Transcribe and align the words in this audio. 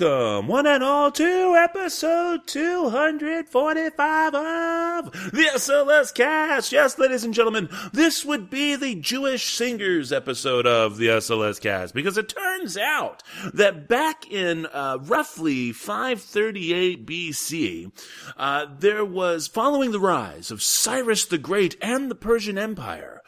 Welcome, 0.00 0.48
one 0.48 0.66
and 0.66 0.82
all, 0.82 1.10
to 1.10 1.54
episode 1.54 2.46
245 2.46 4.34
of 4.34 5.12
the 5.32 5.50
SLS 5.54 6.14
cast. 6.14 6.72
Yes, 6.72 6.98
ladies 6.98 7.24
and 7.24 7.34
gentlemen, 7.34 7.68
this 7.92 8.24
would 8.24 8.48
be 8.48 8.74
the 8.74 8.94
Jewish 8.94 9.52
Singers 9.52 10.10
episode 10.10 10.66
of 10.66 10.96
the 10.96 11.08
SLS 11.08 11.60
cast 11.60 11.92
because 11.94 12.16
it 12.16 12.30
turns 12.30 12.78
out 12.78 13.22
that 13.52 13.86
back 13.86 14.26
in 14.30 14.64
uh, 14.72 14.96
roughly 15.02 15.72
538 15.72 17.06
BC, 17.06 17.92
uh, 18.38 18.64
there 18.78 19.04
was, 19.04 19.46
following 19.46 19.92
the 19.92 20.00
rise 20.00 20.50
of 20.50 20.62
Cyrus 20.62 21.26
the 21.26 21.36
Great 21.36 21.76
and 21.82 22.10
the 22.10 22.14
Persian 22.14 22.56
Empire, 22.56 23.20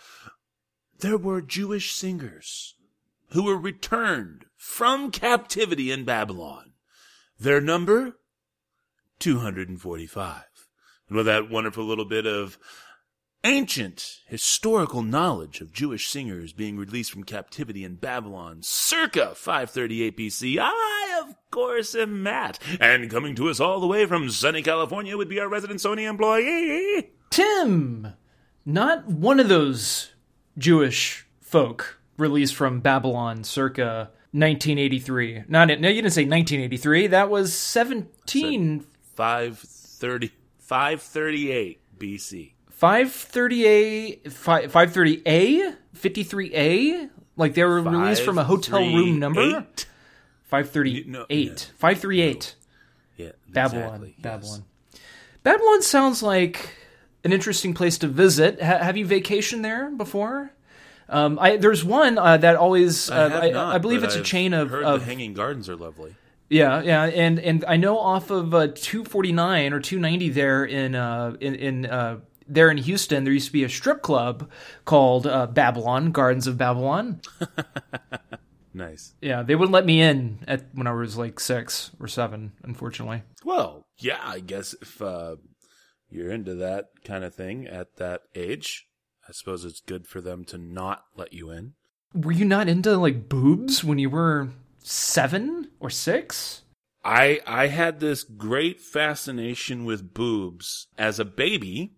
there 1.01 1.19
were 1.19 1.43
Jewish 1.43 1.93
singers 1.93 2.75
who 3.33 3.43
were 3.43 3.59
returned 3.59 4.47
from 4.65 5.11
captivity 5.11 5.93
in 5.93 6.05
Babylon. 6.05 6.64
Their 7.45 7.61
number? 7.61 8.17
245. 9.19 10.43
And 11.09 11.17
with 11.19 11.27
that 11.27 11.51
wonderful 11.51 11.85
little 11.85 12.07
bit 12.07 12.25
of 12.27 12.59
ancient 13.45 14.21
historical 14.27 15.03
knowledge 15.03 15.61
of 15.61 15.71
Jewish 15.71 16.09
singers 16.09 16.55
being 16.55 16.79
released 16.79 17.13
from 17.13 17.23
captivity 17.23 17.85
in 17.85 17.97
Babylon 17.97 18.61
circa 18.63 19.35
538 19.35 20.17
BC, 20.17 20.59
I, 20.59 21.23
of 21.23 21.35
course, 21.51 21.95
am 21.95 22.23
Matt. 22.23 22.59
And 22.81 23.11
coming 23.11 23.35
to 23.35 23.51
us 23.51 23.61
all 23.61 23.79
the 23.79 23.87
way 23.87 24.07
from 24.07 24.31
sunny 24.31 24.63
California 24.63 25.15
would 25.15 25.29
be 25.29 25.39
our 25.39 25.49
resident 25.49 25.81
Sony 25.81 26.09
employee. 26.09 27.11
Tim, 27.29 28.15
not 28.65 29.07
one 29.07 29.39
of 29.39 29.51
those 29.51 30.15
Jewish 30.57 31.27
folk 31.43 32.01
released 32.17 32.55
from 32.55 32.81
Babylon 32.81 33.45
circa 33.45 34.13
1983. 34.35 35.45
Not 35.49 35.69
no, 35.69 35.89
you 35.89 36.03
didn't 36.03 36.11
say 36.13 36.23
1983. 36.25 37.07
That 37.09 37.31
was 37.31 37.53
17 37.55 38.85
530, 39.15 40.31
538 40.59 41.81
BC. 41.99 42.51
538 42.71 44.33
fi- 44.33 44.67
530A 44.67 45.77
53A 45.97 47.11
like 47.37 47.55
they 47.55 47.63
were 47.65 47.81
released 47.81 48.23
from 48.23 48.39
a 48.39 48.45
hotel 48.45 48.81
room 48.81 49.21
number 49.21 49.41
538? 50.45 51.07
538 51.07 51.07
No, 51.09 51.19
no. 51.21 51.25
538 51.77 52.55
Yeah, 53.17 53.31
Babylon 53.49 53.85
exactly, 53.85 54.15
yes. 54.17 54.23
Babylon 54.23 54.65
Babylon 55.45 55.83
sounds 55.83 56.23
like 56.23 56.77
an 57.23 57.33
interesting 57.33 57.73
place 57.75 57.97
to 57.99 58.09
visit 58.09 58.61
ha- 58.61 58.79
have 58.79 58.97
you 58.97 59.07
vacationed 59.07 59.63
there 59.63 59.91
before 59.91 60.51
um, 61.09 61.39
I, 61.41 61.57
there's 61.57 61.85
one 61.85 62.19
uh, 62.19 62.37
that 62.39 62.57
always 62.57 63.11
I, 63.11 63.17
uh, 63.17 63.29
have 63.29 63.43
I, 63.43 63.51
not, 63.51 63.75
I 63.75 63.79
believe 63.79 64.05
it's 64.05 64.17
a 64.17 64.21
I've 64.21 64.25
chain 64.25 64.53
of, 64.53 64.71
heard 64.71 64.85
of 64.85 65.01
the 65.01 65.07
Hanging 65.07 65.35
Gardens 65.35 65.69
are 65.69 65.77
lovely. 65.77 66.15
Yeah, 66.49 66.83
yeah, 66.83 67.05
and 67.05 67.39
and 67.39 67.65
I 67.67 67.77
know 67.77 67.99
off 67.99 68.31
of 68.31 68.55
uh, 68.55 68.69
249 68.69 69.73
or 69.73 69.81
290 69.81 70.29
there 70.31 70.65
in 70.65 70.95
uh 70.95 71.37
in, 71.41 71.55
in 71.55 71.87
uh 71.87 72.21
there 72.47 72.71
in 72.71 72.77
Houston 72.77 73.25
there 73.25 73.33
used 73.33 73.47
to 73.47 73.53
be 73.53 73.65
a 73.65 73.69
strip 73.69 74.03
club 74.03 74.51
called 74.85 75.27
uh, 75.27 75.47
Babylon 75.47 76.13
Gardens 76.13 76.47
of 76.47 76.59
Babylon. 76.59 77.21
Nice. 78.75 79.15
Yeah, 79.21 79.45
they 79.45 79.55
wouldn't 79.55 79.73
let 79.73 79.87
me 79.87 80.03
in 80.03 80.41
at 80.49 80.67
when 80.75 80.89
I 80.89 80.93
was 80.93 81.17
like 81.17 81.39
6 81.39 81.93
or 82.01 82.09
7, 82.09 82.53
unfortunately. 82.65 83.23
Well, 83.45 83.87
yeah, 83.99 84.19
I 84.21 84.41
guess 84.41 84.75
if 84.83 85.01
uh, 85.01 85.37
you're 86.11 86.33
into 86.33 86.57
that 86.57 86.87
kind 87.05 87.23
of 87.23 87.35
thing 87.35 87.69
at 87.69 87.97
that 87.97 88.23
age, 88.35 88.87
I 89.29 89.33
suppose 89.33 89.65
it's 89.65 89.81
good 89.81 90.07
for 90.07 90.21
them 90.21 90.45
to 90.47 90.59
not 90.59 91.05
let 91.17 91.33
you 91.33 91.51
in. 91.51 91.75
Were 92.15 92.33
you 92.33 92.45
not 92.45 92.69
into 92.69 92.97
like 92.97 93.29
boobs 93.29 93.83
when 93.83 93.99
you 93.99 94.11
were 94.11 94.51
7 94.81 95.71
or 95.81 95.91
6? 95.91 96.63
I 97.05 97.41
I 97.47 97.67
had 97.67 98.01
this 98.01 98.23
great 98.23 98.81
fascination 98.81 99.85
with 99.85 100.15
boobs 100.15 100.89
as 100.97 101.19
a 101.19 101.25
baby 101.25 101.97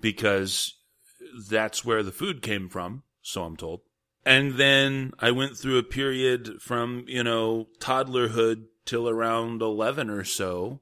because 0.00 0.74
that's 1.48 1.84
where 1.84 2.02
the 2.02 2.12
food 2.12 2.42
came 2.42 2.68
from, 2.68 3.02
so 3.22 3.44
I'm 3.44 3.56
told. 3.56 3.80
And 4.24 4.54
then 4.54 5.12
I 5.20 5.30
went 5.30 5.56
through 5.56 5.78
a 5.78 5.82
period 5.82 6.60
from, 6.60 7.04
you 7.06 7.22
know, 7.22 7.68
toddlerhood 7.78 8.64
till 8.84 9.08
around 9.08 9.62
11 9.62 10.10
or 10.10 10.24
so. 10.24 10.80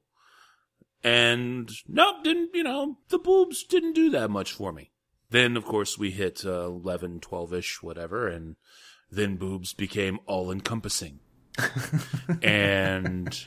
And 1.03 1.69
no, 1.87 2.21
didn't, 2.23 2.53
you 2.53 2.63
know, 2.63 2.97
the 3.09 3.19
boobs 3.19 3.63
didn't 3.63 3.93
do 3.93 4.09
that 4.09 4.29
much 4.29 4.51
for 4.51 4.73
me. 4.73 4.91
Then, 5.29 5.57
of 5.57 5.65
course, 5.65 5.97
we 5.97 6.11
hit 6.11 6.43
uh, 6.45 6.67
11, 6.67 7.19
12 7.19 7.53
ish, 7.53 7.83
whatever, 7.83 8.27
and 8.27 8.55
then 9.11 9.35
boobs 9.35 9.73
became 9.73 10.19
all 10.25 10.51
encompassing. 10.51 11.19
and 12.41 13.45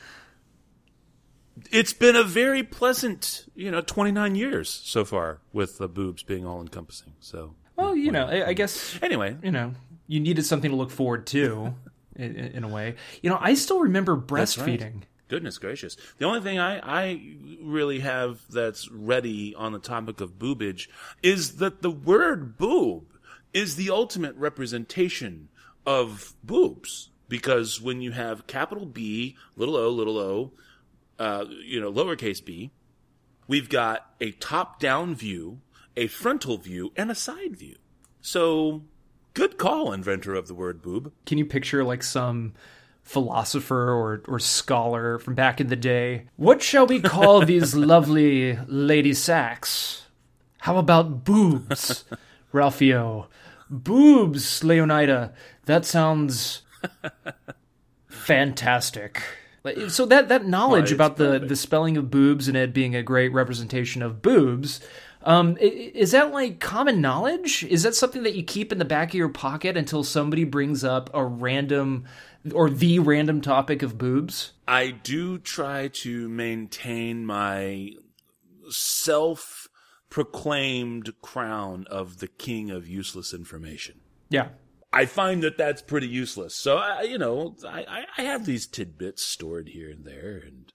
it's 1.71 1.93
been 1.93 2.17
a 2.17 2.25
very 2.25 2.63
pleasant, 2.63 3.47
you 3.55 3.71
know, 3.71 3.81
29 3.81 4.35
years 4.35 4.69
so 4.69 5.05
far 5.05 5.41
with 5.53 5.79
the 5.79 5.89
boobs 5.89 6.23
being 6.23 6.47
all 6.47 6.61
encompassing. 6.61 7.15
So, 7.21 7.55
Well, 7.77 7.95
you 7.97 8.11
know, 8.11 8.27
I, 8.27 8.49
I 8.49 8.53
guess 8.53 8.99
anyway, 9.03 9.37
you 9.43 9.51
know, 9.51 9.73
you 10.07 10.21
needed 10.21 10.45
something 10.45 10.71
to 10.71 10.77
look 10.77 10.91
forward 10.91 11.27
to 11.29 11.75
in, 12.17 12.37
in 12.37 12.65
a 12.65 12.69
way. 12.69 12.97
You 13.23 13.31
know, 13.31 13.39
I 13.41 13.55
still 13.55 13.81
remember 13.81 14.17
breastfeeding. 14.17 14.95
right. 14.95 15.07
Goodness 15.31 15.59
gracious. 15.59 15.97
The 16.19 16.27
only 16.27 16.41
thing 16.41 16.59
I, 16.59 16.81
I 16.83 17.37
really 17.63 18.01
have 18.01 18.41
that's 18.51 18.91
ready 18.91 19.55
on 19.55 19.73
the 19.73 19.79
topic 19.79 20.21
of 20.21 20.39
boobage 20.39 20.89
is 21.23 21.57
that 21.57 21.81
the 21.81 21.91
word 21.91 22.59
boob 22.59 23.05
is 23.55 23.77
the 23.77 23.91
ultimate 23.91 24.37
representation 24.37 25.49
of 25.87 26.35
boobs. 26.43 27.11
Because 27.29 27.81
when 27.81 28.01
you 28.01 28.11
have 28.11 28.49
capital 28.49 28.85
B, 28.85 29.37
little 29.55 29.77
o, 29.77 29.89
little 29.89 30.19
o, 30.19 30.53
uh, 31.21 31.45
you 31.65 31.81
know, 31.81 31.93
lowercase 31.93 32.45
b, 32.45 32.73
we've 33.47 33.69
got 33.69 34.11
a 34.21 34.33
top 34.33 34.81
down 34.81 35.15
view, 35.15 35.61
a 35.97 36.09
frontal 36.09 36.59
view, 36.59 36.93
and 36.97 37.09
a 37.09 37.15
side 37.15 37.57
view. 37.57 37.77
So, 38.21 38.83
good 39.35 39.59
call, 39.59 39.93
inventor 39.93 40.35
of 40.35 40.49
the 40.49 40.55
word 40.55 40.83
boob. 40.83 41.13
Can 41.25 41.39
you 41.39 41.45
picture 41.45 41.85
like 41.85 42.03
some 42.03 42.55
philosopher 43.11 43.91
or, 43.91 44.23
or 44.29 44.39
scholar 44.39 45.19
from 45.19 45.35
back 45.35 45.61
in 45.61 45.67
the 45.67 45.75
day? 45.75 46.27
What 46.37 46.63
shall 46.63 46.87
we 46.87 47.01
call 47.01 47.41
these 47.45 47.75
lovely 47.75 48.57
lady 48.69 49.15
sacks? 49.15 50.07
How 50.59 50.77
about 50.79 51.25
boobs, 51.25 52.05
Ralphio? 52.55 53.27
Boobs, 53.69 54.61
Leonida. 54.61 55.33
That 55.65 55.85
sounds 55.85 56.63
fantastic. 58.09 59.21
So 59.89 60.07
that 60.07 60.29
that 60.29 60.47
knowledge 60.47 60.91
about 60.93 61.17
the 61.17 61.33
perfect. 61.33 61.49
the 61.49 61.57
spelling 61.57 61.97
of 61.97 62.11
boobs 62.11 62.49
and 62.49 62.57
it 62.57 62.73
being 62.73 62.95
a 62.95 63.03
great 63.03 63.33
representation 63.33 64.03
of 64.03 64.23
boobs, 64.23 64.81
um, 65.23 65.59
is 65.61 66.13
that 66.13 66.33
like 66.33 66.61
common 66.61 67.01
knowledge? 67.01 67.65
Is 67.65 67.83
that 67.83 67.95
something 67.95 68.23
that 68.23 68.35
you 68.35 68.43
keep 68.43 68.73
in 68.73 68.79
the 68.79 68.85
back 68.87 69.11
of 69.11 69.15
your 69.15 69.29
pocket 69.29 69.77
until 69.77 70.03
somebody 70.03 70.45
brings 70.45 70.83
up 70.83 71.11
a 71.13 71.25
random 71.25 72.05
or 72.53 72.71
the 72.71 72.99
random 72.99 73.41
topic 73.41 73.83
of 73.83 73.99
boobs? 73.99 74.53
I 74.67 74.91
do 74.91 75.39
try 75.39 75.89
to 75.89 76.29
maintain 76.29 77.27
my 77.27 77.91
self 78.69 79.69
proclaimed 80.09 81.13
crown 81.23 81.87
of 81.91 82.19
the 82.19 82.29
king 82.29 82.71
of 82.71 82.89
useless 82.89 83.33
information. 83.33 84.01
Yeah. 84.29 84.49
I 84.93 85.07
find 85.07 85.43
that 85.45 85.57
that's 85.57 85.83
pretty 85.83 86.09
useless. 86.09 86.57
So, 86.57 86.79
I, 86.79 87.03
you 87.03 87.17
know, 87.17 87.55
I, 87.67 87.85
I- 87.89 88.07
I 88.19 88.23
have 88.23 88.45
these 88.45 88.67
tidbits 88.67 89.25
stored 89.25 89.69
here 89.69 89.89
and 89.89 90.05
there, 90.05 90.43
and 90.45 90.73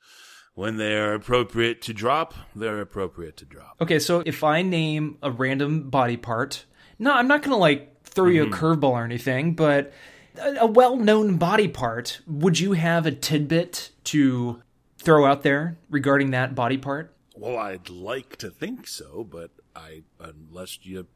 when 0.54 0.78
they 0.78 0.96
are 0.96 1.14
appropriate 1.14 1.82
to 1.84 1.94
drop, 1.94 2.34
they're 2.56 2.80
appropriate 2.80 3.36
to 3.38 3.46
drop. 3.46 3.76
Okay, 3.82 4.00
so 4.00 4.24
if 4.26 4.44
I 4.44 4.62
name 4.62 5.18
a 5.22 5.30
random 5.30 5.90
body 5.90 6.16
part, 6.16 6.66
no, 6.98 7.12
I'm 7.12 7.28
not 7.28 7.44
gonna 7.44 7.58
like 7.58 8.04
throw 8.06 8.28
you 8.28 8.44
a 8.44 8.46
mm-hmm. 8.46 8.66
curveball 8.66 8.92
or 8.92 9.04
anything, 9.04 9.54
but 9.54 9.92
a, 10.40 10.66
well-known 10.66 11.38
body 11.38 11.68
part, 11.68 12.22
would 12.28 12.60
you 12.60 12.74
have 12.74 13.06
a 13.06 13.12
tidbit 13.12 13.92
to 14.06 14.62
throw 14.98 15.26
out 15.26 15.44
there 15.44 15.78
regarding 15.90 16.32
that 16.32 16.56
body 16.56 16.78
part? 16.78 17.16
Well, 17.36 17.58
I'd 17.58 17.90
like 17.90 18.38
to 18.38 18.50
think 18.50 18.88
so, 18.88 19.24
but 19.30 19.52
I 19.76 20.04
unless 20.20 20.80
you 20.84 21.08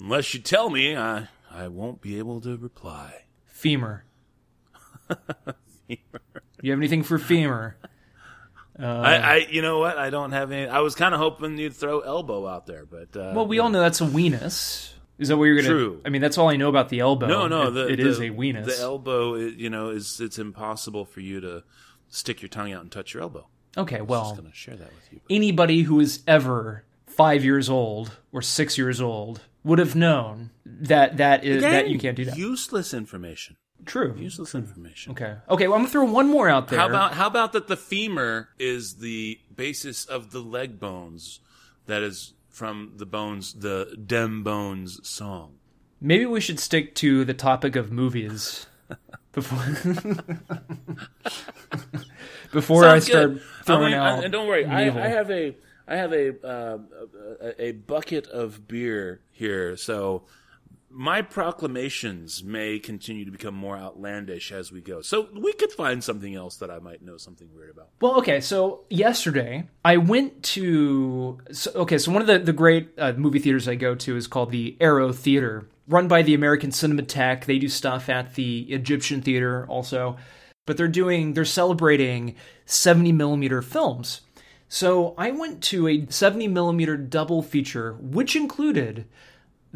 unless 0.00 0.32
you 0.32 0.40
tell 0.40 0.70
me, 0.70 0.96
I 0.96 1.28
I 1.50 1.68
won't 1.68 2.00
be 2.00 2.18
able 2.18 2.40
to 2.42 2.56
reply. 2.56 3.24
Femur. 3.46 4.04
Femur. 5.88 6.02
You 6.62 6.70
have 6.72 6.80
anything 6.80 7.02
for 7.02 7.18
femur? 7.18 7.76
I, 8.78 9.16
I, 9.16 9.36
you 9.50 9.62
know 9.62 9.78
what? 9.78 9.98
I 9.98 10.10
don't 10.10 10.32
have 10.32 10.50
any. 10.50 10.68
I 10.68 10.80
was 10.80 10.94
kind 10.94 11.14
of 11.14 11.20
hoping 11.20 11.56
you'd 11.58 11.74
throw 11.74 12.00
elbow 12.00 12.46
out 12.46 12.66
there, 12.66 12.84
but 12.84 13.16
uh, 13.16 13.32
Well, 13.34 13.46
we 13.46 13.58
all 13.58 13.68
know 13.68 13.80
that's 13.80 14.00
a 14.00 14.04
weenus. 14.06 14.92
Is 15.18 15.28
that 15.28 15.36
what 15.36 15.44
you're 15.44 15.56
gonna? 15.56 15.68
True. 15.68 16.00
I 16.04 16.10
mean, 16.10 16.20
that's 16.20 16.36
all 16.38 16.48
I 16.48 16.56
know 16.56 16.68
about 16.68 16.88
the 16.90 17.00
elbow. 17.00 17.26
no, 17.26 17.48
no. 17.48 17.68
It- 17.68 17.70
The, 17.72 17.86
it 17.88 17.96
the, 17.96 18.08
is 18.08 18.18
a 18.18 18.30
weenus. 18.30 18.66
The 18.66 18.78
elbow, 18.80 19.36
you 19.36 19.70
know, 19.70 19.88
is 19.90 20.20
it's 20.20 20.38
impossible 20.38 21.04
for 21.06 21.20
you 21.20 21.40
to 21.40 21.64
stick 22.08 22.42
your 22.42 22.48
tongue 22.48 22.72
out 22.72 22.82
and 22.82 22.90
touch 22.92 23.14
your 23.14 23.22
elbow. 23.22 23.48
Okay, 23.78 24.00
well, 24.00 24.34
going 24.34 24.48
to 24.50 24.54
share 24.56 24.76
that 24.76 24.90
with 24.92 25.12
you. 25.12 25.20
anybody 25.28 25.82
who 25.82 26.00
is 26.00 26.22
ever 26.26 26.84
five 27.06 27.44
years 27.44 27.68
old 27.68 28.16
or 28.32 28.40
six 28.42 28.78
years 28.78 29.00
old 29.02 29.40
would 29.64 29.78
have 29.78 29.94
known 29.94 30.50
that 30.64 31.16
that 31.18 31.44
is 31.44 31.62
that 31.62 31.88
you 31.88 31.98
can't 31.98 32.16
do 32.16 32.24
that. 32.24 32.36
Useless 32.38 32.94
information. 32.94 33.56
True. 33.84 34.14
Useless 34.18 34.54
information. 34.54 35.12
Okay. 35.12 35.34
Okay. 35.50 35.68
Well, 35.68 35.76
I'm 35.76 35.82
gonna 35.82 35.90
throw 35.92 36.04
one 36.04 36.28
more 36.28 36.48
out 36.48 36.68
there. 36.68 36.78
How 36.78 36.88
about 36.88 37.12
how 37.14 37.26
about 37.26 37.52
that 37.52 37.68
the 37.68 37.76
femur 37.76 38.48
is 38.58 38.96
the 38.96 39.38
basis 39.54 40.04
of 40.06 40.30
the 40.30 40.40
leg 40.40 40.80
bones 40.80 41.40
that 41.86 42.02
is 42.02 42.32
from 42.56 42.92
the 42.96 43.04
bones 43.04 43.52
the 43.52 43.94
Dem 44.06 44.42
Bones 44.42 45.06
song. 45.06 45.56
Maybe 46.00 46.24
we 46.24 46.40
should 46.40 46.58
stick 46.58 46.94
to 46.94 47.22
the 47.22 47.34
topic 47.34 47.76
of 47.76 47.92
movies 47.92 48.66
before 49.32 49.58
before 52.52 52.86
I 52.86 53.00
start 53.00 53.34
good. 53.34 53.42
throwing 53.64 53.92
I 53.92 53.98
mean, 53.98 53.98
out. 53.98 54.24
and 54.24 54.32
don't 54.32 54.48
worry, 54.48 54.64
I. 54.64 54.84
I 54.84 55.08
have 55.08 55.30
a 55.30 55.54
I 55.86 55.96
have 55.96 56.14
a, 56.14 56.46
uh, 56.46 56.78
a 57.42 57.62
a 57.66 57.72
bucket 57.72 58.26
of 58.28 58.66
beer 58.66 59.20
here, 59.32 59.76
so 59.76 60.24
my 60.96 61.20
proclamations 61.20 62.42
may 62.42 62.78
continue 62.78 63.26
to 63.26 63.30
become 63.30 63.54
more 63.54 63.76
outlandish 63.76 64.50
as 64.50 64.72
we 64.72 64.80
go. 64.80 65.02
So 65.02 65.28
we 65.38 65.52
could 65.52 65.70
find 65.70 66.02
something 66.02 66.34
else 66.34 66.56
that 66.56 66.70
I 66.70 66.78
might 66.78 67.02
know 67.02 67.18
something 67.18 67.50
weird 67.54 67.68
about. 67.70 67.90
Well, 68.00 68.16
okay, 68.18 68.40
so 68.40 68.84
yesterday 68.88 69.68
I 69.84 69.98
went 69.98 70.42
to. 70.54 71.38
So, 71.52 71.70
okay, 71.72 71.98
so 71.98 72.10
one 72.10 72.22
of 72.22 72.26
the, 72.26 72.38
the 72.38 72.54
great 72.54 72.88
uh, 72.96 73.12
movie 73.12 73.40
theaters 73.40 73.68
I 73.68 73.74
go 73.74 73.94
to 73.94 74.16
is 74.16 74.26
called 74.26 74.50
the 74.50 74.74
Aero 74.80 75.12
Theater, 75.12 75.68
run 75.86 76.08
by 76.08 76.22
the 76.22 76.32
American 76.32 76.70
Cinematheque. 76.70 77.44
They 77.44 77.58
do 77.58 77.68
stuff 77.68 78.08
at 78.08 78.34
the 78.34 78.60
Egyptian 78.72 79.20
Theater 79.20 79.66
also, 79.68 80.16
but 80.64 80.78
they're 80.78 80.88
doing, 80.88 81.34
they're 81.34 81.44
celebrating 81.44 82.36
70 82.64 83.12
millimeter 83.12 83.60
films. 83.60 84.22
So 84.68 85.14
I 85.18 85.30
went 85.30 85.62
to 85.64 85.88
a 85.88 86.06
70 86.08 86.48
millimeter 86.48 86.96
double 86.96 87.42
feature, 87.42 87.98
which 88.00 88.34
included 88.34 89.06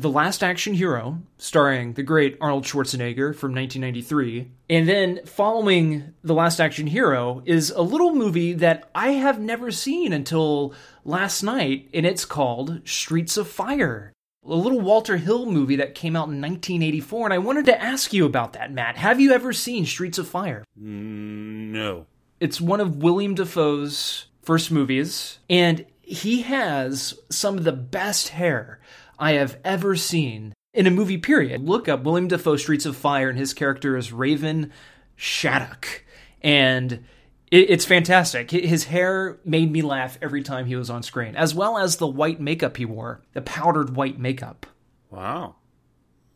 the 0.01 0.11
Last 0.11 0.43
Action 0.43 0.75
Hero, 0.75 1.21
starring 1.37 1.93
the 1.93 2.03
great 2.03 2.39
Arnold 2.41 2.65
Schwarzenegger 2.65 3.35
from 3.35 3.55
1993. 3.55 4.51
And 4.69 4.89
then 4.89 5.21
following 5.27 6.15
The 6.25 6.35
Last 6.35 6.61
Action 6.61 6.87
Hero 6.87 7.43
is 7.45 7.71
a 7.71 7.83
little 7.83 8.15
movie 8.15 8.55
that 8.55 8.89
I 8.95 9.13
have 9.13 9.39
never 9.39 9.71
seen 9.71 10.13
until 10.13 10.75
last 11.05 11.43
night, 11.43 11.89
and 11.93 12.07
it's 12.07 12.25
called 12.25 12.81
Streets 12.89 13.37
of 13.37 13.49
Fire. 13.49 14.13
A 14.47 14.55
little 14.55 14.81
Walter 14.81 15.19
Hill 15.19 15.45
movie 15.45 15.77
that 15.77 15.95
came 15.95 16.17
out 16.17 16.29
in 16.29 16.41
1984, 16.41 17.27
and 17.27 17.35
I 17.35 17.39
wanted 17.39 17.67
to 17.67 17.83
ask 17.83 18.13
you 18.13 18.25
about 18.25 18.55
that, 18.55 18.73
Matt. 18.73 18.97
Have 18.97 19.21
you 19.21 19.33
ever 19.33 19.53
seen 19.53 19.85
Streets 19.85 20.17
of 20.17 20.27
Fire? 20.27 20.65
No. 20.75 22.07
It's 22.41 22.61
one 22.61 22.81
of 22.81 23.03
Willem 23.03 23.35
Dafoe's 23.35 24.27
first 24.41 24.71
movies, 24.71 25.41
and 25.51 25.85
he 26.01 26.43
has 26.43 27.15
some 27.31 27.59
of 27.59 27.65
the 27.65 27.73
best 27.73 28.31
hair 28.31 28.80
I 29.21 29.33
have 29.33 29.59
ever 29.65 29.95
seen 29.95 30.55
in 30.73 30.87
a 30.87 30.91
movie, 30.91 31.19
period. 31.19 31.69
Look 31.69 31.89
up 31.89 32.03
Willem 32.03 32.29
Dafoe 32.29 32.57
Streets 32.57 32.87
of 32.87 32.97
Fire, 32.97 33.29
and 33.29 33.39
his 33.39 33.53
character 33.53 33.97
is 33.97 34.13
Raven 34.13 34.73
Shaddock. 35.15 36.05
And 36.43 37.05
it's 37.51 37.85
fantastic. 37.85 38.51
His 38.51 38.85
hair 38.85 39.39
made 39.45 39.71
me 39.71 39.83
laugh 39.83 40.19
every 40.23 40.43
time 40.43 40.67
he 40.67 40.77
was 40.77 40.89
on 40.89 41.03
screen, 41.03 41.37
as 41.37 41.55
well 41.55 41.77
as 41.77 41.97
the 41.97 42.07
white 42.07 42.41
makeup 42.41 42.77
he 42.77 42.85
wore, 42.85 43.23
the 43.35 43.43
powdered 43.43 43.95
white 43.95 44.19
makeup. 44.19 44.67
Wow. 45.11 45.57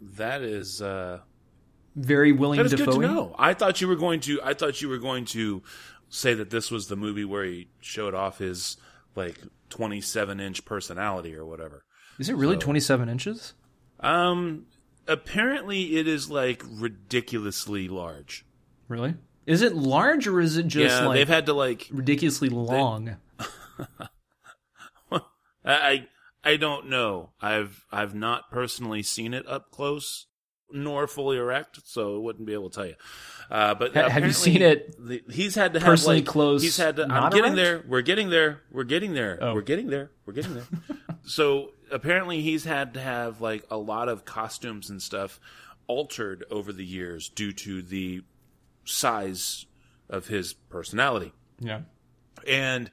That 0.00 0.42
is 0.42 0.82
uh 0.82 1.20
Very 1.94 2.32
Willem 2.32 2.58
that 2.58 2.66
is 2.66 2.72
Dafoe. 2.72 2.92
good 2.98 3.00
to 3.02 3.06
know. 3.06 3.34
I 3.38 3.54
thought 3.54 3.80
you 3.80 3.88
were 3.88 3.96
going 3.96 4.20
to 4.20 4.40
I 4.42 4.52
thought 4.52 4.82
you 4.82 4.88
were 4.88 4.98
going 4.98 5.24
to 5.26 5.62
say 6.08 6.34
that 6.34 6.50
this 6.50 6.70
was 6.70 6.88
the 6.88 6.96
movie 6.96 7.24
where 7.24 7.44
he 7.44 7.68
showed 7.80 8.14
off 8.14 8.38
his 8.38 8.76
like 9.16 9.38
27 9.70 10.40
inch 10.40 10.64
personality 10.64 11.34
or 11.34 11.46
whatever. 11.46 11.84
Is 12.18 12.28
it 12.28 12.36
really 12.36 12.56
27 12.56 13.08
inches? 13.08 13.54
Um 14.00 14.66
apparently 15.06 15.96
it 15.96 16.08
is 16.08 16.30
like 16.30 16.62
ridiculously 16.66 17.88
large. 17.88 18.44
Really? 18.88 19.14
Is 19.46 19.60
it 19.62 19.74
large 19.74 20.26
or 20.26 20.40
is 20.40 20.56
it 20.56 20.66
just 20.66 21.00
yeah, 21.00 21.06
like 21.06 21.16
they've 21.16 21.28
had 21.28 21.46
to 21.46 21.52
like 21.54 21.88
ridiculously 21.90 22.48
long? 22.48 23.16
I 25.12 25.20
I- 25.64 26.08
I 26.46 26.56
don't 26.58 26.90
know. 26.90 27.30
I've 27.40 27.86
I've 27.90 28.14
not 28.14 28.50
personally 28.50 29.02
seen 29.02 29.32
it 29.32 29.48
up 29.48 29.70
close 29.70 30.26
nor 30.70 31.06
fully 31.06 31.38
erect, 31.38 31.78
so 31.84 32.16
I 32.16 32.18
wouldn't 32.18 32.44
be 32.46 32.52
able 32.52 32.68
to 32.68 32.74
tell 32.74 32.86
you. 32.86 32.94
Uh, 33.50 33.74
but 33.74 33.94
Ha- 33.94 34.08
have 34.10 34.24
you 34.26 34.32
seen 34.32 34.60
it 34.60 34.94
the- 34.98 35.22
he's 35.30 35.54
had 35.54 35.72
to 35.72 35.80
have 35.80 35.86
personally 35.86 36.16
like, 36.18 36.26
close, 36.26 36.62
He's 36.62 36.76
had 36.76 36.96
to. 36.96 37.04
I'm 37.04 37.30
getting 37.30 37.52
erect? 37.52 37.56
there. 37.56 37.84
We're 37.88 38.02
getting 38.02 38.28
there. 38.28 38.60
We're 38.70 38.84
getting 38.84 39.14
there. 39.14 39.38
Oh. 39.40 39.54
We're 39.54 39.62
getting 39.62 39.88
there. 39.88 40.10
We're 40.26 40.34
getting 40.34 40.52
there. 40.54 40.64
so 41.24 41.70
apparently 41.90 42.40
he's 42.40 42.64
had 42.64 42.94
to 42.94 43.00
have 43.00 43.40
like 43.40 43.64
a 43.70 43.76
lot 43.76 44.08
of 44.08 44.24
costumes 44.24 44.90
and 44.90 45.00
stuff 45.00 45.40
altered 45.86 46.44
over 46.50 46.72
the 46.72 46.84
years 46.84 47.28
due 47.28 47.52
to 47.52 47.82
the 47.82 48.22
size 48.84 49.66
of 50.08 50.26
his 50.28 50.54
personality. 50.54 51.32
Yeah. 51.58 51.82
And 52.46 52.90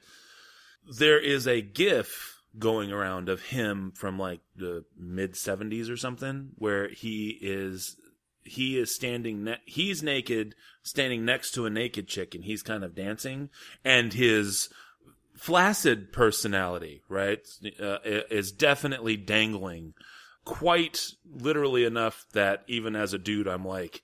there 0.98 1.18
is 1.18 1.46
a 1.46 1.60
GIF 1.60 2.42
going 2.58 2.92
around 2.92 3.28
of 3.28 3.40
him 3.42 3.92
from 3.94 4.18
like 4.18 4.40
the 4.56 4.84
mid 4.98 5.32
70s 5.32 5.90
or 5.90 5.96
something 5.96 6.50
where 6.56 6.88
he 6.88 7.38
is 7.40 7.96
he 8.44 8.78
is 8.78 8.94
standing 8.94 9.44
ne- 9.44 9.60
he's 9.64 10.02
naked 10.02 10.54
standing 10.82 11.24
next 11.24 11.52
to 11.52 11.64
a 11.64 11.70
naked 11.70 12.08
chick 12.08 12.34
and 12.34 12.44
he's 12.44 12.62
kind 12.62 12.84
of 12.84 12.94
dancing 12.94 13.48
and 13.84 14.12
his 14.12 14.68
flaccid 15.42 16.12
personality 16.12 17.02
right 17.08 17.40
uh, 17.80 17.98
is 18.30 18.52
definitely 18.52 19.16
dangling 19.16 19.92
quite 20.44 21.06
literally 21.30 21.84
enough 21.84 22.24
that 22.32 22.62
even 22.68 22.94
as 22.96 23.12
a 23.12 23.18
dude 23.18 23.48
I'm 23.48 23.64
like 23.64 24.02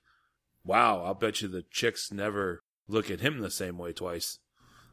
wow 0.65 1.03
I'll 1.03 1.13
bet 1.13 1.41
you 1.41 1.47
the 1.47 1.63
chicks 1.71 2.11
never 2.11 2.61
look 2.87 3.09
at 3.09 3.21
him 3.21 3.39
the 3.39 3.49
same 3.51 3.77
way 3.77 3.93
twice 3.93 4.39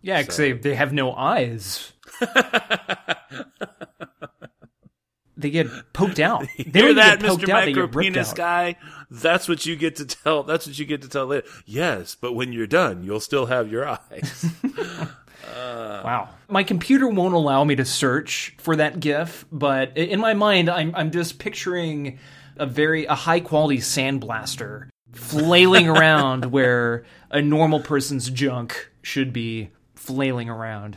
Yeah, 0.03 0.21
because 0.23 0.37
So- 0.37 0.43
they, 0.43 0.53
they 0.53 0.75
have 0.77 0.93
no 0.93 1.13
eyes. 1.15 1.93
They 5.39 5.51
get 5.51 5.67
poked 5.93 6.19
out. 6.19 6.47
They 6.59 6.81
Hear 6.81 6.95
that, 6.95 7.21
Mr. 7.21 7.43
out, 7.51 7.67
Micro 7.67 7.89
Penis 7.89 8.31
out. 8.31 8.37
guy? 8.37 8.77
That's 9.11 9.47
what 9.49 9.67
you 9.67 9.77
get 9.77 9.97
to 9.97 10.07
tell. 10.07 10.43
That's 10.45 10.67
what 10.67 10.79
you 10.79 10.87
get 10.87 11.03
to 11.03 11.09
tell 11.11 11.27
later. 11.27 11.47
Yes, 11.67 12.15
but 12.19 12.33
when 12.33 12.55
you're 12.55 12.67
done, 12.67 13.05
you'll 13.05 13.21
still 13.21 13.45
have 13.47 13.71
your 13.71 13.87
eyes. 13.87 14.47
Wow. 15.45 16.31
My 16.49 16.63
computer 16.63 17.09
won't 17.09 17.35
allow 17.35 17.65
me 17.65 17.77
to 17.77 17.85
search 17.85 18.55
for 18.59 18.77
that 18.77 19.01
GIF, 19.01 19.45
but 19.51 19.97
in 19.97 20.21
my 20.21 20.35
mind, 20.35 20.69
I'm 20.69 20.95
I'm 20.95 21.11
just 21.11 21.39
picturing 21.39 22.19
a 22.57 22.67
very 22.67 23.07
a 23.07 23.15
high 23.15 23.41
quality 23.41 23.79
sandblaster 23.79 24.89
flailing 25.13 25.89
around 25.97 26.47
where 26.47 27.05
a 27.31 27.43
normal 27.43 27.81
person's 27.81 28.31
junk 28.31 28.91
should 29.03 29.33
be 29.33 29.71
flailing 29.95 30.49
around 30.49 30.97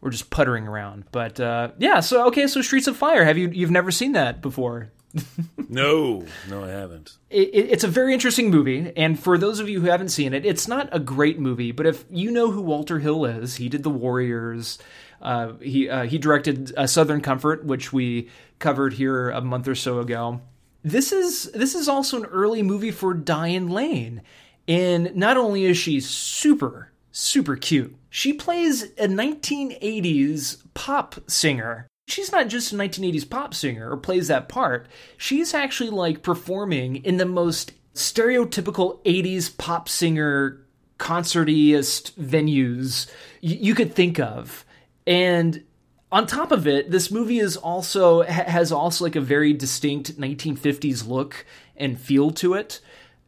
or 0.00 0.10
just 0.10 0.30
puttering 0.30 0.68
around. 0.68 1.04
But 1.10 1.40
uh, 1.40 1.70
yeah, 1.78 2.00
so 2.00 2.26
okay, 2.28 2.46
so 2.46 2.62
Streets 2.62 2.86
of 2.86 2.96
Fire. 2.96 3.24
Have 3.24 3.38
you 3.38 3.48
you've 3.48 3.70
never 3.70 3.90
seen 3.90 4.12
that 4.12 4.40
before? 4.40 4.90
no, 5.68 6.24
no, 6.48 6.64
I 6.64 6.68
haven't. 6.70 7.16
it, 7.30 7.48
it- 7.54 7.70
it's 7.70 7.84
a 7.84 7.88
very 7.88 8.12
interesting 8.12 8.50
movie, 8.50 8.92
and 8.96 9.18
for 9.18 9.38
those 9.38 9.60
of 9.60 9.68
you 9.68 9.80
who 9.80 9.86
haven't 9.88 10.08
seen 10.10 10.34
it, 10.34 10.44
it's 10.44 10.66
not 10.68 10.88
a 10.92 10.98
great 10.98 11.38
movie. 11.38 11.72
But 11.72 11.86
if 11.86 12.04
you 12.10 12.30
know 12.30 12.50
who 12.50 12.60
Walter 12.62 12.98
Hill 12.98 13.24
is, 13.24 13.56
he 13.56 13.68
did 13.68 13.82
The 13.82 13.90
Warriors. 13.90 14.78
Uh, 15.22 15.52
he 15.60 15.88
uh, 15.88 16.04
he 16.04 16.18
directed 16.18 16.72
uh, 16.76 16.86
Southern 16.86 17.20
Comfort, 17.20 17.64
which 17.64 17.92
we 17.92 18.28
covered 18.58 18.94
here 18.94 19.30
a 19.30 19.40
month 19.40 19.68
or 19.68 19.74
so 19.74 20.00
ago. 20.00 20.40
This 20.82 21.12
is 21.12 21.44
this 21.52 21.74
is 21.74 21.88
also 21.88 22.18
an 22.18 22.26
early 22.26 22.62
movie 22.62 22.90
for 22.90 23.14
Diane 23.14 23.68
Lane, 23.68 24.20
and 24.68 25.14
not 25.16 25.36
only 25.36 25.64
is 25.64 25.76
she 25.78 26.00
super 26.00 26.90
super 27.10 27.56
cute, 27.56 27.94
she 28.10 28.32
plays 28.32 28.82
a 28.98 29.06
1980s 29.08 30.62
pop 30.74 31.14
singer 31.30 31.86
she's 32.06 32.32
not 32.32 32.48
just 32.48 32.72
a 32.72 32.76
1980s 32.76 33.28
pop 33.28 33.54
singer 33.54 33.90
or 33.90 33.96
plays 33.96 34.28
that 34.28 34.48
part. 34.48 34.86
She's 35.16 35.54
actually 35.54 35.90
like 35.90 36.22
performing 36.22 36.96
in 36.96 37.16
the 37.16 37.26
most 37.26 37.72
stereotypical 37.94 39.02
80s 39.04 39.56
pop 39.56 39.88
singer 39.88 40.60
concertiest 40.98 42.18
venues 42.20 43.10
you 43.40 43.74
could 43.74 43.94
think 43.94 44.18
of. 44.18 44.64
And 45.06 45.64
on 46.12 46.26
top 46.26 46.52
of 46.52 46.66
it, 46.66 46.90
this 46.90 47.10
movie 47.10 47.40
is 47.40 47.56
also 47.56 48.22
ha- 48.22 48.44
has 48.44 48.70
also 48.70 49.04
like 49.04 49.16
a 49.16 49.20
very 49.20 49.52
distinct 49.52 50.18
1950s 50.18 51.06
look 51.06 51.44
and 51.76 51.98
feel 51.98 52.30
to 52.30 52.54
it. 52.54 52.80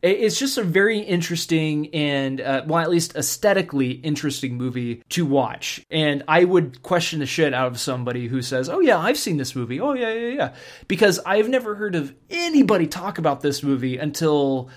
It's 0.02 0.38
just 0.38 0.58
a 0.58 0.62
very 0.62 0.98
interesting 0.98 1.92
and, 1.94 2.40
uh, 2.40 2.62
well, 2.66 2.78
at 2.80 2.90
least 2.90 3.16
aesthetically 3.16 3.92
interesting 3.92 4.56
movie 4.56 5.02
to 5.10 5.24
watch. 5.26 5.84
And 5.90 6.22
I 6.28 6.44
would 6.44 6.82
question 6.82 7.20
the 7.20 7.26
shit 7.26 7.54
out 7.54 7.68
of 7.68 7.80
somebody 7.80 8.28
who 8.28 8.42
says, 8.42 8.68
"Oh 8.68 8.80
yeah, 8.80 8.98
I've 8.98 9.18
seen 9.18 9.36
this 9.36 9.56
movie. 9.56 9.80
Oh 9.80 9.94
yeah, 9.94 10.12
yeah, 10.12 10.28
yeah," 10.28 10.54
because 10.86 11.18
I've 11.26 11.48
never 11.48 11.74
heard 11.74 11.94
of 11.94 12.14
anybody 12.30 12.86
talk 12.86 13.18
about 13.18 13.40
this 13.40 13.62
movie 13.62 13.96
until 13.96 14.70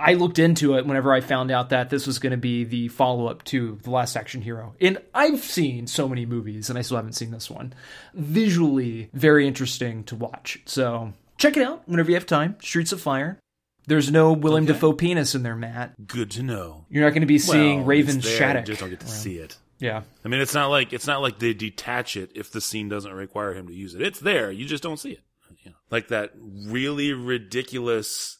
I 0.00 0.14
looked 0.14 0.40
into 0.40 0.74
it 0.76 0.84
whenever 0.84 1.12
I 1.12 1.20
found 1.20 1.52
out 1.52 1.68
that 1.68 1.88
this 1.88 2.08
was 2.08 2.18
going 2.18 2.32
to 2.32 2.36
be 2.36 2.64
the 2.64 2.88
follow 2.88 3.28
up 3.28 3.44
to 3.44 3.78
The 3.84 3.90
Last 3.90 4.16
Action 4.16 4.42
Hero. 4.42 4.74
And 4.80 4.98
I've 5.14 5.44
seen 5.44 5.86
so 5.86 6.08
many 6.08 6.26
movies, 6.26 6.68
and 6.70 6.78
I 6.78 6.82
still 6.82 6.96
haven't 6.96 7.12
seen 7.12 7.30
this 7.30 7.48
one. 7.48 7.72
Visually, 8.14 9.10
very 9.12 9.46
interesting 9.46 10.02
to 10.04 10.16
watch. 10.16 10.60
So 10.66 11.12
check 11.38 11.56
it 11.56 11.62
out 11.62 11.82
whenever 11.86 12.10
you 12.10 12.16
have 12.16 12.26
time. 12.26 12.56
Streets 12.60 12.90
of 12.90 13.00
Fire. 13.00 13.38
There's 13.86 14.10
no 14.12 14.32
Willem 14.32 14.64
Okay. 14.64 14.72
Dafoe 14.74 14.92
penis 14.92 15.34
in 15.34 15.42
there, 15.42 15.56
Matt. 15.56 16.06
Good 16.06 16.30
to 16.32 16.42
know. 16.42 16.86
You're 16.88 17.02
not 17.04 17.10
going 17.10 17.22
to 17.22 17.26
be 17.26 17.38
seeing 17.38 17.78
Well, 17.78 17.86
Raven 17.86 18.16
it's 18.18 18.26
there, 18.26 18.38
Shaddock. 18.38 18.64
Just 18.66 18.80
don't 18.80 18.90
get 18.90 19.00
to 19.00 19.06
around. 19.06 19.14
see 19.14 19.36
it. 19.38 19.56
Yeah. 19.80 20.02
I 20.24 20.28
mean, 20.28 20.40
it's 20.40 20.54
not 20.54 20.68
like 20.68 20.92
it's 20.92 21.06
not 21.08 21.20
like 21.22 21.40
they 21.40 21.52
detach 21.54 22.16
it 22.16 22.30
if 22.36 22.52
the 22.52 22.60
scene 22.60 22.88
doesn't 22.88 23.12
require 23.12 23.54
him 23.54 23.66
to 23.66 23.74
use 23.74 23.94
it. 23.96 24.02
It's 24.02 24.20
there. 24.20 24.52
You 24.52 24.64
just 24.66 24.82
don't 24.82 24.98
see 24.98 25.12
it. 25.12 25.22
You 25.64 25.70
know, 25.72 25.76
like 25.90 26.08
that 26.08 26.30
really 26.36 27.12
ridiculous 27.12 28.38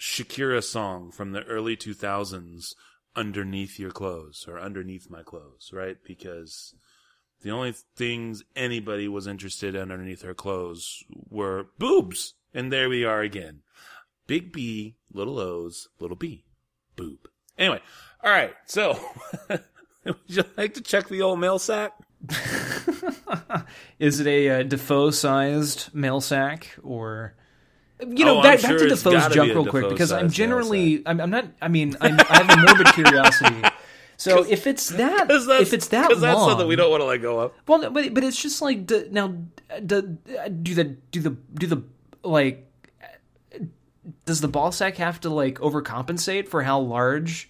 Shakira 0.00 0.62
song 0.62 1.10
from 1.10 1.32
the 1.32 1.42
early 1.44 1.76
2000s, 1.76 2.74
"Underneath 3.16 3.78
Your 3.78 3.90
Clothes" 3.90 4.44
or 4.48 4.58
"Underneath 4.60 5.10
My 5.10 5.22
Clothes," 5.22 5.70
right? 5.72 5.96
Because 6.04 6.74
the 7.42 7.50
only 7.50 7.72
things 7.96 8.42
anybody 8.56 9.08
was 9.08 9.26
interested 9.26 9.74
in 9.74 9.90
underneath 9.92 10.22
her 10.22 10.34
clothes 10.34 11.02
were 11.10 11.66
boobs, 11.78 12.34
and 12.54 12.72
there 12.72 12.88
we 12.88 13.04
are 13.04 13.20
again. 13.20 13.62
Big 14.28 14.52
B, 14.52 14.94
little 15.12 15.40
O's, 15.40 15.88
little 15.98 16.16
B, 16.16 16.44
boob. 16.94 17.28
Anyway, 17.58 17.80
all 18.22 18.30
right. 18.30 18.54
So, 18.66 18.96
would 19.48 20.16
you 20.28 20.44
like 20.56 20.74
to 20.74 20.80
check 20.82 21.08
the 21.08 21.22
old 21.22 21.40
mail 21.40 21.58
sack? 21.58 21.92
Is 23.98 24.20
it 24.20 24.26
a 24.26 24.48
uh, 24.50 24.62
Dafoe 24.62 25.10
sized 25.10 25.92
mail 25.92 26.20
sack 26.20 26.76
or. 26.84 27.34
You 28.00 28.24
know, 28.24 28.38
Oh, 28.38 28.42
back, 28.42 28.60
sure 28.60 28.70
back 28.70 28.78
to 28.78 28.88
Dafoe's 28.90 29.34
junk 29.34 29.52
real 29.54 29.66
quick 29.66 29.88
because 29.88 30.12
I'm 30.12 30.30
generally, 30.30 31.02
I'm, 31.04 31.20
I'm 31.20 31.30
not, 31.30 31.46
I 31.60 31.66
mean, 31.66 31.96
I'm, 32.00 32.20
I 32.20 32.44
have 32.44 32.50
a 32.50 32.62
morbid 32.62 32.86
curiosity. 32.94 33.62
So 34.20 34.44
if 34.44 34.66
it's 34.66 34.88
that, 34.88 35.30
if 35.30 35.72
it's 35.72 35.86
that 35.88 36.08
'cause 36.10 36.20
that's 36.20 36.40
something 36.40 36.66
we 36.66 36.74
don't 36.74 36.90
want 36.90 37.02
to 37.02 37.04
let 37.04 37.22
go 37.22 37.38
of. 37.38 37.52
Well, 37.68 37.88
but 37.92 38.12
but 38.14 38.24
it's 38.24 38.42
just 38.42 38.60
like 38.60 38.90
now 39.12 39.28
do, 39.86 40.18
do 40.60 40.74
the 40.74 40.96
do 41.12 41.20
the 41.20 41.36
do 41.54 41.66
the 41.68 41.82
like 42.24 42.67
does 44.24 44.40
the 44.40 44.48
ball 44.48 44.72
sack 44.72 44.96
have 44.96 45.20
to 45.20 45.30
like 45.30 45.58
overcompensate 45.58 46.48
for 46.48 46.62
how 46.62 46.80
large 46.80 47.48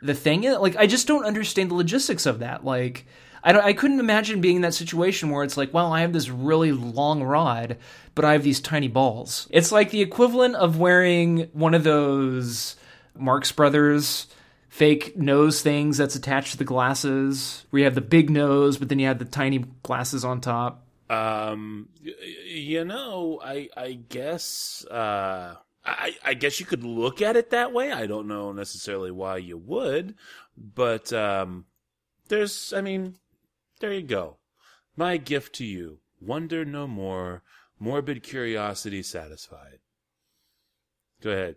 the 0.00 0.14
thing 0.14 0.44
is? 0.44 0.56
Like 0.58 0.76
I 0.76 0.86
just 0.86 1.06
don't 1.06 1.24
understand 1.24 1.70
the 1.70 1.74
logistics 1.74 2.26
of 2.26 2.40
that. 2.40 2.64
Like 2.64 3.06
I 3.42 3.52
don't 3.52 3.64
I 3.64 3.72
couldn't 3.72 4.00
imagine 4.00 4.40
being 4.40 4.56
in 4.56 4.62
that 4.62 4.74
situation 4.74 5.30
where 5.30 5.44
it's 5.44 5.56
like, 5.56 5.72
well, 5.74 5.92
I 5.92 6.00
have 6.00 6.12
this 6.12 6.28
really 6.28 6.72
long 6.72 7.22
rod, 7.22 7.78
but 8.14 8.24
I 8.24 8.32
have 8.32 8.42
these 8.42 8.60
tiny 8.60 8.88
balls. 8.88 9.48
It's 9.50 9.72
like 9.72 9.90
the 9.90 10.02
equivalent 10.02 10.56
of 10.56 10.78
wearing 10.78 11.48
one 11.52 11.74
of 11.74 11.84
those 11.84 12.76
Marx 13.16 13.52
Brothers 13.52 14.26
fake 14.74 15.16
nose 15.16 15.62
things 15.62 15.98
that's 15.98 16.16
attached 16.16 16.50
to 16.50 16.58
the 16.58 16.64
glasses, 16.64 17.64
where 17.70 17.78
you 17.78 17.84
have 17.84 17.94
the 17.94 18.00
big 18.00 18.28
nose, 18.28 18.76
but 18.76 18.88
then 18.88 18.98
you 18.98 19.06
have 19.06 19.20
the 19.20 19.24
tiny 19.24 19.64
glasses 19.84 20.24
on 20.24 20.40
top. 20.40 20.84
Um, 21.08 21.88
you 22.44 22.84
know, 22.84 23.40
I 23.44 23.68
I 23.76 23.92
guess 23.92 24.84
uh, 24.86 25.54
I 25.84 26.14
I 26.24 26.34
guess 26.34 26.60
you 26.60 26.66
could 26.66 26.84
look 26.84 27.20
at 27.20 27.36
it 27.36 27.50
that 27.50 27.72
way. 27.72 27.92
I 27.92 28.06
don't 28.06 28.28
know 28.28 28.52
necessarily 28.52 29.10
why 29.10 29.36
you 29.38 29.58
would, 29.58 30.14
but 30.56 31.12
um, 31.12 31.66
there's 32.28 32.72
I 32.72 32.80
mean, 32.80 33.16
there 33.80 33.92
you 33.92 34.02
go. 34.02 34.38
My 34.96 35.16
gift 35.16 35.54
to 35.56 35.64
you: 35.64 35.98
wonder 36.20 36.64
no 36.64 36.86
more, 36.86 37.42
morbid 37.78 38.22
curiosity 38.22 39.02
satisfied. 39.02 39.80
Go 41.20 41.30
ahead. 41.30 41.56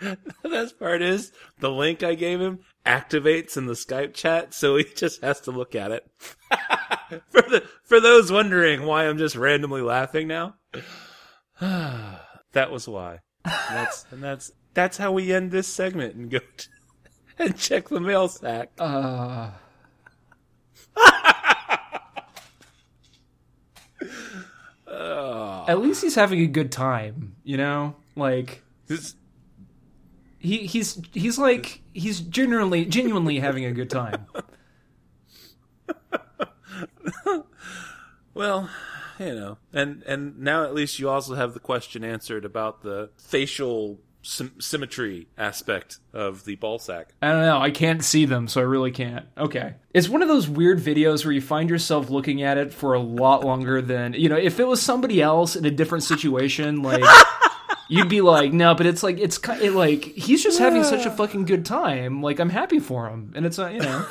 the 0.42 0.48
best 0.48 0.78
part 0.78 1.02
is 1.02 1.32
the 1.60 1.70
link 1.70 2.02
I 2.02 2.14
gave 2.14 2.40
him 2.40 2.60
activates 2.84 3.56
in 3.56 3.66
the 3.66 3.74
Skype 3.74 4.14
chat, 4.14 4.52
so 4.52 4.76
he 4.76 4.84
just 4.84 5.22
has 5.22 5.40
to 5.42 5.50
look 5.50 5.74
at 5.74 5.90
it. 5.90 6.10
for 7.30 7.42
the 7.42 7.64
for 7.84 8.00
those 8.00 8.30
wondering 8.30 8.84
why 8.84 9.06
I'm 9.06 9.18
just 9.18 9.36
randomly 9.36 9.82
laughing 9.82 10.28
now, 10.28 10.56
that 11.60 12.70
was 12.70 12.88
why. 12.88 13.20
That's 13.44 14.06
and 14.10 14.22
that's 14.22 14.52
that's 14.74 14.96
how 14.96 15.12
we 15.12 15.32
end 15.32 15.50
this 15.50 15.68
segment 15.68 16.14
and 16.14 16.30
go 16.30 16.38
to, 16.38 16.68
and 17.38 17.56
check 17.56 17.88
the 17.88 18.00
mail 18.00 18.28
sack. 18.28 18.70
Uh, 18.80 19.50
at 25.66 25.80
least 25.80 26.02
he's 26.02 26.14
having 26.14 26.40
a 26.40 26.46
good 26.46 26.70
time, 26.70 27.36
you 27.42 27.56
know? 27.56 27.96
Like 28.16 28.62
This- 28.86 29.14
he 30.38 30.66
he's 30.66 31.00
he's 31.14 31.38
like 31.38 31.80
he's 31.94 32.20
genuinely 32.20 32.84
genuinely 32.84 33.40
having 33.40 33.64
a 33.64 33.72
good 33.72 33.90
time. 33.90 34.26
Well, 38.34 38.68
you 39.18 39.34
know, 39.34 39.58
and 39.72 40.02
and 40.04 40.38
now 40.38 40.64
at 40.64 40.74
least 40.74 40.98
you 40.98 41.08
also 41.08 41.34
have 41.34 41.54
the 41.54 41.60
question 41.60 42.04
answered 42.04 42.44
about 42.44 42.82
the 42.82 43.10
facial 43.16 43.98
sym- 44.24 44.60
symmetry 44.60 45.28
aspect 45.38 45.98
of 46.12 46.44
the 46.44 46.56
ball 46.56 46.78
sack. 46.78 47.14
I 47.22 47.30
don't 47.30 47.42
know. 47.42 47.60
I 47.60 47.70
can't 47.70 48.02
see 48.02 48.24
them, 48.24 48.48
so 48.48 48.60
I 48.60 48.64
really 48.64 48.90
can't. 48.90 49.26
Okay. 49.38 49.74
It's 49.92 50.08
one 50.08 50.22
of 50.22 50.28
those 50.28 50.48
weird 50.48 50.78
videos 50.78 51.24
where 51.24 51.32
you 51.32 51.40
find 51.40 51.70
yourself 51.70 52.10
looking 52.10 52.42
at 52.42 52.58
it 52.58 52.72
for 52.72 52.94
a 52.94 53.00
lot 53.00 53.44
longer 53.44 53.80
than, 53.80 54.14
you 54.14 54.28
know, 54.28 54.36
if 54.36 54.58
it 54.58 54.66
was 54.66 54.82
somebody 54.82 55.22
else 55.22 55.56
in 55.56 55.64
a 55.64 55.70
different 55.70 56.04
situation, 56.04 56.82
like, 56.82 57.04
you'd 57.88 58.08
be 58.08 58.20
like, 58.20 58.52
no, 58.52 58.74
but 58.74 58.86
it's 58.86 59.02
like, 59.02 59.18
it's 59.18 59.38
kind 59.38 59.62
it, 59.62 59.72
like, 59.72 60.04
he's 60.04 60.42
just 60.42 60.58
having 60.58 60.84
such 60.84 61.06
a 61.06 61.10
fucking 61.10 61.44
good 61.44 61.64
time. 61.64 62.22
Like, 62.22 62.40
I'm 62.40 62.50
happy 62.50 62.80
for 62.80 63.08
him. 63.08 63.32
And 63.36 63.46
it's, 63.46 63.58
uh, 63.58 63.68
you 63.68 63.80
know, 63.80 64.06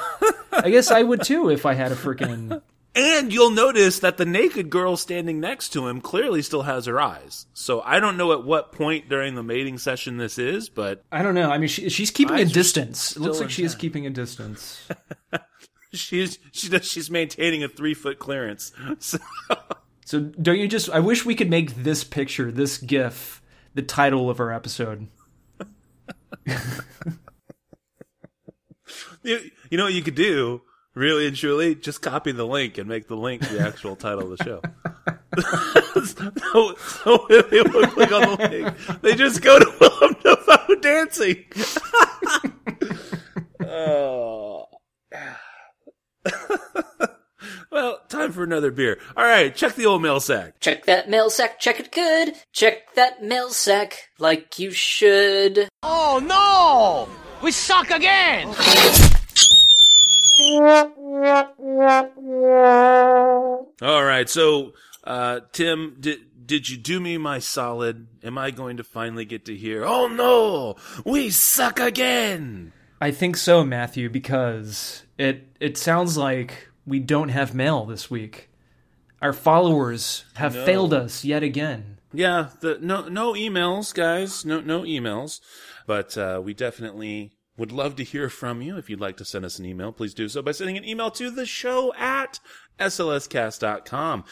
I 0.51 0.69
guess 0.69 0.91
I 0.91 1.03
would 1.03 1.23
too 1.23 1.49
if 1.49 1.65
I 1.65 1.73
had 1.73 1.91
a 1.91 1.95
freaking. 1.95 2.61
And 2.95 3.33
you'll 3.33 3.49
notice 3.49 3.99
that 3.99 4.17
the 4.17 4.25
naked 4.25 4.69
girl 4.69 4.95
standing 4.97 5.39
next 5.39 5.69
to 5.69 5.87
him 5.87 5.99
clearly 5.99 6.43
still 6.43 6.61
has 6.63 6.85
her 6.85 7.01
eyes. 7.01 7.47
So 7.53 7.81
I 7.81 7.99
don't 7.99 8.17
know 8.17 8.33
at 8.33 8.43
what 8.43 8.71
point 8.71 9.09
during 9.09 9.33
the 9.33 9.41
mating 9.41 9.79
session 9.79 10.17
this 10.17 10.37
is, 10.37 10.69
but 10.69 11.03
I 11.11 11.23
don't 11.23 11.33
know. 11.33 11.49
I 11.49 11.57
mean, 11.57 11.69
she, 11.69 11.89
she's 11.89 12.11
keeping 12.11 12.37
a 12.37 12.45
distance. 12.45 13.15
It 13.15 13.21
looks 13.21 13.39
like 13.39 13.49
she 13.49 13.63
is 13.63 13.73
keeping 13.73 14.05
a 14.05 14.11
distance. 14.11 14.87
she's 15.93 16.37
she 16.51 16.69
does, 16.69 16.85
she's 16.85 17.09
maintaining 17.09 17.63
a 17.63 17.67
three 17.67 17.93
foot 17.95 18.19
clearance. 18.19 18.71
So, 18.99 19.17
So 20.05 20.19
don't 20.19 20.59
you 20.59 20.67
just? 20.67 20.89
I 20.89 20.99
wish 20.99 21.25
we 21.25 21.33
could 21.33 21.49
make 21.49 21.75
this 21.75 22.03
picture, 22.03 22.51
this 22.51 22.77
GIF, 22.77 23.41
the 23.73 23.81
title 23.81 24.29
of 24.29 24.39
our 24.39 24.51
episode. 24.51 25.07
you, 29.23 29.39
you 29.69 29.77
know 29.77 29.85
what 29.85 29.93
you 29.93 30.03
could 30.03 30.15
do, 30.15 30.61
really 30.95 31.27
and 31.27 31.35
truly, 31.35 31.75
just 31.75 32.01
copy 32.01 32.31
the 32.31 32.45
link 32.45 32.77
and 32.77 32.87
make 32.87 33.07
the 33.07 33.15
link 33.15 33.41
the 33.47 33.59
actual 33.59 33.95
title 33.95 34.31
of 34.31 34.37
the 34.37 34.43
show. 34.43 34.61
so, 36.05 36.75
so 36.75 37.25
when 37.27 37.43
people 37.43 37.81
click 37.87 38.11
on 38.11 38.21
the 38.21 38.37
link, 38.49 39.01
they 39.01 39.15
just 39.15 39.41
go 39.41 39.57
to 39.59 39.73
Willem 39.79 40.15
Dafoe 40.23 40.75
dancing. 40.75 41.45
oh. 43.67 44.65
well, 47.71 47.99
time 48.09 48.31
for 48.31 48.43
another 48.43 48.71
beer. 48.71 48.99
All 49.17 49.25
right, 49.25 49.55
check 49.55 49.75
the 49.75 49.85
old 49.85 50.01
mail 50.01 50.19
sack. 50.19 50.59
Check 50.59 50.85
that 50.85 51.09
mail 51.09 51.29
sack, 51.29 51.59
check 51.59 51.79
it 51.79 51.91
good. 51.91 52.35
Check 52.51 52.93
that 52.95 53.23
mail 53.23 53.49
sack 53.49 54.09
like 54.19 54.59
you 54.59 54.71
should. 54.71 55.67
Oh 55.81 56.21
no! 56.23 57.09
We 57.41 57.51
suck 57.51 57.89
again! 57.89 58.53
All 63.81 64.03
right, 64.03 64.27
so 64.29 64.73
uh, 65.03 65.41
Tim, 65.51 65.97
did 65.99 66.19
did 66.47 66.69
you 66.69 66.77
do 66.77 66.99
me 66.99 67.17
my 67.17 67.39
solid? 67.39 68.07
Am 68.23 68.37
I 68.37 68.51
going 68.51 68.77
to 68.77 68.83
finally 68.83 69.25
get 69.25 69.45
to 69.45 69.55
hear? 69.55 69.83
Oh 69.85 70.07
no, 70.07 70.75
we 71.05 71.29
suck 71.29 71.79
again. 71.79 72.73
I 72.99 73.11
think 73.11 73.37
so, 73.37 73.63
Matthew, 73.63 74.09
because 74.09 75.03
it 75.17 75.47
it 75.59 75.77
sounds 75.77 76.17
like 76.17 76.69
we 76.85 76.99
don't 76.99 77.29
have 77.29 77.53
mail 77.53 77.85
this 77.85 78.09
week. 78.09 78.49
Our 79.21 79.33
followers 79.33 80.25
have 80.35 80.55
No. 80.55 80.65
failed 80.65 80.93
us 80.93 81.23
yet 81.23 81.43
again. 81.43 81.97
Yeah, 82.11 82.49
the 82.61 82.77
no 82.81 83.07
no 83.07 83.33
emails, 83.33 83.93
guys. 83.93 84.45
No 84.45 84.61
no 84.61 84.81
emails. 84.81 85.41
But 85.85 86.17
uh, 86.17 86.41
we 86.43 86.53
definitely 86.53 87.33
would 87.57 87.71
love 87.71 87.95
to 87.97 88.03
hear 88.03 88.29
from 88.29 88.61
you. 88.61 88.77
If 88.77 88.89
you'd 88.89 88.99
like 88.99 89.17
to 89.17 89.25
send 89.25 89.45
us 89.45 89.59
an 89.59 89.65
email, 89.65 89.91
please 89.91 90.13
do 90.13 90.27
so 90.27 90.41
by 90.41 90.51
sending 90.51 90.77
an 90.77 90.85
email 90.85 91.11
to 91.11 91.29
the 91.29 91.45
show 91.45 91.93
at 91.95 92.39
slscast.com. 92.79 94.23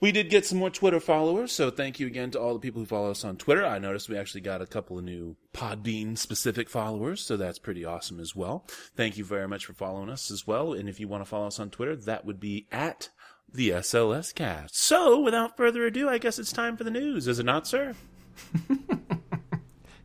We 0.00 0.12
did 0.12 0.30
get 0.30 0.46
some 0.46 0.58
more 0.58 0.70
Twitter 0.70 1.00
followers, 1.00 1.52
so 1.52 1.70
thank 1.70 2.00
you 2.00 2.06
again 2.06 2.30
to 2.30 2.40
all 2.40 2.54
the 2.54 2.60
people 2.60 2.80
who 2.80 2.86
follow 2.86 3.10
us 3.10 3.22
on 3.22 3.36
Twitter. 3.36 3.66
I 3.66 3.78
noticed 3.78 4.08
we 4.08 4.16
actually 4.16 4.40
got 4.40 4.62
a 4.62 4.66
couple 4.66 4.98
of 4.98 5.04
new 5.04 5.36
Podbean 5.52 6.16
specific 6.16 6.70
followers, 6.70 7.20
so 7.20 7.36
that's 7.36 7.58
pretty 7.58 7.84
awesome 7.84 8.18
as 8.18 8.34
well. 8.34 8.64
Thank 8.96 9.18
you 9.18 9.24
very 9.24 9.46
much 9.46 9.66
for 9.66 9.74
following 9.74 10.08
us 10.08 10.30
as 10.30 10.46
well. 10.46 10.72
And 10.72 10.88
if 10.88 11.00
you 11.00 11.06
want 11.06 11.22
to 11.22 11.28
follow 11.28 11.48
us 11.48 11.60
on 11.60 11.68
Twitter, 11.68 11.96
that 11.96 12.24
would 12.24 12.40
be 12.40 12.66
at 12.72 13.10
the 13.52 13.70
SLS 13.70 14.34
cast. 14.34 14.74
So, 14.74 15.20
without 15.20 15.56
further 15.56 15.84
ado, 15.84 16.08
I 16.08 16.16
guess 16.16 16.38
it's 16.38 16.52
time 16.52 16.78
for 16.78 16.84
the 16.84 16.90
news, 16.90 17.28
is 17.28 17.38
it 17.38 17.44
not, 17.44 17.66
sir? 17.66 17.94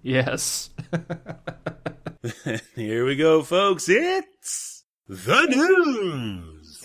Yes. 0.05 0.69
Here 2.75 3.05
we 3.05 3.15
go, 3.15 3.43
folks. 3.43 3.87
It's 3.87 4.83
the 5.07 5.45
news. 5.45 6.81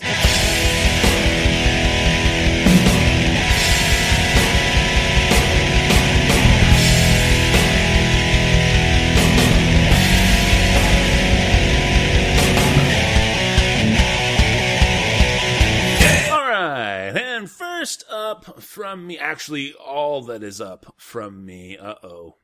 All 16.29 16.47
right, 16.47 17.13
and 17.15 17.49
first 17.49 18.03
up 18.11 18.61
from 18.61 19.07
me, 19.07 19.17
actually, 19.17 19.73
all 19.73 20.21
that 20.23 20.43
is 20.43 20.61
up 20.61 20.93
from 20.97 21.43
me. 21.43 21.79
Uh 21.79 21.95
oh, 22.03 22.35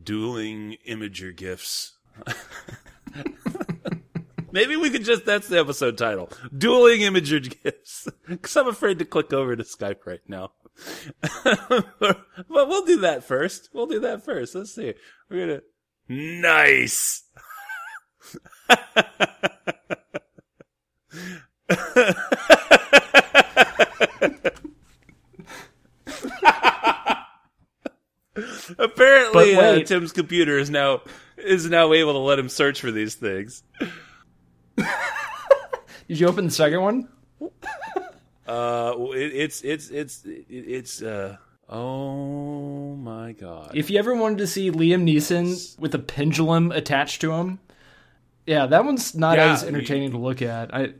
dueling 0.00 0.76
Imgur 0.88 1.34
gifts. 1.34 1.95
Maybe 4.52 4.76
we 4.76 4.90
could 4.90 5.04
just—that's 5.04 5.48
the 5.48 5.58
episode 5.58 5.98
title: 5.98 6.30
"Dueling 6.56 7.00
Imgur 7.00 7.62
Gifts." 7.62 8.08
Because 8.26 8.56
I'm 8.56 8.68
afraid 8.68 8.98
to 8.98 9.04
click 9.04 9.32
over 9.32 9.54
to 9.54 9.62
Skype 9.62 10.06
right 10.06 10.20
now. 10.26 10.52
but 11.44 12.26
we'll 12.48 12.84
do 12.84 13.00
that 13.00 13.22
first. 13.22 13.68
We'll 13.72 13.86
do 13.86 14.00
that 14.00 14.24
first. 14.24 14.54
Let's 14.54 14.74
see. 14.74 14.94
We're 15.30 15.46
gonna. 15.46 15.60
Nice. 16.08 17.22
Apparently, 28.78 29.56
uh. 29.56 29.82
Tim's 29.84 30.12
computer 30.12 30.58
is 30.58 30.70
now 30.70 31.02
is 31.36 31.68
now 31.68 31.92
able 31.92 32.12
to 32.14 32.18
let 32.18 32.38
him 32.38 32.48
search 32.48 32.80
for 32.80 32.90
these 32.90 33.14
things. 33.14 33.62
Did 34.76 36.20
you 36.20 36.28
open 36.28 36.46
the 36.46 36.50
second 36.50 36.82
one? 36.82 37.08
Uh, 38.48 38.94
it, 39.12 39.32
it's 39.34 39.62
it's 39.62 39.90
it's 39.90 40.24
it, 40.24 40.46
it's 40.48 41.02
uh. 41.02 41.36
Oh 41.68 42.94
my 42.94 43.32
god! 43.32 43.72
If 43.74 43.90
you 43.90 43.98
ever 43.98 44.14
wanted 44.14 44.38
to 44.38 44.46
see 44.46 44.70
Liam 44.70 45.02
Neeson 45.02 45.76
with 45.80 45.96
a 45.96 45.98
pendulum 45.98 46.70
attached 46.70 47.20
to 47.22 47.32
him, 47.32 47.58
yeah, 48.46 48.66
that 48.66 48.84
one's 48.84 49.16
not 49.16 49.36
Yeah, 49.36 49.52
as 49.52 49.64
entertaining 49.64 50.12
to 50.12 50.18
look 50.18 50.42
at. 50.42 50.72
I 50.72 50.92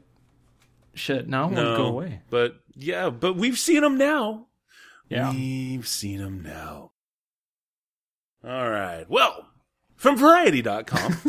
shit, 0.95 1.28
now 1.28 1.43
I 1.43 1.45
want 1.45 1.57
to 1.57 1.62
go 1.76 1.87
away. 1.87 2.21
But 2.31 2.57
yeah, 2.75 3.11
but 3.11 3.37
we've 3.37 3.59
seen 3.59 3.85
him 3.85 3.97
now. 3.97 4.49
Yeah. 5.09 5.31
We've 5.31 5.87
seen 5.87 6.19
him 6.19 6.43
now. 6.43 6.90
All 8.45 8.69
right. 8.69 9.05
Well, 9.09 9.47
from 9.97 10.17
Variety.com, 10.17 11.21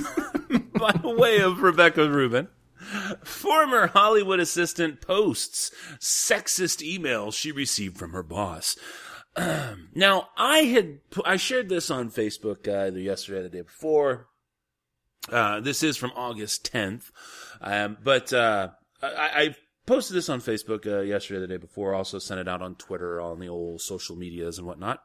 by 0.74 1.00
way 1.04 1.40
of 1.40 1.62
Rebecca 1.62 2.10
Rubin, 2.10 2.48
former 3.24 3.88
Hollywood 3.88 4.40
assistant 4.40 5.02
posts 5.02 5.72
sexist 6.00 6.86
emails 6.86 7.34
she 7.34 7.52
received 7.52 7.98
from 7.98 8.12
her 8.12 8.24
boss. 8.24 8.78
now, 9.96 10.30
I 10.38 10.60
had 10.60 11.00
I 11.26 11.38
shared 11.38 11.70
this 11.70 11.92
on 11.92 12.10
Facebook 12.10 12.68
uh, 12.68 12.88
either 12.88 13.00
yesterday 13.00 13.40
or 13.40 13.44
the 13.44 13.50
day 13.50 13.62
before. 13.62 14.28
Uh, 15.32 15.60
this 15.60 15.84
is 15.84 15.98
from 15.98 16.12
August 16.16 16.72
10th, 16.72 17.12
um, 17.60 17.98
but 18.02 18.32
uh, 18.32 18.70
I, 19.02 19.30
I 19.36 19.56
posted 19.86 20.16
this 20.16 20.30
on 20.30 20.42
Facebook 20.42 20.86
uh, 20.86 21.02
yesterday, 21.02 21.42
the 21.42 21.48
day 21.48 21.58
before. 21.58 21.94
Also 21.94 22.20
sent 22.20 22.40
it 22.40 22.48
out 22.48 22.62
on 22.62 22.75
Twitter, 22.75 23.20
on 23.20 23.40
the 23.40 23.50
old 23.50 23.82
social 23.82 24.16
medias 24.16 24.58
and 24.58 24.66
whatnot. 24.66 25.01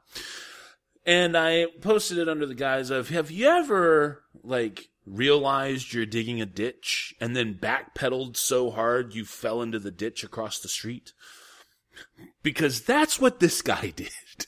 And 1.05 1.37
I 1.37 1.67
posted 1.81 2.19
it 2.19 2.29
under 2.29 2.47
the 2.47 2.55
guise 2.55 2.91
of, 2.91 3.09
have 3.09 3.31
you 3.31 3.49
ever, 3.49 4.23
like, 4.43 4.89
realized 5.05 5.93
you're 5.93 6.07
digging 6.07 6.41
a 6.41 6.47
ditch 6.47 7.15
and 7.21 7.35
then 7.35 7.55
backpedaled 7.55 8.37
so 8.37 8.71
hard 8.71 9.15
you 9.15 9.25
fell 9.25 9.63
into 9.63 9.81
the 9.81 9.91
ditch 9.91 10.23
across 10.23 10.61
the 10.61 10.69
street? 10.69 11.13
Because 12.43 12.83
that's 12.83 13.21
what 13.21 13.41
this 13.41 13.63
guy 13.63 13.93
did. 13.97 14.47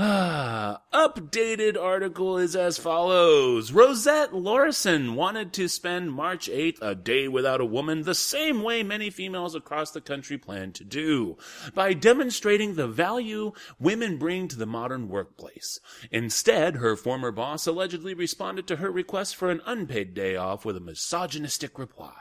Ah, 0.00 0.80
updated 0.94 1.76
article 1.76 2.38
is 2.38 2.54
as 2.54 2.78
follows. 2.78 3.72
Rosette 3.72 4.30
Laursen 4.30 5.16
wanted 5.16 5.52
to 5.54 5.66
spend 5.66 6.12
March 6.12 6.48
8th 6.48 6.80
a 6.80 6.94
day 6.94 7.26
without 7.26 7.60
a 7.60 7.66
woman 7.66 8.02
the 8.02 8.14
same 8.14 8.62
way 8.62 8.84
many 8.84 9.10
females 9.10 9.56
across 9.56 9.90
the 9.90 10.00
country 10.00 10.38
plan 10.38 10.70
to 10.70 10.84
do, 10.84 11.36
by 11.74 11.94
demonstrating 11.94 12.76
the 12.76 12.86
value 12.86 13.50
women 13.80 14.18
bring 14.18 14.46
to 14.46 14.56
the 14.56 14.66
modern 14.66 15.08
workplace. 15.08 15.80
Instead, 16.12 16.76
her 16.76 16.94
former 16.94 17.32
boss 17.32 17.66
allegedly 17.66 18.14
responded 18.14 18.68
to 18.68 18.76
her 18.76 18.92
request 18.92 19.34
for 19.34 19.50
an 19.50 19.60
unpaid 19.66 20.14
day 20.14 20.36
off 20.36 20.64
with 20.64 20.76
a 20.76 20.80
misogynistic 20.80 21.76
reply. 21.76 22.14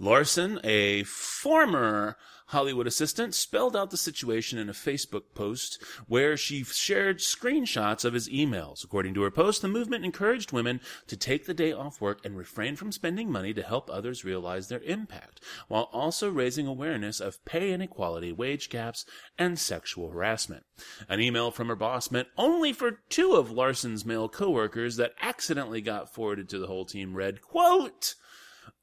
Laursen, 0.00 0.60
a 0.62 1.02
former 1.02 2.16
Hollywood 2.52 2.86
assistant, 2.86 3.34
spelled 3.34 3.74
out 3.74 3.90
the 3.90 3.96
situation 3.96 4.58
in 4.58 4.68
a 4.68 4.74
Facebook 4.74 5.34
post 5.34 5.82
where 6.06 6.36
she 6.36 6.64
shared 6.64 7.18
screenshots 7.18 8.04
of 8.04 8.12
his 8.12 8.28
emails. 8.28 8.84
According 8.84 9.14
to 9.14 9.22
her 9.22 9.30
post, 9.30 9.62
the 9.62 9.68
movement 9.68 10.04
encouraged 10.04 10.52
women 10.52 10.80
to 11.06 11.16
take 11.16 11.46
the 11.46 11.54
day 11.54 11.72
off 11.72 12.00
work 12.00 12.24
and 12.24 12.36
refrain 12.36 12.76
from 12.76 12.92
spending 12.92 13.32
money 13.32 13.54
to 13.54 13.62
help 13.62 13.90
others 13.90 14.24
realize 14.24 14.68
their 14.68 14.82
impact, 14.82 15.40
while 15.68 15.88
also 15.92 16.30
raising 16.30 16.66
awareness 16.66 17.20
of 17.20 17.42
pay 17.46 17.72
inequality, 17.72 18.32
wage 18.32 18.68
gaps, 18.68 19.06
and 19.38 19.58
sexual 19.58 20.10
harassment. 20.10 20.64
An 21.08 21.20
email 21.20 21.50
from 21.50 21.68
her 21.68 21.76
boss 21.76 22.10
meant 22.10 22.28
only 22.36 22.74
for 22.74 23.00
two 23.08 23.32
of 23.32 23.50
Laursen's 23.50 24.04
male 24.04 24.28
coworkers 24.28 24.96
that 24.96 25.14
accidentally 25.22 25.80
got 25.80 26.12
forwarded 26.12 26.50
to 26.50 26.58
the 26.58 26.66
whole 26.66 26.84
team 26.84 27.14
read, 27.14 27.40
quote, 27.40 28.14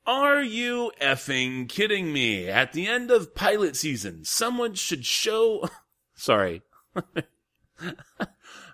are 0.05 0.41
you 0.41 0.91
effing 1.01 1.69
kidding 1.69 2.11
me? 2.11 2.47
At 2.47 2.73
the 2.73 2.87
end 2.87 3.11
of 3.11 3.35
pilot 3.35 3.75
season, 3.75 4.25
someone 4.25 4.73
should 4.73 5.05
show. 5.05 5.69
Sorry. 6.15 6.63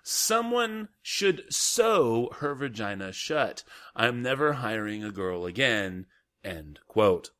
someone 0.02 0.88
should 1.02 1.44
sew 1.50 2.30
her 2.38 2.54
vagina 2.54 3.12
shut. 3.12 3.64
I'm 3.94 4.22
never 4.22 4.54
hiring 4.54 5.04
a 5.04 5.10
girl 5.10 5.44
again. 5.44 6.06
End 6.42 6.80
quote. 6.88 7.30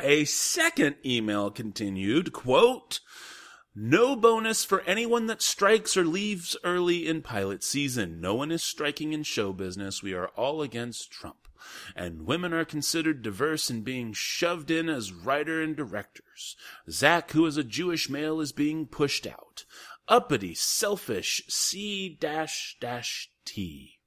A 0.00 0.24
second 0.24 0.96
email 1.04 1.50
continued, 1.50 2.32
quote, 2.32 3.00
no 3.74 4.16
bonus 4.16 4.64
for 4.64 4.80
anyone 4.82 5.26
that 5.26 5.42
strikes 5.42 5.96
or 5.96 6.04
leaves 6.04 6.56
early 6.64 7.06
in 7.06 7.20
pilot 7.20 7.62
season. 7.62 8.20
No 8.20 8.34
one 8.34 8.50
is 8.50 8.62
striking 8.62 9.12
in 9.12 9.22
show 9.22 9.52
business. 9.52 10.02
We 10.02 10.14
are 10.14 10.28
all 10.28 10.62
against 10.62 11.10
Trump 11.10 11.45
and 11.94 12.26
women 12.26 12.52
are 12.52 12.64
considered 12.64 13.22
diverse 13.22 13.70
in 13.70 13.82
being 13.82 14.12
shoved 14.12 14.70
in 14.70 14.88
as 14.88 15.12
writer 15.12 15.62
and 15.62 15.76
directors. 15.76 16.56
Zach, 16.90 17.30
who 17.32 17.46
is 17.46 17.56
a 17.56 17.64
Jewish 17.64 18.08
male, 18.08 18.40
is 18.40 18.52
being 18.52 18.86
pushed 18.86 19.26
out. 19.26 19.64
Uppity, 20.08 20.54
selfish, 20.54 21.42
C 21.48 22.16
dash 22.20 22.76
dash 22.80 23.30
T. 23.44 23.98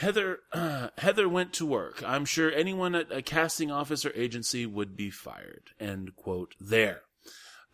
Heather, 0.00 0.40
uh, 0.52 0.88
Heather 0.98 1.28
went 1.28 1.52
to 1.54 1.66
work. 1.66 2.02
I'm 2.06 2.24
sure 2.24 2.50
anyone 2.50 2.94
at 2.94 3.12
a 3.12 3.22
casting 3.22 3.70
office 3.70 4.04
or 4.04 4.12
agency 4.14 4.66
would 4.66 4.96
be 4.96 5.10
fired. 5.10 5.70
End 5.78 6.16
quote. 6.16 6.54
There. 6.58 7.02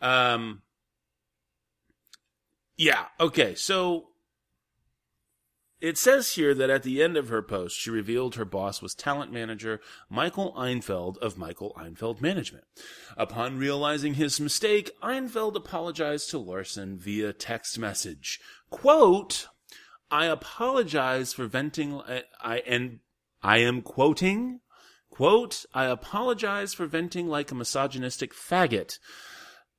Um. 0.01 0.61
Yeah. 2.75 3.05
Okay. 3.19 3.55
So 3.55 4.09
it 5.79 5.97
says 5.97 6.33
here 6.33 6.53
that 6.55 6.69
at 6.69 6.83
the 6.83 7.03
end 7.03 7.17
of 7.17 7.29
her 7.29 7.41
post, 7.41 7.77
she 7.77 7.89
revealed 7.89 8.35
her 8.35 8.45
boss 8.45 8.81
was 8.81 8.95
talent 8.95 9.31
manager 9.31 9.79
Michael 10.09 10.53
Einfeld 10.53 11.17
of 11.17 11.37
Michael 11.37 11.75
Einfeld 11.77 12.19
Management. 12.19 12.65
Upon 13.15 13.57
realizing 13.57 14.15
his 14.15 14.39
mistake, 14.39 14.89
Einfeld 15.03 15.55
apologized 15.55 16.29
to 16.31 16.39
Laursen 16.39 16.97
via 16.97 17.31
text 17.31 17.77
message. 17.77 18.39
Quote, 18.69 19.47
I 20.09 20.25
apologize 20.25 21.33
for 21.33 21.45
venting, 21.45 22.01
I, 22.01 22.23
I 22.41 22.57
and 22.59 22.99
I 23.43 23.59
am 23.59 23.81
quoting, 23.81 24.61
quote, 25.11 25.65
I 25.73 25.85
apologize 25.85 26.73
for 26.73 26.87
venting 26.87 27.27
like 27.27 27.51
a 27.51 27.55
misogynistic 27.55 28.33
faggot. 28.33 28.97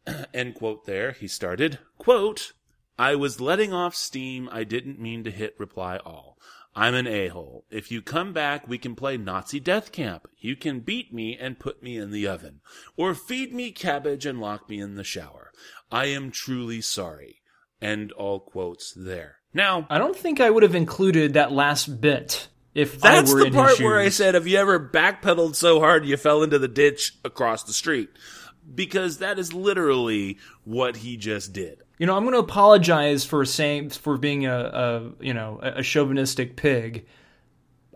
End 0.35 0.55
quote 0.55 0.87
there. 0.87 1.13
He 1.13 1.27
started, 1.27 1.79
quote, 1.99 2.53
I 2.99 3.15
was 3.15 3.41
letting 3.41 3.73
off 3.73 3.95
steam. 3.95 4.49
I 4.51 4.65
didn't 4.65 4.99
mean 4.99 5.25
to 5.25 5.31
hit 5.31 5.55
reply 5.59 5.99
all. 5.99 6.39
I'm 6.75 6.95
an 6.95 7.07
a-hole. 7.07 7.65
If 7.71 7.91
you 7.91 8.03
come 8.03 8.33
back, 8.33 8.69
we 8.69 8.79
can 8.79 8.95
play 8.95 9.17
Nazi 9.17 9.59
death 9.59 9.91
camp. 9.91 10.29
You 10.39 10.55
can 10.55 10.81
beat 10.81 11.13
me 11.13 11.37
and 11.37 11.59
put 11.59 11.83
me 11.83 11.97
in 11.97 12.11
the 12.11 12.27
oven. 12.27 12.61
Or 12.97 13.15
feed 13.15 13.53
me 13.53 13.73
cabbage 13.73 14.27
and 14.27 14.41
lock 14.41 14.69
me 14.69 14.81
in 14.81 14.95
the 14.95 15.05
shower. 15.05 15.51
I 15.91 16.07
am 16.07 16.31
truly 16.31 16.81
sorry. 16.81 17.43
End 17.81 18.13
all 18.13 18.41
quotes 18.41 18.93
there. 18.93 19.37
Now, 19.55 19.87
I 19.89 19.99
don't 19.99 20.17
think 20.17 20.41
I 20.41 20.51
would 20.51 20.63
have 20.63 20.75
included 20.75 21.35
that 21.35 21.53
last 21.53 22.01
bit 22.01 22.49
if 22.75 23.01
that's 23.01 23.33
the 23.33 23.51
part 23.51 23.81
where 23.81 23.99
I 23.99 24.09
said, 24.09 24.35
have 24.35 24.47
you 24.47 24.59
ever 24.59 24.79
backpedaled 24.79 25.57
so 25.57 25.81
hard 25.81 26.05
you 26.05 26.17
fell 26.17 26.43
into 26.43 26.59
the 26.59 26.69
ditch 26.69 27.15
across 27.25 27.65
the 27.65 27.73
street? 27.73 28.11
because 28.75 29.19
that 29.19 29.39
is 29.39 29.53
literally 29.53 30.39
what 30.65 30.99
he 30.99 31.17
just 31.17 31.53
did. 31.53 31.83
You 31.99 32.07
know, 32.07 32.17
I'm 32.17 32.23
going 32.23 32.35
to 32.35 32.41
apologize 32.41 33.25
for 33.25 33.45
saying 33.45 33.91
for 33.91 34.17
being 34.17 34.47
a, 34.47 34.55
a 34.55 35.13
you 35.21 35.35
know 35.35 35.59
a 35.63 35.83
chauvinistic 35.83 36.57
pig. 36.57 37.07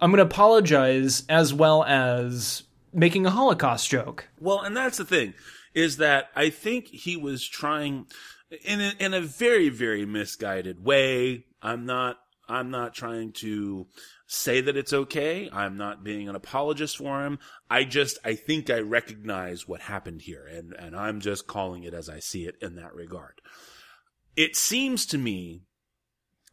I'm 0.01 0.11
going 0.11 0.19
to 0.19 0.25
apologize 0.25 1.25
as 1.29 1.55
well 1.55 1.85
as 1.85 2.65
making 2.93 3.27
a 3.27 3.31
Holocaust 3.31 3.89
joke. 3.89 4.29
Well, 4.41 4.61
and 4.61 4.77
that's 4.77 4.99
the 4.99 5.05
thing 5.05 5.35
is 5.75 5.99
that 5.99 6.29
I 6.35 6.51
think 6.51 6.89
he 6.89 7.17
was 7.17 7.47
trying 7.47 8.07
in 8.65 8.81
a, 8.81 8.93
in 8.99 9.15
a 9.15 9.21
very 9.21 9.69
very 9.69 10.05
misguided 10.05 10.85
way. 10.85 11.47
I'm 11.63 11.87
not 11.87 12.19
I'm 12.49 12.71
not 12.71 12.95
trying 12.95 13.33
to 13.35 13.87
say 14.27 14.61
that 14.61 14.77
it's 14.77 14.93
okay. 14.93 15.49
I'm 15.53 15.77
not 15.77 16.03
being 16.03 16.29
an 16.29 16.35
apologist 16.35 16.97
for 16.99 17.25
him. 17.25 17.39
I 17.71 17.85
just 17.85 18.19
I 18.25 18.35
think 18.35 18.69
I 18.69 18.81
recognize 18.81 19.69
what 19.69 19.83
happened 19.83 20.23
here 20.23 20.45
and 20.45 20.73
and 20.75 20.97
I'm 20.97 21.21
just 21.21 21.47
calling 21.47 21.85
it 21.85 21.95
as 21.95 22.09
I 22.09 22.19
see 22.19 22.47
it 22.47 22.57
in 22.61 22.75
that 22.77 22.95
regard. 22.95 23.41
It 24.37 24.57
seems 24.57 25.07
to 25.07 25.19
me 25.19 25.63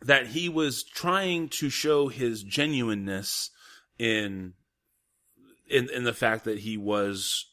that 0.02 0.28
he 0.28 0.50
was 0.50 0.84
trying 0.84 1.50
to 1.50 1.70
show 1.70 2.08
his 2.08 2.44
genuineness 2.44 3.52
in 3.98 4.54
in 5.68 5.90
in 5.90 6.04
the 6.04 6.14
fact 6.14 6.46
that 6.46 6.60
he 6.60 6.78
was 6.78 7.46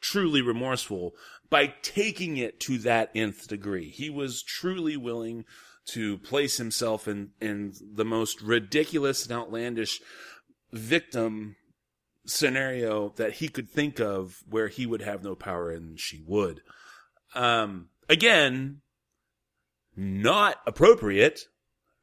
truly 0.00 0.42
remorseful 0.42 1.14
by 1.48 1.72
taking 1.82 2.36
it 2.36 2.58
to 2.60 2.78
that 2.78 3.10
nth 3.14 3.46
degree. 3.46 3.90
He 3.90 4.10
was 4.10 4.42
truly 4.42 4.96
willing 4.96 5.44
to 5.86 6.18
place 6.18 6.56
himself 6.56 7.06
in 7.06 7.30
in 7.40 7.74
the 7.80 8.04
most 8.04 8.40
ridiculous 8.40 9.24
and 9.24 9.32
outlandish 9.32 10.00
victim 10.72 11.56
scenario 12.26 13.10
that 13.16 13.34
he 13.34 13.48
could 13.48 13.68
think 13.68 14.00
of 14.00 14.42
where 14.48 14.68
he 14.68 14.86
would 14.86 15.02
have 15.02 15.22
no 15.22 15.34
power 15.34 15.70
and 15.70 16.00
she 16.00 16.22
would. 16.26 16.62
Um, 17.34 17.90
again, 18.08 18.80
not 19.96 20.56
appropriate, 20.66 21.48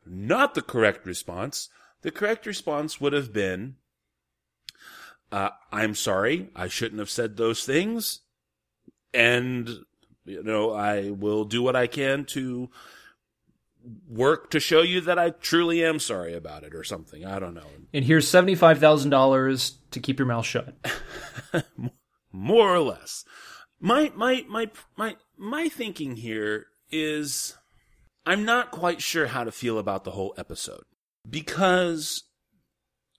not 0.06 0.54
the 0.54 0.62
correct 0.62 1.06
response. 1.06 1.69
The 2.01 2.12
correct 2.12 2.45
response 2.45 2.99
would 2.99 3.13
have 3.13 3.32
been, 3.32 3.75
uh, 5.32 5.49
I'm 5.71 5.95
sorry, 5.95 6.49
I 6.56 6.67
shouldn't 6.67 6.99
have 6.99 7.10
said 7.10 7.38
those 7.38 7.63
things. 7.63 8.21
And, 9.13 9.69
you 10.25 10.43
know, 10.43 10.71
I 10.71 11.12
will 11.12 11.45
do 11.45 11.62
what 11.62 11.75
I 11.75 11.88
can 11.88 12.25
to 12.25 12.69
work 14.08 14.51
to 14.51 14.60
show 14.60 14.82
you 14.82 15.01
that 15.01 15.19
I 15.19 15.32
truly 15.32 15.84
am 15.84 15.99
sorry 15.99 16.34
about 16.34 16.63
it 16.63 16.75
or 16.75 16.84
something. 16.84 17.25
I 17.25 17.39
don't 17.39 17.54
know. 17.54 17.67
And 17.93 18.06
here's 18.06 18.27
$75,000 18.27 19.73
to 19.91 19.99
keep 19.99 20.19
your 20.19 20.27
mouth 20.27 20.45
shut. 20.45 20.73
More 22.32 22.73
or 22.73 22.80
less. 22.80 23.25
My, 23.80 24.12
my, 24.15 24.45
my, 24.47 24.69
my, 24.95 25.15
my 25.38 25.67
thinking 25.67 26.15
here 26.15 26.67
is 26.91 27.58
I'm 28.25 28.45
not 28.45 28.71
quite 28.71 29.01
sure 29.01 29.27
how 29.27 29.43
to 29.43 29.51
feel 29.51 29.77
about 29.79 30.03
the 30.03 30.12
whole 30.12 30.34
episode 30.38 30.84
because 31.29 32.23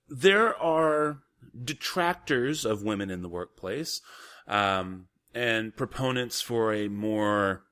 there 0.08 0.56
are 0.56 1.18
detractors 1.64 2.64
of 2.64 2.82
women 2.82 3.10
in 3.10 3.22
the 3.22 3.28
workplace 3.28 4.00
um, 4.46 5.06
and 5.34 5.76
proponents 5.76 6.40
for 6.40 6.72
a 6.72 6.88
more 6.88 7.64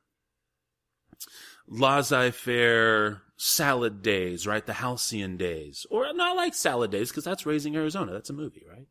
laissez-faire 1.68 3.22
salad 3.36 4.02
days, 4.02 4.46
right? 4.46 4.66
The 4.66 4.74
halcyon 4.74 5.36
days, 5.36 5.86
or 5.90 6.12
not 6.12 6.36
like 6.36 6.54
salad 6.54 6.90
days 6.90 7.10
because 7.10 7.24
that's 7.24 7.46
Raising 7.46 7.76
Arizona. 7.76 8.12
That's 8.12 8.30
a 8.30 8.34
movie, 8.34 8.64
right? 8.68 8.86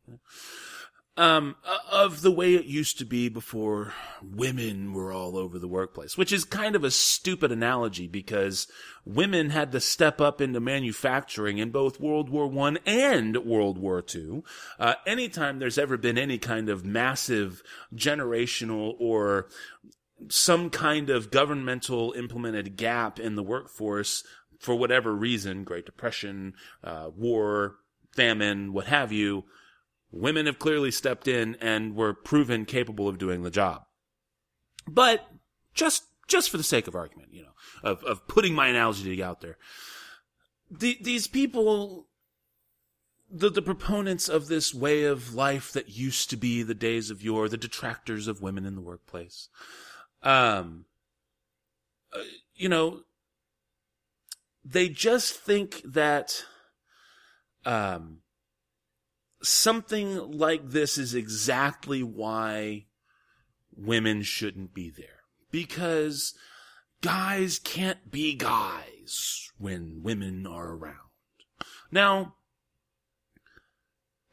Um, 1.16 1.56
of 1.90 2.22
the 2.22 2.30
way 2.30 2.54
it 2.54 2.64
used 2.64 2.98
to 2.98 3.04
be 3.04 3.28
before 3.28 3.92
women 4.22 4.94
were 4.94 5.12
all 5.12 5.36
over 5.36 5.58
the 5.58 5.68
workplace, 5.68 6.16
which 6.16 6.32
is 6.32 6.44
kind 6.44 6.74
of 6.74 6.84
a 6.84 6.90
stupid 6.90 7.52
analogy 7.52 8.06
because 8.06 8.68
women 9.04 9.50
had 9.50 9.72
to 9.72 9.80
step 9.80 10.20
up 10.20 10.40
into 10.40 10.60
manufacturing 10.60 11.58
in 11.58 11.70
both 11.70 12.00
World 12.00 12.30
War 12.30 12.46
One 12.46 12.78
and 12.86 13.36
World 13.44 13.76
War 13.76 14.00
Two. 14.00 14.44
Uh, 14.78 14.94
anytime 15.06 15.58
there's 15.58 15.78
ever 15.78 15.98
been 15.98 16.16
any 16.16 16.38
kind 16.38 16.70
of 16.70 16.86
massive 16.86 17.62
generational 17.94 18.94
or 18.98 19.48
some 20.28 20.70
kind 20.70 21.10
of 21.10 21.30
governmental 21.30 22.12
implemented 22.12 22.76
gap 22.76 23.18
in 23.18 23.34
the 23.34 23.42
workforce 23.42 24.24
for 24.58 24.74
whatever 24.74 25.14
reason, 25.14 25.64
Great 25.64 25.86
Depression, 25.86 26.54
uh, 26.84 27.10
war, 27.16 27.76
famine, 28.14 28.72
what 28.72 28.86
have 28.86 29.12
you, 29.12 29.44
women 30.12 30.46
have 30.46 30.58
clearly 30.58 30.90
stepped 30.90 31.28
in 31.28 31.56
and 31.60 31.94
were 31.94 32.14
proven 32.14 32.64
capable 32.64 33.08
of 33.08 33.18
doing 33.18 33.42
the 33.42 33.50
job. 33.50 33.82
But 34.86 35.26
just 35.74 36.04
just 36.28 36.50
for 36.50 36.56
the 36.56 36.62
sake 36.62 36.86
of 36.86 36.94
argument, 36.94 37.30
you 37.32 37.42
know, 37.42 37.54
of 37.82 38.02
of 38.04 38.26
putting 38.28 38.54
my 38.54 38.68
analogy 38.68 39.22
out 39.22 39.40
there, 39.40 39.58
the, 40.70 40.98
these 41.00 41.26
people, 41.26 42.06
the 43.30 43.50
the 43.50 43.62
proponents 43.62 44.28
of 44.28 44.48
this 44.48 44.74
way 44.74 45.04
of 45.04 45.34
life 45.34 45.72
that 45.72 45.88
used 45.88 46.30
to 46.30 46.36
be 46.36 46.62
the 46.62 46.74
days 46.74 47.10
of 47.10 47.22
yore, 47.22 47.48
the 47.48 47.56
detractors 47.56 48.28
of 48.28 48.42
women 48.42 48.64
in 48.64 48.74
the 48.74 48.80
workplace, 48.80 49.48
um, 50.22 50.84
uh, 52.12 52.20
you 52.54 52.68
know, 52.68 53.00
they 54.64 54.88
just 54.88 55.34
think 55.34 55.82
that, 55.84 56.44
um, 57.64 58.18
something 59.42 60.16
like 60.32 60.70
this 60.70 60.98
is 60.98 61.14
exactly 61.14 62.02
why 62.02 62.86
women 63.76 64.22
shouldn't 64.22 64.74
be 64.74 64.90
there. 64.90 65.20
Because 65.50 66.34
guys 67.00 67.58
can't 67.58 68.10
be 68.10 68.34
guys 68.34 69.50
when 69.58 70.02
women 70.02 70.46
are 70.46 70.72
around. 70.72 70.96
Now, 71.90 72.34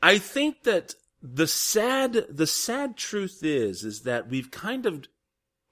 I 0.01 0.19
think 0.19 0.63
that 0.63 0.93
the 1.21 1.47
sad, 1.47 2.25
the 2.29 2.47
sad 2.47 2.97
truth 2.97 3.39
is, 3.41 3.83
is 3.83 4.03
that 4.03 4.29
we've 4.29 4.51
kind 4.51 4.85
of 4.85 5.05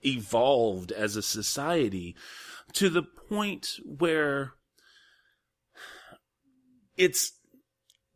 evolved 0.04 0.92
as 0.92 1.16
a 1.16 1.22
society 1.22 2.16
to 2.74 2.90
the 2.90 3.04
point 3.04 3.80
where 3.86 4.54
it's 6.98 7.34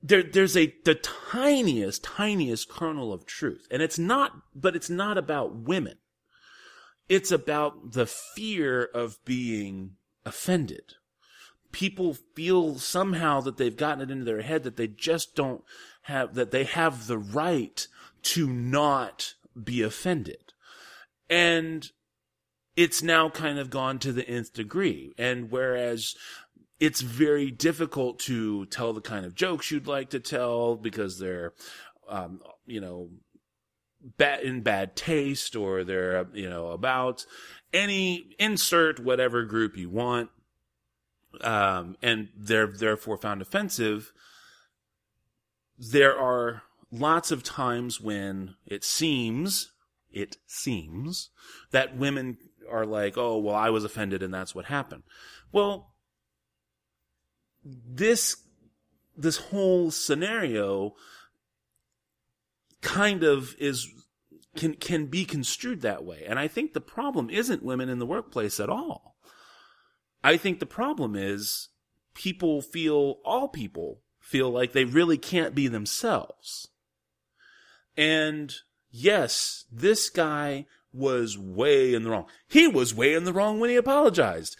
there 0.01 0.23
there's 0.23 0.55
a 0.55 0.73
the 0.85 0.95
tiniest 0.95 2.03
tiniest 2.03 2.69
kernel 2.69 3.13
of 3.13 3.25
truth. 3.25 3.67
And 3.71 3.81
it's 3.81 3.99
not 3.99 4.33
but 4.55 4.75
it's 4.75 4.89
not 4.89 5.17
about 5.17 5.55
women. 5.55 5.97
It's 7.07 7.31
about 7.31 7.93
the 7.93 8.05
fear 8.05 8.83
of 8.93 9.23
being 9.25 9.95
offended. 10.25 10.93
People 11.71 12.15
feel 12.35 12.79
somehow 12.79 13.41
that 13.41 13.57
they've 13.57 13.75
gotten 13.75 14.01
it 14.01 14.11
into 14.11 14.25
their 14.25 14.41
head 14.41 14.63
that 14.63 14.77
they 14.77 14.87
just 14.87 15.35
don't 15.35 15.63
have 16.03 16.35
that 16.35 16.51
they 16.51 16.63
have 16.63 17.07
the 17.07 17.17
right 17.17 17.87
to 18.21 18.47
not 18.47 19.35
be 19.61 19.81
offended. 19.81 20.53
And 21.29 21.91
it's 22.75 23.03
now 23.03 23.29
kind 23.29 23.59
of 23.59 23.69
gone 23.69 23.99
to 23.99 24.13
the 24.13 24.27
nth 24.27 24.53
degree. 24.53 25.13
And 25.17 25.51
whereas 25.51 26.15
it's 26.79 27.01
very 27.01 27.51
difficult 27.51 28.19
to 28.19 28.65
tell 28.67 28.93
the 28.93 29.01
kind 29.01 29.25
of 29.25 29.35
jokes 29.35 29.69
you'd 29.69 29.87
like 29.87 30.09
to 30.11 30.19
tell 30.19 30.75
because 30.75 31.19
they're, 31.19 31.53
um, 32.07 32.41
you 32.65 32.79
know, 32.79 33.09
bad 34.17 34.41
in 34.41 34.61
bad 34.61 34.95
taste 34.95 35.55
or 35.55 35.83
they're, 35.83 36.27
you 36.33 36.49
know, 36.49 36.67
about 36.67 37.25
any 37.73 38.29
insert 38.39 38.99
whatever 38.99 39.43
group 39.43 39.75
you 39.75 39.89
want. 39.89 40.29
Um, 41.41 41.95
and 42.01 42.29
they're 42.35 42.67
therefore 42.67 43.17
found 43.17 43.41
offensive. 43.41 44.11
There 45.77 46.17
are 46.17 46.63
lots 46.91 47.29
of 47.31 47.43
times 47.43 48.01
when 48.01 48.55
it 48.65 48.83
seems, 48.83 49.71
it 50.11 50.37
seems 50.47 51.29
that 51.71 51.95
women 51.97 52.37
are 52.69 52.85
like, 52.85 53.17
oh, 53.17 53.37
well, 53.37 53.55
I 53.55 53.69
was 53.69 53.83
offended 53.83 54.23
and 54.23 54.33
that's 54.33 54.55
what 54.55 54.65
happened. 54.65 55.03
Well, 55.51 55.93
this 57.87 58.37
this 59.17 59.37
whole 59.37 59.91
scenario 59.91 60.95
kind 62.81 63.23
of 63.23 63.55
is 63.59 63.87
can 64.55 64.73
can 64.73 65.07
be 65.07 65.25
construed 65.25 65.81
that 65.81 66.03
way. 66.03 66.23
And 66.27 66.39
i 66.39 66.47
think 66.47 66.73
the 66.73 66.81
problem 66.81 67.29
isn't 67.29 67.63
women 67.63 67.89
in 67.89 67.99
the 67.99 68.05
workplace 68.05 68.59
at 68.59 68.69
all. 68.69 69.15
I 70.23 70.37
think 70.37 70.59
the 70.59 70.65
problem 70.65 71.15
is 71.15 71.69
people 72.13 72.61
feel 72.61 73.19
all 73.23 73.47
people 73.47 74.01
feel 74.19 74.49
like 74.49 74.73
they 74.73 74.85
really 74.85 75.17
can't 75.17 75.55
be 75.55 75.67
themselves. 75.67 76.69
And 77.97 78.53
yes 78.91 79.65
this 79.71 80.09
guy 80.09 80.65
was 80.91 81.37
way 81.37 81.93
in 81.93 82.03
the 82.03 82.09
wrong. 82.09 82.25
He 82.47 82.67
was 82.67 82.95
way 82.95 83.13
in 83.13 83.25
the 83.25 83.33
wrong 83.33 83.59
when 83.59 83.69
he 83.69 83.75
apologized. 83.75 84.57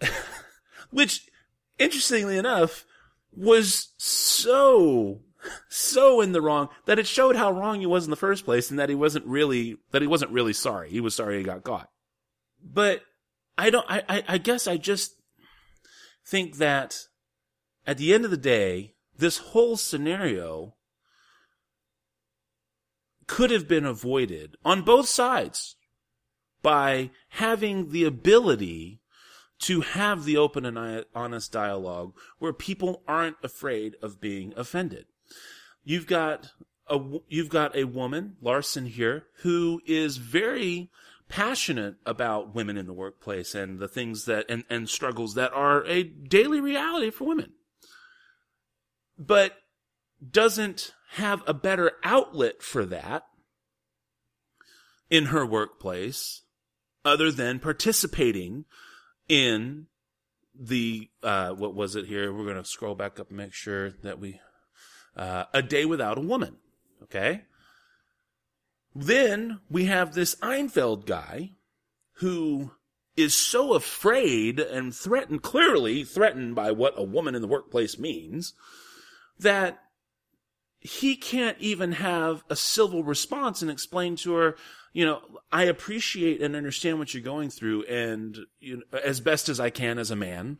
Which 0.90 1.29
interestingly 1.80 2.36
enough, 2.38 2.84
was 3.32 3.92
so, 3.96 5.22
so 5.68 6.20
in 6.20 6.32
the 6.32 6.42
wrong 6.42 6.68
that 6.86 6.98
it 6.98 7.06
showed 7.06 7.34
how 7.34 7.50
wrong 7.50 7.80
he 7.80 7.86
was 7.86 8.04
in 8.04 8.10
the 8.10 8.16
first 8.16 8.44
place 8.44 8.70
and 8.70 8.78
that 8.78 8.88
he 8.88 8.94
wasn't 8.94 9.26
really 9.26 9.76
that 9.90 10.02
he 10.02 10.08
wasn't 10.08 10.30
really 10.30 10.52
sorry. 10.52 10.90
He 10.90 11.00
was 11.00 11.14
sorry 11.14 11.38
he 11.38 11.44
got 11.44 11.64
caught. 11.64 11.88
But 12.62 13.02
I 13.56 13.70
don't 13.70 13.86
I, 13.88 14.02
I, 14.08 14.24
I 14.28 14.38
guess 14.38 14.66
I 14.66 14.76
just 14.76 15.14
think 16.24 16.58
that 16.58 16.98
at 17.86 17.98
the 17.98 18.12
end 18.12 18.24
of 18.24 18.30
the 18.30 18.36
day, 18.36 18.94
this 19.16 19.38
whole 19.38 19.76
scenario 19.76 20.74
could 23.26 23.50
have 23.50 23.68
been 23.68 23.84
avoided 23.84 24.56
on 24.64 24.82
both 24.82 25.08
sides 25.08 25.76
by 26.62 27.10
having 27.30 27.90
the 27.90 28.04
ability 28.04 28.99
to 29.60 29.82
have 29.82 30.24
the 30.24 30.36
open 30.36 30.64
and 30.64 31.04
honest 31.14 31.52
dialogue 31.52 32.14
where 32.38 32.52
people 32.52 33.02
aren't 33.06 33.36
afraid 33.42 33.96
of 34.02 34.20
being 34.20 34.54
offended. 34.56 35.06
You've 35.84 36.06
got 36.06 36.52
a, 36.88 36.98
you've 37.28 37.48
got 37.48 37.76
a 37.76 37.84
woman, 37.84 38.36
Laursen 38.42 38.88
here, 38.88 39.26
who 39.42 39.80
is 39.86 40.16
very 40.16 40.90
passionate 41.28 41.94
about 42.04 42.54
women 42.54 42.76
in 42.76 42.86
the 42.86 42.92
workplace 42.92 43.54
and 43.54 43.78
the 43.78 43.88
things 43.88 44.24
that, 44.24 44.46
and, 44.48 44.64
and 44.68 44.88
struggles 44.88 45.34
that 45.34 45.52
are 45.52 45.84
a 45.86 46.02
daily 46.02 46.60
reality 46.60 47.10
for 47.10 47.24
women. 47.24 47.52
But 49.16 49.56
doesn't 50.28 50.92
have 51.12 51.42
a 51.46 51.54
better 51.54 51.92
outlet 52.02 52.62
for 52.62 52.84
that 52.86 53.24
in 55.08 55.26
her 55.26 55.44
workplace 55.46 56.42
other 57.04 57.30
than 57.30 57.58
participating 57.58 58.64
in 59.30 59.86
the 60.54 61.08
uh, 61.22 61.50
what 61.52 61.74
was 61.74 61.96
it 61.96 62.06
here? 62.06 62.32
We're 62.32 62.44
going 62.44 62.62
to 62.62 62.64
scroll 62.64 62.94
back 62.94 63.18
up 63.20 63.28
and 63.28 63.38
make 63.38 63.54
sure 63.54 63.90
that 64.02 64.18
we 64.18 64.40
uh, 65.16 65.44
a 65.54 65.62
day 65.62 65.84
without 65.84 66.18
a 66.18 66.22
woman. 66.22 66.56
Okay. 67.04 67.44
Then 68.94 69.60
we 69.70 69.84
have 69.84 70.14
this 70.14 70.34
Einfeld 70.36 71.06
guy 71.06 71.52
who 72.14 72.72
is 73.16 73.34
so 73.34 73.74
afraid 73.74 74.58
and 74.58 74.94
threatened, 74.94 75.42
clearly 75.42 76.04
threatened 76.04 76.54
by 76.54 76.72
what 76.72 76.94
a 76.96 77.04
woman 77.04 77.34
in 77.34 77.42
the 77.42 77.48
workplace 77.48 77.98
means, 77.98 78.54
that 79.38 79.78
he 80.80 81.14
can't 81.14 81.58
even 81.60 81.92
have 81.92 82.42
a 82.48 82.56
civil 82.56 83.04
response 83.04 83.60
and 83.62 83.70
explain 83.70 84.16
to 84.16 84.32
her, 84.34 84.56
you 84.92 85.04
know, 85.04 85.20
I 85.52 85.64
appreciate 85.64 86.40
and 86.40 86.56
understand 86.56 86.98
what 86.98 87.12
you're 87.12 87.22
going 87.22 87.50
through 87.50 87.84
and 87.84 88.38
you 88.60 88.78
know, 88.78 88.98
as 88.98 89.20
best 89.20 89.48
as 89.48 89.60
I 89.60 89.70
can 89.70 89.98
as 89.98 90.10
a 90.10 90.16
man. 90.16 90.58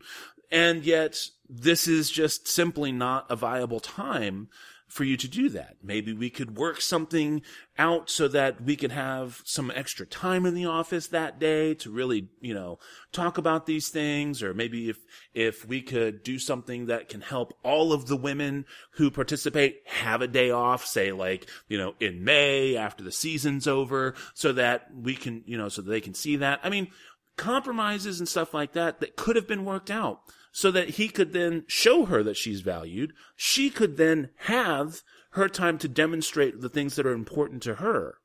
And 0.51 0.83
yet 0.83 1.17
this 1.49 1.87
is 1.87 2.11
just 2.11 2.47
simply 2.47 2.91
not 2.91 3.25
a 3.29 3.35
viable 3.35 3.79
time 3.79 4.49
for 4.91 5.05
you 5.05 5.15
to 5.15 5.27
do 5.27 5.47
that. 5.47 5.77
Maybe 5.81 6.11
we 6.11 6.29
could 6.29 6.57
work 6.57 6.81
something 6.81 7.43
out 7.77 8.09
so 8.09 8.27
that 8.27 8.61
we 8.61 8.75
could 8.75 8.91
have 8.91 9.41
some 9.45 9.71
extra 9.73 10.05
time 10.05 10.45
in 10.45 10.53
the 10.53 10.65
office 10.65 11.07
that 11.07 11.39
day 11.39 11.73
to 11.75 11.89
really, 11.89 12.27
you 12.41 12.53
know, 12.53 12.77
talk 13.13 13.37
about 13.37 13.65
these 13.65 13.87
things. 13.87 14.43
Or 14.43 14.53
maybe 14.53 14.89
if, 14.89 14.97
if 15.33 15.65
we 15.65 15.81
could 15.81 16.23
do 16.23 16.37
something 16.37 16.87
that 16.87 17.07
can 17.07 17.21
help 17.21 17.57
all 17.63 17.93
of 17.93 18.07
the 18.07 18.17
women 18.17 18.65
who 18.95 19.09
participate 19.09 19.81
have 19.85 20.21
a 20.21 20.27
day 20.27 20.51
off, 20.51 20.85
say 20.85 21.13
like, 21.13 21.49
you 21.69 21.77
know, 21.77 21.95
in 22.01 22.25
May 22.25 22.75
after 22.75 23.01
the 23.01 23.13
season's 23.13 23.67
over 23.67 24.13
so 24.33 24.51
that 24.51 24.87
we 24.93 25.15
can, 25.15 25.43
you 25.45 25.57
know, 25.57 25.69
so 25.69 25.81
they 25.81 26.01
can 26.01 26.13
see 26.13 26.35
that. 26.35 26.59
I 26.63 26.69
mean, 26.69 26.89
compromises 27.37 28.19
and 28.19 28.27
stuff 28.27 28.53
like 28.53 28.73
that 28.73 28.99
that 28.99 29.15
could 29.15 29.37
have 29.37 29.47
been 29.47 29.63
worked 29.63 29.89
out 29.89 30.21
so 30.51 30.71
that 30.71 30.91
he 30.91 31.07
could 31.07 31.33
then 31.33 31.63
show 31.67 32.05
her 32.05 32.23
that 32.23 32.37
she's 32.37 32.61
valued. 32.61 33.13
She 33.35 33.69
could 33.69 33.97
then 33.97 34.29
have 34.39 35.01
her 35.31 35.47
time 35.47 35.77
to 35.79 35.87
demonstrate 35.87 36.59
the 36.59 36.69
things 36.69 36.95
that 36.95 37.05
are 37.05 37.13
important 37.13 37.63
to 37.63 37.75
her. 37.75 38.15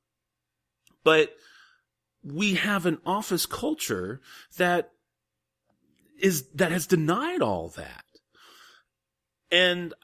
But 1.04 1.34
we 2.24 2.54
have 2.54 2.86
an 2.86 2.98
office 3.06 3.46
culture 3.46 4.20
that 4.58 4.90
is, 6.18 6.48
that 6.54 6.72
has 6.72 6.86
denied 6.86 7.42
all 7.42 7.68
that. 7.76 8.04
And 9.52 9.94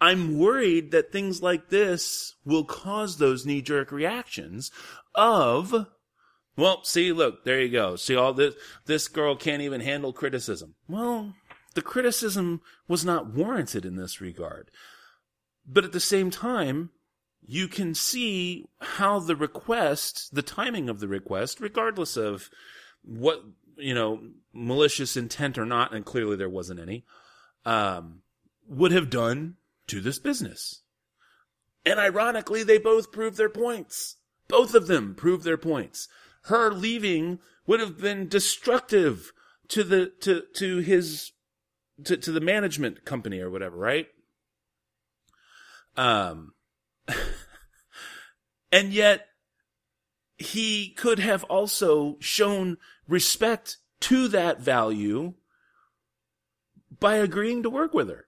I'm 0.00 0.38
worried 0.38 0.90
that 0.92 1.12
things 1.12 1.42
like 1.42 1.68
this 1.68 2.34
will 2.44 2.64
cause 2.64 3.18
those 3.18 3.44
knee 3.44 3.62
jerk 3.62 3.92
reactions 3.92 4.70
of, 5.14 5.86
well, 6.56 6.84
see, 6.84 7.12
look, 7.12 7.44
there 7.44 7.60
you 7.60 7.70
go. 7.70 7.96
See 7.96 8.14
all 8.14 8.34
this, 8.34 8.54
this 8.86 9.08
girl 9.08 9.36
can't 9.36 9.62
even 9.62 9.80
handle 9.80 10.12
criticism. 10.12 10.74
Well, 10.86 11.34
the 11.74 11.82
criticism 11.82 12.60
was 12.86 13.04
not 13.04 13.32
warranted 13.32 13.84
in 13.84 13.96
this 13.96 14.20
regard. 14.20 14.70
But 15.66 15.84
at 15.84 15.92
the 15.92 16.00
same 16.00 16.30
time, 16.30 16.90
you 17.46 17.68
can 17.68 17.94
see 17.94 18.66
how 18.80 19.18
the 19.18 19.36
request, 19.36 20.34
the 20.34 20.42
timing 20.42 20.88
of 20.88 21.00
the 21.00 21.08
request, 21.08 21.60
regardless 21.60 22.16
of 22.16 22.50
what, 23.02 23.42
you 23.76 23.94
know, 23.94 24.20
malicious 24.52 25.16
intent 25.16 25.56
or 25.56 25.64
not, 25.64 25.94
and 25.94 26.04
clearly 26.04 26.36
there 26.36 26.50
wasn't 26.50 26.80
any, 26.80 27.04
um, 27.64 28.20
would 28.68 28.92
have 28.92 29.08
done 29.08 29.56
to 29.86 30.00
this 30.00 30.18
business. 30.18 30.82
And 31.86 31.98
ironically, 31.98 32.62
they 32.62 32.78
both 32.78 33.10
proved 33.10 33.38
their 33.38 33.48
points. 33.48 34.16
Both 34.48 34.74
of 34.74 34.86
them 34.86 35.14
proved 35.14 35.44
their 35.44 35.56
points 35.56 36.08
her 36.42 36.72
leaving 36.72 37.38
would 37.66 37.80
have 37.80 38.00
been 38.00 38.28
destructive 38.28 39.32
to 39.68 39.84
the 39.84 40.12
to 40.20 40.42
to 40.54 40.78
his 40.78 41.32
to, 42.04 42.16
to 42.16 42.32
the 42.32 42.40
management 42.40 43.04
company 43.04 43.40
or 43.40 43.50
whatever, 43.50 43.76
right? 43.76 44.08
Um 45.96 46.54
and 48.72 48.92
yet 48.92 49.26
he 50.36 50.90
could 50.90 51.18
have 51.18 51.44
also 51.44 52.16
shown 52.20 52.78
respect 53.06 53.78
to 54.00 54.28
that 54.28 54.60
value 54.60 55.34
by 56.98 57.16
agreeing 57.16 57.62
to 57.62 57.70
work 57.70 57.94
with 57.94 58.08
her. 58.08 58.26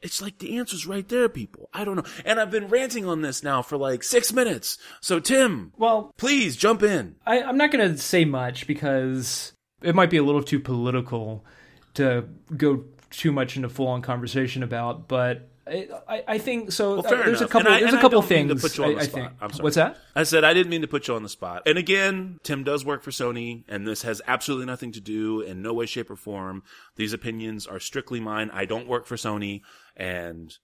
It's 0.00 0.22
like 0.22 0.38
the 0.38 0.56
answer's 0.58 0.86
right 0.86 1.08
there, 1.08 1.28
people. 1.28 1.68
I 1.72 1.84
don't 1.84 1.96
know. 1.96 2.04
And 2.24 2.38
I've 2.38 2.50
been 2.50 2.68
ranting 2.68 3.04
on 3.04 3.22
this 3.22 3.42
now 3.42 3.62
for 3.62 3.76
like 3.76 4.04
six 4.04 4.32
minutes. 4.32 4.78
So, 5.00 5.18
Tim, 5.18 5.72
well, 5.76 6.12
please 6.16 6.56
jump 6.56 6.82
in. 6.82 7.16
I, 7.26 7.42
I'm 7.42 7.56
not 7.56 7.72
going 7.72 7.90
to 7.90 7.98
say 7.98 8.24
much 8.24 8.66
because 8.66 9.52
it 9.82 9.94
might 9.94 10.10
be 10.10 10.16
a 10.16 10.22
little 10.22 10.42
too 10.42 10.60
political 10.60 11.44
to 11.94 12.28
go 12.56 12.84
too 13.10 13.32
much 13.32 13.56
into 13.56 13.68
full 13.68 13.88
on 13.88 14.02
conversation 14.02 14.62
about, 14.62 15.08
but 15.08 15.48
I, 15.68 16.24
I 16.26 16.38
think 16.38 16.72
so. 16.72 16.96
Well, 16.96 17.06
uh, 17.06 17.10
there's 17.10 17.40
enough. 17.40 17.42
a 17.42 17.52
couple. 17.52 17.72
I, 17.72 17.80
there's 17.80 17.94
a 17.94 18.00
couple 18.00 18.22
things. 18.22 18.54
To 18.54 18.68
put 18.68 18.78
you 18.78 18.84
on 18.84 18.94
the 18.94 19.00
I. 19.00 19.02
I 19.02 19.06
think. 19.06 19.30
I'm 19.40 19.50
sorry. 19.50 19.62
What's 19.62 19.76
that? 19.76 19.98
I 20.14 20.22
said 20.22 20.44
I 20.44 20.54
didn't 20.54 20.70
mean 20.70 20.80
to 20.82 20.88
put 20.88 21.08
you 21.08 21.14
on 21.14 21.22
the 21.22 21.28
spot. 21.28 21.62
And 21.66 21.78
again, 21.78 22.40
Tim 22.42 22.64
does 22.64 22.84
work 22.84 23.02
for 23.02 23.10
Sony, 23.10 23.64
and 23.68 23.86
this 23.86 24.02
has 24.02 24.22
absolutely 24.26 24.66
nothing 24.66 24.92
to 24.92 25.00
do 25.00 25.40
in 25.40 25.62
no 25.62 25.74
way, 25.74 25.86
shape, 25.86 26.10
or 26.10 26.16
form. 26.16 26.62
These 26.96 27.12
opinions 27.12 27.66
are 27.66 27.80
strictly 27.80 28.20
mine. 28.20 28.50
I 28.52 28.64
don't 28.64 28.88
work 28.88 29.06
for 29.06 29.16
Sony, 29.16 29.62
and 29.98 30.56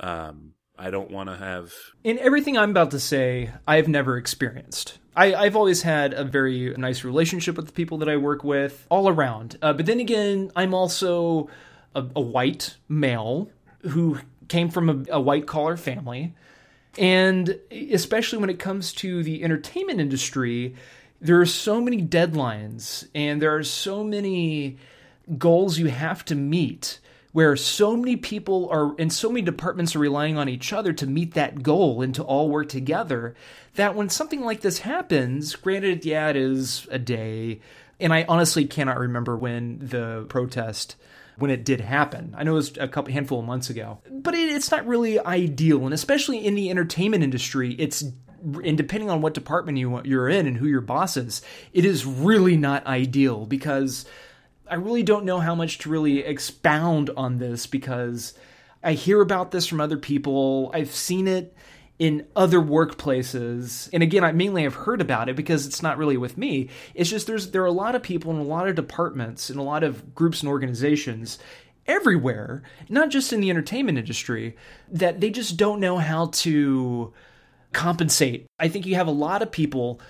um, 0.00 0.52
I 0.78 0.90
don't 0.90 1.10
want 1.10 1.28
to 1.28 1.36
have. 1.36 1.72
In 2.04 2.18
everything 2.18 2.56
I'm 2.56 2.70
about 2.70 2.90
to 2.92 3.00
say, 3.00 3.50
I've 3.66 3.88
never 3.88 4.16
experienced. 4.16 4.98
I, 5.14 5.34
I've 5.34 5.56
always 5.56 5.82
had 5.82 6.12
a 6.12 6.24
very 6.24 6.74
nice 6.76 7.02
relationship 7.02 7.56
with 7.56 7.66
the 7.66 7.72
people 7.72 7.98
that 7.98 8.08
I 8.08 8.16
work 8.16 8.44
with 8.44 8.86
all 8.90 9.08
around. 9.08 9.58
Uh, 9.62 9.72
but 9.72 9.86
then 9.86 10.00
again, 10.00 10.52
I'm 10.54 10.74
also 10.74 11.48
a, 11.94 12.04
a 12.14 12.20
white 12.20 12.76
male 12.88 13.50
who 13.80 14.18
came 14.48 14.68
from 14.68 14.90
a, 14.90 15.14
a 15.14 15.20
white 15.20 15.46
collar 15.46 15.76
family. 15.76 16.34
And 16.98 17.58
especially 17.70 18.38
when 18.38 18.50
it 18.50 18.58
comes 18.58 18.92
to 18.94 19.22
the 19.22 19.42
entertainment 19.42 20.00
industry, 20.00 20.74
there 21.20 21.40
are 21.40 21.46
so 21.46 21.80
many 21.80 22.02
deadlines 22.02 23.08
and 23.14 23.40
there 23.40 23.54
are 23.56 23.62
so 23.62 24.04
many 24.04 24.76
goals 25.38 25.78
you 25.78 25.86
have 25.86 26.24
to 26.26 26.34
meet 26.34 27.00
where 27.36 27.54
so 27.54 27.94
many 27.94 28.16
people 28.16 28.66
are 28.70 28.94
and 28.98 29.12
so 29.12 29.28
many 29.28 29.42
departments 29.42 29.94
are 29.94 29.98
relying 29.98 30.38
on 30.38 30.48
each 30.48 30.72
other 30.72 30.94
to 30.94 31.06
meet 31.06 31.34
that 31.34 31.62
goal 31.62 32.00
and 32.00 32.14
to 32.14 32.22
all 32.22 32.48
work 32.48 32.66
together 32.66 33.34
that 33.74 33.94
when 33.94 34.08
something 34.08 34.40
like 34.40 34.62
this 34.62 34.78
happens 34.78 35.54
granted 35.54 36.02
yeah 36.02 36.30
it 36.30 36.36
is 36.36 36.88
a 36.90 36.98
day 36.98 37.60
and 38.00 38.14
i 38.14 38.24
honestly 38.26 38.64
cannot 38.64 38.98
remember 38.98 39.36
when 39.36 39.78
the 39.82 40.24
protest 40.30 40.96
when 41.36 41.50
it 41.50 41.66
did 41.66 41.82
happen. 41.82 42.34
I 42.34 42.44
know 42.44 42.52
it 42.52 42.54
was 42.54 42.78
a 42.78 42.88
couple 42.88 43.12
handful 43.12 43.40
of 43.40 43.44
months 43.44 43.68
ago, 43.68 43.98
but 44.10 44.32
it, 44.34 44.48
it's 44.48 44.70
not 44.70 44.86
really 44.86 45.20
ideal, 45.20 45.84
and 45.84 45.92
especially 45.92 46.38
in 46.38 46.54
the 46.54 46.70
entertainment 46.70 47.22
industry, 47.22 47.74
it's 47.74 48.02
and 48.64 48.78
depending 48.78 49.10
on 49.10 49.20
what 49.20 49.34
department 49.34 49.76
you 49.76 50.00
you're 50.04 50.30
in 50.30 50.46
and 50.46 50.56
who 50.56 50.66
your 50.66 50.80
boss 50.80 51.18
is, 51.18 51.42
it 51.74 51.84
is 51.84 52.06
really 52.06 52.56
not 52.56 52.86
ideal 52.86 53.44
because 53.44 54.06
I 54.70 54.74
really 54.74 55.02
don't 55.02 55.24
know 55.24 55.40
how 55.40 55.54
much 55.54 55.78
to 55.78 55.90
really 55.90 56.20
expound 56.20 57.10
on 57.16 57.38
this 57.38 57.66
because 57.66 58.34
I 58.82 58.92
hear 58.92 59.20
about 59.20 59.50
this 59.50 59.66
from 59.66 59.80
other 59.80 59.96
people. 59.96 60.70
I've 60.74 60.92
seen 60.92 61.28
it 61.28 61.54
in 61.98 62.26
other 62.36 62.60
workplaces 62.60 63.88
and 63.90 64.02
again 64.02 64.22
i 64.22 64.30
mainly 64.30 64.64
have 64.64 64.74
heard 64.74 65.00
about 65.00 65.30
it 65.30 65.34
because 65.34 65.66
it's 65.66 65.82
not 65.82 65.96
really 65.96 66.18
with 66.18 66.36
me 66.36 66.68
it's 66.94 67.08
just 67.08 67.26
there's 67.26 67.52
there 67.52 67.62
are 67.62 67.64
a 67.64 67.72
lot 67.72 67.94
of 67.94 68.02
people 68.02 68.30
in 68.30 68.36
a 68.36 68.42
lot 68.42 68.68
of 68.68 68.74
departments 68.74 69.48
in 69.48 69.56
a 69.56 69.62
lot 69.62 69.82
of 69.82 70.14
groups 70.14 70.40
and 70.40 70.50
organizations 70.50 71.38
everywhere, 71.88 72.62
not 72.88 73.10
just 73.10 73.32
in 73.32 73.40
the 73.40 73.50
entertainment 73.50 73.98
industry, 73.98 74.56
that 74.88 75.20
they 75.20 75.30
just 75.30 75.56
don't 75.56 75.80
know 75.80 75.98
how 75.98 76.26
to 76.26 77.12
compensate. 77.72 78.46
I 78.58 78.68
think 78.68 78.86
you 78.86 78.94
have 78.96 79.06
a 79.06 79.12
lot 79.12 79.42
of 79.42 79.50
people 79.50 80.00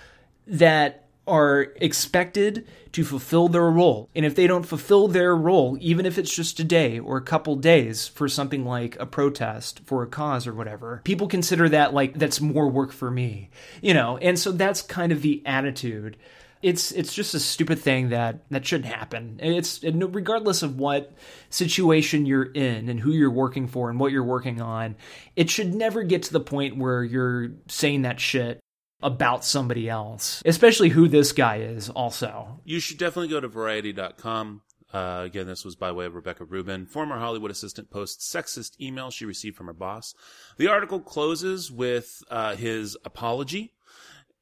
that 0.46 1.05
are 1.26 1.72
expected 1.76 2.66
to 2.92 3.04
fulfill 3.04 3.48
their 3.48 3.70
role. 3.70 4.08
And 4.14 4.24
if 4.24 4.34
they 4.34 4.46
don't 4.46 4.64
fulfill 4.64 5.08
their 5.08 5.34
role, 5.34 5.76
even 5.80 6.06
if 6.06 6.18
it's 6.18 6.34
just 6.34 6.60
a 6.60 6.64
day 6.64 6.98
or 6.98 7.16
a 7.16 7.22
couple 7.22 7.56
days 7.56 8.06
for 8.06 8.28
something 8.28 8.64
like 8.64 8.96
a 8.98 9.06
protest 9.06 9.80
for 9.84 10.02
a 10.02 10.06
cause 10.06 10.46
or 10.46 10.54
whatever, 10.54 11.00
people 11.04 11.28
consider 11.28 11.68
that 11.68 11.92
like 11.92 12.18
that's 12.18 12.40
more 12.40 12.68
work 12.68 12.92
for 12.92 13.10
me. 13.10 13.50
You 13.82 13.94
know, 13.94 14.18
and 14.18 14.38
so 14.38 14.52
that's 14.52 14.82
kind 14.82 15.12
of 15.12 15.22
the 15.22 15.42
attitude. 15.44 16.16
It's 16.62 16.90
it's 16.92 17.12
just 17.12 17.34
a 17.34 17.40
stupid 17.40 17.78
thing 17.78 18.08
that 18.08 18.48
that 18.50 18.64
shouldn't 18.64 18.92
happen. 18.92 19.38
It's 19.42 19.82
regardless 19.84 20.62
of 20.62 20.78
what 20.78 21.12
situation 21.50 22.24
you're 22.24 22.44
in 22.44 22.88
and 22.88 22.98
who 22.98 23.12
you're 23.12 23.30
working 23.30 23.68
for 23.68 23.90
and 23.90 24.00
what 24.00 24.10
you're 24.10 24.24
working 24.24 24.62
on, 24.62 24.96
it 25.36 25.50
should 25.50 25.74
never 25.74 26.02
get 26.02 26.22
to 26.24 26.32
the 26.32 26.40
point 26.40 26.78
where 26.78 27.04
you're 27.04 27.50
saying 27.68 28.02
that 28.02 28.20
shit 28.20 28.58
about 29.02 29.44
somebody 29.44 29.88
else, 29.88 30.42
especially 30.44 30.88
who 30.90 31.08
this 31.08 31.32
guy 31.32 31.58
is, 31.58 31.90
also. 31.90 32.60
You 32.64 32.80
should 32.80 32.98
definitely 32.98 33.28
go 33.28 33.40
to 33.40 33.48
variety.com. 33.48 34.62
Uh, 34.92 35.22
again, 35.24 35.46
this 35.46 35.64
was 35.64 35.76
by 35.76 35.92
way 35.92 36.06
of 36.06 36.14
Rebecca 36.14 36.44
Rubin. 36.44 36.86
Former 36.86 37.18
Hollywood 37.18 37.50
assistant 37.50 37.90
posts 37.90 38.32
sexist 38.32 38.80
email 38.80 39.10
she 39.10 39.24
received 39.24 39.56
from 39.56 39.66
her 39.66 39.72
boss. 39.72 40.14
The 40.56 40.68
article 40.68 41.00
closes 41.00 41.70
with 41.70 42.22
uh, 42.30 42.56
his 42.56 42.96
apology, 43.04 43.74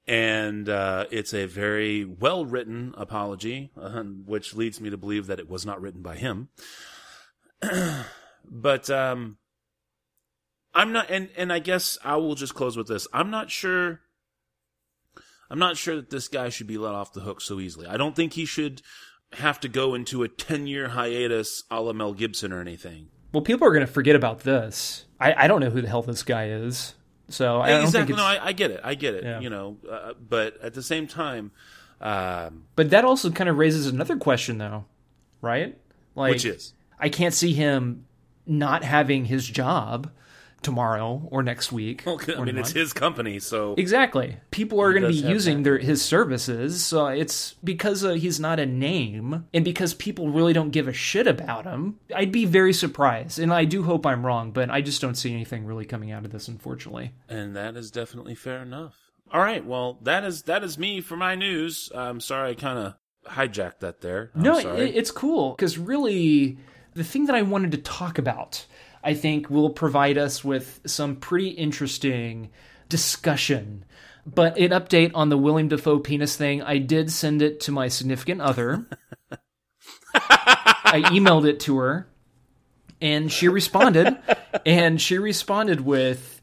and 0.07 0.69
uh, 0.69 1.07
it's 1.11 1.35
a 1.35 1.47
very 1.47 2.05
well 2.05 2.45
written 2.45 2.95
apology, 2.97 3.71
uh, 3.81 4.03
which 4.03 4.55
leads 4.55 4.81
me 4.81 4.91
to 4.91 4.97
believe 4.97 5.27
that 5.27 5.41
it 5.41 5.49
was 5.49 5.65
not 5.65 5.81
written 5.81 6.03
by 6.03 6.17
him. 6.17 6.51
but 8.49 8.91
um, 8.91 9.39
I'm 10.75 10.93
not, 10.93 11.11
and, 11.11 11.31
and 11.37 11.53
I 11.53 11.59
guess 11.59 11.99
I 12.05 12.17
will 12.17 12.35
just 12.35 12.55
close 12.55 12.77
with 12.77 12.87
this. 12.87 13.09
I'm 13.13 13.31
not 13.31 13.51
sure 13.51 14.01
I'm 15.51 15.59
not 15.59 15.77
sure 15.77 15.97
that 15.97 16.11
this 16.11 16.29
guy 16.29 16.49
should 16.49 16.67
be 16.67 16.79
let 16.79 16.95
off 16.95 17.13
the 17.13 17.21
hook 17.21 17.41
so 17.41 17.61
easily. 17.61 17.87
I 17.87 17.97
don't 17.97 18.17
think 18.17 18.33
he 18.33 18.45
should 18.45 18.83
have 19.35 19.61
to 19.61 19.69
go 19.69 19.95
into 19.95 20.23
a 20.23 20.29
10 20.29 20.67
year 20.67 20.89
hiatus 20.89 21.65
a 21.71 21.81
la 21.81 21.93
Mel 21.93 22.13
Gibson 22.13 22.53
or 22.53 22.61
anything. 22.61 23.09
Well, 23.33 23.43
people 23.43 23.67
are 23.67 23.73
going 23.73 23.87
to 23.87 23.93
forget 23.93 24.15
about 24.17 24.41
this. 24.41 25.07
I, 25.19 25.35
I 25.45 25.49
don't 25.49 25.61
know 25.61 25.71
who 25.71 25.83
the 25.83 25.89
hell 25.89 26.03
this 26.03 26.23
guy 26.23 26.49
is. 26.49 26.95
So 27.29 27.61
I 27.61 27.71
don't 27.71 27.85
exactly. 27.85 28.15
No, 28.15 28.23
I, 28.23 28.47
I 28.47 28.53
get 28.53 28.71
it. 28.71 28.81
I 28.85 28.95
get 28.95 29.15
it. 29.15 29.25
Yeah. 29.25 29.41
You 29.41 29.51
know, 29.51 29.79
uh, 29.91 30.13
but 30.21 30.61
at 30.63 30.75
the 30.75 30.83
same 30.83 31.07
time, 31.07 31.53
um, 32.01 32.65
But 32.77 32.91
that 32.91 33.05
also 33.05 33.31
kind 33.31 33.49
of 33.49 33.57
raises 33.57 33.87
another 33.87 34.17
question, 34.17 34.59
though, 34.59 34.85
right? 35.41 35.77
Like, 36.15 36.33
which 36.33 36.45
is 36.45 36.75
I 37.01 37.09
can't 37.09 37.35
see 37.35 37.55
him 37.55 38.07
not 38.47 38.85
having 38.85 39.25
his 39.25 39.47
job 39.47 40.11
tomorrow 40.65 41.29
or 41.31 41.43
next 41.43 41.71
week. 41.71 42.03
well, 42.07 42.21
I 42.37 42.43
mean, 42.43 42.59
it's 42.59 42.73
his 42.73 42.93
company, 42.93 43.39
so 43.39 43.75
Exactly. 43.77 44.39
People 44.51 44.81
are 44.81 44.93
going 44.93 45.03
to 45.03 45.09
be 45.09 45.29
using 45.29 45.63
their 45.63 45.79
his 45.79 46.03
services. 46.03 46.85
So 46.85 47.07
it's 47.07 47.55
because 47.63 48.05
uh, 48.05 48.15
he's 48.15 48.41
not 48.41 48.59
a 48.59 48.67
name 48.67 49.47
and 49.55 49.65
because 49.65 49.95
people 49.95 50.31
really 50.31 50.53
don't 50.53 50.71
give 50.71 50.89
a 50.89 50.93
shit 50.93 51.27
about 51.27 51.65
him. 51.65 51.99
I'd 52.15 52.33
be 52.33 52.45
very 52.45 52.73
surprised. 52.73 53.39
And 53.39 53.53
I 53.53 53.65
do 53.65 53.83
hope 53.83 54.07
I'm 54.07 54.25
wrong, 54.25 54.51
but 54.51 54.71
I 54.71 54.81
just 54.81 55.01
don't 55.01 55.15
see 55.15 55.33
anything 55.33 55.65
really 55.65 55.85
coming 55.85 56.11
out 56.11 56.25
of 56.25 56.33
this, 56.33 56.49
unfortunately. 56.49 57.13
and 57.29 57.55
that 57.55 57.77
is 57.77 57.91
definitely 57.91 58.35
fair 58.35 58.63
enough. 58.63 58.97
All 59.33 59.41
right, 59.41 59.65
well, 59.65 59.99
that 60.03 60.25
is 60.25 60.43
that 60.43 60.63
is 60.63 60.79
me 60.79 61.01
for 61.01 61.17
my 61.17 61.35
news. 61.35 61.91
I'm 61.95 62.21
sorry, 62.21 62.51
I 62.51 62.55
kind 62.55 62.79
of 62.79 62.95
hijacked 63.33 63.81
that 63.81 64.01
there. 64.01 64.31
I'm 64.35 64.43
no, 64.43 64.61
sorry. 64.61 64.91
it, 64.91 64.97
it's 64.97 65.11
cool 65.11 65.53
because 65.53 65.79
really, 65.79 66.59
the 66.95 67.05
thing 67.05 67.27
that 67.27 67.35
I 67.35 67.43
wanted 67.43 67.73
to 67.73 67.79
talk 67.79 68.19
about, 68.19 68.67
I 69.05 69.15
think, 69.15 69.51
will 69.51 69.71
provide 69.71 70.17
us 70.17 70.43
with 70.43 70.81
some 70.87 71.17
pretty 71.17 71.51
interesting 71.51 72.51
discussion. 72.89 73.85
But 74.27 74.57
an 74.57 74.71
update 74.71 75.11
on 75.15 75.29
the 75.29 75.37
Willem 75.37 75.69
Dafoe 75.69 75.99
penis 75.99 76.37
thing, 76.37 76.63
I 76.63 76.79
did 76.79 77.13
send 77.13 77.43
it 77.43 77.61
to 77.61 77.73
my 77.73 77.89
significant 77.89 78.41
other. 78.41 78.87
I 80.15 81.03
emailed 81.13 81.47
it 81.47 81.61
to 81.61 81.77
her, 81.79 82.09
and 83.01 83.31
she 83.31 83.49
responded, 83.49 84.17
and 84.65 85.01
she 85.01 85.19
responded 85.19 85.83
with. 85.83 86.41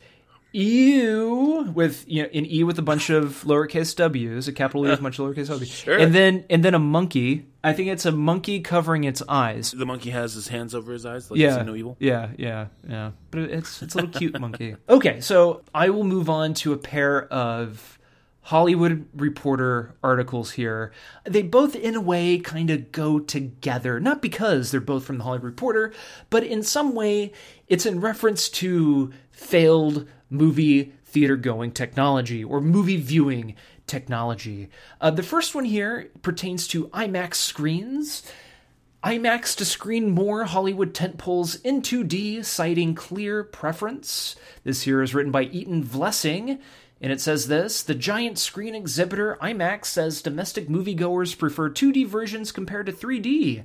Ew, 0.54 1.72
with 1.74 2.06
you 2.08 2.24
know, 2.24 2.30
an 2.34 2.46
E 2.46 2.64
with 2.64 2.78
a 2.80 2.82
bunch 2.82 3.10
of 3.10 3.44
lowercase 3.46 3.96
W's, 3.96 4.48
a 4.48 4.54
capital 4.54 4.86
E 4.86 4.90
with 4.90 5.00
a 5.00 5.02
uh, 5.02 5.04
bunch 5.04 5.20
of 5.20 5.26
lowercase 5.28 5.48
W's, 5.48 5.70
Sure. 5.70 5.98
and 5.98 6.14
then 6.14 6.46
and 6.50 6.64
then 6.64 6.74
a 6.74 6.80
monkey. 6.80 7.46
I 7.64 7.74
think 7.74 7.90
it's 7.90 8.06
a 8.06 8.12
monkey 8.12 8.60
covering 8.60 9.04
its 9.04 9.22
eyes. 9.30 9.72
the 9.72 9.86
monkey 9.86 10.10
has 10.10 10.34
his 10.34 10.48
hands 10.48 10.74
over 10.74 10.94
his 10.94 11.06
eyes, 11.06 11.30
like 11.30 11.40
Yeah, 11.40 11.62
no 11.62 11.76
evil. 11.76 11.96
yeah, 12.00 12.30
yeah, 12.38 12.68
yeah. 12.88 13.12
But 13.30 13.42
it's 13.42 13.82
it's 13.82 13.94
a 13.96 14.00
little 14.00 14.12
cute 14.20 14.40
monkey. 14.40 14.76
Okay, 14.90 15.22
so 15.22 15.62
I 15.74 15.90
will 15.90 16.04
move 16.04 16.30
on 16.30 16.54
to 16.56 16.74
a 16.74 16.78
pair 16.78 17.26
of 17.32 17.98
Hollywood 18.42 19.08
Reporter 19.16 19.94
articles 20.04 20.52
here. 20.52 20.92
They 21.26 21.44
both, 21.44 21.76
in 21.76 21.96
a 21.96 22.02
way, 22.02 22.40
kind 22.40 22.70
of 22.72 22.92
go 22.92 23.20
together. 23.20 24.00
Not 24.00 24.22
because 24.22 24.72
they're 24.72 24.82
both 24.82 25.06
from 25.06 25.20
the 25.20 25.24
Hollywood 25.24 25.46
Reporter, 25.46 25.94
but 26.32 26.44
in 26.44 26.64
some 26.64 26.96
way, 26.96 27.32
it's 27.68 27.86
in 27.86 28.02
reference 28.02 28.50
to 28.50 29.12
failed 29.30 30.08
movie 30.32 30.94
theater 31.06 31.36
going 31.36 31.72
technology 31.72 32.44
or 32.44 32.60
movie 32.62 32.98
viewing 32.98 33.54
technology. 33.86 34.70
Uh, 35.00 35.12
the 35.12 35.22
first 35.22 35.54
one 35.54 35.66
here 35.66 36.10
pertains 36.22 36.68
to 36.70 36.88
IMAX 36.88 37.36
screens. 37.36 38.24
IMAX 39.04 39.56
to 39.58 39.66
screen 39.66 40.12
more 40.12 40.46
Hollywood 40.46 40.94
tentpoles 40.94 41.60
in 41.64 41.82
2D, 41.82 42.46
citing 42.46 42.96
clear 42.96 43.44
preference. 43.44 44.36
This 44.64 44.84
here 44.84 45.02
is 45.02 45.14
written 45.14 45.32
by 45.32 45.48
Etan 45.48 45.84
Vlessing, 45.84 46.60
and 47.02 47.12
it 47.12 47.20
says 47.20 47.48
this 47.48 47.84
The 47.84 47.96
giant 47.96 48.38
screen 48.38 48.76
exhibitor 48.76 49.38
IMAX 49.42 49.86
says 49.86 50.22
domestic 50.22 50.68
moviegoers 50.70 51.38
prefer 51.38 51.70
2D 51.70 52.08
versions 52.08 52.52
compared 52.52 52.86
to 52.86 52.94
3D. 52.94 53.64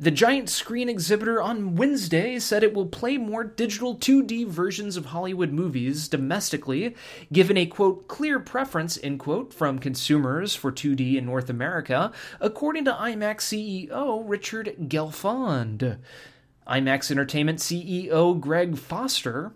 The 0.00 0.10
giant 0.10 0.48
screen 0.48 0.88
exhibitor 0.88 1.42
on 1.42 1.76
Wednesday 1.76 2.38
said 2.38 2.62
it 2.62 2.72
will 2.72 2.86
play 2.86 3.18
more 3.18 3.44
digital 3.44 3.94
2D 3.94 4.46
versions 4.46 4.96
of 4.96 5.04
Hollywood 5.04 5.52
movies 5.52 6.08
domestically, 6.08 6.96
given 7.30 7.58
a 7.58 7.66
quote 7.66 8.08
clear 8.08 8.40
preference 8.40 8.98
end 9.02 9.20
quote 9.20 9.52
from 9.52 9.78
consumers 9.78 10.54
for 10.54 10.72
2D 10.72 11.16
in 11.16 11.26
North 11.26 11.50
America, 11.50 12.12
according 12.40 12.86
to 12.86 12.92
IMAX 12.92 13.42
CEO 13.42 14.22
Richard 14.24 14.74
Gelfond. 14.88 15.98
IMAX 16.66 17.10
Entertainment 17.10 17.58
CEO 17.58 18.40
Greg 18.40 18.78
Foster 18.78 19.52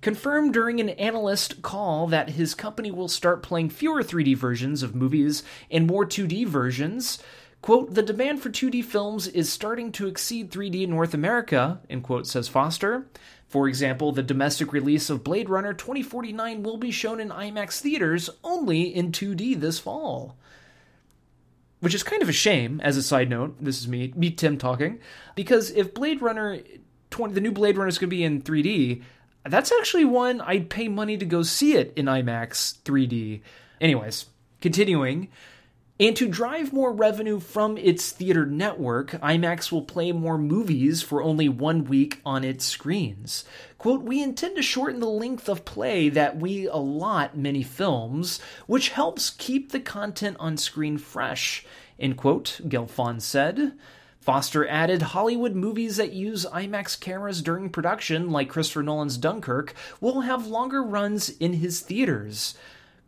confirmed 0.00 0.54
during 0.54 0.80
an 0.80 0.90
analyst 0.90 1.60
call 1.60 2.06
that 2.06 2.30
his 2.30 2.54
company 2.54 2.90
will 2.90 3.08
start 3.08 3.42
playing 3.42 3.68
fewer 3.68 4.02
3D 4.02 4.34
versions 4.34 4.82
of 4.82 4.94
movies 4.94 5.42
and 5.70 5.86
more 5.86 6.06
2D 6.06 6.46
versions. 6.46 7.18
Quote, 7.64 7.94
the 7.94 8.02
demand 8.02 8.42
for 8.42 8.50
2D 8.50 8.84
films 8.84 9.26
is 9.26 9.50
starting 9.50 9.90
to 9.92 10.06
exceed 10.06 10.50
3D 10.50 10.82
in 10.82 10.90
North 10.90 11.14
America, 11.14 11.80
end 11.88 12.02
quote, 12.02 12.26
says 12.26 12.46
Foster. 12.46 13.06
For 13.48 13.66
example, 13.68 14.12
the 14.12 14.22
domestic 14.22 14.70
release 14.70 15.08
of 15.08 15.24
Blade 15.24 15.48
Runner 15.48 15.72
2049 15.72 16.62
will 16.62 16.76
be 16.76 16.90
shown 16.90 17.20
in 17.20 17.30
IMAX 17.30 17.80
theaters 17.80 18.28
only 18.44 18.82
in 18.82 19.12
2D 19.12 19.58
this 19.58 19.78
fall. 19.78 20.36
Which 21.80 21.94
is 21.94 22.02
kind 22.02 22.20
of 22.20 22.28
a 22.28 22.32
shame, 22.32 22.82
as 22.82 22.98
a 22.98 23.02
side 23.02 23.30
note. 23.30 23.56
This 23.58 23.80
is 23.80 23.88
me, 23.88 24.12
me 24.14 24.30
Tim 24.30 24.58
talking. 24.58 25.00
Because 25.34 25.70
if 25.70 25.94
Blade 25.94 26.20
Runner 26.20 26.58
20, 27.12 27.32
the 27.32 27.40
new 27.40 27.50
Blade 27.50 27.78
Runner 27.78 27.88
is 27.88 27.96
going 27.96 28.10
to 28.10 28.14
be 28.14 28.24
in 28.24 28.42
3D, 28.42 29.02
that's 29.46 29.72
actually 29.72 30.04
one 30.04 30.42
I'd 30.42 30.68
pay 30.68 30.88
money 30.88 31.16
to 31.16 31.24
go 31.24 31.42
see 31.42 31.76
it 31.76 31.94
in 31.96 32.04
IMAX 32.04 32.82
3D. 32.82 33.40
Anyways, 33.80 34.26
continuing. 34.60 35.30
And 36.00 36.16
to 36.16 36.26
drive 36.26 36.72
more 36.72 36.92
revenue 36.92 37.38
from 37.38 37.78
its 37.78 38.10
theater 38.10 38.44
network, 38.44 39.12
IMAX 39.12 39.70
will 39.70 39.82
play 39.82 40.10
more 40.10 40.36
movies 40.36 41.02
for 41.02 41.22
only 41.22 41.48
one 41.48 41.84
week 41.84 42.20
on 42.26 42.42
its 42.42 42.64
screens. 42.64 43.44
Quote, 43.78 44.02
We 44.02 44.20
intend 44.20 44.56
to 44.56 44.62
shorten 44.62 44.98
the 44.98 45.06
length 45.06 45.48
of 45.48 45.64
play 45.64 46.08
that 46.08 46.36
we 46.36 46.66
allot 46.66 47.36
many 47.36 47.62
films, 47.62 48.40
which 48.66 48.88
helps 48.88 49.30
keep 49.30 49.70
the 49.70 49.78
content 49.78 50.36
on 50.40 50.56
screen 50.56 50.98
fresh, 50.98 51.64
end 51.96 52.16
quote, 52.16 52.60
Gelfond 52.64 53.22
said. 53.22 53.74
Foster 54.18 54.66
added 54.66 55.02
Hollywood 55.02 55.54
movies 55.54 55.98
that 55.98 56.12
use 56.12 56.44
IMAX 56.46 56.98
cameras 56.98 57.40
during 57.40 57.70
production, 57.70 58.30
like 58.30 58.48
Christopher 58.48 58.82
Nolan's 58.82 59.16
Dunkirk, 59.16 59.74
will 60.00 60.22
have 60.22 60.48
longer 60.48 60.82
runs 60.82 61.28
in 61.28 61.52
his 61.52 61.78
theaters. 61.78 62.56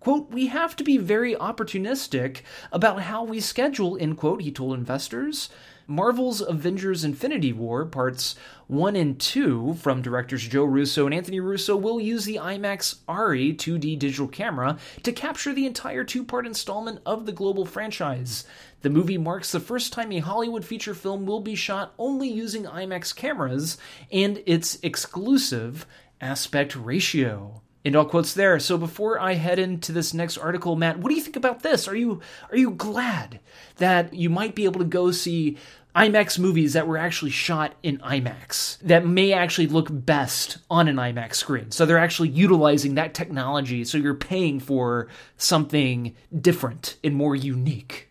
Quote, 0.01 0.31
we 0.31 0.47
have 0.47 0.77
to 0.77 0.85
be 0.85 0.99
very 0.99 1.35
opportunistic 1.35 2.43
about 2.71 3.03
how 3.03 3.25
we 3.25 3.41
schedule, 3.41 3.97
end 4.01 4.17
quote, 4.19 4.43
he 4.43 4.53
told 4.53 4.79
investors. 4.79 5.49
Marvel's 5.89 6.41
Avengers 6.41 7.05
Infinity 7.05 7.53
War 7.53 7.85
Parts 7.87 8.35
1 8.67 8.97
and 8.97 9.21
2 9.21 9.75
from 9.75 10.03
directors 10.03 10.47
Joe 10.49 10.65
Russo 10.65 11.07
and 11.07 11.15
Anthony 11.15 11.39
Russo 11.39 11.77
will 11.77 12.01
use 12.01 12.25
the 12.25 12.37
IMAX 12.37 12.97
ARRI 13.09 13.55
2D 13.55 13.97
digital 13.97 14.27
camera 14.27 14.79
to 15.05 15.13
capture 15.13 15.53
the 15.53 15.67
entire 15.67 16.03
two 16.03 16.25
part 16.25 16.45
installment 16.45 17.01
of 17.07 17.25
the 17.25 17.33
global 17.33 17.65
franchise. 17.65 18.45
The 18.83 18.91
movie 18.91 19.19
marks 19.19 19.53
the 19.53 19.61
first 19.61 19.93
time 19.93 20.11
a 20.11 20.19
Hollywood 20.19 20.65
feature 20.65 20.95
film 20.95 21.25
will 21.25 21.41
be 21.41 21.55
shot 21.55 21.95
only 21.99 22.29
using 22.29 22.65
IMAX 22.65 23.15
cameras 23.15 23.79
and 24.11 24.43
its 24.45 24.79
exclusive 24.83 25.87
aspect 26.21 26.75
ratio. 26.75 27.63
End 27.87 27.95
all 27.95 28.05
quotes 28.05 28.35
there. 28.35 28.59
So 28.59 28.77
before 28.77 29.21
I 29.21 29.35
head 29.35 29.61
into 29.61 29.93
this 29.93 30.13
next 30.13 30.39
article, 30.39 30.75
Matt, 30.75 30.99
what 30.99 31.09
do 31.09 31.15
you 31.15 31.23
think 31.23 31.37
about 31.37 31.63
this? 31.63 31.87
Are 31.87 31.95
you 31.95 32.21
are 32.51 32.57
you 32.57 32.73
glad 32.73 33.39
that 33.77 34.13
you 34.13 34.29
might 34.29 34.57
be 34.57 34.65
able 34.65 34.81
to 34.81 34.85
go 34.85 35.13
see 35.13 35.57
IMAX 35.95 36.37
movies 36.37 36.73
that 36.73 36.89
were 36.89 36.99
actually 36.99 37.31
shot 37.31 37.77
in 37.85 37.99
IMAX 37.99 38.79
that 38.81 39.07
may 39.07 39.33
actually 39.33 39.69
look 39.69 39.87
best 39.89 40.59
on 40.69 40.89
an 40.89 40.97
IMAX 40.97 41.37
screen? 41.37 41.71
So 41.71 41.87
they're 41.87 41.97
actually 41.97 42.31
utilizing 42.31 42.97
that 42.97 43.15
technology. 43.15 43.85
So 43.85 43.99
you're 43.99 44.15
paying 44.15 44.59
for 44.59 45.07
something 45.37 46.17
different 46.37 46.97
and 47.05 47.15
more 47.15 47.37
unique. 47.37 48.11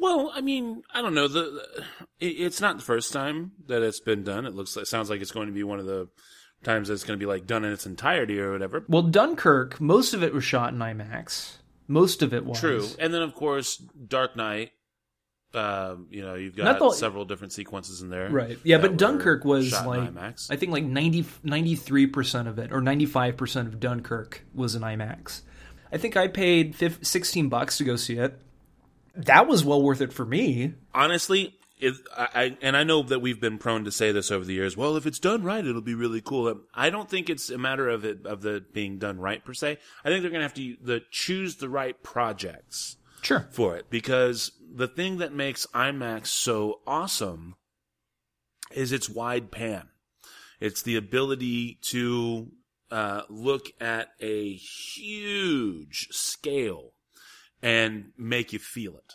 Well, 0.00 0.32
I 0.34 0.40
mean, 0.40 0.82
I 0.92 1.02
don't 1.02 1.14
know. 1.14 1.28
The, 1.28 1.64
it, 2.18 2.26
it's 2.26 2.60
not 2.60 2.78
the 2.78 2.82
first 2.82 3.12
time 3.12 3.52
that 3.68 3.80
it's 3.80 4.00
been 4.00 4.24
done. 4.24 4.44
It 4.44 4.56
looks, 4.56 4.76
it 4.76 4.88
sounds 4.88 5.08
like 5.08 5.20
it's 5.20 5.30
going 5.30 5.46
to 5.46 5.54
be 5.54 5.62
one 5.62 5.78
of 5.78 5.86
the 5.86 6.08
times 6.64 6.90
it's 6.90 7.04
going 7.04 7.18
to 7.18 7.22
be 7.24 7.30
like 7.30 7.46
done 7.46 7.64
in 7.64 7.72
its 7.72 7.86
entirety 7.86 8.40
or 8.40 8.52
whatever. 8.52 8.84
Well, 8.88 9.02
Dunkirk, 9.02 9.80
most 9.80 10.14
of 10.14 10.22
it 10.22 10.32
was 10.34 10.44
shot 10.44 10.72
in 10.72 10.78
IMAX. 10.80 11.56
Most 11.86 12.22
of 12.22 12.32
it 12.32 12.44
was 12.46 12.58
True, 12.60 12.86
and 12.98 13.12
then 13.12 13.22
of 13.22 13.34
course 13.34 13.76
Dark 13.76 14.36
Knight. 14.36 14.72
Uh, 15.52 15.96
you 16.10 16.22
know, 16.22 16.34
you've 16.34 16.56
got 16.56 16.80
the- 16.80 16.90
several 16.90 17.24
different 17.24 17.52
sequences 17.52 18.02
in 18.02 18.08
there, 18.08 18.28
Right. 18.28 18.58
Yeah, 18.64 18.78
but 18.78 18.96
Dunkirk 18.96 19.44
was 19.44 19.70
like 19.72 20.12
IMAX. 20.12 20.50
I 20.50 20.56
think 20.56 20.72
like 20.72 20.82
90 20.82 21.22
93% 21.44 22.48
of 22.48 22.58
it 22.58 22.72
or 22.72 22.80
95% 22.80 23.66
of 23.68 23.78
Dunkirk 23.78 24.44
was 24.52 24.74
in 24.74 24.82
IMAX. 24.82 25.42
I 25.92 25.98
think 25.98 26.16
I 26.16 26.26
paid 26.26 26.74
15, 26.74 27.04
16 27.04 27.48
bucks 27.48 27.78
to 27.78 27.84
go 27.84 27.94
see 27.94 28.14
it. 28.16 28.36
That 29.14 29.46
was 29.46 29.64
well 29.64 29.80
worth 29.80 30.00
it 30.00 30.12
for 30.12 30.24
me. 30.24 30.74
honestly, 30.92 31.54
it, 31.84 31.94
I, 32.16 32.28
I 32.34 32.56
and 32.62 32.76
I 32.76 32.84
know 32.84 33.02
that 33.02 33.20
we've 33.20 33.40
been 33.40 33.58
prone 33.58 33.84
to 33.84 33.92
say 33.92 34.12
this 34.12 34.30
over 34.30 34.44
the 34.44 34.54
years. 34.54 34.76
Well, 34.76 34.96
if 34.96 35.06
it's 35.06 35.18
done 35.18 35.42
right, 35.42 35.64
it'll 35.64 35.80
be 35.80 35.94
really 35.94 36.20
cool. 36.20 36.62
I 36.74 36.90
don't 36.90 37.08
think 37.08 37.28
it's 37.30 37.50
a 37.50 37.58
matter 37.58 37.88
of 37.88 38.04
it 38.04 38.24
of 38.26 38.42
the 38.42 38.64
being 38.72 38.98
done 38.98 39.18
right 39.20 39.44
per 39.44 39.54
se. 39.54 39.78
I 40.04 40.08
think 40.08 40.22
they're 40.22 40.30
going 40.30 40.40
to 40.40 40.44
have 40.44 40.54
to 40.54 40.76
the 40.80 41.02
choose 41.10 41.56
the 41.56 41.68
right 41.68 42.00
projects 42.02 42.96
Sure. 43.22 43.48
for 43.52 43.76
it 43.76 43.88
because 43.90 44.52
the 44.74 44.88
thing 44.88 45.18
that 45.18 45.32
makes 45.32 45.66
IMAX 45.74 46.26
so 46.26 46.80
awesome 46.86 47.54
is 48.72 48.92
its 48.92 49.08
wide 49.08 49.50
pan. 49.50 49.88
It's 50.60 50.82
the 50.82 50.96
ability 50.96 51.78
to 51.90 52.52
uh, 52.90 53.22
look 53.28 53.70
at 53.80 54.08
a 54.20 54.54
huge 54.54 56.08
scale 56.10 56.92
and 57.62 58.12
make 58.16 58.52
you 58.52 58.58
feel 58.58 58.96
it. 58.96 59.14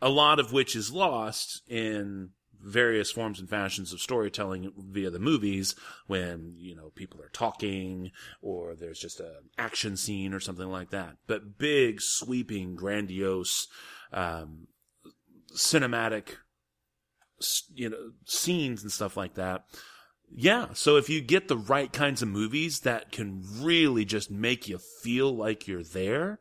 A 0.00 0.08
lot 0.08 0.38
of 0.38 0.52
which 0.52 0.76
is 0.76 0.92
lost 0.92 1.62
in 1.68 2.30
various 2.60 3.10
forms 3.10 3.38
and 3.38 3.48
fashions 3.48 3.92
of 3.92 4.00
storytelling 4.00 4.72
via 4.76 5.10
the 5.10 5.18
movies 5.18 5.74
when, 6.06 6.54
you 6.56 6.74
know, 6.74 6.90
people 6.94 7.20
are 7.22 7.30
talking 7.30 8.10
or 8.42 8.74
there's 8.74 8.98
just 8.98 9.20
an 9.20 9.50
action 9.56 9.96
scene 9.96 10.34
or 10.34 10.40
something 10.40 10.68
like 10.68 10.90
that. 10.90 11.16
But 11.26 11.58
big, 11.58 12.00
sweeping, 12.00 12.74
grandiose, 12.74 13.68
um, 14.12 14.66
cinematic, 15.54 16.36
you 17.72 17.90
know, 17.90 18.10
scenes 18.24 18.82
and 18.82 18.90
stuff 18.90 19.16
like 19.16 19.34
that. 19.34 19.64
Yeah. 20.30 20.68
So 20.74 20.96
if 20.96 21.08
you 21.08 21.20
get 21.20 21.48
the 21.48 21.56
right 21.56 21.92
kinds 21.92 22.22
of 22.22 22.28
movies 22.28 22.80
that 22.80 23.12
can 23.12 23.42
really 23.60 24.04
just 24.04 24.30
make 24.30 24.68
you 24.68 24.78
feel 25.02 25.34
like 25.34 25.66
you're 25.66 25.84
there, 25.84 26.40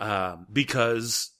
um, 0.00 0.46
because 0.52 1.31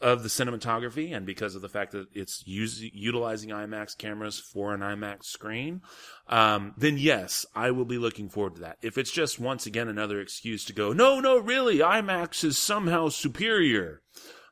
of 0.00 0.22
the 0.22 0.28
cinematography 0.28 1.14
and 1.14 1.26
because 1.26 1.54
of 1.54 1.62
the 1.62 1.68
fact 1.68 1.92
that 1.92 2.06
it's 2.14 2.42
us- 2.46 2.80
utilizing 2.80 3.50
IMAX 3.50 3.96
cameras 3.96 4.38
for 4.38 4.72
an 4.72 4.80
IMAX 4.80 5.24
screen, 5.24 5.82
um, 6.28 6.74
then 6.76 6.96
yes, 6.96 7.44
I 7.54 7.70
will 7.70 7.84
be 7.84 7.98
looking 7.98 8.28
forward 8.28 8.54
to 8.56 8.60
that. 8.62 8.78
If 8.82 8.96
it's 8.96 9.10
just 9.10 9.38
once 9.38 9.66
again 9.66 9.88
another 9.88 10.20
excuse 10.20 10.64
to 10.66 10.72
go, 10.72 10.92
no, 10.92 11.20
no, 11.20 11.38
really, 11.38 11.78
IMAX 11.78 12.44
is 12.44 12.56
somehow 12.56 13.08
superior, 13.08 14.00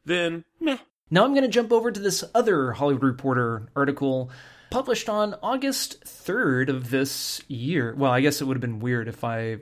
then 0.05 0.45
meh. 0.61 0.79
Now 1.11 1.25
I'm 1.25 1.33
going 1.33 1.43
to 1.43 1.49
jump 1.49 1.73
over 1.73 1.91
to 1.91 2.01
this 2.01 2.23
other 2.35 2.73
Hollywood 2.73 3.03
Reporter 3.03 3.71
article 3.75 4.31
published 4.71 5.09
on 5.09 5.35
August 5.43 6.05
3rd 6.05 6.69
of 6.69 6.91
this 6.91 7.43
year. 7.49 7.95
Well, 7.97 8.13
I 8.13 8.21
guess 8.21 8.43
it 8.43 8.45
would 8.45 8.57
have 8.57 8.61
been 8.61 8.81
weird 8.81 9.09
if 9.09 9.25
I 9.25 9.59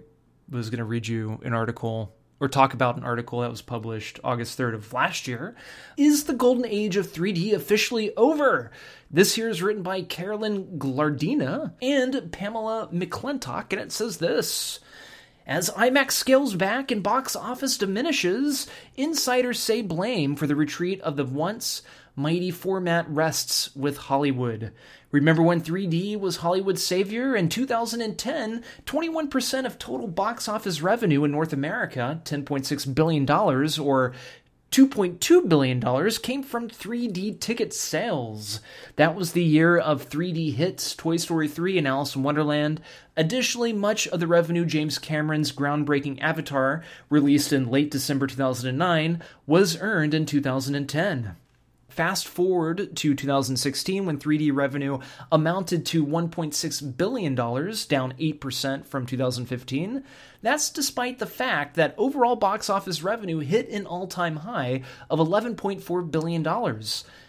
was 0.48 0.70
going 0.70 0.78
to 0.78 0.84
read 0.84 1.06
you 1.06 1.40
an 1.44 1.52
article 1.52 2.15
or 2.38 2.48
talk 2.48 2.74
about 2.74 2.96
an 2.96 3.04
article 3.04 3.40
that 3.40 3.50
was 3.50 3.62
published 3.62 4.20
August 4.22 4.58
3rd 4.58 4.74
of 4.74 4.92
last 4.92 5.26
year. 5.26 5.54
Is 5.96 6.24
the 6.24 6.34
golden 6.34 6.66
age 6.66 6.96
of 6.96 7.12
3D 7.12 7.52
officially 7.52 8.14
over? 8.16 8.70
This 9.10 9.34
here 9.34 9.48
is 9.48 9.62
written 9.62 9.82
by 9.82 10.02
Carolyn 10.02 10.78
Giardina 10.78 11.72
and 11.80 12.30
Pamela 12.32 12.88
McClintock, 12.92 13.72
and 13.72 13.80
it 13.80 13.92
says 13.92 14.18
this. 14.18 14.80
As 15.46 15.70
IMAX 15.70 16.12
scales 16.12 16.56
back 16.56 16.90
and 16.90 17.04
box 17.04 17.36
office 17.36 17.78
diminishes, 17.78 18.66
insiders 18.96 19.60
say 19.60 19.80
blame 19.80 20.34
for 20.34 20.48
the 20.48 20.56
retreat 20.56 21.00
of 21.02 21.16
the 21.16 21.24
once 21.24 21.82
mighty 22.16 22.50
format 22.50 23.08
rests 23.08 23.76
with 23.76 23.98
Hollywood. 23.98 24.72
Remember 25.12 25.42
when 25.42 25.60
3D 25.60 26.18
was 26.18 26.38
Hollywood's 26.38 26.82
savior? 26.82 27.36
In 27.36 27.48
2010, 27.48 28.64
21% 28.84 29.66
of 29.66 29.78
total 29.78 30.08
box 30.08 30.48
office 30.48 30.82
revenue 30.82 31.22
in 31.24 31.30
North 31.30 31.52
America, 31.52 32.20
$10.6 32.24 32.94
billion, 32.94 33.30
or 33.30 34.14
$2.2 34.72 35.48
billion 35.48 36.10
came 36.22 36.42
from 36.42 36.68
3D 36.68 37.38
ticket 37.38 37.72
sales. 37.72 38.60
That 38.96 39.14
was 39.14 39.32
the 39.32 39.44
year 39.44 39.78
of 39.78 40.08
3D 40.08 40.54
hits 40.54 40.94
Toy 40.94 41.16
Story 41.18 41.48
3 41.48 41.78
and 41.78 41.88
Alice 41.88 42.16
in 42.16 42.22
Wonderland. 42.22 42.80
Additionally, 43.16 43.72
much 43.72 44.08
of 44.08 44.20
the 44.20 44.26
revenue 44.26 44.64
James 44.66 44.98
Cameron's 44.98 45.52
groundbreaking 45.52 46.20
Avatar, 46.20 46.82
released 47.08 47.52
in 47.52 47.70
late 47.70 47.90
December 47.90 48.26
2009, 48.26 49.22
was 49.46 49.80
earned 49.80 50.12
in 50.12 50.26
2010. 50.26 51.36
Fast 51.96 52.28
forward 52.28 52.94
to 52.96 53.14
2016 53.14 54.04
when 54.04 54.18
3D 54.18 54.54
revenue 54.54 54.98
amounted 55.32 55.86
to 55.86 56.04
$1.6 56.04 56.96
billion, 56.98 57.34
down 57.34 58.12
8% 58.12 58.84
from 58.84 59.06
2015. 59.06 60.04
That's 60.42 60.68
despite 60.68 61.18
the 61.18 61.24
fact 61.24 61.74
that 61.76 61.94
overall 61.96 62.36
box 62.36 62.68
office 62.68 63.02
revenue 63.02 63.38
hit 63.38 63.70
an 63.70 63.86
all 63.86 64.06
time 64.08 64.36
high 64.36 64.82
of 65.08 65.20
$11.4 65.20 66.10
billion. 66.10 66.42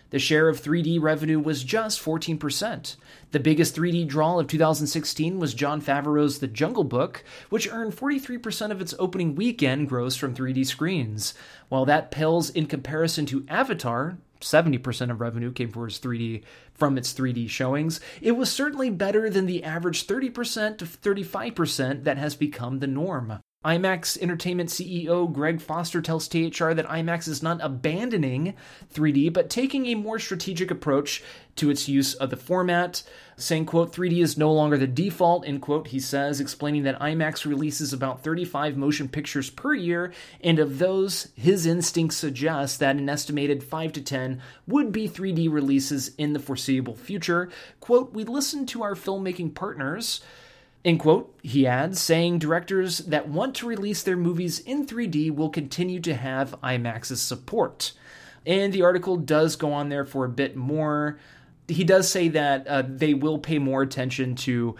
The 0.10 0.20
share 0.20 0.50
of 0.50 0.62
3D 0.62 1.02
revenue 1.02 1.40
was 1.40 1.64
just 1.64 2.04
14%. 2.04 2.98
The 3.32 3.40
biggest 3.40 3.74
3D 3.74 4.06
draw 4.06 4.38
of 4.38 4.48
2016 4.48 5.40
was 5.40 5.54
Jon 5.54 5.82
Favreau's 5.82 6.40
The 6.40 6.48
Jungle 6.48 6.84
Book, 6.84 7.24
which 7.50 7.72
earned 7.72 7.94
43% 7.94 8.72
of 8.72 8.82
its 8.82 8.94
opening 9.00 9.36
weekend 9.36 9.88
gross 9.88 10.18
from 10.18 10.36
3D 10.36 10.66
screens. 10.66 11.34
While 11.70 11.86
that 11.86 12.12
pales 12.12 12.50
in 12.50 12.68
comparison 12.68 13.26
to 13.28 13.46
Avatar, 13.48 14.18
70% 14.42 15.12
of 15.12 15.22
revenue 15.22 15.52
came 15.52 15.72
for 15.72 15.88
its 15.88 16.00
3D 16.00 16.44
from 16.74 16.98
its 16.98 17.14
3D 17.14 17.50
showings. 17.50 18.00
It 18.22 18.34
was 18.34 18.52
certainly 18.52 18.90
better 18.90 19.30
than 19.30 19.46
the 19.46 19.64
average 19.64 20.08
30% 20.08 20.78
to 20.78 20.86
35% 20.86 22.04
that 22.04 22.18
has 22.18 22.36
become 22.36 22.80
the 22.80 22.88
norm. 22.88 23.40
IMAX 23.68 24.18
Entertainment 24.22 24.70
CEO 24.70 25.30
Greg 25.30 25.60
Foster 25.60 26.02
tells 26.02 26.30
THR 26.30 26.72
that 26.72 26.88
IMAX 26.88 27.28
is 27.28 27.44
not 27.44 27.60
abandoning 27.62 28.54
3D, 28.94 29.34
but 29.34 29.50
taking 29.50 29.88
a 29.88 29.96
more 29.96 30.20
strategic 30.20 30.72
approach 30.72 31.22
to 31.58 31.70
its 31.70 31.90
use 31.90 32.14
of 32.14 32.30
the 32.30 32.38
format, 32.38 33.04
saying, 33.36 33.66
quote, 33.66 33.92
3D 33.92 34.24
is 34.24 34.38
no 34.38 34.54
longer 34.54 34.78
the 34.78 34.88
default, 34.88 35.46
end 35.46 35.62
quote, 35.62 35.88
he 35.88 36.00
says, 36.00 36.40
explaining 36.40 36.84
that 36.84 36.98
IMAX 37.02 37.46
releases 37.46 37.92
about 37.92 38.24
35 38.24 38.78
motion 38.78 39.10
pictures 39.10 39.50
per 39.50 39.74
year, 39.74 40.14
and 40.42 40.60
of 40.60 40.80
those, 40.80 41.28
his 41.36 41.66
instincts 41.66 42.16
suggest 42.16 42.80
that 42.80 42.96
an 42.96 43.10
estimated 43.10 43.62
5 43.66 43.92
to 43.92 44.02
10 44.02 44.42
would 44.66 44.94
be 44.94 45.10
3D 45.10 45.52
releases 45.52 46.16
in 46.16 46.32
the 46.32 46.40
foreseeable 46.40 46.96
future. 46.96 47.50
Quote, 47.82 48.14
we 48.14 48.24
listen 48.24 48.66
to 48.68 48.82
our 48.82 48.96
filmmaking 48.96 49.54
partners, 49.54 50.22
End 50.88 51.02
quote, 51.02 51.38
he 51.44 51.68
adds, 51.68 52.00
saying 52.00 52.40
directors 52.40 53.00
that 53.00 53.28
want 53.28 53.56
to 53.56 53.68
release 53.68 54.04
their 54.04 54.16
movies 54.16 54.60
in 54.60 54.88
3D 54.88 55.36
will 55.36 55.50
continue 55.50 56.00
to 56.00 56.16
have 56.16 56.56
IMAX's 56.64 57.22
support. 57.22 57.92
And 58.46 58.72
the 58.72 58.84
article 58.84 59.18
does 59.18 59.58
go 59.58 59.74
on 59.74 59.90
there 59.90 60.06
for 60.06 60.24
a 60.24 60.30
bit 60.30 60.56
more. 60.56 61.20
He 61.68 61.84
does 61.84 62.10
say 62.10 62.30
that 62.30 62.66
uh, 62.68 62.84
they 62.88 63.14
will 63.14 63.38
pay 63.38 63.60
more 63.60 63.82
attention 63.82 64.36
to 64.36 64.78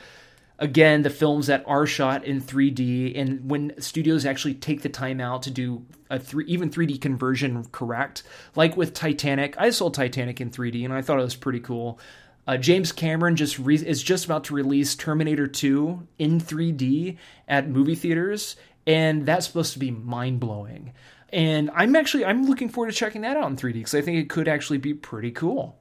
again 0.60 1.02
the 1.02 1.10
films 1.10 1.48
that 1.48 1.66
are 1.68 1.86
shot 1.86 2.24
in 2.24 2.40
3D 2.40 3.20
and 3.20 3.48
when 3.48 3.80
studios 3.80 4.26
actually 4.26 4.56
take 4.56 4.82
the 4.82 4.90
time 4.90 5.20
out 5.22 5.44
to 5.44 5.52
do 5.52 5.86
a 6.10 6.18
three 6.18 6.46
even 6.46 6.72
3D 6.72 7.00
conversion 7.00 7.64
correct 7.72 8.24
like 8.56 8.76
with 8.76 8.96
Titanic 8.96 9.54
I 9.60 9.70
saw 9.70 9.92
Titanic 9.92 10.42
in 10.42 10.50
3D 10.50 10.84
and 10.84 10.92
I 10.92 11.04
thought 11.04 11.20
it 11.20 11.24
was 11.24 11.36
pretty 11.36 11.60
cool 11.60 12.00
uh, 12.48 12.58
James 12.58 12.92
Cameron 12.92 13.36
just 13.36 13.60
re- 13.60 13.76
is 13.76 14.02
just 14.02 14.26
about 14.26 14.46
to 14.46 14.56
release 14.56 14.96
Terminator 14.96 15.48
2 15.48 16.08
in 16.18 16.40
3D 16.40 17.18
at 17.48 17.70
movie 17.70 17.96
theaters 17.96 18.56
and 18.86 19.26
that's 19.26 19.46
supposed 19.46 19.74
to 19.74 19.80
be 19.80 19.92
mind-blowing 19.92 20.94
and 21.34 21.70
I'm 21.76 21.96
actually 21.96 22.26
I'm 22.26 22.48
looking 22.48 22.70
forward 22.70 22.92
to 22.92 22.98
checking 22.98 23.22
that 23.22 23.38
out 23.38 23.50
in 23.50 23.58
3D 23.58 23.74
because 23.74 23.96
I 23.96 24.02
think 24.02 24.18
it 24.18 24.30
could 24.30 24.48
actually 24.48 24.78
be 24.78 24.94
pretty 24.94 25.32
cool 25.32 25.78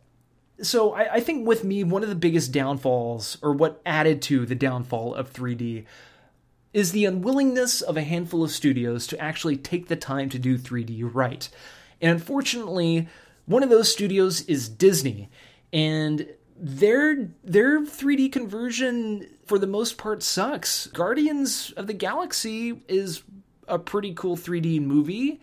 so 0.63 0.93
I, 0.93 1.15
I, 1.15 1.21
think 1.21 1.47
with 1.47 1.65
me, 1.65 1.85
one 1.85 2.03
of 2.03 2.09
the 2.09 2.15
biggest 2.15 2.53
downfalls, 2.53 3.39
or 3.43 3.53
what 3.53 3.81
added 3.85 4.23
to 4.23 4.47
the 4.47 4.55
downfall 4.55 5.15
of 5.15 5.33
3D, 5.33 5.85
is 6.73 6.93
the 6.93 7.05
unwillingness 7.05 7.83
of 7.83 7.97
a 7.97 8.03
handful 8.03 8.43
of 8.43 8.51
studios 8.51 9.07
to 9.09 9.19
actually 9.19 9.57
take 9.57 9.89
the 9.89 9.97
time 9.97 10.29
to 10.31 10.39
do 10.39 10.59
3D 10.59 11.09
right. 11.13 11.49
And 12.01 12.13
unfortunately, 12.13 13.09
one 13.45 13.63
of 13.63 13.71
those 13.71 13.93
studios 13.93 14.43
is 14.43 14.69
Disney, 14.69 15.31
and 15.73 16.27
their 16.59 17.29
their 17.45 17.81
3D 17.81 18.33
conversion 18.33 19.27
for 19.47 19.59
the 19.59 19.67
most 19.67 19.99
part 19.99 20.23
sucks. 20.23 20.87
Guardians 20.89 21.73
of 21.77 21.87
the 21.87 21.93
Galaxy 21.93 22.83
is 22.89 23.23
a 23.69 23.79
pretty 23.79 24.15
cool 24.15 24.37
3D 24.37 24.81
movie, 24.81 25.41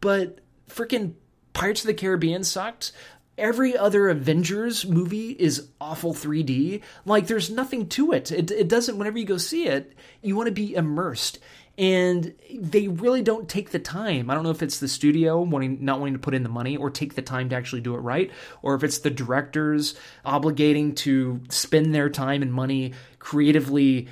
but 0.00 0.38
freaking 0.68 1.14
Pirates 1.52 1.82
of 1.82 1.86
the 1.86 1.94
Caribbean 1.94 2.44
sucked 2.44 2.92
every 3.38 3.76
other 3.76 4.08
Avengers 4.08 4.86
movie 4.86 5.30
is 5.30 5.68
awful 5.80 6.14
3D. 6.14 6.82
Like 7.04 7.26
there's 7.26 7.50
nothing 7.50 7.88
to 7.90 8.12
it. 8.12 8.32
It, 8.32 8.50
it 8.50 8.68
doesn't. 8.68 8.98
Whenever 8.98 9.18
you 9.18 9.24
go 9.24 9.38
see 9.38 9.66
it, 9.66 9.92
you 10.22 10.36
want 10.36 10.46
to 10.46 10.52
be 10.52 10.74
immersed. 10.74 11.38
And 11.78 12.32
they 12.54 12.88
really 12.88 13.20
don't 13.20 13.48
take 13.48 13.70
the 13.70 13.78
time. 13.78 14.30
I 14.30 14.34
don't 14.34 14.44
know 14.44 14.50
if 14.50 14.62
it's 14.62 14.80
the 14.80 14.88
studio 14.88 15.42
wanting 15.42 15.84
not 15.84 15.98
wanting 15.98 16.14
to 16.14 16.20
put 16.20 16.34
in 16.34 16.42
the 16.42 16.48
money 16.48 16.76
or 16.76 16.88
take 16.88 17.14
the 17.14 17.22
time 17.22 17.50
to 17.50 17.56
actually 17.56 17.82
do 17.82 17.94
it 17.94 17.98
right, 17.98 18.30
or 18.62 18.74
if 18.74 18.82
it's 18.82 18.98
the 18.98 19.10
directors 19.10 19.94
obligating 20.24 20.96
to 20.96 21.40
spend 21.50 21.94
their 21.94 22.08
time 22.08 22.40
and 22.40 22.52
money 22.52 22.94
creatively 23.18 24.08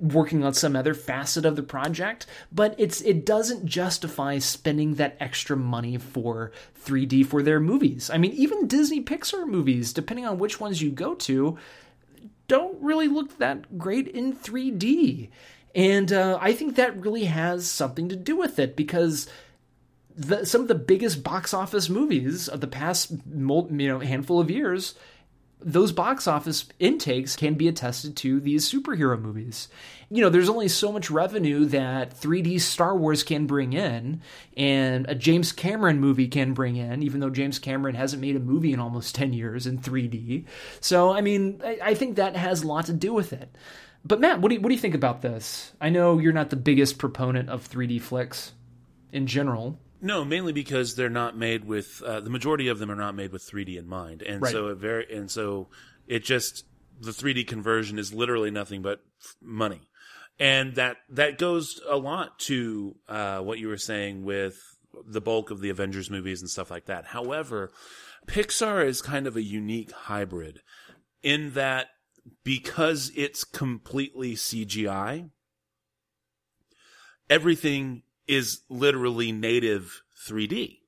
working 0.00 0.44
on 0.44 0.52
some 0.52 0.74
other 0.74 0.94
facet 0.94 1.44
of 1.44 1.54
the 1.54 1.62
project 1.62 2.26
but 2.50 2.74
it's 2.76 3.00
it 3.02 3.24
doesn't 3.24 3.64
justify 3.64 4.38
spending 4.38 4.94
that 4.94 5.16
extra 5.20 5.56
money 5.56 5.96
for 5.96 6.50
3D 6.84 7.24
for 7.24 7.42
their 7.42 7.60
movies. 7.60 8.10
I 8.10 8.18
mean 8.18 8.32
even 8.32 8.66
Disney 8.66 9.00
Pixar 9.02 9.46
movies 9.46 9.92
depending 9.92 10.26
on 10.26 10.38
which 10.38 10.60
ones 10.60 10.82
you 10.82 10.90
go 10.90 11.14
to 11.14 11.56
don't 12.48 12.80
really 12.82 13.08
look 13.08 13.38
that 13.38 13.78
great 13.78 14.08
in 14.08 14.32
3D. 14.32 15.28
And 15.76 16.10
uh, 16.10 16.38
I 16.40 16.54
think 16.54 16.74
that 16.74 16.96
really 16.96 17.24
has 17.24 17.70
something 17.70 18.08
to 18.08 18.16
do 18.16 18.34
with 18.34 18.58
it 18.58 18.74
because 18.74 19.28
the, 20.16 20.46
some 20.46 20.62
of 20.62 20.68
the 20.68 20.74
biggest 20.74 21.22
box 21.22 21.52
office 21.52 21.90
movies 21.90 22.48
of 22.48 22.60
the 22.60 22.66
past 22.66 23.10
you 23.10 23.68
know 23.70 24.00
handful 24.00 24.40
of 24.40 24.50
years 24.50 24.94
those 25.60 25.90
box 25.90 26.26
office 26.26 26.66
intakes 26.78 27.34
can 27.34 27.54
be 27.54 27.66
attested 27.66 28.14
to 28.16 28.40
these 28.40 28.70
superhero 28.70 29.20
movies. 29.20 29.68
You 30.10 30.22
know, 30.22 30.28
there's 30.28 30.50
only 30.50 30.68
so 30.68 30.92
much 30.92 31.10
revenue 31.10 31.64
that 31.66 32.14
3D 32.14 32.60
Star 32.60 32.94
Wars 32.96 33.22
can 33.22 33.46
bring 33.46 33.72
in, 33.72 34.20
and 34.56 35.08
a 35.08 35.14
James 35.14 35.52
Cameron 35.52 35.98
movie 35.98 36.28
can 36.28 36.52
bring 36.52 36.76
in, 36.76 37.02
even 37.02 37.20
though 37.20 37.30
James 37.30 37.58
Cameron 37.58 37.94
hasn't 37.94 38.20
made 38.20 38.36
a 38.36 38.40
movie 38.40 38.72
in 38.72 38.80
almost 38.80 39.14
10 39.14 39.32
years 39.32 39.66
in 39.66 39.78
3D. 39.78 40.44
So, 40.80 41.12
I 41.12 41.22
mean, 41.22 41.60
I, 41.64 41.78
I 41.82 41.94
think 41.94 42.16
that 42.16 42.36
has 42.36 42.62
a 42.62 42.66
lot 42.66 42.86
to 42.86 42.92
do 42.92 43.14
with 43.14 43.32
it. 43.32 43.48
But, 44.06 44.20
Matt, 44.20 44.40
what 44.40 44.50
do, 44.50 44.54
you, 44.56 44.60
what 44.60 44.68
do 44.68 44.74
you 44.74 44.80
think 44.80 44.94
about 44.94 45.22
this? 45.22 45.72
I 45.80 45.88
know 45.88 46.18
you're 46.18 46.32
not 46.32 46.50
the 46.50 46.56
biggest 46.56 46.98
proponent 46.98 47.48
of 47.48 47.68
3D 47.68 48.00
flicks 48.00 48.52
in 49.12 49.26
general. 49.26 49.78
No, 50.00 50.24
mainly 50.24 50.52
because 50.52 50.94
they're 50.94 51.08
not 51.08 51.36
made 51.36 51.64
with 51.64 52.02
uh, 52.04 52.20
the 52.20 52.30
majority 52.30 52.68
of 52.68 52.78
them 52.78 52.90
are 52.90 52.96
not 52.96 53.14
made 53.14 53.32
with 53.32 53.42
3D 53.48 53.76
in 53.78 53.88
mind, 53.88 54.22
and 54.22 54.42
Right. 54.42 54.52
so 54.52 54.68
it 54.68 54.76
very 54.76 55.06
and 55.12 55.30
so 55.30 55.68
it 56.06 56.22
just 56.22 56.64
the 57.00 57.10
3D 57.12 57.46
conversion 57.46 57.98
is 57.98 58.12
literally 58.12 58.50
nothing 58.50 58.82
but 58.82 59.00
money, 59.42 59.88
and 60.38 60.74
that 60.74 60.98
that 61.08 61.38
goes 61.38 61.80
a 61.88 61.96
lot 61.96 62.38
to 62.40 62.94
uh, 63.08 63.38
what 63.40 63.58
you 63.58 63.68
were 63.68 63.78
saying 63.78 64.22
with 64.24 64.60
the 65.06 65.20
bulk 65.22 65.50
of 65.50 65.60
the 65.60 65.70
Avengers 65.70 66.10
movies 66.10 66.42
and 66.42 66.50
stuff 66.50 66.70
like 66.70 66.84
that. 66.86 67.06
However, 67.06 67.72
Pixar 68.26 68.84
is 68.86 69.00
kind 69.00 69.26
of 69.26 69.34
a 69.34 69.42
unique 69.42 69.92
hybrid 69.92 70.60
in 71.22 71.54
that 71.54 71.88
because 72.44 73.12
it's 73.14 73.44
completely 73.44 74.34
CGI, 74.34 75.30
everything 77.28 78.02
is 78.26 78.60
literally 78.68 79.32
native 79.32 80.02
3D. 80.28 80.78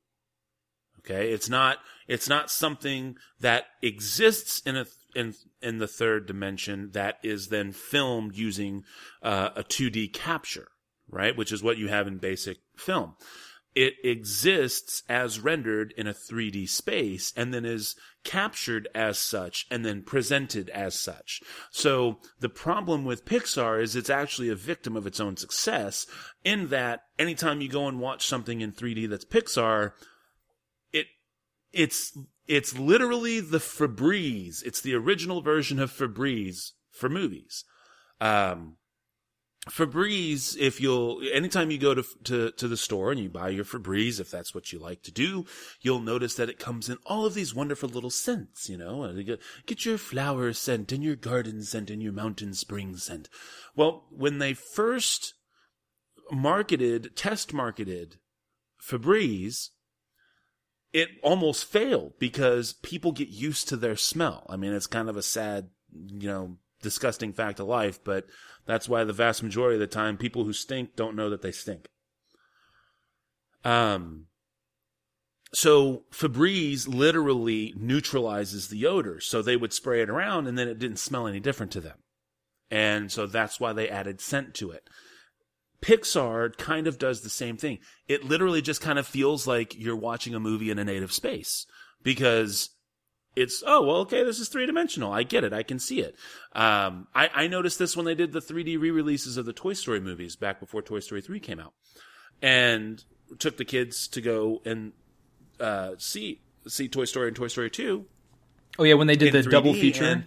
Okay, 1.01 1.33
it's 1.33 1.49
not 1.49 1.79
it's 2.07 2.29
not 2.29 2.51
something 2.51 3.17
that 3.41 3.67
exists 3.83 4.61
in 4.67 4.77
a 4.77 4.87
in 5.15 5.35
in 5.63 5.79
the 5.79 5.87
third 5.87 6.27
dimension 6.27 6.91
that 6.93 7.19
is 7.23 7.49
then 7.49 7.73
filmed 7.73 8.37
using 8.37 8.85
uh, 9.23 9.51
a 9.57 9.63
2D 9.63 10.13
capture, 10.13 10.69
right? 11.09 11.37
Which 11.37 11.53
is 11.53 11.63
what 11.63 11.79
you 11.79 11.89
have 11.89 12.07
in 12.07 12.19
basic 12.19 12.59
film. 12.77 13.15
It 13.75 13.95
exists 14.03 15.03
as 15.09 15.41
rendered 15.41 15.95
in 15.97 16.07
a 16.07 16.15
3D 16.15 16.69
space 16.69 17.33
and 17.37 17.55
then 17.55 17.65
is 17.65 17.95
captured 18.25 18.89
as 18.95 19.19
such 19.19 19.67
and 19.71 19.85
then 19.85 20.03
presented 20.03 20.69
as 20.71 20.95
such. 20.95 21.41
So 21.71 22.19
the 22.41 22.49
problem 22.49 23.05
with 23.05 23.25
Pixar 23.25 23.81
is 23.81 23.95
it's 23.95 24.11
actually 24.11 24.49
a 24.49 24.57
victim 24.57 24.97
of 24.97 25.07
its 25.07 25.21
own 25.21 25.37
success 25.37 26.07
in 26.45 26.69
that 26.69 27.03
anytime 27.19 27.61
you 27.61 27.69
go 27.69 27.87
and 27.87 28.01
watch 28.01 28.27
something 28.27 28.61
in 28.61 28.73
3D 28.73 29.09
that's 29.09 29.25
Pixar, 29.25 29.93
it 30.93 31.07
it's 31.73 32.19
it's 32.49 32.77
literally 32.77 33.41
the 33.41 33.59
Febreze. 33.59 34.63
It's 34.65 34.81
the 34.81 34.95
original 34.95 35.43
version 35.43 35.79
of 35.79 35.93
Febreze 35.93 36.73
for 36.91 37.09
movies. 37.09 37.65
Um, 38.21 38.78
Febreze, 39.67 40.57
if 40.57 40.81
you'll, 40.81 41.21
anytime 41.33 41.71
you 41.71 41.79
go 41.79 41.95
to, 41.95 42.05
to, 42.25 42.51
to 42.53 42.69
the 42.69 42.77
store 42.77 43.11
and 43.11 43.21
you 43.21 43.29
buy 43.29 43.51
your 43.51 43.65
Febreze, 43.65 44.21
if 44.21 44.31
that's 44.31 44.55
what 44.55 44.73
you 44.73 44.79
like 44.79 45.03
to 45.03 45.13
do, 45.13 45.45
you'll 45.81 46.01
notice 46.01 46.35
that 46.37 46.49
it 46.49 46.59
comes 46.59 46.89
in 46.89 46.97
all 47.05 47.27
of 47.27 47.35
these 47.35 47.55
wonderful 47.55 47.89
little 47.89 48.11
scents, 48.11 48.69
you 48.69 48.79
know, 48.79 49.13
get, 49.67 49.85
your 49.85 49.99
flower 49.99 50.53
scent 50.53 50.93
and 50.93 51.05
your 51.05 51.17
garden 51.17 51.63
scent 51.63 51.91
and 51.91 52.03
your 52.03 52.13
mountain 52.13 52.55
spring 52.55 52.97
scent. 52.97 53.29
Well, 53.77 54.07
when 54.11 54.39
they 54.39 54.55
first 54.55 55.35
marketed, 56.31 57.15
test 57.17 57.53
marketed 57.53 58.17
Febreze, 58.83 59.71
it 60.93 61.09
almost 61.23 61.67
failed 61.67 62.15
because 62.19 62.73
people 62.73 63.13
get 63.13 63.29
used 63.29 63.69
to 63.69 63.77
their 63.77 63.97
smell. 63.97 64.47
I 64.49 64.57
mean, 64.57 64.73
it's 64.73 64.87
kind 64.87 65.09
of 65.09 65.17
a 65.17 65.23
sad, 65.23 65.69
you 65.93 66.29
know, 66.29 66.57
disgusting 66.83 67.33
fact 67.33 67.61
of 67.61 67.67
life, 67.67 68.03
but 68.03 68.27
that's 68.67 68.89
why 68.89 69.05
the 69.05 69.13
vast 69.13 69.43
majority 69.43 69.75
of 69.75 69.81
the 69.81 69.87
time 69.87 70.17
people 70.17 70.45
who 70.45 70.53
stink 70.53 70.97
don't 70.97 71.17
know 71.17 71.31
that 71.31 71.43
they 71.43 71.53
stink. 71.53 71.89
Um, 73.65 74.27
so 75.53 76.05
Febreze 76.11 76.87
literally 76.87 77.75
neutralizes 77.77 78.69
the 78.69 78.87
odor. 78.87 79.21
So 79.21 79.43
they 79.43 79.57
would 79.57 79.73
spray 79.73 80.03
it 80.03 80.11
around 80.11 80.47
and 80.47 80.59
then 80.59 80.69
it 80.69 80.79
didn't 80.79 80.99
smell 80.99 81.27
any 81.27 81.41
different 81.41 81.73
to 81.73 81.81
them. 81.81 81.99
And 82.71 83.11
so 83.11 83.27
that's 83.27 83.59
why 83.59 83.73
they 83.73 83.89
added 83.89 84.21
scent 84.21 84.55
to 84.55 84.71
it. 84.71 84.89
Pixar 85.81 86.57
kind 86.59 86.87
of 86.87 86.99
does 86.99 87.23
the 87.23 87.31
same 87.31 87.57
thing. 87.57 87.79
It 88.09 88.25
literally 88.25 88.61
just 88.61 88.81
kind 88.81 88.99
of 88.99 89.07
feels 89.07 89.47
like 89.47 89.79
you're 89.79 89.97
watching 89.97 90.35
a 90.35 90.41
movie 90.41 90.71
in 90.71 90.79
a 90.79 90.85
native 90.85 91.13
space 91.13 91.67
because 92.03 92.71
it's 93.41 93.63
oh 93.67 93.83
well 93.85 93.97
okay 93.99 94.23
this 94.25 94.39
is 94.41 94.49
three 94.49 94.67
dimensional 94.67 95.13
I 95.13 95.23
get 95.23 95.45
it 95.45 95.53
I 95.53 95.63
can 95.63 95.79
see 95.79 96.01
it. 96.01 96.15
Um, 96.55 97.07
I 97.15 97.29
I 97.35 97.47
noticed 97.47 97.79
this 97.79 97.97
when 97.97 98.07
they 98.07 98.15
did 98.15 98.33
the 98.33 98.41
3D 98.41 98.81
re-releases 98.81 99.37
of 99.37 99.47
the 99.47 99.53
Toy 99.53 99.73
Story 99.75 100.01
movies 100.01 100.37
back 100.37 100.61
before 100.61 100.83
Toy 100.83 101.01
Story 101.01 101.21
3 101.23 101.39
came 101.41 101.61
out, 101.61 101.73
and 102.43 103.05
took 103.39 103.57
the 103.57 103.65
kids 103.65 104.09
to 104.09 104.21
go 104.21 104.61
and 104.65 104.93
uh, 105.61 105.93
see 105.99 106.41
see 106.67 106.89
Toy 106.89 107.05
Story 107.05 107.29
and 107.29 107.37
Toy 107.37 107.49
Story 107.49 107.71
2 107.71 108.07
Oh 108.79 108.85
yeah, 108.85 108.95
when 108.95 109.07
they 109.07 109.17
did 109.17 109.33
the 109.33 109.43
double 109.43 109.73
3D, 109.73 109.81
feature. 109.81 110.05
and- 110.05 110.25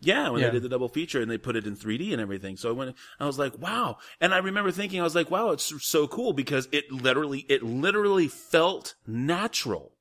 yeah, 0.00 0.28
when 0.28 0.40
Yeah. 0.40 0.48
they 0.48 0.54
did 0.54 0.62
the 0.62 0.68
double 0.68 0.88
feature 0.88 1.20
and 1.22 1.30
they 1.30 1.38
put 1.38 1.56
it 1.56 1.66
in 1.66 1.74
3D 1.76 2.12
and 2.12 2.20
everything. 2.20 2.56
So 2.58 2.68
I 2.68 2.72
went, 2.72 2.94
I 3.18 3.24
was 3.26 3.38
like, 3.38 3.58
wow. 3.58 3.96
And 4.20 4.34
I 4.34 4.38
remember 4.38 4.70
thinking, 4.70 5.00
I 5.00 5.02
was 5.02 5.14
like, 5.14 5.30
wow, 5.30 5.50
it's 5.50 5.72
so 5.86 6.06
cool 6.06 6.32
because 6.34 6.68
it 6.72 6.92
literally, 6.92 7.40
it 7.48 7.62
literally 7.62 8.28
felt 8.28 8.94
natural. 9.06 9.92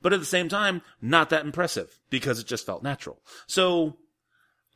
But 0.00 0.12
at 0.12 0.20
the 0.20 0.26
same 0.26 0.48
time, 0.48 0.82
not 1.00 1.30
that 1.30 1.44
impressive 1.44 1.98
because 2.10 2.38
it 2.38 2.46
just 2.46 2.66
felt 2.66 2.82
natural. 2.82 3.20
So 3.46 3.96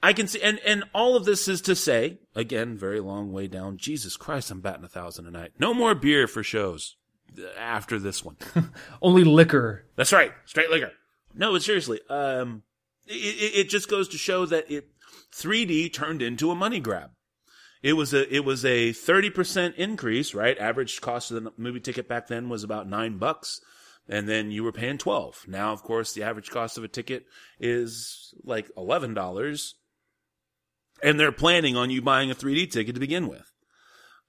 I 0.03 0.13
can 0.13 0.27
see, 0.27 0.43
and, 0.43 0.59
and 0.67 0.85
all 0.93 1.17
of 1.17 1.25
this 1.25 1.47
is 1.47 1.61
to 1.63 1.77
say, 1.77 2.19
again, 2.35 2.77
very 2.77 3.01
long 3.01 3.33
way 3.33 3.47
down. 3.47 3.77
Jesus 3.77 4.17
Christ, 4.17 4.51
I'm 4.51 4.61
batting 4.61 4.85
a 4.85 4.89
thousand 4.89 5.27
a 5.27 5.31
night. 5.31 5.53
No 5.59 5.73
more 5.73 5.95
beer 5.95 6.27
for 6.27 6.43
shows 6.43 6.97
after 7.57 7.99
this 7.99 8.25
one. 8.25 8.37
Only 9.03 9.23
liquor. 9.23 9.85
That's 9.95 10.13
right, 10.13 10.33
straight 10.45 10.71
liquor. 10.71 10.93
No, 11.35 11.53
but 11.53 11.63
seriously, 11.63 12.01
um, 12.11 12.63
it, 13.07 13.55
it, 13.55 13.69
just 13.69 13.89
goes 13.89 14.09
to 14.09 14.19
show 14.19 14.45
that 14.47 14.71
it 14.71 14.89
3D 15.33 15.93
turned 15.93 16.21
into 16.21 16.51
a 16.51 16.55
money 16.55 16.81
grab. 16.81 17.11
It 17.83 17.95
was 17.95 18.13
a 18.13 18.33
it 18.33 18.45
was 18.45 18.65
a 18.65 18.91
30% 18.91 19.75
increase, 19.77 20.35
right? 20.35 20.59
Average 20.59 21.01
cost 21.01 21.31
of 21.31 21.43
the 21.43 21.53
movie 21.57 21.81
ticket 21.81 22.07
back 22.07 22.29
then 22.29 22.49
was 22.49 22.63
about 22.63 22.89
9 22.89 23.19
bucks 23.19 23.61
and 24.09 24.29
then 24.29 24.51
you 24.51 24.65
were 24.65 24.73
paying 24.73 24.99
12. 24.99 25.47
Now 25.49 25.73
of 25.73 25.83
course 25.83 26.13
the 26.13 26.23
average 26.23 26.51
cost 26.51 26.79
of 26.79 26.85
a 26.85 26.89
ticket 26.89 27.25
is 27.59 28.35
like 28.45 28.71
$11 28.77 29.73
and 31.03 31.19
they're 31.19 31.33
planning 31.33 31.77
on 31.77 31.91
you 31.91 32.01
buying 32.01 32.31
a 32.31 32.35
3D 32.35 32.71
ticket 32.71 32.95
to 32.95 33.01
begin 33.01 33.29
with. 33.29 33.53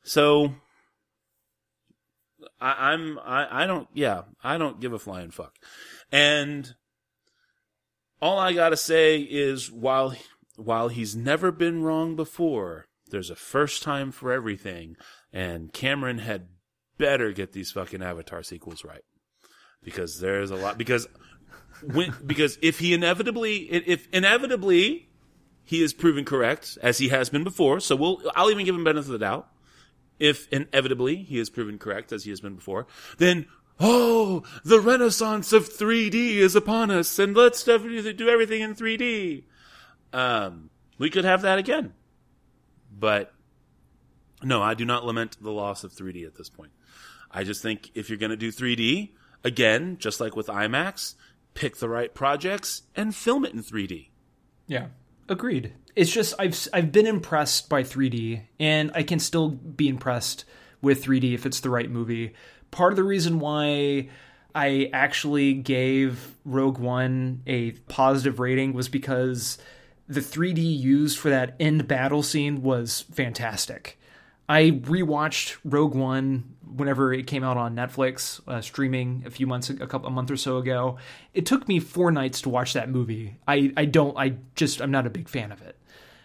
So 0.03 0.53
I, 2.59 2.91
I'm 2.91 3.19
I, 3.19 3.63
I 3.63 3.67
don't 3.67 3.87
yeah 3.93 4.23
I 4.43 4.57
don't 4.57 4.79
give 4.79 4.93
a 4.93 4.99
flying 4.99 5.31
fuck, 5.31 5.55
and 6.11 6.73
all 8.21 8.37
I 8.37 8.53
gotta 8.53 8.77
say 8.77 9.19
is 9.19 9.71
while 9.71 10.15
while 10.55 10.89
he's 10.89 11.15
never 11.15 11.51
been 11.51 11.83
wrong 11.83 12.15
before, 12.15 12.85
there's 13.09 13.29
a 13.29 13.35
first 13.35 13.83
time 13.83 14.11
for 14.11 14.31
everything, 14.31 14.95
and 15.31 15.73
Cameron 15.73 16.19
had 16.19 16.47
better 16.97 17.31
get 17.31 17.53
these 17.53 17.71
fucking 17.71 18.03
Avatar 18.03 18.43
sequels 18.43 18.83
right 18.83 19.03
because 19.83 20.19
there's 20.19 20.51
a 20.51 20.55
lot 20.55 20.77
because 20.77 21.07
when 21.81 22.13
because 22.25 22.57
if 22.61 22.79
he 22.79 22.93
inevitably 22.93 23.57
if 23.57 24.07
inevitably 24.11 25.09
he 25.63 25.81
is 25.81 25.93
proven 25.93 26.25
correct 26.25 26.77
as 26.81 26.97
he 26.97 27.09
has 27.09 27.29
been 27.29 27.43
before, 27.43 27.79
so 27.79 27.95
we'll 27.95 28.31
I'll 28.35 28.51
even 28.51 28.65
give 28.65 28.75
him 28.75 28.83
benefit 28.83 29.07
of 29.07 29.11
the 29.13 29.19
doubt 29.19 29.49
if 30.19 30.47
inevitably 30.49 31.17
he 31.17 31.39
is 31.39 31.49
proven 31.49 31.77
correct 31.77 32.11
as 32.11 32.23
he 32.23 32.29
has 32.29 32.41
been 32.41 32.55
before, 32.55 32.87
then 33.17 33.45
oh, 33.79 34.43
the 34.63 34.79
renaissance 34.79 35.51
of 35.51 35.67
3D 35.69 36.35
is 36.35 36.55
upon 36.55 36.91
us, 36.91 37.17
and 37.19 37.35
let's 37.35 37.63
do 37.63 38.29
everything 38.29 38.61
in 38.61 38.75
3D. 38.75 39.43
Um, 40.13 40.69
we 40.97 41.09
could 41.09 41.25
have 41.25 41.41
that 41.41 41.57
again, 41.57 41.93
but 42.97 43.33
no, 44.43 44.61
I 44.61 44.73
do 44.75 44.85
not 44.85 45.05
lament 45.05 45.37
the 45.41 45.51
loss 45.51 45.83
of 45.83 45.91
3D 45.91 46.25
at 46.25 46.35
this 46.35 46.49
point. 46.49 46.71
I 47.31 47.43
just 47.43 47.61
think 47.61 47.91
if 47.95 48.09
you're 48.09 48.19
going 48.19 48.29
to 48.29 48.37
do 48.37 48.51
3D 48.51 49.11
again, 49.43 49.97
just 49.99 50.19
like 50.19 50.35
with 50.35 50.47
IMAX, 50.47 51.15
pick 51.53 51.77
the 51.77 51.89
right 51.89 52.13
projects 52.13 52.83
and 52.95 53.15
film 53.15 53.45
it 53.45 53.53
in 53.53 53.61
3D. 53.61 54.09
Yeah, 54.67 54.87
agreed. 55.27 55.73
It's 55.95 56.11
just 56.11 56.33
I've 56.39 56.67
I've 56.73 56.91
been 56.91 57.05
impressed 57.05 57.69
by 57.69 57.83
3D, 57.83 58.43
and 58.59 58.91
I 58.95 59.03
can 59.03 59.19
still 59.19 59.49
be 59.49 59.87
impressed 59.87 60.45
with 60.81 61.03
3D 61.03 61.33
if 61.33 61.45
it's 61.45 61.59
the 61.59 61.69
right 61.69 61.89
movie. 61.89 62.33
Part 62.71 62.91
of 62.93 62.97
the 62.97 63.03
reason 63.03 63.39
why 63.39 64.09
I 64.55 64.89
actually 64.93 65.53
gave 65.53 66.35
Rogue 66.45 66.79
One 66.79 67.43
a 67.45 67.71
positive 67.71 68.39
rating 68.39 68.73
was 68.73 68.89
because 68.89 69.57
the 70.07 70.19
3D 70.19 70.59
used 70.79 71.17
for 71.17 71.29
that 71.29 71.55
end 71.59 71.87
battle 71.87 72.23
scene 72.23 72.61
was 72.61 73.05
fantastic. 73.11 73.99
I 74.49 74.71
rewatched 74.71 75.57
Rogue 75.63 75.95
One 75.95 76.55
whenever 76.75 77.13
it 77.13 77.27
came 77.27 77.43
out 77.43 77.57
on 77.57 77.75
Netflix, 77.75 78.41
uh, 78.47 78.61
streaming 78.61 79.23
a 79.25 79.29
few 79.29 79.47
months, 79.47 79.69
a 79.69 79.87
couple, 79.87 80.07
a 80.07 80.11
month 80.11 80.31
or 80.31 80.37
so 80.37 80.57
ago. 80.57 80.97
It 81.33 81.45
took 81.45 81.67
me 81.67 81.79
four 81.79 82.11
nights 82.11 82.41
to 82.41 82.49
watch 82.49 82.73
that 82.73 82.89
movie. 82.89 83.37
I, 83.47 83.71
I 83.77 83.85
don't, 83.85 84.17
I 84.17 84.35
just, 84.55 84.81
I'm 84.81 84.91
not 84.91 85.05
a 85.05 85.09
big 85.09 85.29
fan 85.29 85.51
of 85.51 85.61
it. 85.61 85.77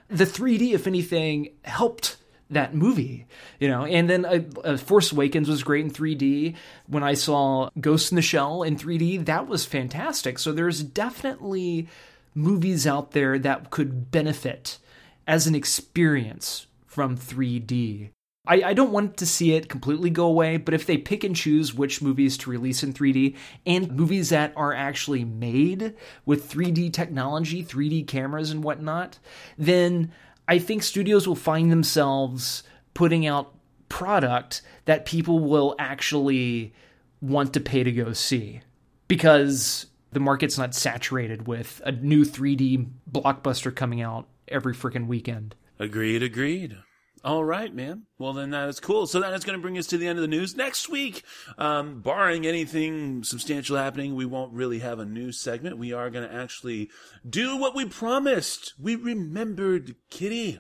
The 0.09 0.25
3D, 0.25 0.73
if 0.73 0.87
anything, 0.87 1.51
helped 1.65 2.17
that 2.51 2.75
movie, 2.75 3.27
you 3.59 3.69
know. 3.69 3.85
And 3.85 4.09
then 4.09 4.25
uh, 4.25 4.41
uh, 4.65 4.77
Force 4.77 5.13
Awakens 5.13 5.49
was 5.49 5.63
great 5.63 5.85
in 5.85 5.91
3D. 5.91 6.55
When 6.87 7.03
I 7.03 7.15
saw 7.15 7.69
Ghost 7.79 8.11
in 8.11 8.17
the 8.17 8.23
Shell 8.23 8.63
in 8.63 8.77
3D, 8.77 9.27
that 9.27 9.47
was 9.47 9.65
fantastic. 9.65 10.39
So 10.39 10.53
there's 10.53 10.83
definitely 10.83 11.89
movies 12.35 12.87
out 12.87 13.13
there 13.13 13.39
that 13.39 13.71
could 13.71 14.11
benefit 14.11 14.79
as 15.27 15.47
an 15.47 15.55
experience 15.55 16.67
from 16.87 17.17
3D. 17.17 18.11
I, 18.49 18.63
I, 18.71 18.73
don't 18.73 18.93
want 18.93 19.19
to 19.19 19.27
see 19.27 19.53
it 19.53 19.69
completely 19.69 20.09
go 20.09 20.27
away, 20.27 20.57
but 20.57 20.73
if 20.73 20.87
they 20.87 20.97
pick 20.97 21.23
and 21.23 21.37
choose 21.37 21.75
which 21.75 22.01
movies 22.01 22.39
to 22.39 22.51
release 22.51 22.83
in 22.83 22.95
3D 22.95 23.37
and 23.67 23.95
movies 23.95 24.31
that 24.31 24.55
are 24.57 24.73
actually 24.73 25.25
made 25.25 25.95
with 26.25 26.51
3D 26.51 26.93
technology, 26.93 27.63
3D 27.63 28.07
cameras, 28.07 28.51
and 28.51 28.65
whatnot, 28.65 29.19
then 29.59 30.13
I 30.49 30.59
think 30.59 30.83
studios 30.83 31.29
will 31.29 31.37
find 31.37 31.71
themselves 31.71 32.63
putting 32.95 33.27
out 33.27 33.55
product 33.91 34.63
that 34.87 35.05
people 35.05 35.41
will 35.41 35.77
actually 35.79 36.73
want 37.21 37.53
to 37.53 37.61
pay 37.61 37.85
to 37.85 37.93
go 37.93 38.13
see 38.15 38.63
because 39.09 39.87
the 40.13 40.21
market's 40.21 40.57
not 40.57 40.75
saturated 40.75 41.47
with 41.47 41.83
a 41.85 41.93
new 41.93 42.25
3D 42.25 42.89
blockbuster 43.11 43.75
coming 43.75 44.01
out 44.01 44.27
every 44.49 44.75
freaking 44.75 45.07
weekend. 45.07 45.55
Agreed, 45.79 46.23
agreed. 46.23 46.79
All 47.29 47.45
right, 47.45 47.75
man. 47.75 48.05
Well, 48.17 48.33
then 48.33 48.53
that 48.53 48.71
is 48.71 48.81
cool. 48.81 49.07
So 49.07 49.21
that 49.21 49.35
is 49.35 49.45
going 49.45 49.59
to 49.59 49.61
bring 49.61 49.77
us 49.77 49.87
to 49.89 49.99
the 49.99 50.07
end 50.07 50.19
of 50.19 50.23
the 50.23 50.29
news. 50.29 50.57
Next 50.57 50.89
week, 50.89 51.25
um, 51.59 52.01
barring 52.01 52.47
anything 52.47 53.23
substantial 53.23 53.77
happening, 53.77 54.15
we 54.15 54.25
won't 54.25 54.55
really 54.55 54.79
have 54.79 54.99
a 54.99 55.05
news 55.05 55.39
segment. 55.39 55.77
We 55.77 55.93
are 55.93 56.09
going 56.09 56.27
to 56.27 56.35
actually 56.35 56.89
do 57.29 57.59
what 57.59 57.77
we 57.77 57.85
promised. 57.85 58.73
We 58.81 58.97
remembered 58.97 59.97
Kitty. 60.09 60.59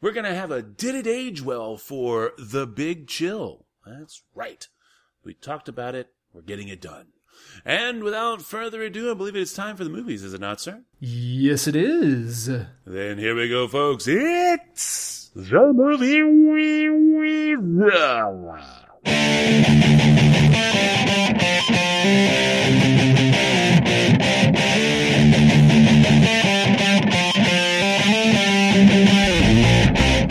We're 0.00 0.12
going 0.12 0.24
to 0.24 0.34
have 0.34 0.50
a 0.50 0.62
Did 0.62 0.94
It 0.94 1.06
Age 1.06 1.42
Well 1.42 1.76
for 1.76 2.32
The 2.38 2.66
Big 2.66 3.06
Chill. 3.06 3.66
That's 3.84 4.22
right. 4.34 4.66
We 5.22 5.34
talked 5.34 5.68
about 5.68 5.94
it. 5.94 6.08
We're 6.32 6.40
getting 6.40 6.68
it 6.68 6.80
done. 6.80 7.08
And 7.66 8.02
without 8.02 8.40
further 8.40 8.80
ado, 8.80 9.10
I 9.10 9.14
believe 9.14 9.36
it's 9.36 9.52
time 9.52 9.76
for 9.76 9.84
the 9.84 9.90
movies, 9.90 10.22
is 10.22 10.32
it 10.32 10.40
not, 10.40 10.58
sir? 10.58 10.84
Yes, 11.00 11.66
it 11.66 11.76
is. 11.76 12.46
Then 12.86 13.18
here 13.18 13.34
we 13.34 13.50
go, 13.50 13.68
folks. 13.68 14.06
It's 14.08 15.17
the 15.38 15.72
movie 15.72 16.20
we 16.20 16.88
we 16.90 17.54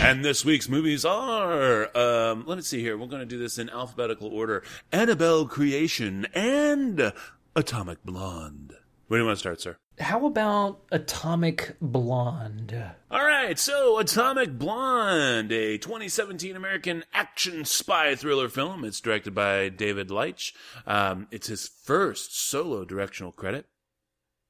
And 0.00 0.22
this 0.22 0.44
week's 0.44 0.68
movies 0.68 1.06
are, 1.06 1.96
um, 1.96 2.44
let 2.46 2.56
me 2.56 2.62
see 2.62 2.80
here. 2.80 2.98
We're 2.98 3.06
going 3.06 3.20
to 3.20 3.26
do 3.26 3.38
this 3.38 3.56
in 3.56 3.70
alphabetical 3.70 4.28
order. 4.28 4.62
Annabelle 4.92 5.46
Creation 5.46 6.26
and 6.34 7.14
Atomic 7.56 8.04
Blonde. 8.04 8.77
Where 9.08 9.18
do 9.18 9.22
you 9.22 9.26
want 9.26 9.36
to 9.36 9.40
start, 9.40 9.60
sir? 9.62 9.78
How 9.98 10.26
about 10.26 10.82
Atomic 10.92 11.76
Blonde? 11.80 12.78
All 13.10 13.24
right, 13.24 13.58
so 13.58 13.98
Atomic 13.98 14.58
Blonde, 14.58 15.50
a 15.50 15.78
2017 15.78 16.54
American 16.54 17.04
action 17.14 17.64
spy 17.64 18.14
thriller 18.14 18.50
film. 18.50 18.84
It's 18.84 19.00
directed 19.00 19.34
by 19.34 19.70
David 19.70 20.10
Leitch. 20.10 20.52
Um, 20.86 21.26
it's 21.30 21.46
his 21.46 21.66
first 21.66 22.38
solo 22.38 22.84
directional 22.84 23.32
credit. 23.32 23.64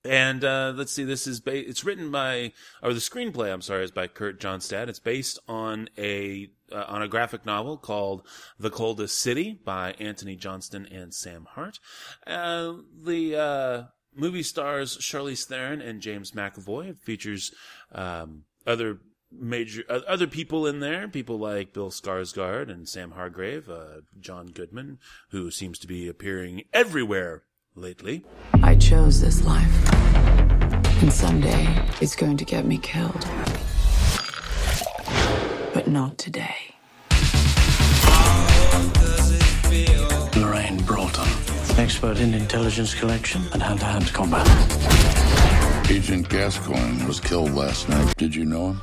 And 0.05 0.45
uh, 0.45 0.73
let's 0.75 0.93
see, 0.93 1.05
this 1.05 1.29
is 1.29 1.39
ba- 1.39 1.69
it's 1.69 1.85
written 1.85 2.11
by, 2.11 2.53
or 2.83 2.93
the 2.93 3.01
screenplay, 3.01 3.53
I'm 3.53 3.63
sorry, 3.63 3.85
is 3.85 3.91
by 3.93 4.09
Kurt 4.09 4.41
Johnstad. 4.41 4.89
It's 4.89 4.99
based 4.99 5.39
on 5.47 5.89
a 5.97 6.51
uh, 6.73 6.85
on 6.89 7.03
a 7.03 7.09
graphic 7.09 7.47
novel 7.47 7.77
called 7.77 8.27
The 8.59 8.71
Coldest 8.71 9.19
City 9.19 9.61
by 9.65 9.93
Anthony 10.01 10.35
Johnston 10.35 10.85
and 10.87 11.15
Sam 11.15 11.47
Hart. 11.51 11.79
Uh, 12.27 12.75
the 13.03 13.37
uh, 13.37 13.83
movie 14.19 14.43
stars 14.43 14.99
Charlize 14.99 15.47
Theron 15.47 15.81
and 15.81 16.01
James 16.01 16.33
McAvoy. 16.33 16.91
It 16.91 16.99
features 16.99 17.53
um, 17.93 18.45
other 18.66 18.99
major 19.31 19.85
uh, 19.89 20.01
other 20.07 20.27
people 20.27 20.66
in 20.66 20.81
there, 20.81 21.09
people 21.09 21.39
like 21.39 21.73
Bill 21.73 21.91
Skarsgård 21.91 22.71
and 22.71 22.89
Sam 22.89 23.12
Hargrave, 23.12 23.69
uh, 23.69 24.01
John 24.21 24.47
Goodman, 24.47 24.99
who 25.31 25.51
seems 25.51 25.79
to 25.81 25.87
be 25.87 26.09
appearing 26.09 26.64
everywhere 26.73 27.45
lately. 27.75 28.25
I 28.62 28.75
chose 28.75 29.21
this 29.21 29.45
life. 29.45 29.73
And 31.01 31.12
someday 31.12 31.89
it's 32.01 32.16
going 32.16 32.37
to 32.39 32.45
get 32.45 32.64
me 32.64 32.79
killed. 32.79 33.25
But 35.73 35.87
not 35.87 36.19
today. 36.19 36.57
Lorraine 40.37 40.83
Broughton, 40.83 41.29
expert 41.79 42.18
in 42.18 42.35
intelligence 42.35 42.93
collection 42.93 43.41
and 43.53 43.62
hand 43.62 43.79
to 43.79 43.87
hand 43.87 44.12
combat. 44.12 44.47
Agent 45.89 46.29
Gascoigne 46.29 47.07
was 47.07 47.20
killed 47.20 47.55
last 47.55 47.89
night. 47.89 48.16
Did 48.16 48.35
you 48.35 48.45
know 48.45 48.70
him? 48.70 48.83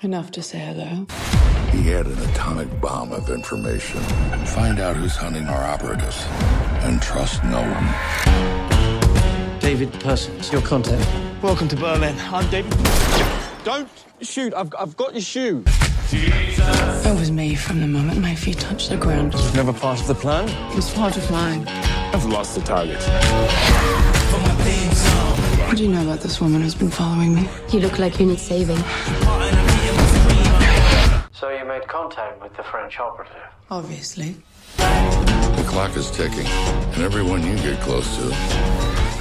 Enough 0.00 0.30
to 0.32 0.42
say 0.42 0.58
hello. 0.58 1.06
He 1.72 1.82
had 1.88 2.06
an 2.06 2.18
atomic 2.30 2.80
bomb 2.80 3.12
of 3.12 3.28
information. 3.28 4.00
Find 4.46 4.78
out 4.78 4.96
who's 4.96 5.16
hunting 5.16 5.46
our 5.48 5.64
operatives 5.64 6.24
and 6.84 7.02
trust 7.02 7.42
no 7.44 7.60
one. 7.60 7.88
David 9.58 9.92
Percival, 10.00 10.40
your 10.52 10.62
contact. 10.62 11.04
Welcome 11.42 11.66
to 11.68 11.76
Berlin. 11.76 12.16
I'm 12.20 12.48
David. 12.48 12.72
Don't 13.64 13.88
shoot. 14.22 14.54
I've, 14.54 14.72
I've 14.78 14.96
got 14.96 15.14
your 15.14 15.22
shoe. 15.22 15.64
It 16.10 17.18
was 17.18 17.30
me 17.30 17.54
from 17.54 17.80
the 17.80 17.86
moment 17.86 18.22
my 18.22 18.34
feet 18.34 18.58
touched 18.58 18.88
the 18.88 18.96
ground. 18.96 19.34
Never 19.54 19.74
part 19.74 20.00
of 20.00 20.06
the 20.06 20.14
plan. 20.14 20.48
It 20.72 20.76
was 20.76 20.90
part 20.90 21.18
of 21.18 21.30
mine. 21.30 21.68
I've 21.68 22.24
lost 22.24 22.54
the 22.54 22.62
target. 22.62 23.02
What 25.66 25.76
do 25.76 25.82
you 25.82 25.90
know 25.90 26.02
about 26.02 26.20
this 26.20 26.40
woman 26.40 26.62
who's 26.62 26.74
been 26.74 26.88
following 26.88 27.34
me? 27.34 27.46
You 27.70 27.80
look 27.80 27.98
like 27.98 28.18
you 28.18 28.24
need 28.24 28.38
saving. 28.38 28.78
So 31.30 31.50
you 31.50 31.66
made 31.66 31.86
contact 31.86 32.40
with 32.40 32.56
the 32.56 32.62
French 32.62 32.98
operative? 32.98 33.36
Obviously. 33.70 34.34
The 34.78 35.64
clock 35.66 35.94
is 35.94 36.10
ticking, 36.10 36.46
and 36.46 37.02
everyone 37.02 37.42
you 37.44 37.54
get 37.56 37.80
close 37.80 38.16
to 38.16 38.34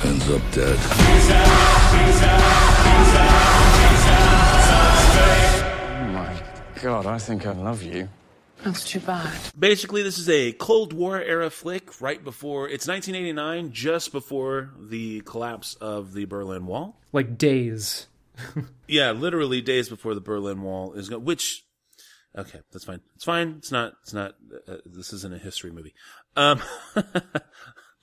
ends 0.07 0.29
up 0.29 0.41
dead. 0.53 0.79
Oh 3.19 3.36
god, 6.81 7.05
I 7.05 7.17
think 7.17 7.45
I 7.45 7.51
love 7.51 7.83
you. 7.83 8.09
That's 8.63 8.83
too 8.83 8.99
bad. 8.99 9.31
Basically, 9.57 10.01
this 10.01 10.17
is 10.17 10.27
a 10.29 10.51
Cold 10.53 10.91
War 10.91 11.21
era 11.21 11.49
flick 11.49 12.01
right 12.01 12.23
before 12.23 12.67
it's 12.67 12.87
1989, 12.87 13.71
just 13.71 14.11
before 14.11 14.71
the 14.79 15.21
collapse 15.21 15.75
of 15.75 16.13
the 16.13 16.25
Berlin 16.25 16.65
Wall. 16.65 16.99
Like 17.11 17.37
days. 17.37 18.07
Yeah, 18.89 19.11
literally 19.11 19.59
days 19.59 19.89
before 19.89 20.13
the 20.15 20.21
Berlin 20.21 20.61
Wall 20.61 20.93
is 20.93 21.09
going. 21.09 21.25
Which, 21.25 21.65
okay, 22.37 22.59
that's 22.71 22.85
fine. 22.85 23.01
It's 23.15 23.25
fine. 23.25 23.55
It's 23.57 23.69
not. 23.69 23.95
It's 24.03 24.13
not. 24.13 24.35
Uh, 24.65 24.77
this 24.85 25.11
isn't 25.11 25.33
a 25.33 25.37
history 25.37 25.71
movie. 25.71 25.93
Um, 26.37 26.61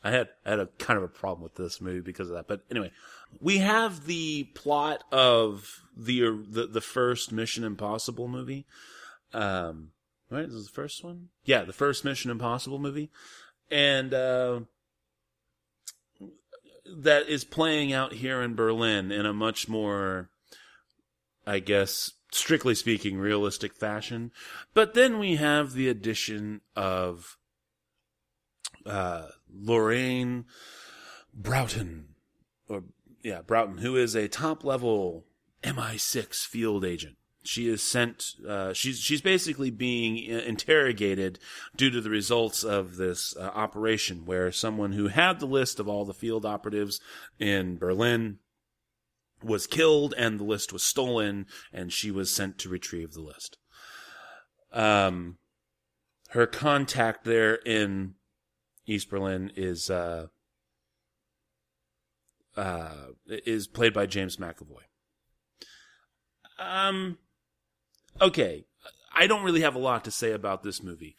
I 0.05 0.11
had 0.11 0.29
I 0.45 0.51
had 0.51 0.61
a 0.61 0.67
kind 0.79 0.97
of 0.97 1.03
a 1.03 1.09
problem 1.09 1.43
with 1.43 1.55
this 1.55 1.81
movie 1.81 2.01
because 2.01 2.29
of 2.29 2.37
that. 2.37 2.47
But 2.47 2.61
anyway, 2.71 2.93
we 3.41 3.59
have 3.59 4.07
the 4.07 4.45
plot 4.55 5.03
of 5.11 5.83
the 5.97 6.45
the 6.49 6.67
the 6.67 6.81
first 6.81 7.33
Mission 7.33 7.65
Impossible 7.65 8.29
movie. 8.29 8.67
Um, 9.33 9.91
right, 10.31 10.47
this 10.47 10.55
is 10.55 10.67
the 10.67 10.73
first 10.73 11.03
one. 11.03 11.31
Yeah, 11.45 11.65
the 11.65 11.73
first 11.73 12.05
Mission 12.05 12.31
Impossible 12.31 12.79
movie, 12.79 13.11
and 13.71 14.15
uh, 14.15 14.61
that 16.87 17.29
is 17.29 17.45
playing 17.45 17.93
out 17.93 18.13
here 18.13 18.43
in 18.43 18.55
Berlin 18.55 19.11
in 19.11 19.27
a 19.27 19.33
much 19.33 19.69
more 19.69 20.29
I 21.47 21.59
guess, 21.59 22.13
strictly 22.33 22.75
speaking, 22.75 23.19
realistic 23.19 23.75
fashion. 23.75 24.33
But 24.73 24.95
then 24.95 25.19
we 25.19 25.37
have 25.37 25.73
the 25.73 25.89
addition 25.89 26.63
of 26.75 27.37
uh, 28.87 29.29
Lorraine 29.55 30.45
Broughton, 31.33 32.15
or 32.69 32.85
yeah, 33.23 33.43
Broughton, 33.43 33.79
who 33.79 33.97
is 33.97 34.15
a 34.15 34.29
top 34.29 34.65
level 34.65 35.25
MI6 35.63 36.47
field 36.47 36.85
agent. 36.85 37.17
She 37.43 37.69
is 37.69 37.83
sent. 37.83 38.25
Uh, 38.49 38.73
she's 38.73 38.99
she's 38.99 39.21
basically 39.21 39.71
being 39.71 40.17
interrogated 40.17 41.39
due 41.77 41.91
to 41.91 42.01
the 42.01 42.09
results 42.09 42.65
of 42.65 42.97
this 42.97 43.37
uh, 43.37 43.43
operation, 43.43 44.25
where 44.25 44.51
someone 44.51 44.93
who 44.93 45.09
had 45.09 45.41
the 45.41 45.47
list 45.47 45.79
of 45.79 45.87
all 45.87 46.07
the 46.07 46.15
field 46.15 46.47
operatives 46.47 47.01
in 47.39 47.77
Berlin 47.77 48.39
was 49.43 49.67
killed 49.67 50.15
and 50.17 50.41
the 50.41 50.45
list 50.45 50.73
was 50.73 50.83
stolen 50.83 51.47
and 51.71 51.93
she 51.93 52.11
was 52.11 52.35
sent 52.35 52.59
to 52.59 52.69
retrieve 52.71 53.13
the 53.13 53.21
list. 53.21 53.59
Um, 54.73 55.37
her 56.31 56.47
contact 56.47 57.25
there 57.25 57.57
in 57.57 58.15
East 58.87 59.11
Berlin 59.11 59.53
is, 59.57 59.91
uh, 59.91 60.27
uh, 62.57 62.91
is 63.27 63.67
played 63.67 63.95
by 63.95 64.07
James 64.07 64.37
McAvoy. 64.37 64.83
Um, 66.59 67.19
okay. 68.21 68.65
I 69.15 69.27
don't 69.27 69.45
really 69.45 69.63
have 69.63 69.77
a 69.77 69.81
lot 69.81 70.05
to 70.05 70.11
say 70.11 70.33
about 70.33 70.63
this 70.63 70.83
movie. 70.83 71.17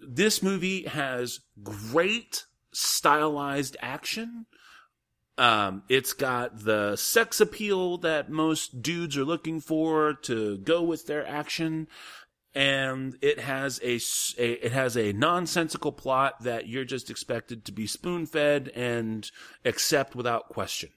This 0.00 0.42
movie 0.42 0.84
has 0.84 1.40
great 1.62 2.44
stylized 2.72 3.76
action. 3.80 4.46
Um, 5.36 5.82
it's 5.88 6.14
got 6.14 6.64
the 6.64 6.96
sex 6.96 7.40
appeal 7.40 7.98
that 7.98 8.30
most 8.30 8.82
dudes 8.82 9.16
are 9.16 9.24
looking 9.24 9.60
for 9.60 10.14
to 10.22 10.58
go 10.58 10.82
with 10.82 11.06
their 11.06 11.26
action. 11.26 11.86
And 12.58 13.16
it 13.22 13.38
has 13.38 13.80
a, 13.84 14.00
a 14.42 14.66
it 14.66 14.72
has 14.72 14.96
a 14.96 15.12
nonsensical 15.12 15.92
plot 15.92 16.42
that 16.42 16.66
you're 16.66 16.84
just 16.84 17.08
expected 17.08 17.64
to 17.64 17.72
be 17.72 17.86
spoon 17.86 18.26
fed 18.26 18.72
and 18.74 19.30
accept 19.64 20.16
without 20.16 20.48
question. 20.48 20.90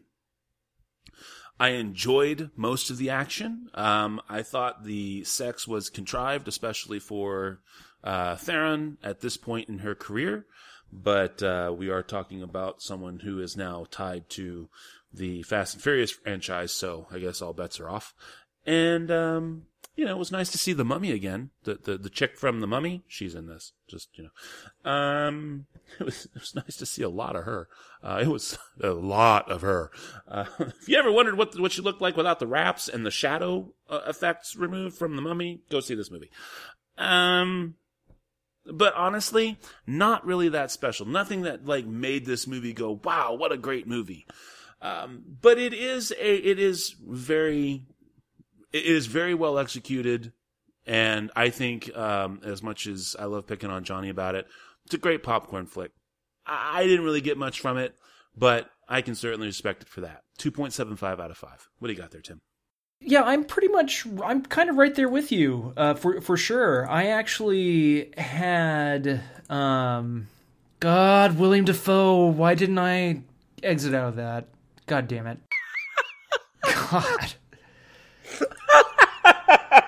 I 1.60 1.70
enjoyed 1.70 2.50
most 2.56 2.90
of 2.90 2.98
the 2.98 3.12
action. 3.12 3.70
Um, 3.76 4.22
I 4.28 4.42
thought 4.42 4.86
the 4.86 5.24
sex 5.24 5.68
was 5.68 5.92
contrived, 5.92 6.48
especially 6.48 6.98
for 6.98 7.60
uh, 8.04 8.36
Theron 8.38 8.98
at 9.04 9.22
this 9.22 9.38
point 9.38 9.70
in 9.70 9.80
her 9.80 9.94
career 9.94 10.48
but 10.92 11.42
uh, 11.42 11.74
we 11.76 11.90
are 11.90 12.04
talking 12.04 12.42
about 12.42 12.82
someone 12.82 13.20
who 13.20 13.40
is 13.40 13.56
now 13.56 13.86
tied 13.90 14.30
to 14.32 14.70
the 15.14 15.42
Fast 15.44 15.76
and 15.76 15.84
Furious 15.84 16.12
franchise, 16.12 16.74
so 16.74 17.08
I 17.12 17.20
guess 17.20 17.42
all 17.42 17.54
bets 17.54 17.80
are 17.80 17.90
off. 17.90 18.14
And 18.66 19.10
um, 19.10 19.64
you 19.96 20.06
know, 20.06 20.12
it 20.12 20.20
was 20.20 20.32
nice 20.32 20.50
to 20.52 20.58
see 20.58 20.74
the 20.74 20.86
Mummy 20.86 21.12
again. 21.12 21.50
The 21.64 21.76
the 21.76 21.98
the 21.98 22.10
chick 22.10 22.38
from 22.38 22.60
the 22.62 22.68
Mummy, 22.68 23.04
she's 23.08 23.36
in 23.36 23.48
this. 23.48 23.74
Just 23.88 24.10
you 24.18 24.24
know, 24.24 24.92
um, 24.92 25.66
it 26.00 26.06
was 26.06 26.26
it 26.26 26.40
was 26.40 26.56
nice 26.56 26.78
to 26.78 26.86
see 26.86 27.04
a 27.04 27.10
lot 27.10 27.36
of 27.36 27.44
her. 27.44 27.68
Uh, 28.02 28.20
it 28.24 28.28
was 28.28 28.58
a 28.82 28.92
lot 28.92 29.52
of 29.52 29.62
her. 29.62 29.92
Uh, 30.28 30.46
if 30.60 30.88
you 30.88 30.98
ever 30.98 31.12
wondered 31.12 31.38
what 31.38 31.60
what 31.60 31.72
she 31.72 31.82
looked 31.82 32.02
like 32.02 32.16
without 32.16 32.40
the 32.40 32.48
wraps 32.48 32.88
and 32.88 33.06
the 33.06 33.12
shadow 33.12 33.74
uh, 33.90 34.02
effects 34.08 34.56
removed 34.56 34.98
from 34.98 35.16
the 35.16 35.22
Mummy, 35.22 35.62
go 35.70 35.80
see 35.80 35.96
this 35.96 36.12
movie. 36.12 36.32
Um, 36.98 37.76
but 38.66 38.94
honestly, 38.96 39.60
not 39.86 40.26
really 40.26 40.50
that 40.50 40.72
special. 40.72 41.06
Nothing 41.06 41.42
that 41.42 41.66
like 41.66 41.86
made 41.86 42.26
this 42.26 42.48
movie 42.48 42.74
go, 42.74 43.00
"Wow, 43.04 43.34
what 43.34 43.52
a 43.52 43.58
great 43.58 43.88
movie." 43.88 44.26
Um, 44.82 45.24
but 45.42 45.60
it 45.60 45.74
is 45.74 46.12
a, 46.12 46.36
it 46.36 46.60
is 46.60 46.96
very, 47.08 47.84
it 48.72 48.86
is 48.86 49.08
very 49.08 49.34
well 49.34 49.58
executed, 49.58 50.34
and 50.86 51.32
I 51.36 51.50
think 51.50 51.96
um, 51.96 52.42
as 52.44 52.64
much 52.64 52.88
as 52.88 53.16
I 53.20 53.26
love 53.26 53.48
picking 53.48 53.70
on 53.70 53.84
Johnny 53.84 54.10
about 54.10 54.36
it, 54.36 54.48
it's 54.86 54.94
a 54.94 54.98
great 54.98 55.24
popcorn 55.24 55.66
flick. 55.66 55.92
I, 56.46 56.82
I 56.82 56.88
didn't 56.88 57.06
really 57.06 57.22
get 57.22 57.38
much 57.38 57.60
from 57.60 57.78
it, 57.78 57.96
but 58.36 58.70
I 58.88 59.02
can 59.02 59.16
certainly 59.16 59.48
respect 59.48 59.84
it 59.84 59.90
for 59.90 60.02
that. 60.02 60.24
Two 60.38 60.52
point 60.52 60.74
seven 60.74 60.96
five 60.96 61.20
out 61.20 61.32
of 61.32 61.38
five. 61.38 61.70
What 61.80 61.88
do 61.88 61.94
you 61.94 62.00
got 62.00 62.12
there, 62.12 62.22
Tim? 62.22 62.42
Yeah, 63.00 63.24
I'm 63.24 63.44
pretty 63.44 63.68
much 63.68 64.06
I'm 64.24 64.44
kind 64.44 64.70
of 64.70 64.76
right 64.76 64.94
there 64.94 65.10
with 65.10 65.32
you 65.32 65.74
uh, 65.76 65.96
for 65.96 66.22
for 66.22 66.38
sure. 66.38 66.90
I 66.90 67.08
actually 67.08 68.14
had 68.18 69.22
um, 69.50 70.28
God 70.80 71.38
Willem 71.38 71.66
Dafoe. 71.66 72.28
Why 72.28 72.54
didn't 72.54 72.78
I 72.78 73.22
exit 73.64 73.96
out 73.96 74.10
of 74.10 74.16
that? 74.18 74.50
God 74.86 75.08
damn 75.08 75.28
it! 75.28 75.40
God. 76.92 77.34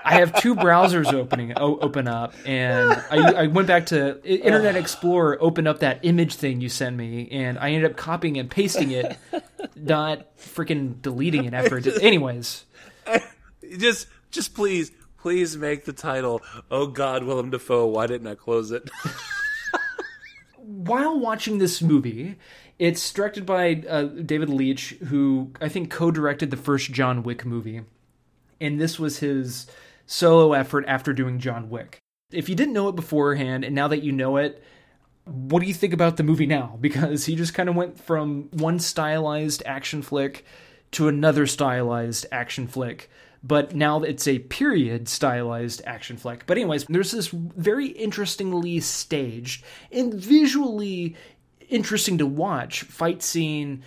I 0.04 0.16
have 0.16 0.40
two 0.40 0.54
browsers 0.54 1.12
opening 1.12 1.54
open 1.56 2.06
up, 2.08 2.34
and 2.44 2.92
I, 3.10 3.44
I 3.44 3.46
went 3.46 3.66
back 3.68 3.86
to 3.86 4.22
Internet 4.22 4.76
Explorer, 4.76 5.38
opened 5.40 5.66
up 5.66 5.80
that 5.80 6.00
image 6.02 6.34
thing 6.34 6.60
you 6.60 6.68
sent 6.68 6.96
me, 6.96 7.28
and 7.30 7.58
I 7.58 7.70
ended 7.70 7.90
up 7.90 7.96
copying 7.96 8.36
and 8.38 8.50
pasting 8.50 8.90
it, 8.90 9.16
not 9.74 10.36
freaking 10.36 11.00
deleting 11.00 11.46
it 11.46 11.54
after 11.54 11.78
it. 11.78 11.84
Did. 11.84 12.02
Anyways, 12.02 12.66
just 13.78 14.08
just 14.30 14.54
please 14.54 14.92
please 15.18 15.56
make 15.56 15.84
the 15.84 15.92
title 15.92 16.42
oh 16.70 16.86
god 16.86 17.24
willem 17.24 17.50
dafoe 17.50 17.86
why 17.86 18.06
didn't 18.06 18.26
i 18.26 18.34
close 18.34 18.70
it 18.70 18.90
while 20.56 21.18
watching 21.18 21.58
this 21.58 21.80
movie 21.80 22.36
it's 22.78 23.12
directed 23.12 23.46
by 23.46 23.82
uh, 23.88 24.02
david 24.02 24.48
leitch 24.48 24.90
who 25.08 25.50
i 25.60 25.68
think 25.68 25.90
co-directed 25.90 26.50
the 26.50 26.56
first 26.56 26.92
john 26.92 27.22
wick 27.22 27.44
movie 27.44 27.82
and 28.60 28.80
this 28.80 28.98
was 28.98 29.18
his 29.18 29.66
solo 30.06 30.52
effort 30.52 30.84
after 30.86 31.12
doing 31.12 31.38
john 31.38 31.70
wick. 31.70 31.98
If 32.30 32.48
you 32.48 32.54
didn't 32.54 32.74
know 32.74 32.88
it 32.88 32.96
beforehand 32.96 33.64
and 33.64 33.74
now 33.74 33.88
that 33.88 34.02
you 34.02 34.12
know 34.12 34.36
it 34.36 34.62
what 35.24 35.60
do 35.60 35.66
you 35.66 35.74
think 35.74 35.94
about 35.94 36.16
the 36.16 36.22
movie 36.22 36.46
now? 36.46 36.78
Because 36.80 37.24
he 37.24 37.34
just 37.34 37.54
kind 37.54 37.68
of 37.68 37.74
went 37.74 37.98
from 37.98 38.48
one 38.52 38.78
stylized 38.78 39.62
action 39.64 40.02
flick 40.02 40.44
to 40.92 41.08
another 41.08 41.46
stylized 41.46 42.26
action 42.30 42.66
flick. 42.66 43.10
But 43.42 43.74
now 43.74 44.02
it's 44.02 44.26
a 44.26 44.38
period 44.38 45.08
stylized 45.08 45.82
action 45.84 46.16
flick. 46.16 46.46
But 46.46 46.56
anyways, 46.56 46.84
there's 46.84 47.10
this 47.10 47.28
very 47.28 47.88
interestingly 47.88 48.80
staged 48.80 49.64
and 49.92 50.14
visually 50.14 51.16
interesting 51.68 52.18
to 52.18 52.26
watch 52.26 52.82
fight 52.82 53.22
scene 53.22 53.82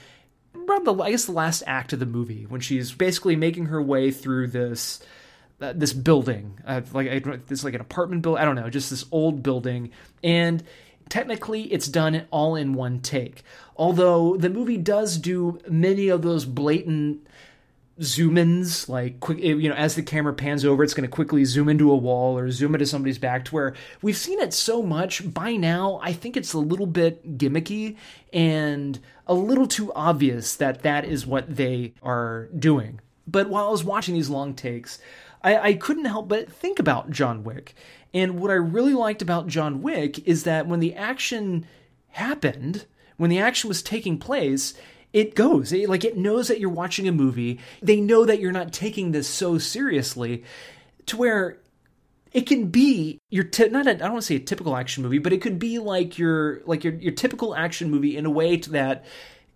around 0.55 0.85
the 0.85 0.93
I 0.95 1.11
guess 1.11 1.25
the 1.25 1.31
last 1.31 1.63
act 1.65 1.93
of 1.93 1.99
the 1.99 2.05
movie 2.05 2.45
when 2.45 2.61
she's 2.61 2.91
basically 2.91 3.35
making 3.35 3.67
her 3.67 3.81
way 3.81 4.11
through 4.11 4.47
this 4.47 4.99
uh, 5.59 5.73
this 5.75 5.93
building, 5.93 6.59
uh, 6.65 6.81
like 6.93 7.47
this 7.47 7.63
like 7.63 7.73
an 7.73 7.81
apartment 7.81 8.21
building. 8.21 8.41
I 8.41 8.45
don't 8.45 8.55
know, 8.55 8.69
just 8.69 8.89
this 8.89 9.05
old 9.11 9.43
building, 9.43 9.91
and 10.23 10.63
technically 11.09 11.63
it's 11.73 11.87
done 11.87 12.27
all 12.31 12.55
in 12.55 12.73
one 12.73 12.99
take. 12.99 13.43
Although 13.75 14.37
the 14.37 14.49
movie 14.49 14.77
does 14.77 15.17
do 15.17 15.59
many 15.69 16.09
of 16.09 16.21
those 16.21 16.45
blatant 16.45 17.27
zoom 18.01 18.37
ins, 18.37 18.87
like 18.87 19.19
quick, 19.19 19.39
you 19.39 19.69
know, 19.69 19.75
as 19.75 19.95
the 19.95 20.03
camera 20.03 20.33
pans 20.33 20.63
over, 20.63 20.83
it's 20.83 20.93
going 20.93 21.07
to 21.07 21.13
quickly 21.13 21.45
zoom 21.45 21.69
into 21.69 21.91
a 21.91 21.95
wall 21.95 22.37
or 22.37 22.51
zoom 22.51 22.75
into 22.75 22.85
somebody's 22.85 23.17
back 23.17 23.45
to 23.45 23.55
where 23.55 23.73
we've 24.01 24.17
seen 24.17 24.39
it 24.39 24.53
so 24.53 24.83
much 24.83 25.33
by 25.33 25.55
now. 25.55 25.99
I 26.03 26.13
think 26.13 26.37
it's 26.37 26.53
a 26.53 26.59
little 26.59 26.85
bit 26.85 27.37
gimmicky 27.37 27.97
and 28.31 28.99
a 29.25 29.33
little 29.33 29.67
too 29.67 29.91
obvious 29.93 30.55
that 30.55 30.83
that 30.83 31.05
is 31.05 31.25
what 31.25 31.55
they 31.55 31.93
are 32.03 32.49
doing. 32.57 32.99
But 33.25 33.49
while 33.49 33.67
I 33.67 33.71
was 33.71 33.83
watching 33.83 34.13
these 34.13 34.29
long 34.29 34.53
takes, 34.53 34.99
I, 35.47 35.67
I 35.69 35.73
couldn't 35.73 36.05
help 36.05 36.27
but 36.27 36.51
think 36.51 36.79
about 36.79 37.11
John 37.11 37.43
Wick. 37.43 37.73
And 38.13 38.39
what 38.39 38.51
I 38.51 38.55
really 38.55 38.93
liked 38.93 39.21
about 39.21 39.47
John 39.47 39.81
Wick 39.81 40.25
is 40.27 40.43
that 40.43 40.67
when 40.67 40.79
the 40.79 40.95
action 40.95 41.65
happened, 42.09 42.85
when 43.17 43.29
the 43.29 43.39
action 43.39 43.67
was 43.67 43.81
taking 43.81 44.17
place, 44.17 44.73
it 45.13 45.35
goes 45.35 45.71
it, 45.71 45.89
like 45.89 46.03
it 46.03 46.17
knows 46.17 46.47
that 46.47 46.59
you're 46.59 46.69
watching 46.69 47.07
a 47.07 47.13
movie 47.13 47.59
they 47.81 47.99
know 47.99 48.25
that 48.25 48.41
you're 48.41 48.51
not 48.51 48.73
taking 48.73 49.11
this 49.11 49.27
so 49.27 49.57
seriously 49.57 50.43
to 51.05 51.15
where 51.15 51.59
it 52.33 52.45
can 52.45 52.67
be 52.67 53.19
your 53.29 53.43
t- 53.43 53.69
not 53.69 53.87
a, 53.87 53.91
I 53.91 53.93
don't 53.93 54.11
want 54.11 54.21
to 54.21 54.27
say 54.27 54.35
a 54.35 54.39
typical 54.39 54.75
action 54.75 55.01
movie, 55.01 55.17
but 55.17 55.33
it 55.33 55.41
could 55.41 55.57
be 55.57 55.79
like 55.79 56.17
your 56.17 56.61
like 56.65 56.83
your 56.83 56.93
your 56.95 57.13
typical 57.13 57.55
action 57.55 57.89
movie 57.89 58.17
in 58.17 58.25
a 58.25 58.29
way 58.29 58.57
that 58.57 59.05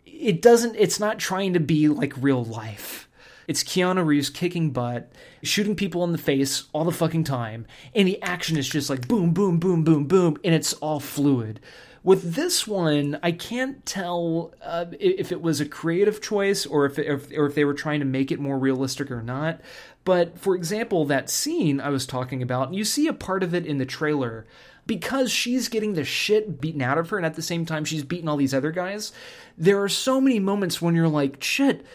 it 0.06 0.42
doesn't 0.42 0.76
it's 0.76 1.00
not 1.00 1.20
trying 1.20 1.54
to 1.54 1.60
be 1.60 1.90
like 1.90 2.14
real 2.18 2.44
life. 2.44 3.08
It's 3.48 3.64
Keanu 3.64 4.06
Reeves 4.06 4.30
kicking 4.30 4.72
butt, 4.72 5.12
shooting 5.44 5.76
people 5.76 6.04
in 6.04 6.12
the 6.12 6.18
face 6.18 6.66
all 6.74 6.86
the 6.86 6.92
fucking 6.92 7.24
time, 7.24 7.66
and 7.96 8.08
the 8.08 8.22
action 8.22 8.58
is 8.58 8.70
just 8.70 8.90
like 8.90 9.08
boom, 9.08 9.34
boom, 9.34 9.60
boom, 9.60 9.84
boom, 9.84 10.06
boom, 10.06 10.38
and 10.44 10.54
it's 10.54 10.74
all 10.74 11.00
fluid. 11.00 11.60
With 12.04 12.34
this 12.34 12.66
one, 12.66 13.20
I 13.22 13.32
can't 13.32 13.86
tell 13.86 14.54
uh, 14.64 14.86
if 15.00 15.32
it 15.32 15.42
was 15.42 15.62
a 15.62 15.68
creative 15.68 16.20
choice 16.20 16.66
or 16.66 16.86
if, 16.86 16.98
if 16.98 17.32
or 17.38 17.46
if 17.46 17.54
they 17.54 17.64
were 17.64 17.76
trying 17.76 18.00
to 18.00 18.06
make 18.06 18.32
it 18.32 18.40
more 18.40 18.58
realistic 18.58 19.12
or 19.12 19.22
not. 19.22 19.62
But 20.04 20.40
for 20.40 20.56
example, 20.56 21.06
that 21.06 21.30
scene 21.30 21.80
I 21.80 21.90
was 21.90 22.08
talking 22.08 22.42
about, 22.42 22.74
you 22.74 22.86
see 22.86 23.08
a 23.08 23.14
part 23.14 23.44
of 23.44 23.54
it 23.54 23.68
in 23.68 23.78
the 23.78 23.86
trailer 23.86 24.48
because 24.88 25.32
she's 25.32 25.70
getting 25.70 25.94
the 25.94 26.04
shit 26.04 26.60
beaten 26.60 26.82
out 26.82 26.98
of 26.98 27.10
her, 27.12 27.18
and 27.18 27.26
at 27.26 27.36
the 27.36 27.42
same 27.42 27.68
time 27.68 27.86
she's 27.86 28.04
beating 28.04 28.28
all 28.28 28.38
these 28.38 28.54
other 28.54 28.72
guys. 28.72 29.12
There 29.56 29.82
are 29.82 29.90
so 29.90 30.20
many 30.20 30.40
moments 30.40 30.82
when 30.82 30.96
you're 30.96 31.08
like, 31.08 31.44
shit. 31.44 31.86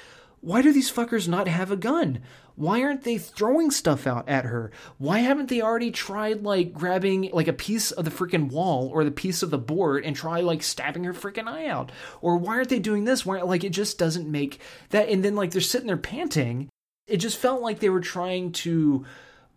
Why 0.40 0.62
do 0.62 0.72
these 0.72 0.92
fuckers 0.92 1.26
not 1.26 1.48
have 1.48 1.70
a 1.70 1.76
gun? 1.76 2.20
Why 2.54 2.82
aren't 2.82 3.04
they 3.04 3.18
throwing 3.18 3.70
stuff 3.70 4.06
out 4.06 4.28
at 4.28 4.44
her? 4.44 4.70
Why 4.98 5.18
haven't 5.18 5.48
they 5.48 5.60
already 5.60 5.90
tried 5.90 6.42
like 6.42 6.72
grabbing 6.72 7.30
like 7.32 7.48
a 7.48 7.52
piece 7.52 7.90
of 7.90 8.04
the 8.04 8.10
freaking 8.10 8.50
wall 8.50 8.88
or 8.92 9.04
the 9.04 9.10
piece 9.10 9.42
of 9.42 9.50
the 9.50 9.58
board 9.58 10.04
and 10.04 10.16
try 10.16 10.40
like 10.40 10.62
stabbing 10.62 11.04
her 11.04 11.12
freaking 11.12 11.48
eye 11.48 11.66
out? 11.66 11.92
Or 12.20 12.36
why 12.36 12.56
aren't 12.56 12.68
they 12.68 12.78
doing 12.78 13.04
this? 13.04 13.26
Why 13.26 13.42
like 13.42 13.64
it 13.64 13.70
just 13.70 13.98
doesn't 13.98 14.30
make 14.30 14.60
that 14.90 15.08
and 15.08 15.24
then 15.24 15.34
like 15.34 15.50
they're 15.50 15.60
sitting 15.60 15.86
there 15.86 15.96
panting. 15.96 16.68
It 17.06 17.18
just 17.18 17.38
felt 17.38 17.60
like 17.60 17.80
they 17.80 17.90
were 17.90 18.00
trying 18.00 18.52
to 18.52 19.04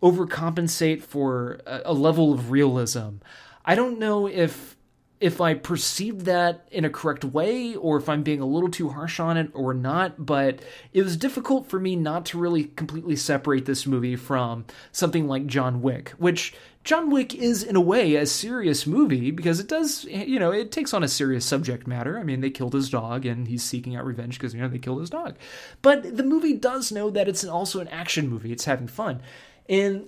overcompensate 0.02 1.02
for 1.02 1.60
a, 1.66 1.82
a 1.86 1.92
level 1.92 2.32
of 2.32 2.50
realism. 2.50 3.16
I 3.64 3.74
don't 3.74 3.98
know 3.98 4.26
if 4.26 4.76
if 5.20 5.38
I 5.38 5.52
perceived 5.52 6.22
that 6.22 6.66
in 6.70 6.86
a 6.86 6.90
correct 6.90 7.24
way 7.24 7.74
or 7.74 7.98
if 7.98 8.08
I'm 8.08 8.22
being 8.22 8.40
a 8.40 8.46
little 8.46 8.70
too 8.70 8.88
harsh 8.88 9.20
on 9.20 9.36
it 9.36 9.50
or 9.52 9.74
not, 9.74 10.24
but 10.24 10.60
it 10.94 11.02
was 11.02 11.18
difficult 11.18 11.68
for 11.68 11.78
me 11.78 11.94
not 11.94 12.24
to 12.26 12.38
really 12.38 12.64
completely 12.64 13.16
separate 13.16 13.66
this 13.66 13.86
movie 13.86 14.16
from 14.16 14.64
something 14.92 15.28
like 15.28 15.46
John 15.46 15.82
Wick, 15.82 16.10
which 16.16 16.54
John 16.84 17.10
Wick 17.10 17.34
is 17.34 17.62
in 17.62 17.76
a 17.76 17.80
way 17.82 18.14
a 18.14 18.24
serious 18.24 18.86
movie 18.86 19.30
because 19.30 19.60
it 19.60 19.68
does, 19.68 20.04
you 20.04 20.38
know, 20.38 20.52
it 20.52 20.72
takes 20.72 20.94
on 20.94 21.04
a 21.04 21.08
serious 21.08 21.44
subject 21.44 21.86
matter. 21.86 22.18
I 22.18 22.22
mean, 22.22 22.40
they 22.40 22.48
killed 22.48 22.72
his 22.72 22.88
dog 22.88 23.26
and 23.26 23.46
he's 23.46 23.62
seeking 23.62 23.94
out 23.94 24.06
revenge 24.06 24.38
because, 24.38 24.54
you 24.54 24.62
know, 24.62 24.68
they 24.68 24.78
killed 24.78 25.00
his 25.00 25.10
dog. 25.10 25.36
But 25.82 26.16
the 26.16 26.22
movie 26.22 26.54
does 26.54 26.90
know 26.90 27.10
that 27.10 27.28
it's 27.28 27.44
also 27.44 27.80
an 27.80 27.88
action 27.88 28.26
movie, 28.26 28.52
it's 28.52 28.64
having 28.64 28.88
fun. 28.88 29.20
And 29.68 30.06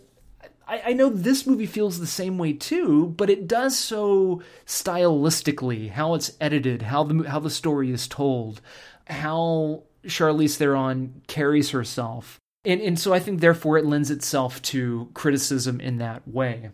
I, 0.72 0.82
I 0.86 0.92
know 0.94 1.10
this 1.10 1.46
movie 1.46 1.66
feels 1.66 1.98
the 1.98 2.06
same 2.06 2.38
way 2.38 2.54
too, 2.54 3.08
but 3.18 3.28
it 3.28 3.46
does 3.46 3.78
so 3.78 4.40
stylistically, 4.64 5.90
how 5.90 6.14
it's 6.14 6.32
edited, 6.40 6.80
how 6.80 7.04
the 7.04 7.28
how 7.28 7.40
the 7.40 7.50
story 7.50 7.90
is 7.90 8.08
told, 8.08 8.62
how 9.06 9.82
Charlize 10.06 10.56
Theron 10.56 11.20
carries 11.26 11.70
herself. 11.70 12.38
And 12.64 12.80
and 12.80 12.98
so 12.98 13.12
I 13.12 13.20
think 13.20 13.40
therefore 13.40 13.76
it 13.76 13.84
lends 13.84 14.10
itself 14.10 14.62
to 14.62 15.10
criticism 15.12 15.78
in 15.78 15.98
that 15.98 16.26
way. 16.26 16.70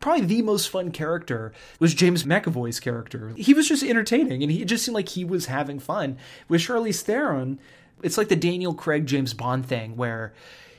Probably 0.00 0.26
the 0.26 0.42
most 0.42 0.68
fun 0.68 0.90
character 0.90 1.52
was 1.78 1.94
James 1.94 2.24
McAvoy's 2.24 2.80
character. 2.80 3.32
He 3.36 3.54
was 3.54 3.68
just 3.68 3.84
entertaining 3.84 4.42
and 4.42 4.50
he 4.50 4.64
just 4.64 4.84
seemed 4.84 4.96
like 4.96 5.10
he 5.10 5.24
was 5.24 5.46
having 5.46 5.78
fun. 5.78 6.18
With 6.48 6.62
Charlize 6.62 7.02
Theron, 7.02 7.60
it's 8.02 8.18
like 8.18 8.28
the 8.28 8.34
Daniel 8.34 8.74
Craig 8.74 9.06
James 9.06 9.32
Bond 9.32 9.64
thing 9.64 9.96
where 9.96 10.32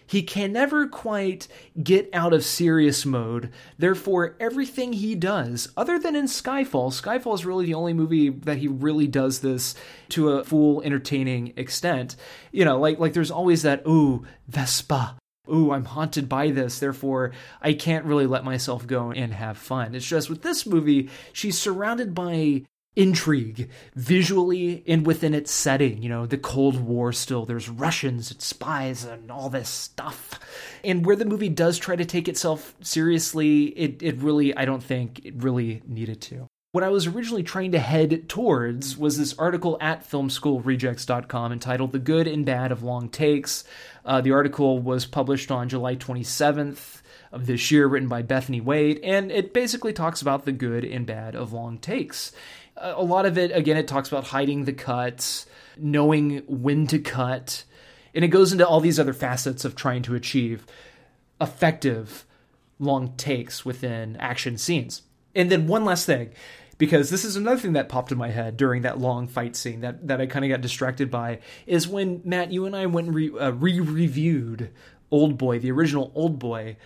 he 0.06 0.24
can 0.24 0.52
never 0.54 0.88
quite 0.88 1.48
get 1.82 2.10
out 2.14 2.34
of 2.34 2.44
serious 2.44 3.06
mode. 3.06 3.52
Therefore, 3.78 4.36
everything 4.40 4.94
he 4.94 5.16
does, 5.16 5.70
other 5.78 6.00
than 6.00 6.16
in 6.16 6.26
Skyfall, 6.26 6.92
Skyfall 6.92 7.36
is 7.36 7.46
really 7.46 7.66
the 7.66 7.74
only 7.74 7.94
movie 7.94 8.30
that 8.30 8.58
he 8.58 8.68
really 8.68 9.08
does 9.08 9.40
this 9.40 9.76
to 10.10 10.32
a 10.32 10.44
full 10.44 10.82
entertaining 10.82 11.54
extent. 11.56 12.16
You 12.52 12.66
know, 12.66 12.80
like 12.80 13.00
like 13.00 13.14
there's 13.14 13.32
always 13.32 13.64
that 13.64 13.84
ooh 13.88 14.26
Vesper. 14.48 15.16
Ooh, 15.52 15.72
I'm 15.72 15.84
haunted 15.84 16.30
by 16.30 16.52
this, 16.52 16.80
therefore 16.80 17.32
I 17.62 17.74
can't 17.74 18.06
really 18.06 18.28
let 18.28 18.46
myself 18.46 18.88
go 18.88 19.12
and 19.12 19.34
have 19.34 19.58
fun. 19.58 19.94
It's 19.94 20.08
just 20.08 20.30
with 20.30 20.42
this 20.42 20.66
movie, 20.66 21.10
she's 21.34 21.60
surrounded 21.60 22.16
by 22.16 22.64
intrigue 22.96 23.70
visually 23.96 24.84
and 24.88 25.06
within 25.06 25.34
its 25.34 25.52
setting. 25.52 26.02
You 26.02 26.10
know, 26.10 26.26
the 26.26 26.38
Cold 26.38 26.80
War 26.80 27.12
still, 27.12 27.46
there's 27.46 27.70
Russians 27.70 28.32
and 28.32 28.42
spies 28.42 29.04
and 29.04 29.32
all 29.32 29.50
this 29.50 29.70
stuff. 29.70 30.40
And 30.84 31.06
where 31.06 31.16
the 31.16 31.26
movie 31.26 31.50
does 31.50 31.78
try 31.78 31.96
to 31.96 32.06
take 32.06 32.28
itself 32.28 32.76
seriously, 32.82 33.66
it, 33.66 34.02
it 34.02 34.18
really, 34.18 34.56
I 34.56 34.66
don't 34.66 34.84
think 34.84 35.26
it 35.26 35.42
really 35.42 35.82
needed 35.88 36.22
to. 36.22 36.48
What 36.72 36.84
I 36.84 36.90
was 36.90 37.06
originally 37.06 37.44
trying 37.44 37.72
to 37.74 37.80
head 37.80 38.28
towards 38.28 38.98
was 38.98 39.20
this 39.20 39.38
article 39.38 39.78
at 39.80 40.10
filmschoolrejects.com 40.10 41.52
entitled 41.52 41.92
The 41.92 42.00
Good 42.00 42.28
and 42.28 42.48
Bad 42.48 42.72
of 42.72 42.82
Long 42.82 43.10
Takes. 43.10 43.64
Uh, 44.04 44.22
the 44.22 44.32
article 44.32 44.80
was 44.80 45.06
published 45.06 45.52
on 45.52 45.70
July 45.70 45.96
27th 45.96 47.02
of 47.32 47.46
this 47.46 47.70
year, 47.70 47.88
written 47.88 48.10
by 48.10 48.24
Bethany 48.24 48.60
Wade, 48.60 49.00
and 49.04 49.32
it 49.32 49.54
basically 49.54 49.94
talks 49.94 50.22
about 50.22 50.46
the 50.46 50.52
good 50.52 50.84
and 50.84 51.06
bad 51.06 51.36
of 51.36 51.54
long 51.54 51.78
takes 51.78 52.32
a 52.76 53.04
lot 53.04 53.26
of 53.26 53.38
it 53.38 53.52
again 53.52 53.78
it 53.78 53.88
talks 53.88 54.08
about 54.08 54.26
hiding 54.26 54.66
the 54.66 54.74
cuts 54.74 55.46
knowing 55.78 56.44
when 56.48 56.88
to 56.88 57.00
cut 57.00 57.64
and 58.14 58.24
it 58.24 58.30
goes 58.30 58.52
into 58.52 58.68
all 58.68 58.80
these 58.80 59.00
other 59.00 59.14
facets 59.14 59.66
of 59.66 59.76
trying 59.76 60.02
to 60.02 60.16
achieve 60.16 60.66
effective 61.40 62.26
long 62.80 63.14
takes 63.16 63.64
within 63.64 64.16
action 64.18 64.58
scenes 64.58 65.04
and 65.36 65.52
then 65.52 65.68
one 65.68 65.86
last 65.86 66.06
thing 66.06 66.32
because 66.78 67.10
this 67.10 67.24
is 67.24 67.36
another 67.36 67.60
thing 67.60 67.74
that 67.74 67.90
popped 67.90 68.12
in 68.12 68.18
my 68.18 68.30
head 68.30 68.58
during 68.58 68.82
that 68.82 69.00
long 69.00 69.28
fight 69.28 69.56
scene 69.56 69.82
that, 69.82 70.08
that 70.08 70.20
I 70.20 70.26
kind 70.26 70.44
of 70.44 70.50
got 70.50 70.62
distracted 70.62 71.10
by 71.10 71.40
is 71.66 71.88
when 71.88 72.22
Matt, 72.26 72.52
you 72.52 72.66
and 72.66 72.76
I 72.76 72.86
went 72.88 73.08
and 73.08 73.16
re 73.16 73.32
uh, 73.32 73.52
reviewed 73.52 74.70
Old 75.12 75.38
Boy, 75.38 75.60
the 75.60 75.72
original 75.72 76.12
Old 76.16 76.40
Boy. 76.40 76.78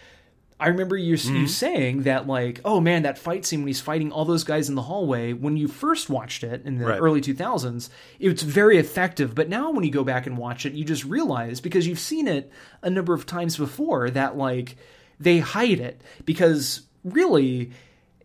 I 0.60 0.70
remember 0.70 0.98
you, 0.98 1.16
mm-hmm. 1.16 1.36
you 1.36 1.48
saying 1.48 2.04
that, 2.04 2.26
like, 2.26 2.62
oh 2.66 2.80
man, 2.80 3.04
that 3.04 3.20
fight 3.20 3.46
scene 3.46 3.60
when 3.60 3.68
he's 3.68 3.82
fighting 3.82 4.12
all 4.12 4.26
those 4.26 4.44
guys 4.44 4.70
in 4.70 4.76
the 4.76 4.82
hallway, 4.82 5.34
when 5.34 5.56
you 5.56 5.68
first 5.68 6.10
watched 6.10 6.44
it 6.44 6.66
in 6.66 6.80
the 6.80 6.86
right. 6.86 7.00
early 7.00 7.22
2000s, 7.22 7.90
it's 8.20 8.42
very 8.42 8.80
effective. 8.80 9.36
But 9.36 9.50
now 9.50 9.72
when 9.72 9.84
you 9.84 9.92
go 9.92 10.04
back 10.04 10.26
and 10.26 10.36
watch 10.36 10.66
it, 10.66 10.74
you 10.74 10.84
just 10.84 11.06
realize, 11.06 11.62
because 11.62 11.86
you've 11.86 12.00
seen 12.00 12.28
it 12.28 12.52
a 12.82 12.90
number 12.90 13.14
of 13.14 13.28
times 13.28 13.56
before, 13.56 14.10
that, 14.10 14.36
like, 14.36 14.78
they 15.20 15.38
hide 15.38 15.80
it. 15.80 16.02
Because 16.26 16.82
really, 17.04 17.72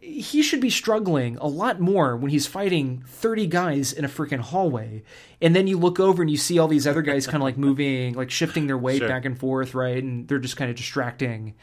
he 0.00 0.42
should 0.42 0.60
be 0.60 0.70
struggling 0.70 1.36
a 1.36 1.46
lot 1.46 1.80
more 1.80 2.16
when 2.16 2.30
he's 2.30 2.46
fighting 2.46 3.04
30 3.06 3.46
guys 3.46 3.92
in 3.92 4.06
a 4.06 4.08
freaking 4.08 4.40
hallway. 4.40 5.02
And 5.42 5.54
then 5.54 5.66
you 5.66 5.78
look 5.78 6.00
over 6.00 6.22
and 6.22 6.30
you 6.30 6.38
see 6.38 6.58
all 6.58 6.66
these 6.66 6.86
other 6.86 7.02
guys 7.02 7.26
kind 7.26 7.36
of 7.36 7.42
like 7.42 7.58
moving, 7.58 8.14
like 8.14 8.30
shifting 8.30 8.66
their 8.68 8.78
weight 8.78 9.00
sure. 9.00 9.08
back 9.08 9.26
and 9.26 9.38
forth, 9.38 9.74
right? 9.74 10.02
And 10.02 10.26
they're 10.26 10.38
just 10.38 10.56
kind 10.56 10.70
of 10.70 10.76
distracting 10.76 11.54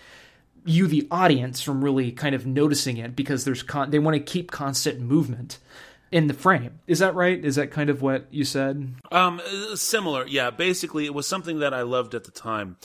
you 0.65 0.87
the 0.87 1.07
audience 1.11 1.61
from 1.61 1.83
really 1.83 2.11
kind 2.11 2.35
of 2.35 2.45
noticing 2.45 2.97
it 2.97 3.15
because 3.15 3.45
there's 3.45 3.63
con- 3.63 3.91
they 3.91 3.99
want 3.99 4.15
to 4.15 4.19
keep 4.19 4.51
constant 4.51 4.99
movement 4.99 5.59
in 6.11 6.27
the 6.27 6.33
frame. 6.33 6.79
Is 6.87 6.99
that 6.99 7.15
right? 7.15 7.43
Is 7.43 7.55
that 7.55 7.71
kind 7.71 7.89
of 7.89 8.01
what 8.01 8.27
you 8.31 8.43
said? 8.43 8.95
Um, 9.11 9.41
similar, 9.75 10.25
yeah. 10.27 10.49
Basically, 10.49 11.05
it 11.05 11.13
was 11.13 11.27
something 11.27 11.59
that 11.59 11.73
I 11.73 11.83
loved 11.83 12.15
at 12.15 12.23
the 12.23 12.31
time, 12.31 12.77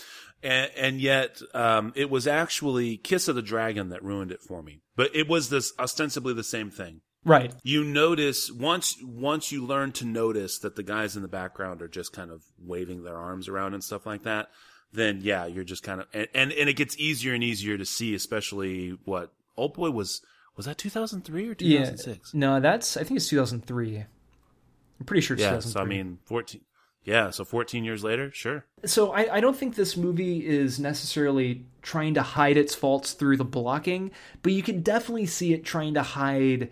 and, 0.42 0.70
and 0.76 1.00
yet 1.00 1.40
um, 1.54 1.92
it 1.96 2.10
was 2.10 2.26
actually 2.26 2.96
Kiss 2.96 3.28
of 3.28 3.36
the 3.36 3.42
Dragon 3.42 3.88
that 3.90 4.02
ruined 4.02 4.32
it 4.32 4.42
for 4.42 4.62
me. 4.62 4.80
But 4.96 5.14
it 5.14 5.28
was 5.28 5.48
this 5.48 5.72
ostensibly 5.78 6.34
the 6.34 6.44
same 6.44 6.70
thing. 6.70 7.00
Right. 7.24 7.54
You 7.62 7.84
notice 7.84 8.52
once 8.52 8.98
once 9.02 9.50
you 9.50 9.64
learn 9.64 9.92
to 9.92 10.04
notice 10.04 10.58
that 10.58 10.76
the 10.76 10.82
guys 10.82 11.16
in 11.16 11.22
the 11.22 11.28
background 11.28 11.80
are 11.80 11.88
just 11.88 12.12
kind 12.12 12.30
of 12.30 12.42
waving 12.58 13.02
their 13.02 13.16
arms 13.16 13.48
around 13.48 13.72
and 13.72 13.82
stuff 13.82 14.04
like 14.04 14.24
that 14.24 14.48
then 14.94 15.20
yeah, 15.22 15.46
you're 15.46 15.64
just 15.64 15.82
kind 15.82 16.00
of 16.00 16.06
and, 16.14 16.28
and, 16.34 16.52
and 16.52 16.68
it 16.68 16.74
gets 16.74 16.96
easier 16.98 17.34
and 17.34 17.42
easier 17.42 17.76
to 17.76 17.84
see, 17.84 18.14
especially 18.14 18.96
what 19.04 19.32
Old 19.56 19.74
Boy 19.74 19.90
was 19.90 20.22
was 20.56 20.66
that 20.66 20.78
2003 20.78 21.48
or 21.48 21.54
2006? 21.54 22.32
Yeah, 22.32 22.38
no, 22.38 22.60
that's 22.60 22.96
I 22.96 23.04
think 23.04 23.18
it's 23.18 23.28
2003. 23.28 23.98
I'm 23.98 25.06
pretty 25.06 25.20
sure 25.20 25.34
it's 25.34 25.42
yeah, 25.42 25.50
2003. 25.50 25.72
so 25.72 25.80
I 25.80 25.84
mean 25.84 26.18
14 26.24 26.60
Yeah, 27.02 27.30
so 27.30 27.44
14 27.44 27.84
years 27.84 28.04
later, 28.04 28.30
sure. 28.32 28.64
So 28.84 29.12
I, 29.12 29.36
I 29.36 29.40
don't 29.40 29.56
think 29.56 29.74
this 29.74 29.96
movie 29.96 30.46
is 30.46 30.78
necessarily 30.78 31.66
trying 31.82 32.14
to 32.14 32.22
hide 32.22 32.56
its 32.56 32.74
faults 32.74 33.12
through 33.12 33.36
the 33.36 33.44
blocking, 33.44 34.12
but 34.42 34.52
you 34.52 34.62
can 34.62 34.80
definitely 34.80 35.26
see 35.26 35.52
it 35.52 35.64
trying 35.64 35.94
to 35.94 36.02
hide 36.02 36.70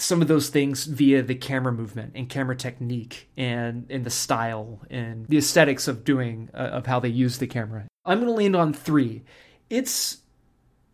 some 0.00 0.22
of 0.22 0.28
those 0.28 0.48
things 0.48 0.84
via 0.84 1.22
the 1.22 1.34
camera 1.34 1.72
movement 1.72 2.12
and 2.14 2.28
camera 2.28 2.56
technique 2.56 3.28
and 3.36 3.86
and 3.90 4.04
the 4.04 4.10
style 4.10 4.80
and 4.90 5.26
the 5.26 5.38
aesthetics 5.38 5.88
of 5.88 6.04
doing 6.04 6.50
uh, 6.54 6.56
of 6.56 6.86
how 6.86 7.00
they 7.00 7.08
use 7.08 7.38
the 7.38 7.46
camera. 7.46 7.86
I'm 8.04 8.20
going 8.20 8.28
to 8.28 8.34
land 8.34 8.56
on 8.56 8.72
3. 8.72 9.22
It's 9.68 10.18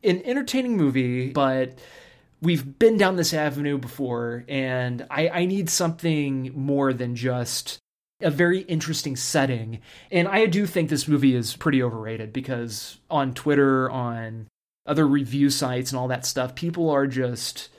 an 0.02 0.22
entertaining 0.24 0.76
movie, 0.76 1.30
but 1.30 1.78
we've 2.42 2.78
been 2.78 2.96
down 2.96 3.16
this 3.16 3.32
avenue 3.32 3.78
before 3.78 4.44
and 4.48 5.06
I, 5.10 5.28
I 5.28 5.44
need 5.46 5.70
something 5.70 6.52
more 6.54 6.92
than 6.92 7.14
just 7.14 7.78
a 8.20 8.30
very 8.30 8.60
interesting 8.60 9.16
setting. 9.16 9.80
And 10.10 10.28
I 10.28 10.46
do 10.46 10.66
think 10.66 10.88
this 10.88 11.08
movie 11.08 11.34
is 11.34 11.56
pretty 11.56 11.82
overrated 11.82 12.32
because 12.32 12.98
on 13.10 13.34
Twitter, 13.34 13.90
on 13.90 14.48
other 14.86 15.06
review 15.06 15.50
sites 15.50 15.90
and 15.90 15.98
all 15.98 16.08
that 16.08 16.26
stuff, 16.26 16.54
people 16.54 16.90
are 16.90 17.06
just 17.06 17.70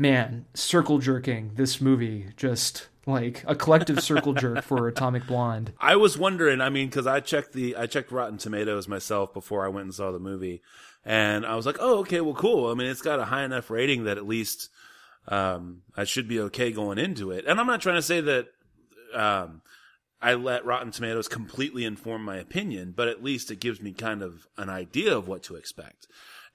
man, 0.00 0.46
circle 0.54 0.98
jerking 0.98 1.52
this 1.54 1.80
movie 1.80 2.28
just 2.36 2.88
like 3.06 3.44
a 3.46 3.54
collective 3.54 4.02
circle 4.02 4.32
jerk 4.32 4.62
for 4.62 4.88
Atomic 4.88 5.26
Blonde. 5.26 5.72
I 5.78 5.96
was 5.96 6.16
wondering, 6.16 6.60
I 6.60 6.70
mean, 6.70 6.88
because 6.88 7.06
I 7.06 7.20
checked 7.20 7.52
the 7.52 7.76
I 7.76 7.86
checked 7.86 8.10
Rotten 8.10 8.38
Tomatoes 8.38 8.88
myself 8.88 9.34
before 9.34 9.64
I 9.64 9.68
went 9.68 9.84
and 9.84 9.94
saw 9.94 10.10
the 10.10 10.18
movie, 10.18 10.62
and 11.04 11.44
I 11.44 11.54
was 11.54 11.66
like, 11.66 11.76
oh, 11.78 11.98
okay, 11.98 12.20
well, 12.20 12.34
cool. 12.34 12.70
I 12.70 12.74
mean, 12.74 12.88
it's 12.88 13.02
got 13.02 13.20
a 13.20 13.26
high 13.26 13.44
enough 13.44 13.70
rating 13.70 14.04
that 14.04 14.16
at 14.16 14.26
least 14.26 14.70
um, 15.28 15.82
I 15.94 16.04
should 16.04 16.28
be 16.28 16.40
okay 16.40 16.72
going 16.72 16.98
into 16.98 17.30
it. 17.30 17.44
And 17.46 17.60
I'm 17.60 17.66
not 17.66 17.82
trying 17.82 17.96
to 17.96 18.02
say 18.02 18.22
that 18.22 18.46
um, 19.14 19.60
I 20.22 20.34
let 20.34 20.64
Rotten 20.64 20.92
Tomatoes 20.92 21.28
completely 21.28 21.84
inform 21.84 22.24
my 22.24 22.36
opinion, 22.36 22.94
but 22.96 23.08
at 23.08 23.22
least 23.22 23.50
it 23.50 23.60
gives 23.60 23.82
me 23.82 23.92
kind 23.92 24.22
of 24.22 24.46
an 24.56 24.70
idea 24.70 25.16
of 25.16 25.28
what 25.28 25.42
to 25.44 25.56
expect. 25.56 26.06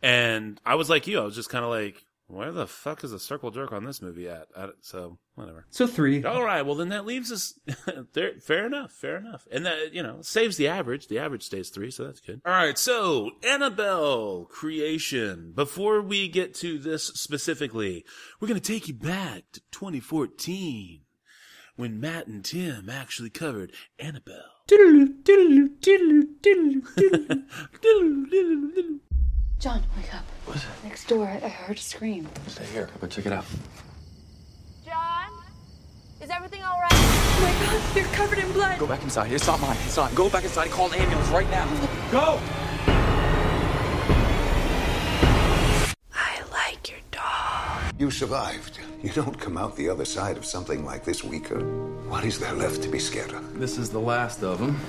And 0.02 0.60
I 0.66 0.76
was 0.76 0.90
like 0.90 1.08
you, 1.08 1.20
I 1.20 1.24
was 1.24 1.36
just 1.36 1.50
kind 1.50 1.64
of 1.64 1.72
like, 1.72 2.05
where 2.28 2.52
the 2.52 2.66
fuck 2.68 3.04
is 3.04 3.12
a 3.14 3.20
circle 3.20 3.52
jerk 3.52 3.72
on 3.72 3.84
this 3.86 4.02
movie 4.02 4.28
at? 4.28 4.48
I, 4.58 4.70
so 4.82 5.20
whatever. 5.36 5.66
So 5.70 5.86
three. 5.86 6.24
All 6.24 6.44
right. 6.44 6.64
Well, 6.64 6.76
then 6.76 6.90
that 6.90 7.06
leaves 7.06 7.32
us 7.32 7.60
there. 8.14 8.40
Fair 8.42 8.66
enough. 8.66 8.92
Fair 8.92 9.18
enough. 9.18 9.48
And 9.52 9.66
that 9.66 9.94
you 9.94 10.02
know 10.02 10.22
saves 10.22 10.58
the 10.58 10.68
average. 10.68 11.08
The 11.08 11.20
average 11.20 11.44
stays 11.44 11.70
three, 11.70 11.92
so 11.92 12.06
that's 12.06 12.20
good. 12.22 12.42
All 12.46 12.52
right. 12.52 12.78
So 12.78 13.32
Annabelle 13.48 14.46
creation. 14.46 15.54
Before 15.56 16.02
we 16.02 16.28
get 16.28 16.54
to 16.56 16.80
this 16.80 17.06
specifically, 17.08 18.04
we're 18.40 18.48
gonna 18.48 18.60
take 18.60 18.88
you 18.88 18.94
back 18.94 19.44
to 19.54 19.62
2014 19.72 21.02
when 21.76 22.00
Matt 22.00 22.28
and 22.28 22.44
Tim 22.44 22.90
actually 22.90 23.30
covered 23.30 23.72
Annabelle. 24.00 24.52
John, 29.60 29.84
wake 29.98 30.14
up. 30.14 30.24
What's 30.46 30.64
it? 30.64 30.70
Next 30.84 31.08
door, 31.08 31.26
I 31.26 31.38
I 31.46 31.50
heard 31.50 31.78
a 31.78 31.82
scream. 31.82 32.28
Stay 32.48 32.66
here. 32.66 32.90
I'll 32.94 33.00
go 33.00 33.08
check 33.08 33.26
it 33.26 33.34
out. 33.34 33.46
John? 34.86 35.32
Is 36.22 36.30
everything 36.30 36.62
all 36.62 36.80
right? 36.80 36.92
Oh 36.92 37.40
my 37.42 37.66
god, 37.66 37.96
you're 37.96 38.14
covered 38.14 38.40
in 38.40 38.52
blood. 38.52 38.80
Go 38.80 38.86
back 38.88 39.02
inside. 39.04 39.32
It's 39.32 39.48
not 39.48 39.60
mine. 39.62 39.78
It's 39.86 39.98
not. 39.98 40.14
Go 40.14 40.30
back 40.30 40.44
inside 40.44 40.66
and 40.66 40.72
call 40.72 40.92
an 40.92 41.00
ambulance 41.00 41.30
right 41.30 41.50
now. 41.50 41.66
Go! 42.12 42.40
I 46.14 46.42
like 46.52 46.90
your 46.90 47.00
dog. 47.12 47.94
You 47.98 48.12
survived. 48.12 48.80
You 49.02 49.12
don't 49.12 49.40
come 49.40 49.58
out 49.58 49.76
the 49.76 49.90
other 49.90 50.06
side 50.06 50.38
of 50.38 50.46
something 50.46 50.86
like 50.86 51.04
this 51.04 51.24
weaker. 51.24 51.60
What 52.08 52.24
is 52.24 52.40
there 52.40 52.54
left 52.54 52.84
to 52.84 52.90
be 52.90 53.00
scared 53.00 53.32
of? 53.32 53.60
This 53.60 53.78
is 53.78 53.90
the 53.90 54.00
last 54.00 54.44
of 54.44 54.60
them. 54.60 54.80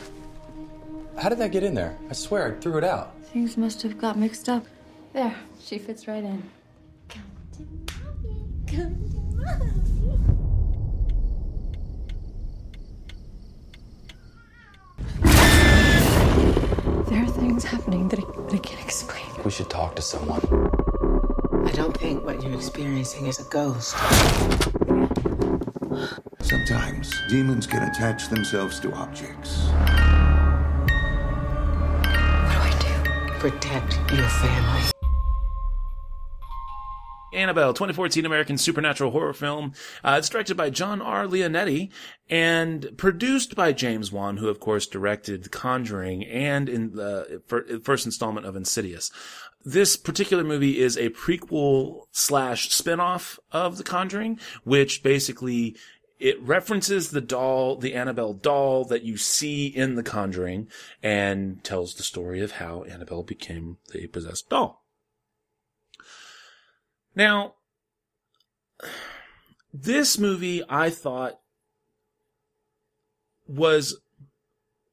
How 1.19 1.29
did 1.29 1.39
that 1.39 1.51
get 1.51 1.63
in 1.63 1.75
there? 1.75 1.97
I 2.11 2.13
swear 2.13 2.57
I 2.57 2.61
threw 2.61 2.77
it 2.79 2.85
out. 2.85 3.16
Things 3.37 3.59
must 3.59 3.83
have 3.83 3.99
got 3.99 4.19
mixed 4.19 4.49
up. 4.49 4.65
There, 5.13 5.37
she 5.61 5.77
fits 5.77 6.09
right 6.09 6.25
in. 6.25 6.43
There 17.05 17.23
are 17.23 17.29
things 17.29 17.63
happening 17.65 18.09
that 18.09 18.21
I, 18.21 18.23
that 18.23 18.55
I 18.55 18.57
can't 18.57 18.81
explain. 18.81 19.27
We 19.45 19.51
should 19.51 19.69
talk 19.69 19.95
to 19.97 20.03
someone. 20.03 20.41
I 21.67 21.73
don't 21.73 21.95
think 21.95 22.25
what 22.25 22.43
you're 22.43 22.55
experiencing 22.55 23.27
is 23.27 23.39
a 23.39 23.45
ghost. 23.51 23.99
Sometimes 26.41 27.13
demons 27.29 27.67
can 27.67 27.83
attach 27.83 28.31
themselves 28.31 28.81
to 28.81 28.95
objects. 28.95 29.69
Protect 33.47 33.93
your 34.13 34.29
family. 34.29 34.91
Annabelle, 37.33 37.73
2014 37.73 38.27
American 38.27 38.59
supernatural 38.59 39.13
horror 39.13 39.33
film. 39.35 39.73
Uh, 40.03 40.17
it's 40.19 40.29
directed 40.29 40.57
by 40.57 40.69
John 40.69 41.01
R. 41.01 41.27
Leonetti 41.27 41.93
and 42.29 42.91
produced 42.97 43.55
by 43.55 43.73
James 43.73 44.11
Wan, 44.11 44.39
who 44.39 44.49
of 44.49 44.59
course 44.59 44.89
directed 44.89 45.53
Conjuring 45.53 46.25
and 46.25 46.69
in 46.69 46.97
the 46.97 47.41
first 47.85 48.05
installment 48.05 48.47
of 48.47 48.57
Insidious. 48.57 49.13
This 49.65 49.95
particular 49.95 50.43
movie 50.43 50.81
is 50.81 50.97
a 50.97 51.11
prequel 51.11 52.07
slash 52.11 52.71
spin-off 52.71 53.39
of 53.53 53.79
The 53.79 53.85
Conjuring, 53.85 54.41
which 54.65 55.05
basically 55.05 55.77
it 56.19 56.41
references 56.41 57.11
the 57.11 57.21
doll, 57.21 57.77
the 57.77 57.95
Annabelle 57.95 58.33
doll 58.33 58.85
that 58.87 59.03
you 59.03 59.17
see 59.17 59.67
in 59.67 59.95
The 59.95 60.03
Conjuring 60.03 60.69
and 61.03 61.63
tells 61.63 61.95
the 61.95 62.03
story 62.03 62.41
of 62.41 62.53
how 62.53 62.85
Annabelle 62.85 63.23
became 63.23 63.77
the 63.93 64.07
possessed 64.07 64.49
doll. 64.49 64.85
Now, 67.15 67.55
this 69.73 70.19
movie 70.19 70.63
I 70.69 70.91
thought 70.91 71.39
was 73.47 74.01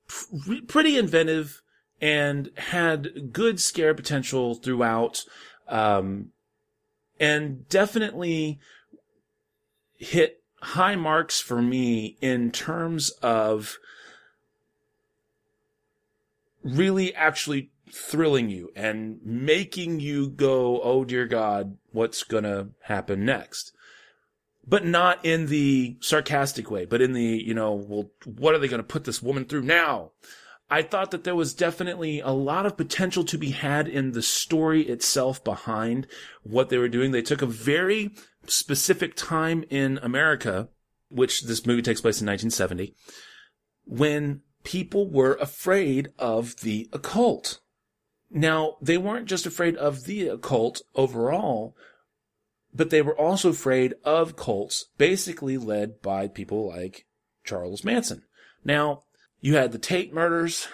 pr- 0.08 0.56
pretty 0.68 0.98
inventive 0.98 1.62
and 2.02 2.52
had 2.58 3.32
good 3.32 3.62
scare 3.62 3.94
potential 3.94 4.56
throughout, 4.56 5.24
um, 5.70 6.32
and 7.20 7.68
definitely 7.70 8.60
hit 9.98 10.43
high 10.64 10.96
marks 10.96 11.40
for 11.40 11.62
me 11.62 12.18
in 12.22 12.52
terms 12.52 13.10
of 13.22 13.78
really 16.64 17.14
actually 17.14 17.72
thrilling 17.92 18.50
you 18.50 18.72
and 18.76 19.20
making 19.24 20.00
you 20.00 20.30
go, 20.30 20.82
oh 20.82 21.04
dear 21.04 21.28
God, 21.28 21.78
what's 21.92 22.24
gonna 22.24 22.70
happen 22.84 23.26
next? 23.26 23.74
But 24.66 24.86
not 24.86 25.24
in 25.26 25.48
the 25.48 25.98
sarcastic 26.00 26.72
way, 26.72 26.86
but 26.86 27.02
in 27.02 27.12
the, 27.12 27.22
you 27.22 27.54
know, 27.54 27.74
well, 27.74 28.10
what 28.26 28.56
are 28.56 28.60
they 28.60 28.70
gonna 28.70 28.84
put 28.84 29.04
this 29.04 29.22
woman 29.22 29.46
through 29.46 29.64
now? 29.64 30.12
I 30.70 30.82
thought 30.82 31.12
that 31.12 31.26
there 31.26 31.36
was 31.36 31.54
definitely 31.54 32.22
a 32.22 32.32
lot 32.32 32.66
of 32.66 32.78
potential 32.78 33.26
to 33.26 33.38
be 33.38 33.52
had 33.52 33.88
in 33.88 34.14
the 34.14 34.22
story 34.22 34.84
itself 34.84 35.44
behind 35.44 36.08
what 36.42 36.70
they 36.70 36.78
were 36.78 36.88
doing. 36.88 37.12
They 37.12 37.22
took 37.22 37.42
a 37.42 37.46
very 37.46 38.16
specific 38.48 39.16
time 39.16 39.64
in 39.70 40.00
America, 40.02 40.70
which 41.10 41.44
this 41.44 41.66
movie 41.66 41.82
takes 41.82 42.02
place 42.02 42.22
in 42.22 42.28
1970, 42.28 42.96
when 43.86 44.42
people 44.64 45.10
were 45.10 45.36
afraid 45.36 46.10
of 46.18 46.62
the 46.62 46.90
occult. 46.94 47.60
Now, 48.30 48.78
they 48.82 48.98
weren't 48.98 49.28
just 49.28 49.46
afraid 49.46 49.76
of 49.76 50.06
the 50.06 50.28
occult 50.28 50.82
overall, 50.96 51.76
but 52.74 52.90
they 52.90 53.02
were 53.02 53.18
also 53.18 53.50
afraid 53.50 53.94
of 54.04 54.36
cults, 54.36 54.86
basically 54.98 55.58
led 55.58 56.02
by 56.02 56.28
people 56.28 56.68
like 56.68 57.06
Charles 57.44 57.84
Manson. 57.84 58.24
Now, 58.64 59.04
you 59.40 59.56
had 59.56 59.72
the 59.72 59.78
Tate 59.78 60.14
murders 60.14 60.68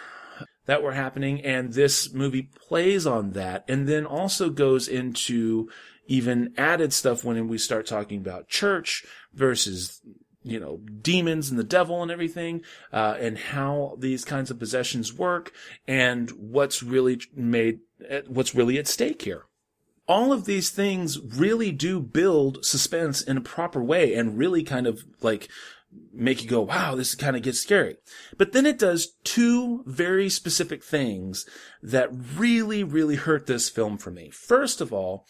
that 0.66 0.84
were 0.84 0.94
happening, 0.94 1.42
and 1.42 1.74
this 1.74 2.14
movie 2.14 2.44
plays 2.44 3.06
on 3.08 3.32
that, 3.32 3.66
and 3.68 3.88
then 3.88 4.06
also 4.06 4.50
goes 4.50 4.88
into 4.88 5.68
even 6.10 6.52
added 6.58 6.92
stuff 6.92 7.24
when 7.24 7.48
we 7.48 7.58
start 7.58 7.86
talking 7.86 8.20
about 8.20 8.50
church 8.50 9.06
versus 9.34 10.02
you 10.42 10.60
know 10.60 10.78
demons 11.02 11.50
and 11.50 11.60
the 11.60 11.64
devil 11.64 12.02
and 12.02 12.12
everything 12.12 12.62
uh, 12.92 13.16
and 13.20 13.38
how 13.38 13.96
these 14.00 14.26
kinds 14.26 14.50
of 14.50 14.60
possessions 14.60 15.14
work 15.14 15.54
and 15.88 16.32
what's 16.32 16.82
really 16.82 17.22
made 17.36 17.80
what's 18.28 18.56
really 18.56 18.78
at 18.78 18.88
stake 18.88 19.22
here. 19.22 19.46
All 20.08 20.34
of 20.34 20.46
these 20.46 20.72
things 20.72 21.20
really 21.20 21.72
do 21.72 22.00
build 22.00 22.66
suspense 22.66 23.22
in 23.22 23.38
a 23.38 23.42
proper 23.42 23.84
way 23.84 24.16
and 24.16 24.40
really 24.40 24.64
kind 24.64 24.88
of 24.88 25.04
like 25.22 25.48
make 26.12 26.44
you 26.44 26.50
go 26.50 26.62
wow 26.62 26.96
this 26.96 27.14
kind 27.14 27.36
of 27.36 27.44
gets 27.44 27.60
scary. 27.60 27.98
But 28.36 28.52
then 28.52 28.66
it 28.66 28.80
does 28.80 29.14
two 29.24 29.84
very 29.86 30.30
specific 30.30 30.84
things 30.84 31.46
that 31.84 32.10
really 32.12 32.84
really 32.84 33.16
hurt 33.16 33.46
this 33.46 33.70
film 33.70 34.00
for 34.00 34.10
me. 34.10 34.32
First 34.32 34.82
of 34.82 34.92
all 34.92 35.28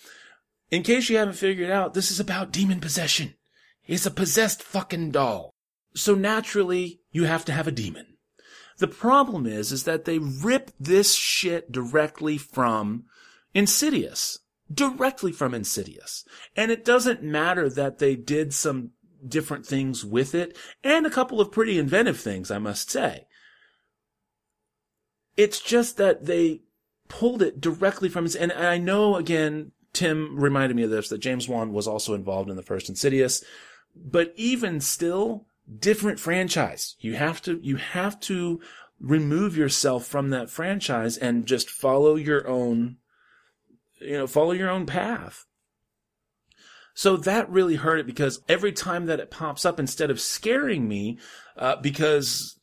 in 0.72 0.84
case 0.84 1.10
you 1.10 1.18
haven't 1.18 1.34
figured 1.34 1.72
out 1.72 1.94
this 1.94 2.12
is 2.12 2.20
about 2.20 2.52
demon 2.52 2.80
possession 2.80 3.34
it's 3.90 4.06
a 4.06 4.12
possessed 4.12 4.62
fucking 4.62 5.10
doll. 5.10 5.56
So 5.96 6.14
naturally, 6.14 7.02
you 7.12 7.24
have 7.24 7.44
to 7.46 7.52
have 7.52 7.68
a 7.68 7.72
demon. 7.72 8.18
The 8.78 8.88
problem 8.88 9.48
is, 9.48 9.72
is 9.72 9.84
that 9.86 10.06
they 10.06 10.20
rip 10.20 10.70
this 10.80 11.16
shit 11.16 11.72
directly 11.72 12.38
from 12.38 13.06
Insidious. 13.56 14.38
Directly 14.72 15.32
from 15.32 15.56
Insidious. 15.56 16.24
And 16.56 16.70
it 16.70 16.86
doesn't 16.86 17.24
matter 17.24 17.68
that 17.68 17.98
they 17.98 18.16
did 18.16 18.54
some 18.54 18.92
different 19.28 19.66
things 19.66 20.06
with 20.06 20.36
it, 20.36 20.56
and 20.84 21.08
a 21.08 21.10
couple 21.10 21.42
of 21.42 21.52
pretty 21.52 21.80
inventive 21.80 22.20
things, 22.20 22.52
I 22.52 22.60
must 22.60 22.92
say. 22.92 23.26
It's 25.36 25.60
just 25.60 25.98
that 25.98 26.26
they 26.28 26.62
pulled 27.08 27.42
it 27.42 27.60
directly 27.60 28.08
from, 28.08 28.28
and 28.40 28.52
I 28.52 28.78
know 28.78 29.16
again, 29.16 29.72
Tim 29.94 30.40
reminded 30.40 30.76
me 30.76 30.84
of 30.84 30.90
this, 30.90 31.10
that 31.10 31.20
James 31.20 31.48
Wan 31.48 31.74
was 31.74 31.88
also 31.88 32.14
involved 32.14 32.50
in 32.50 32.56
the 32.56 32.64
first 32.64 32.90
Insidious, 32.90 33.44
but 33.96 34.34
even 34.36 34.80
still, 34.80 35.46
different 35.80 36.20
franchise. 36.20 36.96
You 37.00 37.16
have 37.16 37.42
to, 37.44 37.60
you 37.62 37.78
have 37.78 38.20
to 38.22 38.62
remove 39.00 39.56
yourself 39.56 40.06
from 40.06 40.30
that 40.30 40.50
franchise 40.50 41.18
and 41.18 41.46
just 41.46 41.70
follow 41.70 42.16
your 42.16 42.48
own, 42.48 42.98
you 44.00 44.18
know, 44.18 44.28
follow 44.28 44.52
your 44.52 44.70
own 44.70 44.86
path. 44.86 45.46
So 46.94 47.16
that 47.16 47.50
really 47.50 47.76
hurt 47.76 48.00
it 48.00 48.06
because 48.06 48.42
every 48.50 48.74
time 48.74 49.06
that 49.06 49.22
it 49.22 49.32
pops 49.32 49.66
up, 49.66 49.80
instead 49.80 50.12
of 50.12 50.20
scaring 50.20 50.88
me, 50.88 51.18
uh, 51.56 51.78
because 51.78 52.60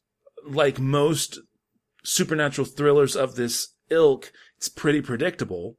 like 0.46 0.78
most 0.78 1.38
supernatural 2.04 2.66
thrillers 2.66 3.16
of 3.16 3.36
this 3.36 3.68
ilk, 3.88 4.32
it's 4.58 4.68
pretty 4.68 5.00
predictable. 5.00 5.78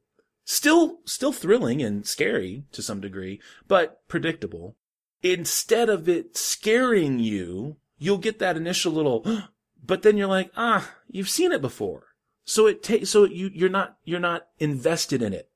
Still, 0.50 1.00
still 1.04 1.30
thrilling 1.30 1.82
and 1.82 2.06
scary 2.06 2.64
to 2.72 2.80
some 2.80 3.02
degree, 3.02 3.38
but 3.68 4.00
predictable. 4.08 4.76
Instead 5.22 5.90
of 5.90 6.08
it 6.08 6.38
scaring 6.38 7.18
you, 7.18 7.76
you'll 7.98 8.16
get 8.16 8.38
that 8.38 8.56
initial 8.56 8.90
little, 8.90 9.26
but 9.84 10.00
then 10.00 10.16
you're 10.16 10.26
like, 10.26 10.50
ah, 10.56 10.94
you've 11.06 11.28
seen 11.28 11.52
it 11.52 11.60
before. 11.60 12.14
So 12.46 12.66
it 12.66 12.82
takes, 12.82 13.10
so 13.10 13.24
you, 13.24 13.50
you're 13.52 13.68
not, 13.68 13.98
you're 14.04 14.18
not 14.18 14.46
invested 14.58 15.20
in 15.20 15.34
it. 15.34 15.50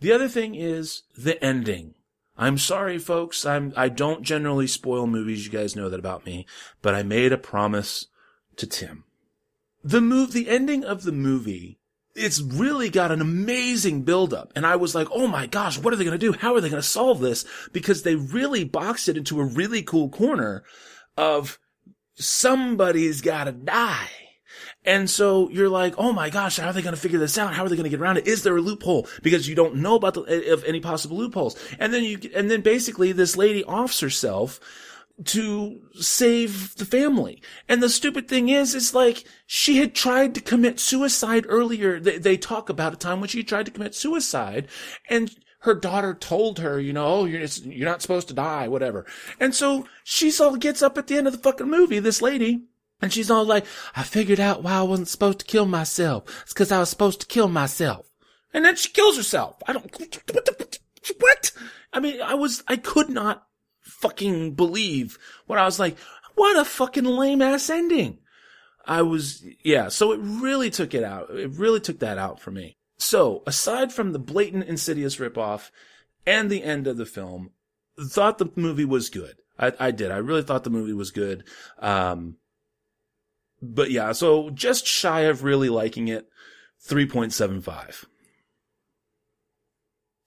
The 0.00 0.12
other 0.12 0.26
thing 0.26 0.54
is 0.54 1.02
the 1.14 1.40
ending. 1.44 1.92
I'm 2.38 2.56
sorry, 2.56 2.96
folks. 2.96 3.44
I'm, 3.44 3.74
I 3.76 3.90
don't 3.90 4.22
generally 4.22 4.68
spoil 4.68 5.06
movies. 5.06 5.44
You 5.44 5.52
guys 5.52 5.76
know 5.76 5.90
that 5.90 6.00
about 6.00 6.24
me, 6.24 6.46
but 6.80 6.94
I 6.94 7.02
made 7.02 7.30
a 7.30 7.36
promise 7.36 8.06
to 8.56 8.66
Tim. 8.66 9.04
The 9.84 10.00
move, 10.00 10.32
the 10.32 10.48
ending 10.48 10.82
of 10.82 11.02
the 11.02 11.12
movie, 11.12 11.78
it's 12.14 12.40
really 12.40 12.90
got 12.90 13.10
an 13.10 13.20
amazing 13.20 14.02
buildup. 14.02 14.52
And 14.54 14.66
I 14.66 14.76
was 14.76 14.94
like, 14.94 15.08
oh 15.12 15.26
my 15.26 15.46
gosh, 15.46 15.78
what 15.78 15.92
are 15.92 15.96
they 15.96 16.04
going 16.04 16.18
to 16.18 16.32
do? 16.32 16.36
How 16.36 16.54
are 16.54 16.60
they 16.60 16.68
going 16.68 16.82
to 16.82 16.88
solve 16.88 17.20
this? 17.20 17.44
Because 17.72 18.02
they 18.02 18.16
really 18.16 18.64
boxed 18.64 19.08
it 19.08 19.16
into 19.16 19.40
a 19.40 19.44
really 19.44 19.82
cool 19.82 20.08
corner 20.08 20.62
of 21.16 21.58
somebody's 22.14 23.20
got 23.20 23.44
to 23.44 23.52
die. 23.52 24.10
And 24.84 25.08
so 25.08 25.48
you're 25.50 25.68
like, 25.68 25.94
oh 25.96 26.12
my 26.12 26.28
gosh, 26.28 26.56
how 26.56 26.68
are 26.68 26.72
they 26.72 26.82
going 26.82 26.94
to 26.94 27.00
figure 27.00 27.18
this 27.18 27.38
out? 27.38 27.54
How 27.54 27.64
are 27.64 27.68
they 27.68 27.76
going 27.76 27.84
to 27.84 27.90
get 27.90 28.00
around 28.00 28.16
it? 28.16 28.26
Is 28.26 28.42
there 28.42 28.56
a 28.56 28.60
loophole? 28.60 29.06
Because 29.22 29.48
you 29.48 29.54
don't 29.54 29.76
know 29.76 29.94
about 29.94 30.14
the, 30.14 30.52
of 30.52 30.64
any 30.64 30.80
possible 30.80 31.16
loopholes. 31.16 31.56
And 31.78 31.94
then 31.94 32.02
you, 32.02 32.18
and 32.34 32.50
then 32.50 32.62
basically 32.62 33.12
this 33.12 33.36
lady 33.36 33.64
offs 33.64 34.00
herself 34.00 34.60
to 35.26 35.80
save 35.94 36.74
the 36.76 36.84
family. 36.84 37.42
And 37.68 37.82
the 37.82 37.88
stupid 37.88 38.28
thing 38.28 38.48
is, 38.48 38.74
is 38.74 38.94
like, 38.94 39.24
she 39.46 39.78
had 39.78 39.94
tried 39.94 40.34
to 40.34 40.40
commit 40.40 40.80
suicide 40.80 41.44
earlier. 41.48 42.00
They, 42.00 42.18
they 42.18 42.36
talk 42.36 42.68
about 42.68 42.94
a 42.94 42.96
time 42.96 43.20
when 43.20 43.28
she 43.28 43.42
tried 43.42 43.66
to 43.66 43.72
commit 43.72 43.94
suicide 43.94 44.68
and 45.08 45.34
her 45.60 45.74
daughter 45.74 46.12
told 46.12 46.58
her, 46.58 46.80
you 46.80 46.92
know, 46.92 47.06
oh, 47.06 47.24
you're, 47.24 47.42
you're 47.64 47.88
not 47.88 48.02
supposed 48.02 48.28
to 48.28 48.34
die, 48.34 48.66
whatever. 48.66 49.06
And 49.38 49.54
so 49.54 49.86
she's 50.02 50.40
all 50.40 50.56
gets 50.56 50.82
up 50.82 50.98
at 50.98 51.06
the 51.06 51.16
end 51.16 51.28
of 51.28 51.32
the 51.32 51.38
fucking 51.38 51.70
movie, 51.70 52.00
this 52.00 52.20
lady, 52.20 52.64
and 53.00 53.12
she's 53.12 53.30
all 53.30 53.44
like, 53.44 53.64
I 53.94 54.02
figured 54.02 54.40
out 54.40 54.62
why 54.62 54.74
I 54.74 54.82
wasn't 54.82 55.08
supposed 55.08 55.38
to 55.40 55.44
kill 55.44 55.66
myself. 55.66 56.24
It's 56.42 56.52
because 56.52 56.72
I 56.72 56.80
was 56.80 56.90
supposed 56.90 57.20
to 57.20 57.26
kill 57.26 57.48
myself. 57.48 58.06
And 58.52 58.64
then 58.64 58.76
she 58.76 58.90
kills 58.90 59.16
herself. 59.16 59.56
I 59.66 59.72
don't, 59.72 59.84
what 60.32 60.44
the, 60.44 60.78
what? 61.18 61.52
I 61.92 62.00
mean, 62.00 62.20
I 62.20 62.34
was, 62.34 62.64
I 62.66 62.76
could 62.76 63.08
not 63.08 63.46
fucking 64.02 64.52
believe 64.52 65.18
what 65.46 65.58
I 65.58 65.64
was 65.64 65.78
like, 65.78 65.96
what 66.34 66.58
a 66.58 66.64
fucking 66.64 67.04
lame 67.04 67.40
ass 67.40 67.70
ending. 67.70 68.18
I 68.84 69.02
was, 69.02 69.44
yeah, 69.62 69.88
so 69.88 70.12
it 70.12 70.20
really 70.20 70.70
took 70.70 70.92
it 70.92 71.04
out. 71.04 71.30
It 71.30 71.52
really 71.52 71.80
took 71.80 72.00
that 72.00 72.18
out 72.18 72.40
for 72.40 72.50
me. 72.50 72.76
So, 72.98 73.42
aside 73.46 73.92
from 73.92 74.12
the 74.12 74.18
blatant 74.18 74.64
Insidious 74.64 75.16
ripoff 75.16 75.70
and 76.26 76.50
the 76.50 76.64
end 76.64 76.86
of 76.86 76.96
the 76.96 77.06
film, 77.06 77.50
thought 78.00 78.38
the 78.38 78.50
movie 78.56 78.84
was 78.84 79.08
good. 79.08 79.36
I, 79.58 79.72
I 79.78 79.90
did. 79.92 80.10
I 80.10 80.16
really 80.16 80.42
thought 80.42 80.64
the 80.64 80.70
movie 80.70 80.92
was 80.92 81.12
good. 81.12 81.44
Um, 81.78 82.36
but 83.60 83.92
yeah, 83.92 84.12
so 84.12 84.50
just 84.50 84.86
shy 84.86 85.22
of 85.22 85.44
really 85.44 85.68
liking 85.68 86.08
it, 86.08 86.28
3.75. 86.88 88.04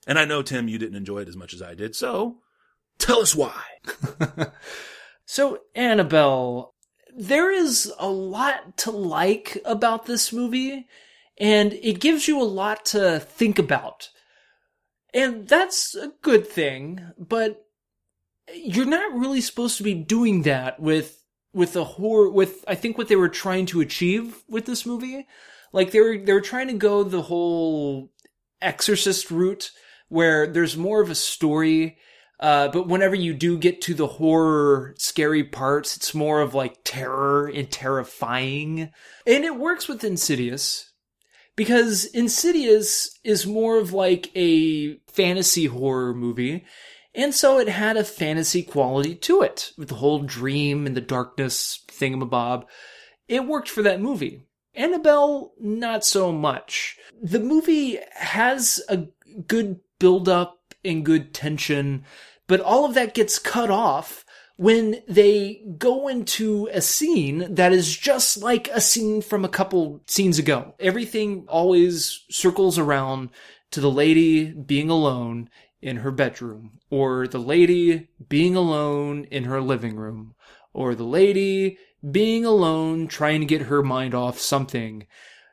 And 0.08 0.18
I 0.18 0.24
know, 0.24 0.42
Tim, 0.42 0.70
you 0.70 0.78
didn't 0.78 0.96
enjoy 0.96 1.20
it 1.20 1.28
as 1.28 1.36
much 1.36 1.54
as 1.54 1.62
I 1.62 1.74
did, 1.76 1.96
so 1.96 2.38
tell 2.98 3.22
us 3.22 3.36
why. 3.36 3.62
so, 5.26 5.60
Annabelle, 5.74 6.74
there 7.16 7.52
is 7.52 7.92
a 7.98 8.10
lot 8.10 8.78
to 8.80 8.92
like 8.92 9.58
about 9.66 10.06
this 10.06 10.34
movie 10.34 10.88
and 11.38 11.74
it 11.74 12.00
gives 12.00 12.28
you 12.28 12.42
a 12.42 12.44
lot 12.44 12.86
to 12.86 13.20
think 13.20 13.60
about. 13.60 14.10
And 15.14 15.48
that's 15.48 15.96
a 15.96 16.12
good 16.22 16.48
thing, 16.48 17.12
but 17.18 17.66
you're 18.54 18.86
not 18.86 19.18
really 19.18 19.42
supposed 19.42 19.78
to 19.78 19.84
be 19.84 19.94
doing 19.94 20.44
that 20.44 20.80
with 20.80 21.22
with 21.54 21.74
the 21.74 21.86
horror 21.86 22.30
with 22.30 22.66
I 22.68 22.76
think 22.76 22.98
what 22.98 23.08
they 23.08 23.16
were 23.16 23.30
trying 23.30 23.66
to 23.68 23.82
achieve 23.82 24.44
with 24.48 24.66
this 24.66 24.86
movie. 24.86 25.26
Like 25.72 25.92
they 25.92 26.02
were 26.02 26.18
they 26.18 26.34
were 26.34 26.42
trying 26.42 26.68
to 26.68 26.74
go 26.74 27.04
the 27.04 27.24
whole 27.24 28.12
exorcist 28.62 29.32
route 29.32 29.72
where 30.10 30.48
there's 30.48 30.78
more 30.78 31.02
of 31.02 31.10
a 31.10 31.16
story 31.16 31.98
uh, 32.40 32.68
but 32.68 32.88
whenever 32.88 33.16
you 33.16 33.34
do 33.34 33.58
get 33.58 33.82
to 33.82 33.94
the 33.94 34.08
horror, 34.08 34.94
scary 34.98 35.44
parts, 35.44 35.96
it's 35.96 36.14
more 36.14 36.42
of 36.42 36.54
like 36.54 36.80
terror 36.84 37.48
and 37.48 37.72
terrifying. 37.72 38.92
And 39.26 39.46
it 39.46 39.58
works 39.58 39.88
with 39.88 40.04
Insidious 40.04 40.92
because 41.56 42.06
Insidious 42.06 43.18
is 43.24 43.48
more 43.48 43.78
of 43.78 43.94
like 43.94 44.32
a 44.36 44.98
fantasy 45.08 45.66
horror 45.68 46.14
movie. 46.14 46.66
And 47.14 47.34
so 47.34 47.60
it 47.60 47.70
had 47.70 47.96
a 47.96 48.04
fantasy 48.04 48.62
quality 48.62 49.16
to 49.16 49.42
it 49.42 49.72
with 49.78 49.88
the 49.88 49.96
whole 49.96 50.20
dream 50.20 50.86
and 50.86 50.98
the 50.98 51.02
darkness 51.02 51.80
thingamabob. 51.88 52.66
It 53.30 53.48
worked 53.48 53.70
for 53.70 53.82
that 53.84 54.02
movie. 54.02 54.42
Annabelle, 54.76 55.54
not 55.58 56.04
so 56.04 56.34
much. 56.34 56.98
The 57.22 57.40
movie 57.40 58.00
has 58.12 58.82
a 58.90 59.06
good 59.48 59.80
build 60.00 60.28
up 60.28 60.60
and 60.86 61.06
good 61.06 61.34
tension, 61.34 62.06
but 62.48 62.62
all 62.62 62.86
of 62.86 62.94
that 62.94 63.14
gets 63.14 63.40
cut 63.40 63.72
off 63.72 64.24
when 64.58 65.02
they 65.08 65.62
go 65.78 66.08
into 66.08 66.70
a 66.72 66.82
scene 66.82 67.54
that 67.54 67.74
is 67.74 67.98
just 67.98 68.38
like 68.42 68.70
a 68.70 68.80
scene 68.80 69.22
from 69.22 69.44
a 69.44 69.50
couple 69.50 70.02
scenes 70.08 70.40
ago. 70.40 70.74
Everything 70.80 71.46
always 71.50 72.24
circles 72.30 72.78
around 72.78 73.30
to 73.72 73.82
the 73.82 73.92
lady 73.92 74.52
being 74.52 74.90
alone 74.90 75.50
in 75.82 75.98
her 75.98 76.12
bedroom, 76.12 76.80
or 76.90 77.28
the 77.28 77.40
lady 77.40 78.08
being 78.30 78.56
alone 78.56 79.26
in 79.26 79.44
her 79.44 79.62
living 79.62 79.96
room, 79.96 80.34
or 80.74 80.96
the 80.96 81.04
lady 81.04 81.78
being 82.10 82.46
alone 82.46 83.08
trying 83.08 83.42
to 83.42 83.46
get 83.46 83.64
her 83.64 83.84
mind 83.84 84.16
off 84.16 84.40
something. 84.40 85.06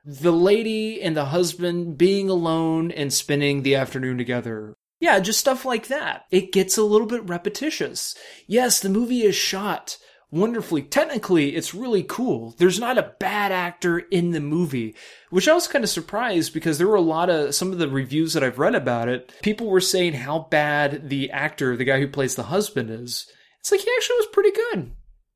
The 0.04 0.32
lady 0.32 1.02
and 1.02 1.16
the 1.16 1.26
husband 1.26 1.98
being 1.98 2.30
alone 2.30 2.90
and 2.90 3.12
spending 3.12 3.62
the 3.62 3.74
afternoon 3.74 4.18
together, 4.18 4.76
yeah, 5.02 5.18
just 5.18 5.40
stuff 5.40 5.64
like 5.64 5.88
that. 5.88 6.26
It 6.30 6.52
gets 6.52 6.78
a 6.78 6.84
little 6.84 7.08
bit 7.08 7.28
repetitious. 7.28 8.14
Yes, 8.46 8.78
the 8.78 8.88
movie 8.88 9.24
is 9.24 9.34
shot 9.34 9.98
wonderfully. 10.30 10.82
Technically, 10.82 11.56
it's 11.56 11.74
really 11.74 12.04
cool. 12.04 12.54
There's 12.56 12.78
not 12.78 12.98
a 12.98 13.12
bad 13.18 13.50
actor 13.50 13.98
in 13.98 14.30
the 14.30 14.38
movie, 14.38 14.94
which 15.30 15.48
I 15.48 15.54
was 15.54 15.66
kind 15.66 15.82
of 15.82 15.90
surprised 15.90 16.54
because 16.54 16.78
there 16.78 16.86
were 16.86 16.94
a 16.94 17.00
lot 17.00 17.30
of 17.30 17.52
some 17.52 17.72
of 17.72 17.78
the 17.78 17.88
reviews 17.88 18.34
that 18.34 18.44
I've 18.44 18.60
read 18.60 18.76
about 18.76 19.08
it. 19.08 19.32
People 19.42 19.68
were 19.68 19.80
saying 19.80 20.12
how 20.12 20.46
bad 20.52 21.08
the 21.08 21.32
actor, 21.32 21.76
the 21.76 21.84
guy 21.84 21.98
who 21.98 22.06
plays 22.06 22.36
the 22.36 22.44
husband, 22.44 22.88
is. 22.88 23.26
It's 23.58 23.72
like 23.72 23.80
he 23.80 23.90
actually 23.96 24.16
was 24.18 24.28
pretty 24.32 24.52
good. 24.52 24.92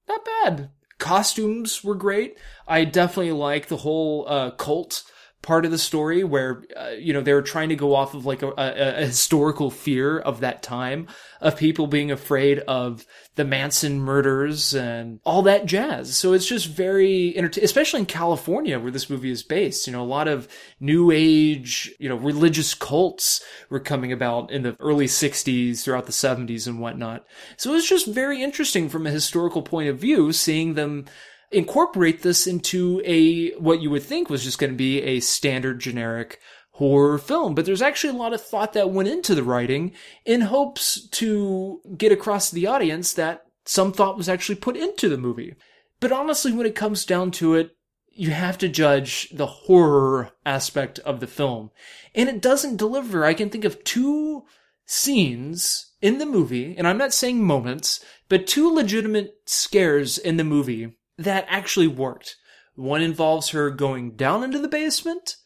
Not 0.09 0.28
bad. 0.44 0.70
Costumes 1.01 1.82
were 1.82 1.97
great. 1.97 2.38
I 2.68 2.84
definitely 2.84 3.32
like 3.32 3.66
the 3.66 3.78
whole 3.78 4.26
uh, 4.28 4.52
cult 4.52 5.02
part 5.47 5.64
of 5.64 5.70
the 5.70 5.78
story 5.78 6.24
where 6.24 6.64
uh, 6.77 6.90
you 6.98 7.12
know 7.12 7.23
they 7.23 7.32
were 7.32 7.40
trying 7.40 7.68
to 7.68 7.77
go 7.77 7.94
off 7.94 8.14
of 8.14 8.27
like 8.27 8.43
a, 8.43 8.48
a, 8.48 9.02
a 9.02 9.06
historical 9.06 9.70
fear 9.70 10.18
of 10.18 10.40
that 10.40 10.60
time 10.60 11.06
of 11.40 11.56
people 11.56 11.86
being 11.86 12.10
afraid 12.10 12.59
of 12.60 13.06
the 13.36 13.44
Manson 13.44 14.01
murders 14.01 14.74
and 14.74 15.20
all 15.24 15.43
that 15.43 15.66
jazz. 15.66 16.16
So 16.16 16.32
it's 16.32 16.47
just 16.47 16.66
very 16.66 17.36
enter- 17.36 17.60
especially 17.62 18.01
in 18.01 18.06
California 18.06 18.81
where 18.81 18.90
this 18.90 19.09
movie 19.09 19.31
is 19.31 19.44
based. 19.44 19.86
You 19.86 19.93
know, 19.93 20.02
a 20.02 20.05
lot 20.05 20.27
of 20.27 20.48
new 20.81 21.12
age, 21.12 21.94
you 22.01 22.09
know, 22.09 22.16
religious 22.16 22.74
cults 22.74 23.43
were 23.70 23.81
coming 23.81 24.10
about 24.10 24.51
in 24.51 24.62
the 24.62 24.77
early 24.81 25.06
60s 25.06 25.85
throughout 25.85 26.06
the 26.06 26.12
70s 26.12 26.66
and 26.66 26.81
whatnot. 26.81 27.24
So 27.56 27.74
it's 27.74 27.89
just 27.89 28.09
very 28.09 28.43
interesting 28.43 28.89
from 28.89 29.06
a 29.06 29.10
historical 29.10 29.62
point 29.62 29.89
of 29.89 29.98
view 29.98 30.32
seeing 30.32 30.74
them 30.74 31.05
incorporate 31.51 32.23
this 32.23 32.47
into 32.47 33.01
a 33.05 33.51
what 33.52 33.81
you 33.81 33.90
would 33.90 34.02
think 34.02 34.28
was 34.28 34.44
just 34.44 34.59
going 34.59 34.73
to 34.73 34.77
be 34.77 35.02
a 35.02 35.20
standard 35.20 35.81
generic 35.81 36.40
horror 36.73 37.18
film. 37.18 37.55
But 37.55 37.64
there's 37.64 37.82
actually 37.82 38.14
a 38.14 38.20
lot 38.20 38.35
of 38.35 38.40
thought 38.40 38.73
that 38.74 38.90
went 38.90 39.09
into 39.09 39.35
the 39.35 39.43
writing 39.43 39.93
in 40.24 40.43
hopes 40.43 41.09
to 41.10 41.81
get 41.97 42.12
across 42.12 42.51
to 42.51 42.55
the 42.55 42.66
audience 42.66 43.12
that 43.14 43.43
some 43.64 43.93
thought 43.93 44.16
was 44.16 44.28
actually 44.28 44.56
put 44.56 44.77
into 44.77 45.09
the 45.09 45.16
movie. 45.16 45.55
But 46.01 46.12
honestly, 46.12 46.52
when 46.52 46.66
it 46.66 46.74
comes 46.74 47.05
down 47.05 47.31
to 47.32 47.55
it, 47.55 47.70
you 48.10 48.31
have 48.31 48.59
to 48.59 48.68
judge 48.68 49.28
the 49.31 49.47
horror 49.47 50.31
aspect 50.44 50.98
of 51.01 51.20
the 51.20 51.27
film. 51.27 51.70
And 52.14 52.28
it 52.28 52.40
doesn't 52.40 52.77
deliver. 52.77 53.24
I 53.24 53.35
can 53.35 53.51
think 53.51 53.64
of 53.64 53.82
two 53.85 54.44
scenes 54.86 55.93
in 56.01 56.18
the 56.18 56.27
movie, 56.27 56.74
and 56.77 56.86
I'm 56.86 56.98
not 56.98 57.12
saying 57.12 57.44
moments, 57.44 58.05
but 58.28 58.47
two 58.47 58.73
legitimate 58.73 59.35
scares 59.47 60.18
in 60.18 60.36
the 60.36 60.44
movie 60.44 60.94
that 61.18 61.47
actually 61.48 61.86
worked. 61.86 62.36
One 62.74 63.02
involves 63.02 63.51
her 63.51 63.70
going 63.70 64.12
down 64.12 64.44
into 64.44 64.59
the 64.59 64.68
basement, 64.68 65.36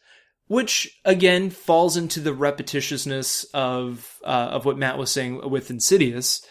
which 0.47 1.01
again 1.05 1.51
falls 1.51 1.97
into 1.97 2.20
the 2.20 2.34
repetitiousness 2.34 3.47
of 3.55 4.18
uh, 4.24 4.48
of 4.52 4.64
what 4.64 4.78
Matt 4.78 4.98
was 4.98 5.12
saying 5.12 5.48
with 5.48 5.70
Insidious, 5.70 6.44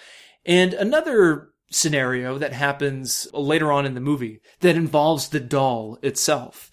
and 0.46 0.74
another 0.74 1.50
scenario 1.72 2.38
that 2.38 2.54
happens 2.54 3.28
later 3.34 3.72
on 3.72 3.86
in 3.86 3.94
the 3.94 4.02
movie 4.02 4.42
that 4.62 4.76
involves 4.76 5.30
the 5.30 5.40
doll 5.40 5.98
itself. 6.02 6.72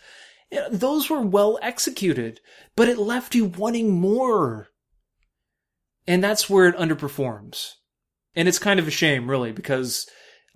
You 0.51 0.61
know, 0.61 0.69
those 0.71 1.11
were 1.11 1.21
well 1.21 1.59
executed, 1.61 2.41
but 2.77 2.89
it 2.89 2.99
left 2.99 3.35
you 3.35 3.47
wanting 3.47 3.91
more. 3.91 4.69
And 6.07 6.23
that's 6.23 6.49
where 6.49 6.69
it 6.69 6.77
underperforms. 6.77 7.73
And 8.35 8.47
it's 8.47 8.59
kind 8.59 8.79
of 8.79 8.87
a 8.87 8.93
shame, 8.93 9.29
really, 9.29 9.53
because 9.53 10.07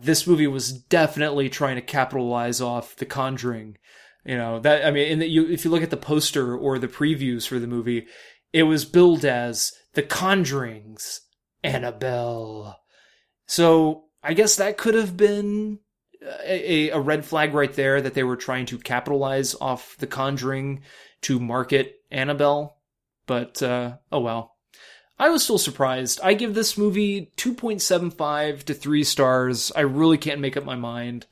this 0.02 0.26
movie 0.26 0.46
was 0.46 0.72
definitely 0.72 1.48
trying 1.48 1.76
to 1.76 1.82
capitalize 1.82 2.60
off 2.60 2.96
The 2.96 3.06
Conjuring. 3.06 3.76
You 4.24 4.36
know 4.36 4.60
that 4.60 4.84
I 4.84 4.90
mean, 4.90 5.22
you, 5.22 5.48
if 5.48 5.64
you 5.64 5.70
look 5.70 5.82
at 5.82 5.90
the 5.90 5.96
poster 5.96 6.56
or 6.56 6.78
the 6.78 6.88
previews 6.88 7.46
for 7.46 7.58
the 7.58 7.66
movie, 7.66 8.06
it 8.52 8.64
was 8.64 8.84
billed 8.84 9.24
as 9.24 9.72
The 9.94 10.02
Conjuring's 10.02 11.22
Annabelle. 11.62 12.78
So 13.46 14.04
I 14.22 14.34
guess 14.34 14.56
that 14.56 14.76
could 14.76 14.94
have 14.94 15.16
been 15.16 15.78
a, 16.44 16.90
a 16.90 17.00
red 17.00 17.24
flag 17.24 17.54
right 17.54 17.72
there 17.72 18.00
that 18.00 18.14
they 18.14 18.22
were 18.22 18.36
trying 18.36 18.66
to 18.66 18.78
capitalize 18.78 19.54
off 19.60 19.96
The 19.98 20.06
Conjuring 20.06 20.82
to 21.22 21.40
market 21.40 21.96
Annabelle. 22.10 22.76
But 23.26 23.62
uh, 23.62 23.96
oh 24.12 24.20
well. 24.20 24.56
I 25.20 25.28
was 25.28 25.44
still 25.44 25.58
surprised. 25.58 26.18
I 26.24 26.32
give 26.32 26.54
this 26.54 26.78
movie 26.78 27.30
2.75 27.36 28.64
to 28.64 28.72
3 28.72 29.04
stars. 29.04 29.70
I 29.76 29.80
really 29.80 30.16
can't 30.16 30.40
make 30.40 30.56
up 30.56 30.64
my 30.64 30.76
mind. 30.76 31.26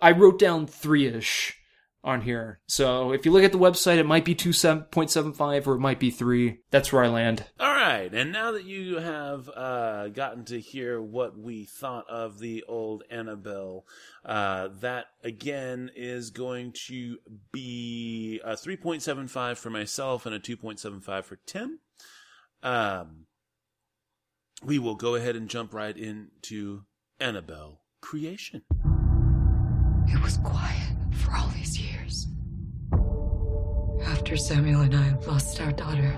I 0.00 0.12
wrote 0.12 0.38
down 0.38 0.66
3ish 0.66 1.52
on 2.02 2.22
here. 2.22 2.60
So 2.66 3.12
if 3.12 3.26
you 3.26 3.32
look 3.32 3.44
at 3.44 3.52
the 3.52 3.58
website, 3.58 3.98
it 3.98 4.06
might 4.06 4.24
be 4.24 4.34
2.75 4.34 5.66
or 5.66 5.74
it 5.74 5.80
might 5.80 6.00
be 6.00 6.10
3. 6.10 6.60
That's 6.70 6.90
where 6.90 7.04
I 7.04 7.08
land. 7.08 7.44
All 7.60 7.74
right, 7.74 8.08
and 8.14 8.32
now 8.32 8.52
that 8.52 8.64
you 8.64 9.00
have 9.00 9.50
uh, 9.54 10.08
gotten 10.08 10.46
to 10.46 10.58
hear 10.58 11.02
what 11.02 11.38
we 11.38 11.66
thought 11.66 12.08
of 12.08 12.38
the 12.38 12.64
old 12.66 13.04
Annabelle, 13.10 13.84
uh, 14.24 14.68
that 14.80 15.08
again 15.22 15.90
is 15.94 16.30
going 16.30 16.72
to 16.86 17.18
be 17.52 18.40
a 18.42 18.52
3.75 18.52 19.58
for 19.58 19.68
myself 19.68 20.24
and 20.24 20.34
a 20.34 20.40
2.75 20.40 21.24
for 21.24 21.36
Tim. 21.44 21.80
Um, 22.62 23.25
we 24.64 24.78
will 24.78 24.94
go 24.94 25.14
ahead 25.14 25.36
and 25.36 25.48
jump 25.48 25.74
right 25.74 25.96
into 25.96 26.84
Annabelle 27.20 27.80
creation. 28.00 28.62
It 30.08 30.22
was 30.22 30.38
quiet 30.38 30.96
for 31.12 31.32
all 31.36 31.48
these 31.48 31.78
years. 31.78 32.26
After 34.06 34.36
Samuel 34.36 34.82
and 34.82 34.94
I 34.94 35.14
lost 35.26 35.60
our 35.60 35.72
daughter, 35.72 36.14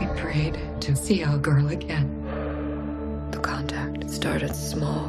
we 0.00 0.06
prayed 0.20 0.58
to 0.80 0.96
see 0.96 1.22
our 1.22 1.38
girl 1.38 1.68
again. 1.68 3.28
The 3.30 3.38
contact 3.38 4.10
started 4.10 4.54
small. 4.54 5.08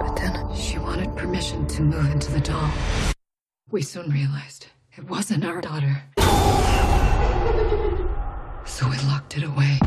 But 0.00 0.16
then 0.16 0.54
she 0.54 0.78
wanted 0.78 1.16
permission 1.16 1.66
to 1.68 1.82
move 1.82 2.10
into 2.12 2.30
the 2.30 2.40
doll. 2.40 2.70
We 3.70 3.82
soon 3.82 4.10
realized 4.10 4.66
it 4.96 5.08
wasn't 5.08 5.44
our 5.44 5.60
daughter. 5.60 6.02
So 8.66 8.88
we 8.88 8.96
locked 9.06 9.36
it 9.36 9.44
away. 9.44 9.78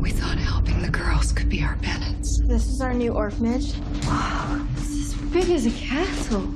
We 0.00 0.10
thought 0.10 0.38
helping 0.38 0.80
the 0.80 0.90
girls 0.90 1.32
could 1.32 1.48
be 1.48 1.62
our 1.62 1.76
penance. 1.76 2.40
This 2.44 2.68
is 2.68 2.80
our 2.80 2.94
new 2.94 3.12
orphanage. 3.12 3.74
Wow, 4.04 4.64
this 4.74 4.90
is 4.90 5.14
as 5.14 5.20
big 5.32 5.50
as 5.50 5.66
a 5.66 5.70
castle. 5.70 6.46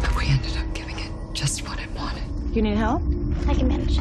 But 0.00 0.16
we 0.16 0.26
ended 0.28 0.56
up 0.56 0.72
giving 0.74 0.98
it 0.98 1.10
just 1.34 1.68
what 1.68 1.78
it 1.80 1.90
wanted. 1.94 2.22
You 2.54 2.62
need 2.62 2.76
help? 2.76 3.02
I 3.46 3.54
can 3.54 3.68
manage. 3.68 3.98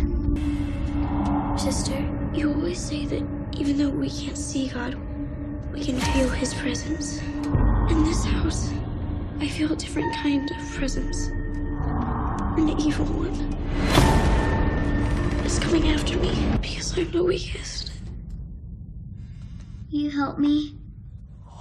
Sister, 1.60 1.98
you 2.34 2.54
always 2.54 2.80
say 2.80 3.06
that 3.08 3.24
even 3.58 3.78
though 3.78 3.90
we 3.90 4.10
can't 4.10 4.38
see 4.38 4.70
God, 4.70 4.96
we 5.74 5.84
can 5.84 6.00
feel 6.00 6.30
His 6.30 6.54
presence. 6.54 7.20
In 7.90 8.04
this 8.04 8.24
house, 8.24 8.72
I 9.40 9.48
feel 9.48 9.74
a 9.74 9.76
different 9.76 10.16
kind 10.16 10.50
of 10.50 10.76
presence. 10.76 11.30
An 12.58 12.70
evil 12.82 13.06
one. 13.06 13.56
It's 15.46 15.60
coming 15.60 15.90
after 15.90 16.18
me 16.18 16.34
because 16.60 16.98
I'm 16.98 17.12
the 17.12 17.24
weakest. 17.24 17.92
You 19.92 20.10
help 20.10 20.40
me? 20.40 20.74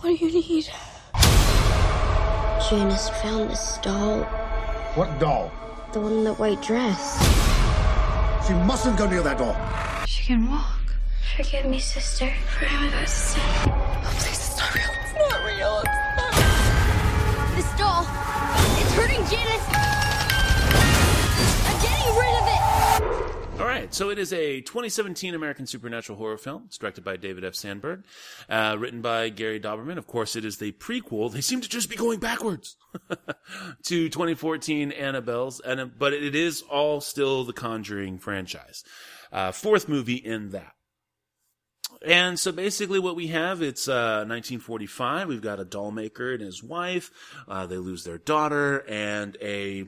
What 0.00 0.18
do 0.18 0.26
you 0.26 0.32
need? 0.32 0.70
Janice 2.70 3.10
found 3.20 3.50
this 3.50 3.78
doll. 3.82 4.24
What 4.94 5.20
doll? 5.20 5.52
The 5.92 6.00
one 6.00 6.12
in 6.12 6.24
the 6.24 6.32
white 6.32 6.62
dress. 6.62 7.18
She 8.46 8.54
mustn't 8.54 8.96
go 8.96 9.06
near 9.06 9.22
that 9.22 9.36
doll. 9.36 9.54
She 10.06 10.24
can 10.24 10.50
walk. 10.50 10.94
Forgive 11.36 11.66
me, 11.66 11.78
sister, 11.78 12.32
for 12.58 12.64
how 12.64 12.86
I 12.86 12.90
got 12.90 13.00
to 13.02 13.06
say. 13.06 13.40
Oh, 13.42 14.14
please, 14.18 14.38
it's 14.38 14.56
not 14.58 14.74
real. 14.74 14.90
It's 15.04 15.14
not 15.14 15.44
real. 15.44 15.82
It's 15.84 15.98
not. 16.16 17.54
This 17.54 17.70
doll, 17.78 18.06
it's 18.80 18.92
hurting 18.94 19.26
Janice. 19.26 19.66
Rid 22.16 22.34
of 22.34 22.48
it. 22.48 23.60
All 23.60 23.66
right, 23.66 23.94
so 23.94 24.10
it 24.10 24.18
is 24.18 24.34
a 24.34 24.60
2017 24.60 25.34
American 25.34 25.66
supernatural 25.66 26.18
horror 26.18 26.36
film. 26.36 26.64
It's 26.66 26.76
directed 26.76 27.04
by 27.04 27.16
David 27.16 27.42
F. 27.42 27.54
Sandberg, 27.54 28.04
uh, 28.50 28.76
written 28.78 29.00
by 29.00 29.30
Gary 29.30 29.58
Dauberman. 29.58 29.96
Of 29.96 30.06
course, 30.06 30.36
it 30.36 30.44
is 30.44 30.58
the 30.58 30.72
prequel. 30.72 31.32
They 31.32 31.40
seem 31.40 31.62
to 31.62 31.68
just 31.68 31.88
be 31.88 31.96
going 31.96 32.18
backwards 32.18 32.76
to 33.84 34.08
2014 34.10 34.92
Annabelle's, 34.92 35.60
and 35.60 35.98
but 35.98 36.12
it 36.12 36.34
is 36.34 36.60
all 36.62 37.00
still 37.00 37.44
the 37.44 37.54
Conjuring 37.54 38.18
franchise. 38.18 38.84
Uh, 39.32 39.52
fourth 39.52 39.88
movie 39.88 40.16
in 40.16 40.50
that. 40.50 40.72
And 42.04 42.38
so 42.38 42.52
basically 42.52 42.98
what 42.98 43.16
we 43.16 43.28
have, 43.28 43.62
it's 43.62 43.88
uh, 43.88 44.24
1945. 44.28 45.28
We've 45.28 45.40
got 45.40 45.60
a 45.60 45.64
doll 45.64 45.92
maker 45.92 46.34
and 46.34 46.42
his 46.42 46.62
wife. 46.62 47.10
Uh, 47.48 47.66
they 47.66 47.78
lose 47.78 48.04
their 48.04 48.18
daughter 48.18 48.84
and 48.86 49.36
a 49.40 49.86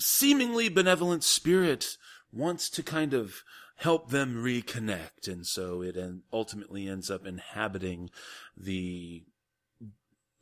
seemingly 0.00 0.68
benevolent 0.68 1.22
spirit 1.22 1.96
wants 2.32 2.70
to 2.70 2.82
kind 2.82 3.14
of 3.14 3.42
help 3.76 4.10
them 4.10 4.42
reconnect. 4.42 5.26
And 5.26 5.46
so 5.46 5.82
it 5.82 5.96
ultimately 6.32 6.88
ends 6.88 7.10
up 7.10 7.26
inhabiting 7.26 8.10
the, 8.56 9.24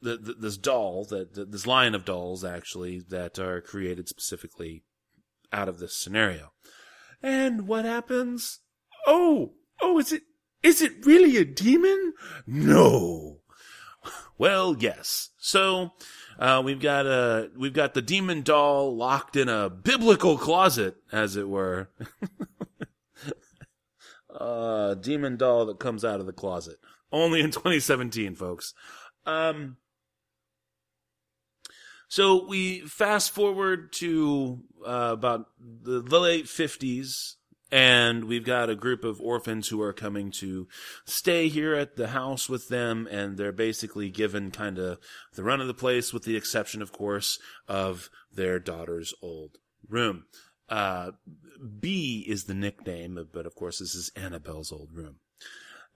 the, 0.00 0.16
the 0.16 0.34
this 0.34 0.56
doll 0.56 1.04
that, 1.10 1.50
this 1.50 1.66
line 1.66 1.94
of 1.94 2.04
dolls 2.04 2.44
actually 2.44 3.00
that 3.08 3.38
are 3.38 3.60
created 3.60 4.08
specifically 4.08 4.84
out 5.52 5.68
of 5.68 5.78
this 5.78 5.96
scenario. 5.96 6.52
And 7.22 7.66
what 7.66 7.84
happens? 7.84 8.60
Oh, 9.06 9.54
oh, 9.80 9.98
is 9.98 10.12
it, 10.12 10.22
is 10.62 10.82
it 10.82 11.06
really 11.06 11.36
a 11.36 11.44
demon? 11.44 12.14
No. 12.46 13.40
Well, 14.38 14.76
yes. 14.78 15.30
So, 15.38 15.94
uh, 16.38 16.62
we've 16.64 16.80
got 16.80 17.06
a, 17.06 17.50
we've 17.56 17.72
got 17.72 17.94
the 17.94 18.02
demon 18.02 18.42
doll 18.42 18.94
locked 18.96 19.36
in 19.36 19.48
a 19.48 19.68
biblical 19.68 20.38
closet, 20.38 20.96
as 21.10 21.36
it 21.36 21.48
were. 21.48 21.88
uh, 24.38 24.94
demon 24.94 25.36
doll 25.36 25.66
that 25.66 25.78
comes 25.78 26.04
out 26.04 26.20
of 26.20 26.26
the 26.26 26.32
closet. 26.32 26.76
Only 27.10 27.40
in 27.40 27.50
2017, 27.50 28.34
folks. 28.34 28.74
Um, 29.26 29.76
So 32.08 32.46
we 32.46 32.80
fast 32.80 33.30
forward 33.32 33.92
to 33.94 34.62
uh, 34.86 35.10
about 35.12 35.46
the, 35.60 36.00
the 36.02 36.18
late 36.18 36.46
50s, 36.46 37.34
and 37.70 38.24
we've 38.24 38.44
got 38.44 38.70
a 38.70 38.74
group 38.74 39.04
of 39.04 39.20
orphans 39.20 39.68
who 39.68 39.80
are 39.82 39.92
coming 39.92 40.30
to 40.32 40.68
stay 41.04 41.48
here 41.48 41.74
at 41.74 41.96
the 41.96 42.08
house 42.08 42.48
with 42.48 42.68
them, 42.68 43.08
and 43.10 43.36
they're 43.36 43.52
basically 43.52 44.08
given 44.10 44.50
kind 44.50 44.78
of 44.78 44.98
the 45.34 45.44
run 45.44 45.60
of 45.60 45.66
the 45.66 45.74
place, 45.74 46.12
with 46.12 46.24
the 46.24 46.36
exception, 46.36 46.82
of 46.82 46.92
course, 46.92 47.38
of 47.66 48.10
their 48.32 48.58
daughter's 48.58 49.12
old 49.22 49.58
room. 49.88 50.24
Uh, 50.68 51.12
Bee 51.80 52.24
is 52.26 52.44
the 52.44 52.54
nickname, 52.54 53.26
but 53.32 53.46
of 53.46 53.54
course, 53.54 53.78
this 53.78 53.94
is 53.94 54.12
Annabelle's 54.16 54.72
old 54.72 54.90
room. 54.92 55.16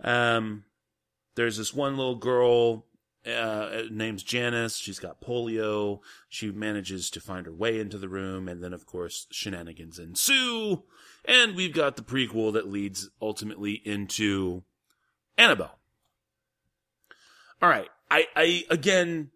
Um, 0.03 0.65
there's 1.35 1.57
this 1.57 1.75
one 1.75 1.97
little 1.97 2.17
girl 2.17 2.87
uh, 3.27 3.83
name's 3.91 4.23
Janice. 4.23 4.77
She's 4.77 4.99
got 4.99 5.21
polio. 5.21 6.01
She 6.29 6.51
manages 6.51 7.11
to 7.11 7.21
find 7.21 7.47
her 7.47 7.55
way 7.55 7.79
into 7.79 7.99
the 7.99 8.09
room, 8.09 8.49
and 8.49 8.63
then, 8.63 8.73
of 8.73 8.87
course, 8.87 9.27
shenanigans 9.31 9.99
ensue. 9.99 10.83
And 11.25 11.55
we've 11.55 11.73
got 11.73 11.97
the 11.97 12.03
prequel 12.03 12.53
that 12.55 12.69
leads 12.69 13.09
ultimately 13.21 13.81
into 13.85 14.65
Annabelle. 15.39 15.79
All 17.61 17.69
right. 17.69 17.89
I, 18.11 18.27
I, 18.35 18.65
again, 18.69 19.31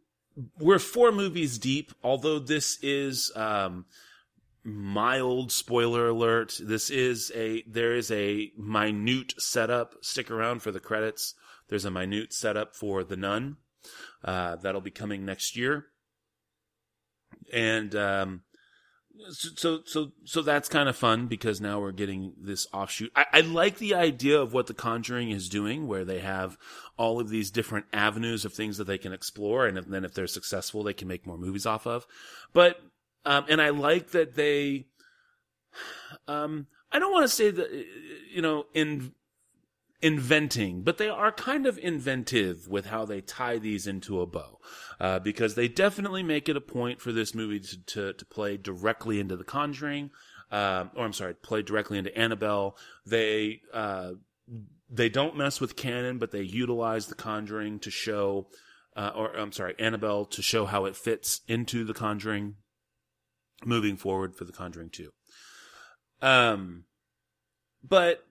we're 0.58 0.80
four 0.80 1.12
movies 1.12 1.58
deep, 1.58 1.92
although 2.02 2.40
this 2.40 2.78
is, 2.82 3.30
um, 3.36 3.86
mild 4.64 5.52
spoiler 5.52 6.08
alert. 6.08 6.58
This 6.60 6.90
is 6.90 7.30
a, 7.36 7.62
there 7.68 7.94
is 7.94 8.10
a 8.10 8.50
minute 8.58 9.34
setup. 9.38 9.94
Stick 10.02 10.28
around 10.28 10.62
for 10.62 10.72
the 10.72 10.80
credits. 10.80 11.34
There's 11.68 11.84
a 11.84 11.90
minute 11.90 12.32
setup 12.32 12.74
for 12.74 13.04
The 13.04 13.16
Nun. 13.16 13.58
Uh, 14.24 14.56
that'll 14.56 14.80
be 14.80 14.90
coming 14.90 15.24
next 15.24 15.56
year. 15.56 15.86
And, 17.52 17.94
um, 17.94 18.42
so 19.30 19.80
so 19.84 20.12
so 20.24 20.42
that's 20.42 20.68
kind 20.68 20.88
of 20.88 20.96
fun 20.96 21.26
because 21.26 21.60
now 21.60 21.80
we're 21.80 21.92
getting 21.92 22.32
this 22.38 22.66
offshoot. 22.72 23.10
I, 23.14 23.26
I, 23.32 23.40
like 23.40 23.78
the 23.78 23.94
idea 23.94 24.40
of 24.40 24.52
what 24.52 24.66
the 24.66 24.74
Conjuring 24.74 25.30
is 25.30 25.48
doing, 25.48 25.86
where 25.86 26.04
they 26.04 26.20
have 26.20 26.56
all 26.96 27.20
of 27.20 27.28
these 27.28 27.50
different 27.50 27.86
avenues 27.92 28.44
of 28.44 28.52
things 28.52 28.78
that 28.78 28.86
they 28.86 28.98
can 28.98 29.12
explore, 29.12 29.66
and 29.66 29.76
then 29.76 30.04
if 30.04 30.14
they're 30.14 30.26
successful, 30.26 30.82
they 30.82 30.94
can 30.94 31.08
make 31.08 31.26
more 31.26 31.38
movies 31.38 31.66
off 31.66 31.86
of. 31.86 32.06
But 32.52 32.80
um, 33.24 33.46
and 33.48 33.60
I 33.60 33.70
like 33.70 34.10
that 34.10 34.34
they. 34.34 34.86
Um, 36.28 36.66
I 36.92 36.98
don't 36.98 37.12
want 37.12 37.24
to 37.24 37.34
say 37.34 37.50
that 37.50 37.86
you 38.32 38.42
know 38.42 38.66
in 38.72 39.12
inventing, 40.02 40.82
but 40.82 40.98
they 40.98 41.08
are 41.08 41.32
kind 41.32 41.66
of 41.66 41.78
inventive 41.78 42.68
with 42.68 42.86
how 42.86 43.04
they 43.04 43.20
tie 43.20 43.58
these 43.58 43.86
into 43.86 44.20
a 44.20 44.26
bow. 44.26 44.58
Uh, 45.00 45.18
because 45.18 45.54
they 45.54 45.68
definitely 45.68 46.22
make 46.22 46.48
it 46.48 46.56
a 46.56 46.60
point 46.60 47.00
for 47.00 47.12
this 47.12 47.34
movie 47.34 47.60
to, 47.60 47.84
to, 47.84 48.12
to 48.12 48.24
play 48.26 48.56
directly 48.56 49.20
into 49.20 49.36
The 49.36 49.44
Conjuring, 49.44 50.10
um, 50.50 50.90
or 50.94 51.04
I'm 51.04 51.12
sorry, 51.12 51.34
play 51.34 51.62
directly 51.62 51.98
into 51.98 52.16
Annabelle. 52.16 52.76
They, 53.04 53.60
uh, 53.72 54.12
they 54.90 55.08
don't 55.08 55.36
mess 55.36 55.60
with 55.60 55.76
canon, 55.76 56.18
but 56.18 56.30
they 56.30 56.42
utilize 56.42 57.06
The 57.06 57.14
Conjuring 57.14 57.78
to 57.80 57.90
show, 57.90 58.48
uh, 58.96 59.12
or 59.14 59.36
I'm 59.36 59.52
sorry, 59.52 59.74
Annabelle 59.78 60.24
to 60.26 60.42
show 60.42 60.66
how 60.66 60.84
it 60.84 60.96
fits 60.96 61.40
into 61.48 61.84
The 61.84 61.94
Conjuring 61.94 62.56
moving 63.64 63.96
forward 63.96 64.34
for 64.34 64.44
The 64.44 64.52
Conjuring 64.52 64.90
2. 64.90 65.10
Um, 66.22 66.84
but 67.82 68.25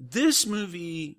this 0.00 0.46
movie 0.46 1.18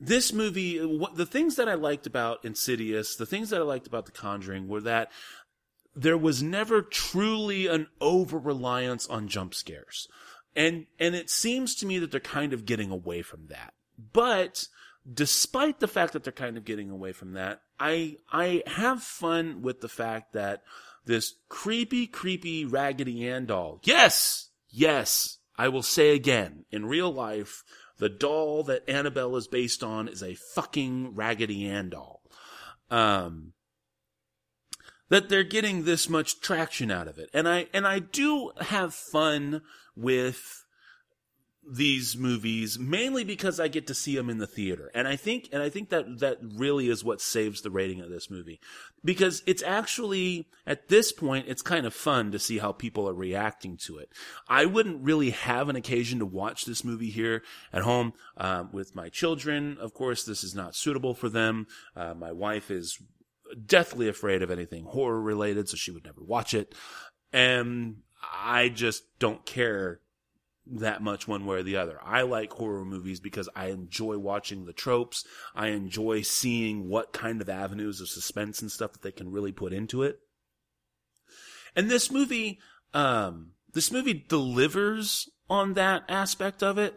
this 0.00 0.32
movie 0.32 0.78
what, 0.78 1.16
the 1.16 1.26
things 1.26 1.56
that 1.56 1.68
i 1.68 1.74
liked 1.74 2.06
about 2.06 2.44
insidious 2.44 3.16
the 3.16 3.26
things 3.26 3.50
that 3.50 3.60
i 3.60 3.64
liked 3.64 3.86
about 3.86 4.06
the 4.06 4.12
conjuring 4.12 4.68
were 4.68 4.80
that 4.80 5.10
there 5.98 6.16
was 6.16 6.42
never 6.42 6.80
truly 6.80 7.66
an 7.66 7.88
over 8.00 8.38
reliance 8.38 9.08
on 9.08 9.26
jump 9.26 9.52
scares. 9.52 10.08
And 10.54 10.86
and 10.98 11.14
it 11.14 11.28
seems 11.28 11.74
to 11.76 11.86
me 11.86 11.98
that 11.98 12.12
they're 12.12 12.20
kind 12.20 12.52
of 12.52 12.64
getting 12.64 12.90
away 12.90 13.22
from 13.22 13.48
that. 13.48 13.74
But 14.12 14.68
despite 15.12 15.80
the 15.80 15.88
fact 15.88 16.12
that 16.12 16.22
they're 16.22 16.32
kind 16.32 16.56
of 16.56 16.64
getting 16.64 16.90
away 16.90 17.12
from 17.12 17.32
that 17.32 17.62
i 17.80 18.14
i 18.30 18.62
have 18.66 19.02
fun 19.02 19.62
with 19.62 19.80
the 19.80 19.88
fact 19.88 20.34
that 20.34 20.62
this 21.06 21.34
creepy 21.48 22.06
creepy 22.06 22.66
raggedy 22.66 23.26
ann 23.26 23.46
doll 23.46 23.80
yes 23.84 24.50
yes 24.68 25.37
I 25.58 25.68
will 25.68 25.82
say 25.82 26.14
again, 26.14 26.64
in 26.70 26.86
real 26.86 27.12
life, 27.12 27.64
the 27.98 28.08
doll 28.08 28.62
that 28.64 28.88
Annabelle 28.88 29.36
is 29.36 29.48
based 29.48 29.82
on 29.82 30.06
is 30.08 30.22
a 30.22 30.34
fucking 30.34 31.16
Raggedy 31.16 31.68
Ann 31.68 31.90
doll. 31.90 32.22
Um, 32.90 33.54
that 35.08 35.28
they're 35.28 35.42
getting 35.42 35.84
this 35.84 36.08
much 36.08 36.40
traction 36.40 36.90
out 36.90 37.08
of 37.08 37.18
it. 37.18 37.28
And 37.34 37.48
I, 37.48 37.66
and 37.72 37.86
I 37.86 37.98
do 37.98 38.52
have 38.60 38.94
fun 38.94 39.62
with 39.96 40.64
these 41.70 42.16
movies 42.16 42.78
mainly 42.78 43.24
because 43.24 43.60
I 43.60 43.68
get 43.68 43.86
to 43.88 43.94
see 43.94 44.16
them 44.16 44.30
in 44.30 44.38
the 44.38 44.46
theater. 44.46 44.90
And 44.94 45.06
I 45.06 45.16
think, 45.16 45.48
and 45.52 45.62
I 45.62 45.68
think 45.68 45.90
that 45.90 46.20
that 46.20 46.38
really 46.42 46.88
is 46.88 47.04
what 47.04 47.20
saves 47.20 47.60
the 47.60 47.70
rating 47.70 48.00
of 48.00 48.10
this 48.10 48.30
movie 48.30 48.60
because 49.04 49.42
it's 49.46 49.62
actually, 49.62 50.48
at 50.66 50.88
this 50.88 51.12
point, 51.12 51.46
it's 51.48 51.62
kind 51.62 51.86
of 51.86 51.94
fun 51.94 52.32
to 52.32 52.38
see 52.38 52.58
how 52.58 52.72
people 52.72 53.08
are 53.08 53.14
reacting 53.14 53.76
to 53.84 53.98
it. 53.98 54.10
I 54.48 54.64
wouldn't 54.64 55.02
really 55.02 55.30
have 55.30 55.68
an 55.68 55.76
occasion 55.76 56.18
to 56.18 56.26
watch 56.26 56.64
this 56.64 56.84
movie 56.84 57.10
here 57.10 57.42
at 57.72 57.82
home, 57.82 58.14
uh, 58.36 58.64
with 58.72 58.94
my 58.94 59.08
children. 59.08 59.76
Of 59.80 59.94
course, 59.94 60.24
this 60.24 60.42
is 60.42 60.54
not 60.54 60.74
suitable 60.74 61.14
for 61.14 61.28
them. 61.28 61.66
Uh, 61.94 62.14
my 62.14 62.32
wife 62.32 62.70
is 62.70 62.98
deathly 63.66 64.08
afraid 64.08 64.42
of 64.42 64.50
anything 64.50 64.84
horror 64.84 65.20
related, 65.20 65.68
so 65.68 65.76
she 65.76 65.90
would 65.90 66.04
never 66.04 66.22
watch 66.22 66.54
it. 66.54 66.74
And 67.32 67.98
I 68.22 68.68
just 68.68 69.04
don't 69.18 69.44
care 69.46 70.00
that 70.70 71.02
much 71.02 71.26
one 71.26 71.46
way 71.46 71.58
or 71.58 71.62
the 71.62 71.76
other. 71.76 71.98
I 72.02 72.22
like 72.22 72.52
horror 72.52 72.84
movies 72.84 73.20
because 73.20 73.48
I 73.54 73.66
enjoy 73.66 74.18
watching 74.18 74.66
the 74.66 74.72
tropes. 74.72 75.24
I 75.54 75.68
enjoy 75.68 76.22
seeing 76.22 76.88
what 76.88 77.12
kind 77.12 77.40
of 77.40 77.48
avenues 77.48 78.00
of 78.00 78.08
suspense 78.08 78.60
and 78.60 78.70
stuff 78.70 78.92
that 78.92 79.02
they 79.02 79.12
can 79.12 79.30
really 79.30 79.52
put 79.52 79.72
into 79.72 80.02
it. 80.02 80.20
And 81.74 81.90
this 81.90 82.10
movie, 82.10 82.58
um, 82.92 83.52
this 83.72 83.92
movie 83.92 84.24
delivers 84.28 85.28
on 85.48 85.74
that 85.74 86.04
aspect 86.08 86.62
of 86.62 86.78
it, 86.78 86.94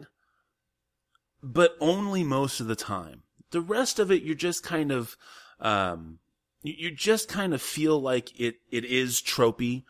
but 1.42 1.76
only 1.80 2.24
most 2.24 2.60
of 2.60 2.66
the 2.66 2.76
time. 2.76 3.22
The 3.50 3.60
rest 3.60 3.98
of 3.98 4.10
it, 4.10 4.22
you're 4.22 4.34
just 4.34 4.62
kind 4.62 4.90
of, 4.90 5.16
um, 5.60 6.18
you 6.62 6.90
just 6.90 7.28
kind 7.28 7.52
of 7.54 7.60
feel 7.60 8.00
like 8.00 8.38
it, 8.40 8.56
it 8.70 8.84
is 8.84 9.20
tropey. 9.20 9.84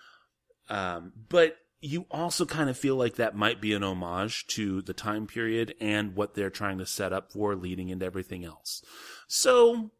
Um, 0.69 1.13
but 1.29 1.57
you 1.83 2.07
also 2.13 2.47
kind 2.47 2.71
of 2.71 2.79
feel 2.79 2.95
like 2.95 3.17
that 3.17 3.37
might 3.37 3.61
be 3.61 3.75
an 3.75 3.83
homage 3.83 4.47
to 4.47 4.81
the 4.83 4.95
time 4.95 5.27
period 5.27 5.75
and 5.81 6.15
what 6.15 6.35
they're 6.35 6.49
trying 6.49 6.79
to 6.79 6.87
set 6.87 7.13
up 7.13 7.33
for 7.33 7.57
leading 7.57 7.89
into 7.89 8.07
everything 8.07 8.45
else. 8.45 8.83
So, 9.27 9.91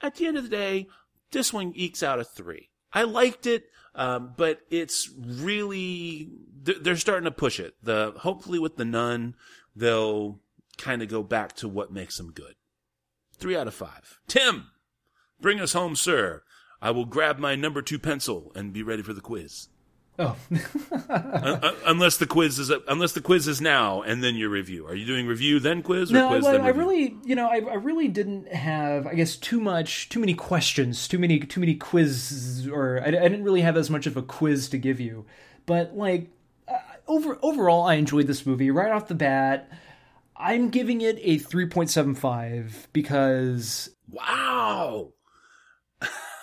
at 0.00 0.16
the 0.16 0.26
end 0.26 0.36
of 0.36 0.42
the 0.42 0.50
day, 0.50 0.88
this 1.30 1.52
one 1.52 1.72
ekes 1.76 2.02
out 2.02 2.18
a 2.18 2.24
three. 2.24 2.70
I 2.92 3.04
liked 3.04 3.46
it, 3.46 3.66
um, 3.94 4.34
but 4.36 4.60
it's 4.68 5.08
really 5.16 6.28
they're 6.60 6.96
starting 6.96 7.24
to 7.24 7.30
push 7.30 7.60
it. 7.60 7.74
The 7.82 8.14
hopefully 8.18 8.58
with 8.58 8.76
the 8.76 8.84
nun, 8.84 9.36
they'll 9.76 10.40
kind 10.76 11.02
of 11.02 11.08
go 11.08 11.22
back 11.22 11.54
to 11.56 11.68
what 11.68 11.92
makes 11.92 12.16
them 12.16 12.32
good. 12.32 12.54
Three 13.36 13.56
out 13.56 13.68
of 13.68 13.74
five. 13.74 14.18
Tim, 14.26 14.70
bring 15.40 15.60
us 15.60 15.72
home, 15.72 15.94
sir. 15.94 16.42
I 16.82 16.90
will 16.90 17.04
grab 17.04 17.38
my 17.38 17.54
number 17.54 17.80
two 17.80 17.98
pencil 17.98 18.50
and 18.56 18.72
be 18.72 18.82
ready 18.82 19.02
for 19.02 19.12
the 19.12 19.20
quiz. 19.20 19.68
Oh, 20.20 20.36
unless 21.86 22.16
the 22.16 22.26
quiz 22.26 22.58
is 22.58 22.72
unless 22.88 23.12
the 23.12 23.20
quiz 23.20 23.46
is 23.46 23.60
now 23.60 24.02
and 24.02 24.22
then 24.22 24.34
your 24.34 24.48
review. 24.48 24.84
Are 24.86 24.94
you 24.94 25.06
doing 25.06 25.28
review 25.28 25.60
then 25.60 25.80
quiz? 25.80 26.10
Or 26.10 26.14
no, 26.14 26.28
quiz, 26.28 26.44
I, 26.44 26.52
then 26.52 26.60
I 26.62 26.70
really, 26.70 27.16
you 27.24 27.36
know, 27.36 27.46
I, 27.46 27.60
I, 27.60 27.74
really 27.74 28.08
didn't 28.08 28.52
have, 28.52 29.06
I 29.06 29.14
guess, 29.14 29.36
too 29.36 29.60
much, 29.60 30.08
too 30.08 30.18
many 30.18 30.34
questions, 30.34 31.06
too 31.06 31.20
many, 31.20 31.38
too 31.38 31.60
many 31.60 31.76
quizzes, 31.76 32.66
or 32.66 33.00
I, 33.00 33.08
I 33.08 33.10
didn't 33.10 33.44
really 33.44 33.60
have 33.60 33.76
as 33.76 33.90
much 33.90 34.06
of 34.06 34.16
a 34.16 34.22
quiz 34.22 34.68
to 34.70 34.78
give 34.78 34.98
you. 34.98 35.24
But 35.66 35.96
like, 35.96 36.30
uh, 36.66 36.78
over 37.06 37.38
overall, 37.40 37.84
I 37.84 37.94
enjoyed 37.94 38.26
this 38.26 38.44
movie 38.44 38.72
right 38.72 38.90
off 38.90 39.06
the 39.06 39.14
bat. 39.14 39.70
I'm 40.36 40.70
giving 40.70 41.00
it 41.00 41.18
a 41.22 41.38
3.75 41.38 42.88
because 42.92 43.90
wow 44.08 45.12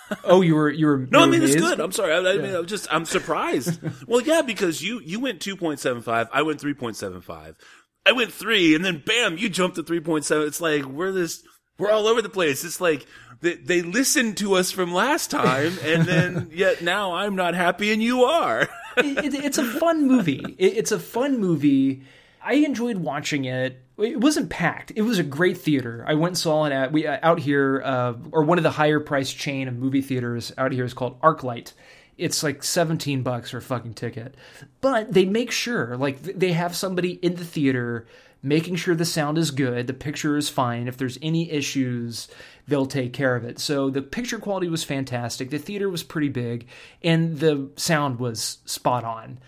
oh, 0.24 0.42
you 0.42 0.56
were 0.56 0.70
you 0.70 0.86
were 0.86 1.08
no. 1.10 1.20
You 1.20 1.26
I 1.26 1.28
mean 1.28 1.44
it's 1.44 1.56
good. 1.56 1.80
I'm 1.80 1.92
sorry. 1.92 2.14
I, 2.14 2.18
I 2.18 2.38
mean, 2.38 2.54
I'm 2.56 2.66
just 2.66 2.88
I'm 2.92 3.06
surprised. 3.06 3.80
well, 4.08 4.22
yeah, 4.22 4.42
because 4.42 4.82
you 4.82 5.00
you 5.02 5.20
went 5.20 5.42
two 5.42 5.56
point 5.56 5.80
seven 5.80 6.02
five. 6.02 6.28
I 6.34 6.42
went 6.42 6.62
three 6.62 6.74
point 6.74 6.96
seven 6.96 7.22
five. 7.22 7.58
I 8.06 8.12
went 8.12 8.32
three, 8.32 8.76
and 8.76 8.86
then 8.86 9.02
bam, 9.06 9.38
you 9.38 9.50
jumped 9.50 9.78
to 9.78 9.84
three 9.84 10.00
point 10.00 10.26
seven. 10.26 10.48
It's 10.48 10.62
like 10.62 10.86
we're 10.86 11.12
this. 11.12 11.44
We're 11.78 11.92
all 11.92 12.08
over 12.08 12.22
the 12.22 12.30
place. 12.30 12.64
It's 12.64 12.80
like 12.80 13.06
they, 13.42 13.56
they 13.56 13.82
listened 13.82 14.38
to 14.38 14.56
us 14.56 14.72
from 14.72 14.94
last 14.94 15.32
time, 15.32 15.78
and 15.84 16.04
then 16.04 16.50
yet 16.54 16.82
now 16.82 17.14
I'm 17.14 17.36
not 17.36 17.54
happy, 17.54 17.92
and 17.92 18.02
you 18.02 18.24
are. 18.24 18.70
it, 18.98 19.26
it, 19.26 19.34
it's 19.34 19.58
a 19.58 19.66
fun 19.66 20.08
movie. 20.08 20.56
It, 20.58 20.78
it's 20.78 20.92
a 20.92 21.00
fun 21.00 21.40
movie. 21.40 22.04
I 22.44 22.56
enjoyed 22.56 22.98
watching 22.98 23.46
it. 23.46 23.85
It 23.98 24.20
wasn't 24.20 24.50
packed. 24.50 24.92
It 24.96 25.04
was 25.04 25.20
a 25.20 25.24
great 25.24 25.58
theater. 25.58 26.04
I 26.08 26.16
went 26.16 26.32
and 26.32 26.38
saw 26.38 26.66
it 26.66 26.74
at 26.74 26.92
we 26.92 27.08
uh, 27.08 27.18
out 27.24 27.40
here, 27.40 27.82
uh, 27.84 28.14
or 28.32 28.44
one 28.44 28.58
of 28.58 28.64
the 28.64 28.72
higher 28.72 29.00
priced 29.00 29.38
chain 29.38 29.68
of 29.68 29.78
movie 29.78 30.02
theaters 30.02 30.52
out 30.58 30.74
here 30.74 30.86
is 30.86 30.94
called 30.94 31.20
ArcLight. 31.22 31.74
It's 32.18 32.44
like 32.44 32.64
seventeen 32.64 33.24
bucks 33.24 33.52
for 33.52 33.58
a 33.58 33.62
fucking 33.62 33.94
ticket, 33.94 34.36
but 34.82 35.14
they 35.14 35.26
make 35.26 35.52
sure 35.52 35.96
like 35.98 36.22
they 36.22 36.54
have 36.54 36.76
somebody 36.76 37.14
in 37.14 37.36
the 37.36 37.46
theater 37.46 38.06
making 38.42 38.76
sure 38.76 38.94
the 38.94 39.06
sound 39.06 39.40
is 39.40 39.50
good, 39.50 39.88
the 39.88 39.94
picture 39.94 40.38
is 40.38 40.50
fine. 40.50 40.88
If 40.88 40.98
there's 40.98 41.18
any 41.22 41.50
issues, 41.50 42.28
they'll 42.68 42.86
take 42.86 43.12
care 43.12 43.36
of 43.36 43.44
it. 43.44 43.58
So 43.58 43.90
the 43.90 44.04
picture 44.04 44.38
quality 44.38 44.68
was 44.68 44.84
fantastic. 44.84 45.50
The 45.50 45.58
theater 45.58 45.90
was 45.90 46.04
pretty 46.04 46.30
big, 46.30 46.68
and 47.02 47.40
the 47.40 47.72
sound 47.76 48.20
was 48.20 48.60
spot 48.66 49.04
on. 49.04 49.40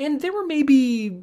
And 0.00 0.20
there 0.20 0.32
were 0.32 0.46
maybe 0.46 1.22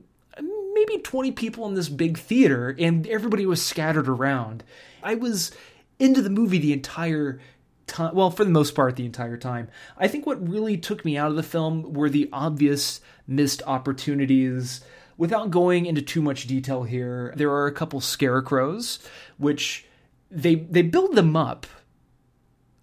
maybe 0.78 1.02
20 1.02 1.32
people 1.32 1.66
in 1.68 1.74
this 1.74 1.90
big 1.90 2.18
theater 2.18 2.76
and 2.78 3.08
everybody 3.08 3.45
was 3.45 3.66
scattered 3.66 4.08
around. 4.08 4.64
I 5.02 5.16
was 5.16 5.52
into 5.99 6.22
the 6.22 6.30
movie 6.30 6.60
the 6.60 6.74
entire 6.74 7.40
time, 7.88 8.14
well, 8.14 8.30
for 8.30 8.44
the 8.44 8.52
most 8.52 8.76
part, 8.76 8.95
the 8.95 9.06
entire 9.06 9.38
time. 9.38 9.70
I 9.98 10.08
think 10.08 10.26
what 10.26 10.48
really 10.48 10.78
took 10.78 11.04
me 11.04 11.18
out 11.18 11.32
of 11.32 11.36
the 11.36 11.44
film 11.44 11.94
were 11.94 12.10
the 12.10 12.30
obvious 12.32 13.02
missed 13.26 13.64
opportunities. 13.66 14.82
Without 15.18 15.49
going 15.49 15.88
into 15.88 16.02
too 16.02 16.22
much 16.22 16.45
detail 16.45 16.84
here, 16.84 17.34
there 17.36 17.49
are 17.49 17.66
a 17.66 17.72
couple 17.72 17.99
scarecrows, 17.99 18.99
which 19.38 19.86
they 20.30 20.56
they 20.56 20.84
build 20.84 21.16
them 21.16 21.36
up 21.36 21.66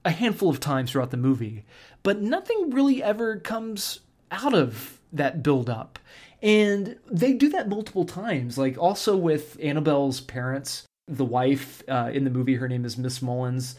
a 0.04 0.10
handful 0.10 0.50
of 0.50 0.58
times 0.58 0.90
throughout 0.90 1.10
the 1.10 1.16
movie, 1.16 1.64
but 2.02 2.20
nothing 2.20 2.70
really 2.70 3.02
ever 3.02 3.38
comes 3.38 4.00
out 4.32 4.54
of 4.54 5.00
that 5.12 5.42
build 5.42 5.70
up. 5.70 5.98
And 6.44 6.98
they 7.10 7.32
do 7.32 7.48
that 7.48 7.70
multiple 7.70 8.04
times, 8.04 8.58
like 8.58 8.76
also 8.76 9.16
with 9.16 9.56
Annabelle's 9.62 10.20
parents, 10.20 10.84
the 11.08 11.24
wife 11.24 11.82
uh, 11.88 12.10
in 12.12 12.24
the 12.24 12.30
movie, 12.30 12.56
her 12.56 12.68
name 12.68 12.84
is 12.84 12.98
Miss 12.98 13.22
Mullins. 13.22 13.76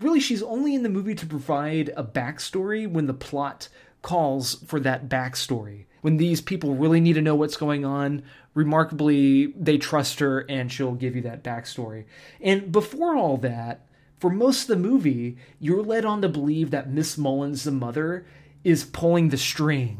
Really, 0.00 0.20
she's 0.20 0.42
only 0.42 0.74
in 0.74 0.82
the 0.82 0.88
movie 0.88 1.14
to 1.14 1.26
provide 1.26 1.92
a 1.94 2.02
backstory 2.02 2.90
when 2.90 3.06
the 3.06 3.12
plot 3.12 3.68
calls 4.00 4.54
for 4.66 4.80
that 4.80 5.10
backstory. 5.10 5.84
When 6.00 6.16
these 6.16 6.40
people 6.40 6.74
really 6.74 7.00
need 7.00 7.14
to 7.14 7.22
know 7.22 7.34
what's 7.34 7.58
going 7.58 7.84
on, 7.84 8.22
remarkably, 8.54 9.48
they 9.48 9.76
trust 9.76 10.18
her 10.20 10.40
and 10.48 10.72
she'll 10.72 10.94
give 10.94 11.16
you 11.16 11.22
that 11.22 11.44
backstory. 11.44 12.06
And 12.40 12.72
before 12.72 13.14
all 13.14 13.36
that, 13.38 13.86
for 14.20 14.30
most 14.30 14.62
of 14.62 14.68
the 14.68 14.76
movie, 14.76 15.36
you're 15.60 15.82
led 15.82 16.06
on 16.06 16.22
to 16.22 16.30
believe 16.30 16.70
that 16.70 16.90
Miss 16.90 17.18
Mullins, 17.18 17.64
the 17.64 17.72
mother, 17.72 18.26
is 18.64 18.84
pulling 18.84 19.28
the 19.28 19.36
strings, 19.36 19.98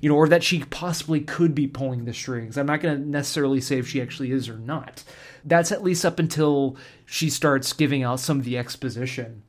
you 0.00 0.08
know, 0.08 0.16
or 0.16 0.28
that 0.28 0.42
she 0.42 0.60
possibly 0.64 1.20
could 1.20 1.54
be 1.54 1.66
pulling 1.66 2.04
the 2.04 2.14
strings. 2.14 2.56
I'm 2.56 2.66
not 2.66 2.80
going 2.80 3.00
to 3.00 3.08
necessarily 3.08 3.60
say 3.60 3.78
if 3.78 3.88
she 3.88 4.02
actually 4.02 4.30
is 4.30 4.48
or 4.48 4.58
not. 4.58 5.04
That's 5.44 5.72
at 5.72 5.82
least 5.82 6.04
up 6.04 6.18
until 6.18 6.76
she 7.04 7.30
starts 7.30 7.72
giving 7.72 8.02
out 8.02 8.20
some 8.20 8.38
of 8.38 8.44
the 8.44 8.58
exposition. 8.58 9.42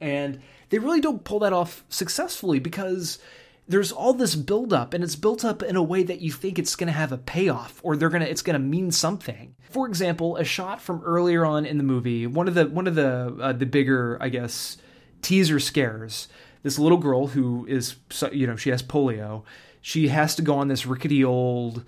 And 0.00 0.40
they 0.70 0.78
really 0.78 1.00
don't 1.00 1.24
pull 1.24 1.38
that 1.40 1.52
off 1.52 1.84
successfully 1.88 2.58
because 2.58 3.18
there's 3.66 3.92
all 3.92 4.12
this 4.12 4.34
buildup 4.34 4.92
and 4.92 5.02
it's 5.02 5.16
built 5.16 5.44
up 5.44 5.62
in 5.62 5.76
a 5.76 5.82
way 5.82 6.02
that 6.02 6.20
you 6.20 6.30
think 6.30 6.58
it's 6.58 6.76
going 6.76 6.88
to 6.88 6.92
have 6.92 7.12
a 7.12 7.18
payoff 7.18 7.80
or 7.82 7.96
they're 7.96 8.10
going 8.10 8.22
to 8.22 8.30
it's 8.30 8.42
going 8.42 8.54
to 8.54 8.58
mean 8.58 8.90
something 8.90 9.54
for 9.70 9.86
example 9.86 10.36
a 10.36 10.44
shot 10.44 10.80
from 10.80 11.02
earlier 11.02 11.46
on 11.46 11.64
in 11.64 11.78
the 11.78 11.84
movie 11.84 12.26
one 12.26 12.48
of 12.48 12.54
the 12.54 12.66
one 12.66 12.86
of 12.86 12.94
the 12.94 13.34
uh, 13.40 13.52
the 13.52 13.66
bigger 13.66 14.18
i 14.20 14.28
guess 14.28 14.76
teaser 15.22 15.58
scares 15.58 16.28
this 16.64 16.78
little 16.80 16.98
girl 16.98 17.28
who 17.28 17.64
is 17.66 17.94
you 18.32 18.48
know 18.48 18.56
she 18.56 18.70
has 18.70 18.82
polio. 18.82 19.44
She 19.80 20.08
has 20.08 20.34
to 20.36 20.42
go 20.42 20.56
on 20.56 20.66
this 20.66 20.86
rickety 20.86 21.22
old 21.22 21.84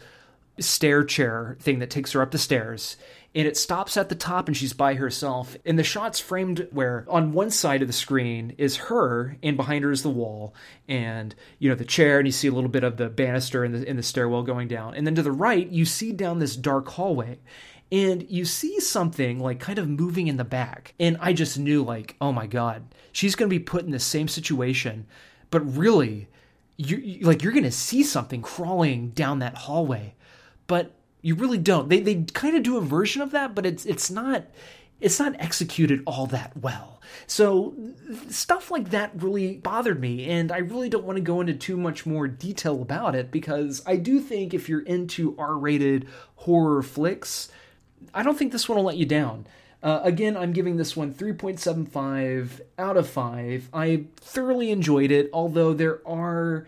stair 0.61 1.03
chair 1.03 1.57
thing 1.61 1.81
that 1.81 1.91
takes 1.91 2.13
her 2.13 2.23
up 2.23 2.31
the 2.31 2.39
stairs 2.39 2.97
and 3.37 3.47
it 3.47 3.59
stops 3.59 3.99
at 3.99 4.09
the 4.09 4.15
top 4.15 4.49
and 4.49 4.57
she's 4.57 4.73
by 4.73 4.95
herself. 4.95 5.59
And 5.67 5.79
the 5.79 5.85
shot's 5.85 6.19
framed 6.19 6.67
where 6.71 7.05
on 7.07 7.35
one 7.35 7.51
side 7.51 7.83
of 7.83 7.87
the 7.87 7.93
screen 7.93 8.55
is 8.57 8.77
her 8.77 9.37
and 9.43 9.59
behind 9.59 9.85
her 9.85 9.91
is 9.91 10.03
the 10.03 10.09
wall 10.09 10.55
and 10.89 11.35
you 11.59 11.69
know 11.69 11.75
the 11.75 11.85
chair 11.85 12.19
and 12.19 12.27
you 12.27 12.33
see 12.33 12.49
a 12.49 12.53
little 12.53 12.71
bit 12.71 12.83
of 12.83 12.97
the 12.97 13.11
banister 13.11 13.63
in 13.63 13.73
the 13.73 13.93
the 13.93 14.03
stairwell 14.03 14.43
going 14.43 14.69
down. 14.69 14.95
And 14.95 15.07
then 15.07 15.15
to 15.17 15.23
the 15.23 15.33
right 15.33 15.69
you 15.69 15.85
see 15.85 16.13
down 16.13 16.39
this 16.39 16.57
dark 16.57 16.89
hallway 16.89 17.39
and 17.93 18.29
you 18.29 18.45
see 18.45 18.81
something 18.81 19.39
like 19.39 19.61
kind 19.61 19.79
of 19.79 19.89
moving 19.89 20.27
in 20.27 20.37
the 20.37 20.45
back. 20.45 20.95
And 20.99 21.17
i 21.21 21.33
just 21.33 21.59
knew 21.59 21.83
like 21.83 22.17
oh 22.21 22.33
my 22.33 22.47
god 22.47 22.95
she's 23.13 23.35
going 23.35 23.49
to 23.49 23.57
be 23.57 23.63
put 23.63 23.85
in 23.85 23.91
the 23.91 23.99
same 23.99 24.29
situation. 24.29 25.07
But 25.51 25.77
really 25.77 26.29
you 26.77 27.21
like 27.23 27.43
you're 27.43 27.53
going 27.53 27.65
to 27.65 27.73
see 27.73 28.03
something 28.03 28.43
crawling 28.43 29.11
down 29.11 29.39
that 29.41 29.57
hallway. 29.57 30.15
But 30.67 30.93
you 31.23 31.35
really 31.35 31.59
don't. 31.59 31.89
They 31.89 32.01
they 32.01 32.23
kind 32.23 32.57
of 32.57 32.63
do 32.63 32.77
a 32.77 32.83
version 32.83 33.23
of 33.23 33.31
that 33.33 33.55
but 33.55 33.67
it's 33.67 33.87
it's 33.87 34.11
not 34.11 34.45
it's 35.01 35.19
not 35.19 35.37
executed 35.39 36.03
all 36.07 36.27
that 36.27 36.57
well. 36.57 37.01
So 37.27 37.75
stuff 38.31 38.71
like 38.71 38.91
that 38.91 39.11
really 39.23 39.57
bothered 39.57 40.01
me 40.01 40.29
and 40.29 40.53
i 40.53 40.59
really 40.59 40.89
don't 40.89 41.05
want 41.05 41.17
to 41.17 41.23
go 41.23 41.41
into 41.41 41.55
too 41.55 41.77
much 41.77 42.07
more 42.07 42.29
detail 42.29 42.83
about 42.83 43.15
it 43.15 43.31
because 43.31 43.83
i 43.87 43.97
do 43.97 44.21
think 44.21 44.55
if 44.55 44.69
you're 44.69 44.83
into 44.83 45.35
r-rated 45.39 46.09
horror 46.37 46.83
flicks 46.83 47.49
I 48.15 48.23
don't 48.23 48.39
think 48.39 48.53
this 48.53 48.69
one 48.69 48.77
will 48.77 48.85
let 48.85 48.97
you 48.97 49.07
down. 49.07 49.47
Uh, 49.83 50.01
again, 50.03 50.37
I'm 50.37 50.53
giving 50.53 50.77
this 50.77 50.97
one 50.97 51.13
3.75 51.13 52.61
out 52.79 52.97
of 52.97 53.09
5. 53.09 53.69
I 53.73 54.05
thoroughly 54.17 54.71
enjoyed 54.71 55.11
it, 55.11 55.31
although 55.33 55.75
there 55.75 56.01
are 56.09 56.67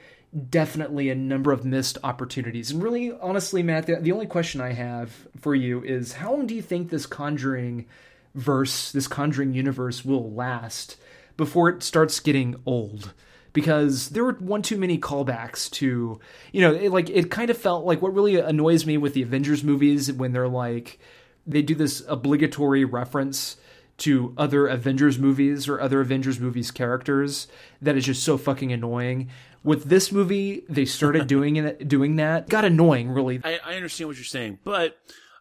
definitely 0.50 1.08
a 1.08 1.14
number 1.14 1.52
of 1.52 1.64
missed 1.64 1.98
opportunities. 2.04 2.70
And 2.70 2.82
really, 2.82 3.12
honestly, 3.12 3.62
Matt, 3.62 3.86
the, 3.86 3.96
the 3.96 4.12
only 4.12 4.26
question 4.26 4.60
I 4.60 4.72
have 4.72 5.26
for 5.40 5.54
you 5.54 5.82
is 5.82 6.14
how 6.14 6.34
long 6.34 6.46
do 6.46 6.54
you 6.54 6.62
think 6.62 6.90
this 6.90 7.06
Conjuring 7.06 7.86
verse, 8.34 8.92
this 8.92 9.08
Conjuring 9.08 9.54
universe 9.54 10.04
will 10.04 10.30
last 10.30 10.96
before 11.36 11.70
it 11.70 11.82
starts 11.82 12.20
getting 12.20 12.56
old? 12.66 13.14
because 13.54 14.10
there 14.10 14.24
were 14.24 14.34
one 14.34 14.62
too 14.62 14.76
many 14.76 14.98
callbacks 14.98 15.70
to 15.70 16.20
you 16.52 16.60
know 16.60 16.72
it, 16.72 16.92
like 16.92 17.08
it 17.10 17.30
kind 17.30 17.50
of 17.50 17.56
felt 17.56 17.84
like 17.84 18.00
what 18.00 18.14
really 18.14 18.38
annoys 18.38 18.86
me 18.86 18.96
with 18.96 19.14
the 19.14 19.22
avengers 19.22 19.64
movies 19.64 20.12
when 20.12 20.32
they're 20.32 20.46
like 20.46 21.00
they 21.48 21.62
do 21.62 21.74
this 21.74 22.02
obligatory 22.08 22.84
reference 22.84 23.56
to 23.98 24.32
other 24.36 24.68
avengers 24.68 25.18
movies 25.18 25.68
or 25.68 25.80
other 25.80 26.00
avengers 26.00 26.38
movies 26.38 26.70
characters 26.70 27.48
that 27.82 27.96
is 27.96 28.04
just 28.04 28.22
so 28.22 28.38
fucking 28.38 28.72
annoying 28.72 29.28
with 29.64 29.84
this 29.84 30.12
movie 30.12 30.64
they 30.68 30.84
started 30.84 31.26
doing 31.26 31.56
it 31.56 31.88
doing 31.88 32.16
that 32.16 32.48
got 32.48 32.64
annoying 32.64 33.10
really 33.10 33.40
I, 33.42 33.58
I 33.64 33.74
understand 33.74 34.08
what 34.08 34.16
you're 34.16 34.24
saying 34.24 34.58
but 34.62 34.96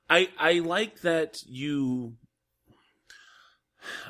i 0.09 0.29
i 0.39 0.53
like 0.53 1.01
that 1.01 1.43
you 1.45 2.15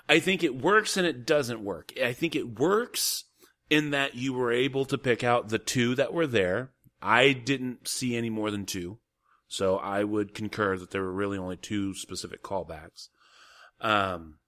I 0.08 0.20
think 0.20 0.44
it 0.44 0.62
works 0.62 0.98
and 0.98 1.06
it 1.06 1.26
doesn't 1.26 1.64
work. 1.64 1.92
I 2.02 2.14
think 2.14 2.36
it 2.36 2.60
works 2.60 3.26
in 3.70 3.92
that 3.92 4.16
you 4.16 4.34
were 4.34 4.52
able 4.52 4.86
to 4.86 4.98
pick 4.98 5.24
out 5.24 5.50
the 5.50 5.60
two 5.60 5.96
that 5.96 6.14
were 6.14 6.28
there. 6.28 6.72
I 7.02 7.34
didn't 7.34 7.88
see 7.88 8.16
any 8.16 8.30
more 8.30 8.50
than 8.50 8.66
two. 8.66 9.00
So 9.48 9.78
I 9.78 10.04
would 10.04 10.34
concur 10.34 10.78
that 10.78 10.92
there 10.92 11.04
were 11.04 11.12
really 11.12 11.38
only 11.38 11.58
two 11.58 11.94
specific 11.94 12.44
callbacks. 12.44 13.08
Um, 13.80 14.40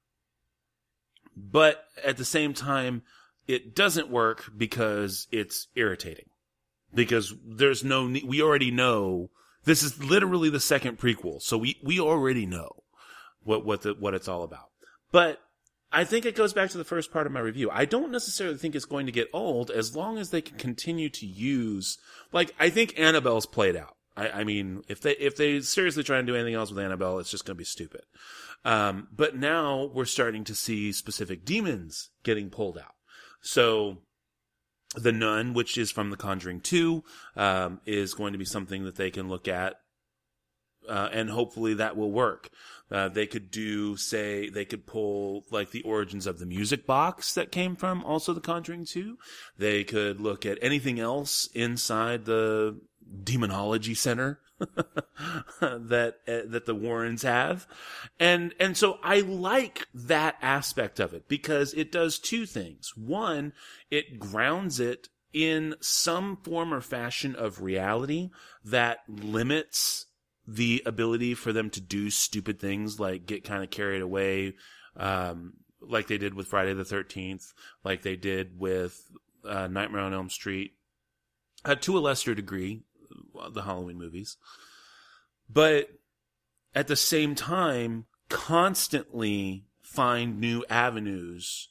but 1.35 1.85
at 2.03 2.17
the 2.17 2.25
same 2.25 2.53
time, 2.53 3.03
it 3.47 3.75
doesn't 3.75 4.09
work 4.09 4.51
because 4.55 5.27
it's 5.31 5.67
irritating. 5.75 6.29
Because 6.93 7.33
there's 7.45 7.83
no 7.83 8.05
we 8.25 8.41
already 8.41 8.71
know 8.71 9.29
this 9.63 9.83
is 9.83 10.03
literally 10.03 10.49
the 10.49 10.59
second 10.59 10.97
prequel. 10.97 11.41
So 11.41 11.57
we, 11.57 11.77
we 11.83 11.99
already 11.99 12.45
know 12.45 12.83
what, 13.43 13.63
what 13.63 13.83
the, 13.83 13.93
what 13.93 14.15
it's 14.15 14.27
all 14.27 14.43
about. 14.43 14.69
But 15.11 15.39
I 15.91 16.03
think 16.03 16.25
it 16.25 16.35
goes 16.35 16.53
back 16.53 16.69
to 16.71 16.77
the 16.77 16.83
first 16.83 17.11
part 17.11 17.27
of 17.27 17.31
my 17.31 17.39
review. 17.39 17.69
I 17.71 17.85
don't 17.85 18.11
necessarily 18.11 18.57
think 18.57 18.75
it's 18.75 18.85
going 18.85 19.05
to 19.05 19.11
get 19.11 19.29
old 19.33 19.69
as 19.71 19.95
long 19.95 20.17
as 20.17 20.29
they 20.29 20.41
can 20.41 20.57
continue 20.57 21.09
to 21.09 21.25
use, 21.25 21.97
like, 22.31 22.53
I 22.59 22.69
think 22.69 22.97
Annabelle's 22.97 23.45
played 23.45 23.75
out. 23.75 23.95
I, 24.19 24.41
I 24.41 24.43
mean, 24.43 24.83
if 24.87 25.01
they, 25.01 25.11
if 25.13 25.35
they 25.37 25.61
seriously 25.61 26.03
try 26.03 26.17
and 26.17 26.27
do 26.27 26.35
anything 26.35 26.55
else 26.55 26.71
with 26.71 26.83
Annabelle, 26.83 27.19
it's 27.19 27.31
just 27.31 27.45
going 27.45 27.55
to 27.55 27.59
be 27.59 27.63
stupid. 27.63 28.01
Um, 28.65 29.07
but 29.15 29.35
now 29.35 29.89
we're 29.93 30.05
starting 30.05 30.43
to 30.45 30.55
see 30.55 30.91
specific 30.91 31.45
demons 31.45 32.09
getting 32.23 32.49
pulled 32.49 32.77
out. 32.77 32.95
So, 33.41 33.99
the 34.95 35.11
nun, 35.11 35.53
which 35.53 35.77
is 35.77 35.91
from 35.91 36.09
The 36.09 36.17
Conjuring 36.17 36.61
2, 36.61 37.03
um, 37.37 37.79
is 37.85 38.13
going 38.13 38.33
to 38.33 38.39
be 38.39 38.45
something 38.45 38.83
that 38.83 38.95
they 38.95 39.11
can 39.11 39.29
look 39.29 39.47
at 39.47 39.75
uh, 40.89 41.09
and 41.11 41.29
hopefully 41.29 41.75
that 41.75 41.95
will 41.95 42.11
work. 42.11 42.49
Uh, 42.91 43.07
they 43.07 43.27
could 43.27 43.51
do, 43.51 43.95
say, 43.95 44.49
they 44.49 44.65
could 44.65 44.87
pull 44.87 45.45
like 45.51 45.71
the 45.71 45.83
origins 45.83 46.25
of 46.25 46.39
the 46.39 46.45
music 46.45 46.87
box 46.87 47.33
that 47.35 47.51
came 47.51 47.75
from 47.75 48.03
also 48.03 48.33
The 48.33 48.41
Conjuring 48.41 48.85
2. 48.85 49.17
They 49.57 49.83
could 49.83 50.19
look 50.19 50.45
at 50.45 50.57
anything 50.61 50.99
else 50.99 51.47
inside 51.53 52.25
the 52.25 52.79
demonology 53.23 53.93
center 53.93 54.39
that 54.59 56.15
uh, 56.27 56.41
that 56.45 56.65
the 56.65 56.75
Warrens 56.75 57.23
have, 57.23 57.67
and 58.19 58.53
and 58.59 58.75
so 58.75 58.99
I 59.03 59.21
like 59.21 59.87
that 59.93 60.35
aspect 60.41 60.99
of 60.99 61.13
it 61.13 61.27
because 61.27 61.73
it 61.73 61.91
does 61.91 62.19
two 62.19 62.45
things. 62.45 62.91
One, 62.95 63.53
it 63.89 64.19
grounds 64.19 64.79
it 64.79 65.07
in 65.31 65.75
some 65.79 66.37
form 66.37 66.73
or 66.73 66.81
fashion 66.81 67.35
of 67.35 67.61
reality 67.61 68.31
that 68.65 68.99
limits 69.07 70.07
the 70.47 70.81
ability 70.85 71.35
for 71.35 71.53
them 71.53 71.69
to 71.69 71.81
do 71.81 72.09
stupid 72.09 72.59
things 72.59 72.99
like 72.99 73.27
get 73.27 73.43
kind 73.43 73.63
of 73.63 73.69
carried 73.69 74.01
away, 74.01 74.55
um, 74.97 75.53
like 75.79 76.07
they 76.07 76.17
did 76.17 76.33
with 76.33 76.47
Friday 76.47 76.73
the 76.73 76.83
13th, 76.83 77.53
like 77.83 78.01
they 78.01 78.15
did 78.15 78.59
with 78.59 78.99
uh, 79.47 79.67
Nightmare 79.67 80.01
on 80.01 80.13
Elm 80.13 80.29
Street, 80.29 80.73
uh, 81.65 81.75
to 81.75 81.97
a 81.97 81.99
lesser 81.99 82.33
degree, 82.33 82.83
the 83.53 83.63
Halloween 83.63 83.97
movies. 83.97 84.37
But 85.49 85.89
at 86.75 86.87
the 86.87 86.95
same 86.95 87.35
time, 87.35 88.05
constantly 88.29 89.65
find 89.81 90.39
new 90.39 90.63
avenues 90.69 91.69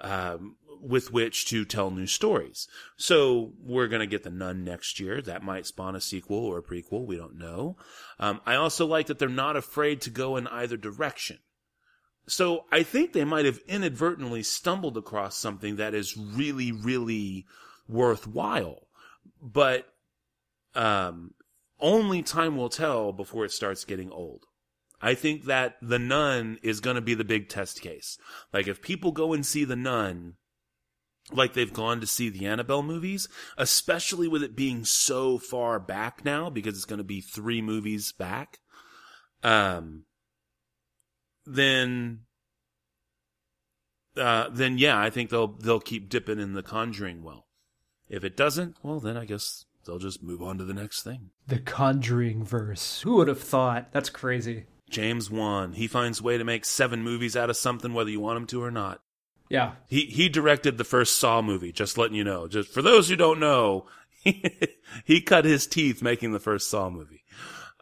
um, 0.00 0.56
with 0.80 1.12
which 1.12 1.46
to 1.46 1.64
tell 1.64 1.90
new 1.90 2.06
stories. 2.06 2.68
So 2.96 3.52
we're 3.62 3.88
going 3.88 4.00
to 4.00 4.06
get 4.06 4.22
The 4.22 4.30
Nun 4.30 4.64
next 4.64 5.00
year. 5.00 5.22
That 5.22 5.42
might 5.42 5.66
spawn 5.66 5.96
a 5.96 6.00
sequel 6.00 6.44
or 6.44 6.58
a 6.58 6.62
prequel. 6.62 7.06
We 7.06 7.16
don't 7.16 7.38
know. 7.38 7.76
Um, 8.18 8.40
I 8.44 8.56
also 8.56 8.84
like 8.86 9.06
that 9.06 9.18
they're 9.18 9.28
not 9.28 9.56
afraid 9.56 10.02
to 10.02 10.10
go 10.10 10.36
in 10.36 10.46
either 10.48 10.76
direction. 10.76 11.38
So 12.26 12.64
I 12.72 12.82
think 12.82 13.12
they 13.12 13.24
might 13.24 13.44
have 13.44 13.60
inadvertently 13.66 14.42
stumbled 14.42 14.96
across 14.96 15.36
something 15.36 15.76
that 15.76 15.94
is 15.94 16.16
really, 16.16 16.72
really 16.72 17.46
worthwhile. 17.88 18.88
But 19.42 19.93
um, 20.74 21.34
only 21.80 22.22
time 22.22 22.56
will 22.56 22.68
tell 22.68 23.12
before 23.12 23.44
it 23.44 23.52
starts 23.52 23.84
getting 23.84 24.10
old. 24.10 24.44
I 25.00 25.14
think 25.14 25.44
that 25.44 25.76
The 25.82 25.98
Nun 25.98 26.58
is 26.62 26.80
going 26.80 26.96
to 26.96 27.02
be 27.02 27.14
the 27.14 27.24
big 27.24 27.48
test 27.48 27.82
case. 27.82 28.16
Like 28.52 28.66
if 28.66 28.80
people 28.80 29.12
go 29.12 29.32
and 29.32 29.44
see 29.44 29.64
The 29.64 29.76
Nun, 29.76 30.34
like 31.32 31.54
they've 31.54 31.72
gone 31.72 32.00
to 32.00 32.06
see 32.06 32.28
the 32.28 32.46
Annabelle 32.46 32.82
movies, 32.82 33.28
especially 33.56 34.28
with 34.28 34.42
it 34.42 34.56
being 34.56 34.84
so 34.84 35.38
far 35.38 35.80
back 35.80 36.24
now 36.24 36.50
because 36.50 36.74
it's 36.74 36.84
going 36.84 36.98
to 36.98 37.04
be 37.04 37.20
three 37.20 37.62
movies 37.62 38.12
back. 38.12 38.58
Um, 39.42 40.04
then, 41.46 42.20
uh, 44.16 44.48
then 44.50 44.78
yeah, 44.78 44.98
I 44.98 45.10
think 45.10 45.30
they'll 45.30 45.48
they'll 45.58 45.80
keep 45.80 46.08
dipping 46.08 46.38
in 46.38 46.54
the 46.54 46.62
Conjuring 46.62 47.22
well. 47.22 47.46
If 48.08 48.24
it 48.24 48.36
doesn't, 48.36 48.76
well, 48.82 49.00
then 49.00 49.16
I 49.16 49.24
guess 49.24 49.64
they'll 49.84 49.98
just 49.98 50.22
move 50.22 50.42
on 50.42 50.58
to 50.58 50.64
the 50.64 50.74
next 50.74 51.02
thing. 51.02 51.30
The 51.46 51.58
Conjuring 51.58 52.44
verse. 52.44 53.02
Who 53.02 53.16
would 53.16 53.28
have 53.28 53.40
thought? 53.40 53.92
That's 53.92 54.10
crazy. 54.10 54.66
James 54.90 55.30
Wan, 55.30 55.72
he 55.72 55.86
finds 55.86 56.20
a 56.20 56.22
way 56.22 56.38
to 56.38 56.44
make 56.44 56.64
seven 56.64 57.02
movies 57.02 57.36
out 57.36 57.50
of 57.50 57.56
something, 57.56 57.94
whether 57.94 58.10
you 58.10 58.20
want 58.20 58.36
him 58.36 58.46
to 58.48 58.62
or 58.62 58.70
not. 58.70 59.00
Yeah. 59.48 59.72
He 59.88 60.02
he 60.06 60.28
directed 60.28 60.78
the 60.78 60.84
first 60.84 61.18
Saw 61.18 61.42
movie. 61.42 61.72
Just 61.72 61.98
letting 61.98 62.16
you 62.16 62.24
know. 62.24 62.48
Just 62.48 62.70
for 62.70 62.82
those 62.82 63.08
who 63.08 63.16
don't 63.16 63.40
know, 63.40 63.86
he 65.04 65.20
cut 65.20 65.44
his 65.44 65.66
teeth 65.66 66.02
making 66.02 66.32
the 66.32 66.40
first 66.40 66.70
Saw 66.70 66.88
movie. 66.90 67.23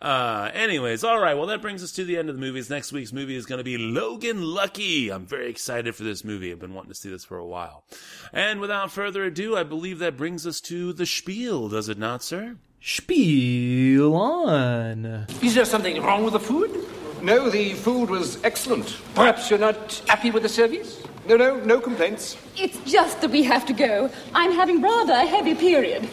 Uh, 0.03 0.51
anyways, 0.53 1.05
all 1.05 1.21
right. 1.21 1.35
Well, 1.35 1.47
that 1.47 1.63
brings 1.63 1.81
us 1.85 1.93
to 1.93 2.05
the 2.05 2.19
end 2.19 2.29
of 2.29 2.35
the 2.35 2.41
movies. 2.41 2.69
Next 2.69 2.91
week's 2.91 3.13
movie 3.13 3.37
is 3.37 3.47
going 3.47 3.59
to 3.59 3.65
be 3.65 3.79
Logan 3.79 4.43
Lucky. 4.43 5.11
I'm 5.11 5.27
very 5.27 5.49
excited 5.49 5.95
for 5.95 6.03
this 6.03 6.25
movie. 6.25 6.51
I've 6.51 6.59
been 6.59 6.75
wanting 6.75 6.91
to 6.91 6.97
see 6.97 7.09
this 7.09 7.25
for 7.25 7.39
a 7.39 7.47
while. 7.47 7.85
And 8.33 8.59
without 8.61 8.91
further 8.91 9.23
ado, 9.23 9.57
I 9.57 9.63
believe 9.63 10.01
that 10.01 10.17
brings 10.17 10.45
us 10.45 10.61
to 10.63 10.93
the 10.93 11.07
spiel, 11.07 11.69
does 11.69 11.89
it 11.89 11.99
not, 11.99 12.25
sir? 12.25 12.57
Spiel 12.81 14.17
on. 14.17 15.29
Is 15.41 15.55
there 15.55 15.65
something 15.65 16.03
wrong 16.03 16.25
with 16.25 16.33
the 16.33 16.41
food? 16.41 16.85
No, 17.23 17.49
the 17.49 17.75
food 17.75 18.11
was 18.11 18.43
excellent. 18.43 18.97
Perhaps 19.15 19.51
you're 19.51 19.59
not 19.61 20.03
happy 20.09 20.33
with 20.33 20.43
the 20.43 20.49
service? 20.49 21.01
No, 21.29 21.37
no, 21.37 21.61
no 21.61 21.81
complaints. 21.81 22.37
It's 22.57 22.79
just 22.91 23.21
that 23.21 23.31
we 23.31 23.45
have 23.45 23.65
to 23.67 23.73
go. 23.73 24.11
I'm 24.35 24.51
having 24.51 24.83
rather 24.83 25.13
a 25.13 25.25
heavy 25.25 25.55
period. 25.55 26.09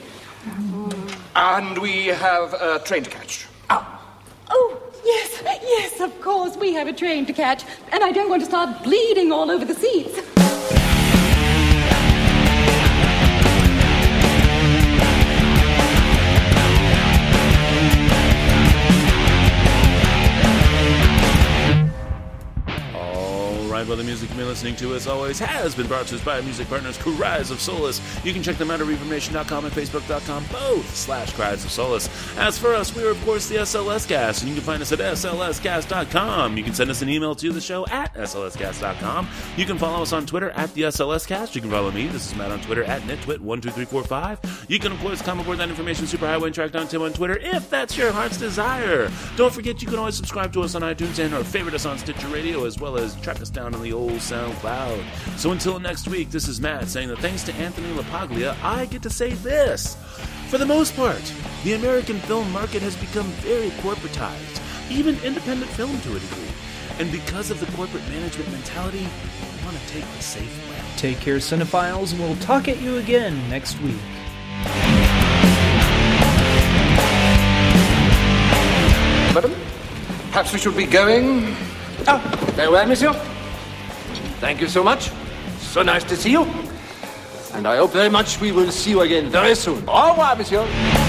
And 1.36 1.76
we 1.80 2.06
have 2.06 2.54
a 2.54 2.78
train 2.86 3.02
to 3.02 3.10
catch. 3.10 3.49
Oh, 4.50 4.82
yes, 5.06 5.42
yes, 5.44 6.02
of 6.02 6.20
course, 6.22 6.58
we 6.58 6.74
have 6.74 6.88
a 6.88 6.94
train 6.94 7.26
to 7.28 7.34
catch, 7.34 7.64
and 7.92 8.04
I 8.04 8.12
don't 8.12 8.30
want 8.30 8.42
to 8.42 8.46
start 8.46 8.84
bleeding 8.84 9.32
all 9.32 9.52
over 9.52 9.66
the 9.66 9.76
seats. 9.76 10.39
Right, 23.80 23.88
well, 23.88 23.96
the 23.96 24.04
music 24.04 24.28
you've 24.28 24.38
been 24.38 24.48
listening 24.48 24.76
to, 24.76 24.94
as 24.94 25.08
always, 25.08 25.40
has 25.40 25.74
been 25.74 25.88
brought 25.88 26.06
to 26.08 26.16
us 26.16 26.22
by 26.22 26.42
music 26.42 26.68
partners 26.68 26.98
Cries 26.98 27.50
of 27.50 27.62
Solace. 27.62 28.02
You 28.26 28.34
can 28.34 28.44
check 28.44 28.58
them 28.58 28.70
out 28.70 28.82
at 28.82 28.88
ReverbNation.com 28.88 29.64
and 29.64 29.74
Facebook.com, 29.74 30.44
both 30.52 30.94
slash 30.94 31.32
Cries 31.32 31.64
of 31.64 31.72
Solace. 31.72 32.10
As 32.38 32.60
for 32.60 32.74
us, 32.76 32.94
we 32.94 33.06
are, 33.06 33.12
of 33.12 33.24
course, 33.24 33.48
the 33.48 33.56
SLS 33.56 34.06
Cast, 34.06 34.42
and 34.42 34.50
you 34.50 34.56
can 34.56 34.66
find 34.66 34.82
us 34.82 34.92
at 34.92 35.00
SLScast.com. 35.00 36.58
You 36.58 36.64
can 36.66 36.74
send 36.74 36.90
us 36.90 37.02
an 37.02 37.08
email 37.08 37.34
to 37.36 37.54
the 37.54 37.62
show 37.62 37.88
at 37.88 38.14
SLScast.com. 38.16 39.30
You 39.56 39.66
can 39.66 39.78
follow 39.78 40.02
us 40.02 40.12
on 40.12 40.26
Twitter 40.26 40.50
at 40.50 40.74
the 40.74 40.82
SLS 40.82 41.26
Cast. 41.26 41.56
You 41.56 41.62
can 41.62 41.72
follow 41.72 41.90
me, 41.90 42.08
this 42.08 42.30
is 42.30 42.36
Matt 42.36 42.52
on 42.52 42.60
Twitter 42.60 42.84
at 42.84 43.02
NitTwit12345. 43.04 44.70
You 44.70 44.80
can, 44.80 44.92
of 44.92 45.00
course, 45.00 45.22
come 45.22 45.40
aboard 45.40 45.60
that 45.60 45.70
information 45.70 46.04
superhighway 46.04 46.48
and 46.48 46.54
track 46.54 46.74
down 46.74 46.90
Tim 46.90 47.02
on 47.02 47.14
Twitter 47.14 47.38
if 47.38 47.70
that's 47.70 47.98
your 47.98 48.12
heart's 48.12 48.36
desire. 48.36 49.10
Don't 49.38 49.54
forget, 49.54 49.82
you 49.82 49.88
can 49.88 50.00
always 50.00 50.16
subscribe 50.16 50.52
to 50.52 50.64
us 50.64 50.76
on 50.76 50.82
iTunes 50.82 51.18
and 51.24 51.34
or 51.34 51.46
favorite 51.46 51.76
us 51.76 51.86
on 51.86 51.98
Stitcher 51.98 52.28
Radio, 52.28 52.66
as 52.66 52.78
well 52.78 52.98
as 52.98 53.16
track 53.22 53.40
us 53.42 53.50
down 53.50 53.69
on 53.76 53.82
the 53.82 53.94
old 53.94 54.14
SoundCloud. 54.14 55.04
So 55.38 55.52
until 55.52 55.80
next 55.80 56.08
week, 56.08 56.32
this 56.32 56.48
is 56.48 56.60
Matt 56.60 56.88
saying 56.88 57.10
that 57.10 57.20
thanks 57.20 57.44
to 57.44 57.54
Anthony 57.56 57.94
LaPaglia, 57.94 58.56
I 58.64 58.86
get 58.86 59.02
to 59.04 59.10
say 59.10 59.34
this. 59.34 59.96
For 60.50 60.58
the 60.58 60.66
most 60.66 60.96
part, 60.96 61.22
the 61.64 61.74
American 61.74 62.18
film 62.20 62.52
market 62.52 62.82
has 62.82 62.96
become 62.96 63.28
very 63.44 63.70
corporatized, 63.82 64.62
even 64.90 65.18
independent 65.24 65.70
film 65.72 66.00
to 66.02 66.16
a 66.16 66.20
degree. 66.20 66.48
And 67.00 67.12
because 67.12 67.52
of 67.52 67.60
the 67.60 67.66
corporate 67.78 68.08
management 68.10 68.52
mentality, 68.52 69.00
we 69.08 69.66
want 69.66 69.78
to 69.78 69.88
take 69.88 70.06
the 70.18 70.24
safe 70.24 70.70
way. 70.70 70.78
Take 70.98 71.20
care, 71.20 71.38
cinephiles, 71.38 72.18
we'll 72.18 72.36
talk 72.38 72.68
at 72.68 72.82
you 72.82 72.98
again 72.98 73.50
next 73.50 73.80
week. 73.82 73.96
Madam, 79.34 79.54
perhaps 80.32 80.52
we 80.52 80.60
should 80.60 80.76
be 80.76 80.86
going. 80.86 81.56
Ah, 82.08 82.20
very 82.56 82.70
well, 82.70 82.86
monsieur. 82.88 83.14
Thank 84.40 84.62
you 84.62 84.68
so 84.68 84.84
much. 84.84 85.12
So 85.60 85.82
nice 85.84 86.04
to 86.06 86.16
see 86.16 86.32
you. 86.32 86.44
And 87.54 87.68
I 87.68 87.78
hope 87.78 87.92
very 87.92 88.10
much 88.10 88.40
we 88.40 88.52
will 88.52 88.72
see 88.72 88.92
you 88.92 89.02
again 89.02 89.30
very 89.30 89.56
soon. 89.56 89.84
Au 89.88 90.10
revoir, 90.12 90.36
monsieur. 90.36 91.09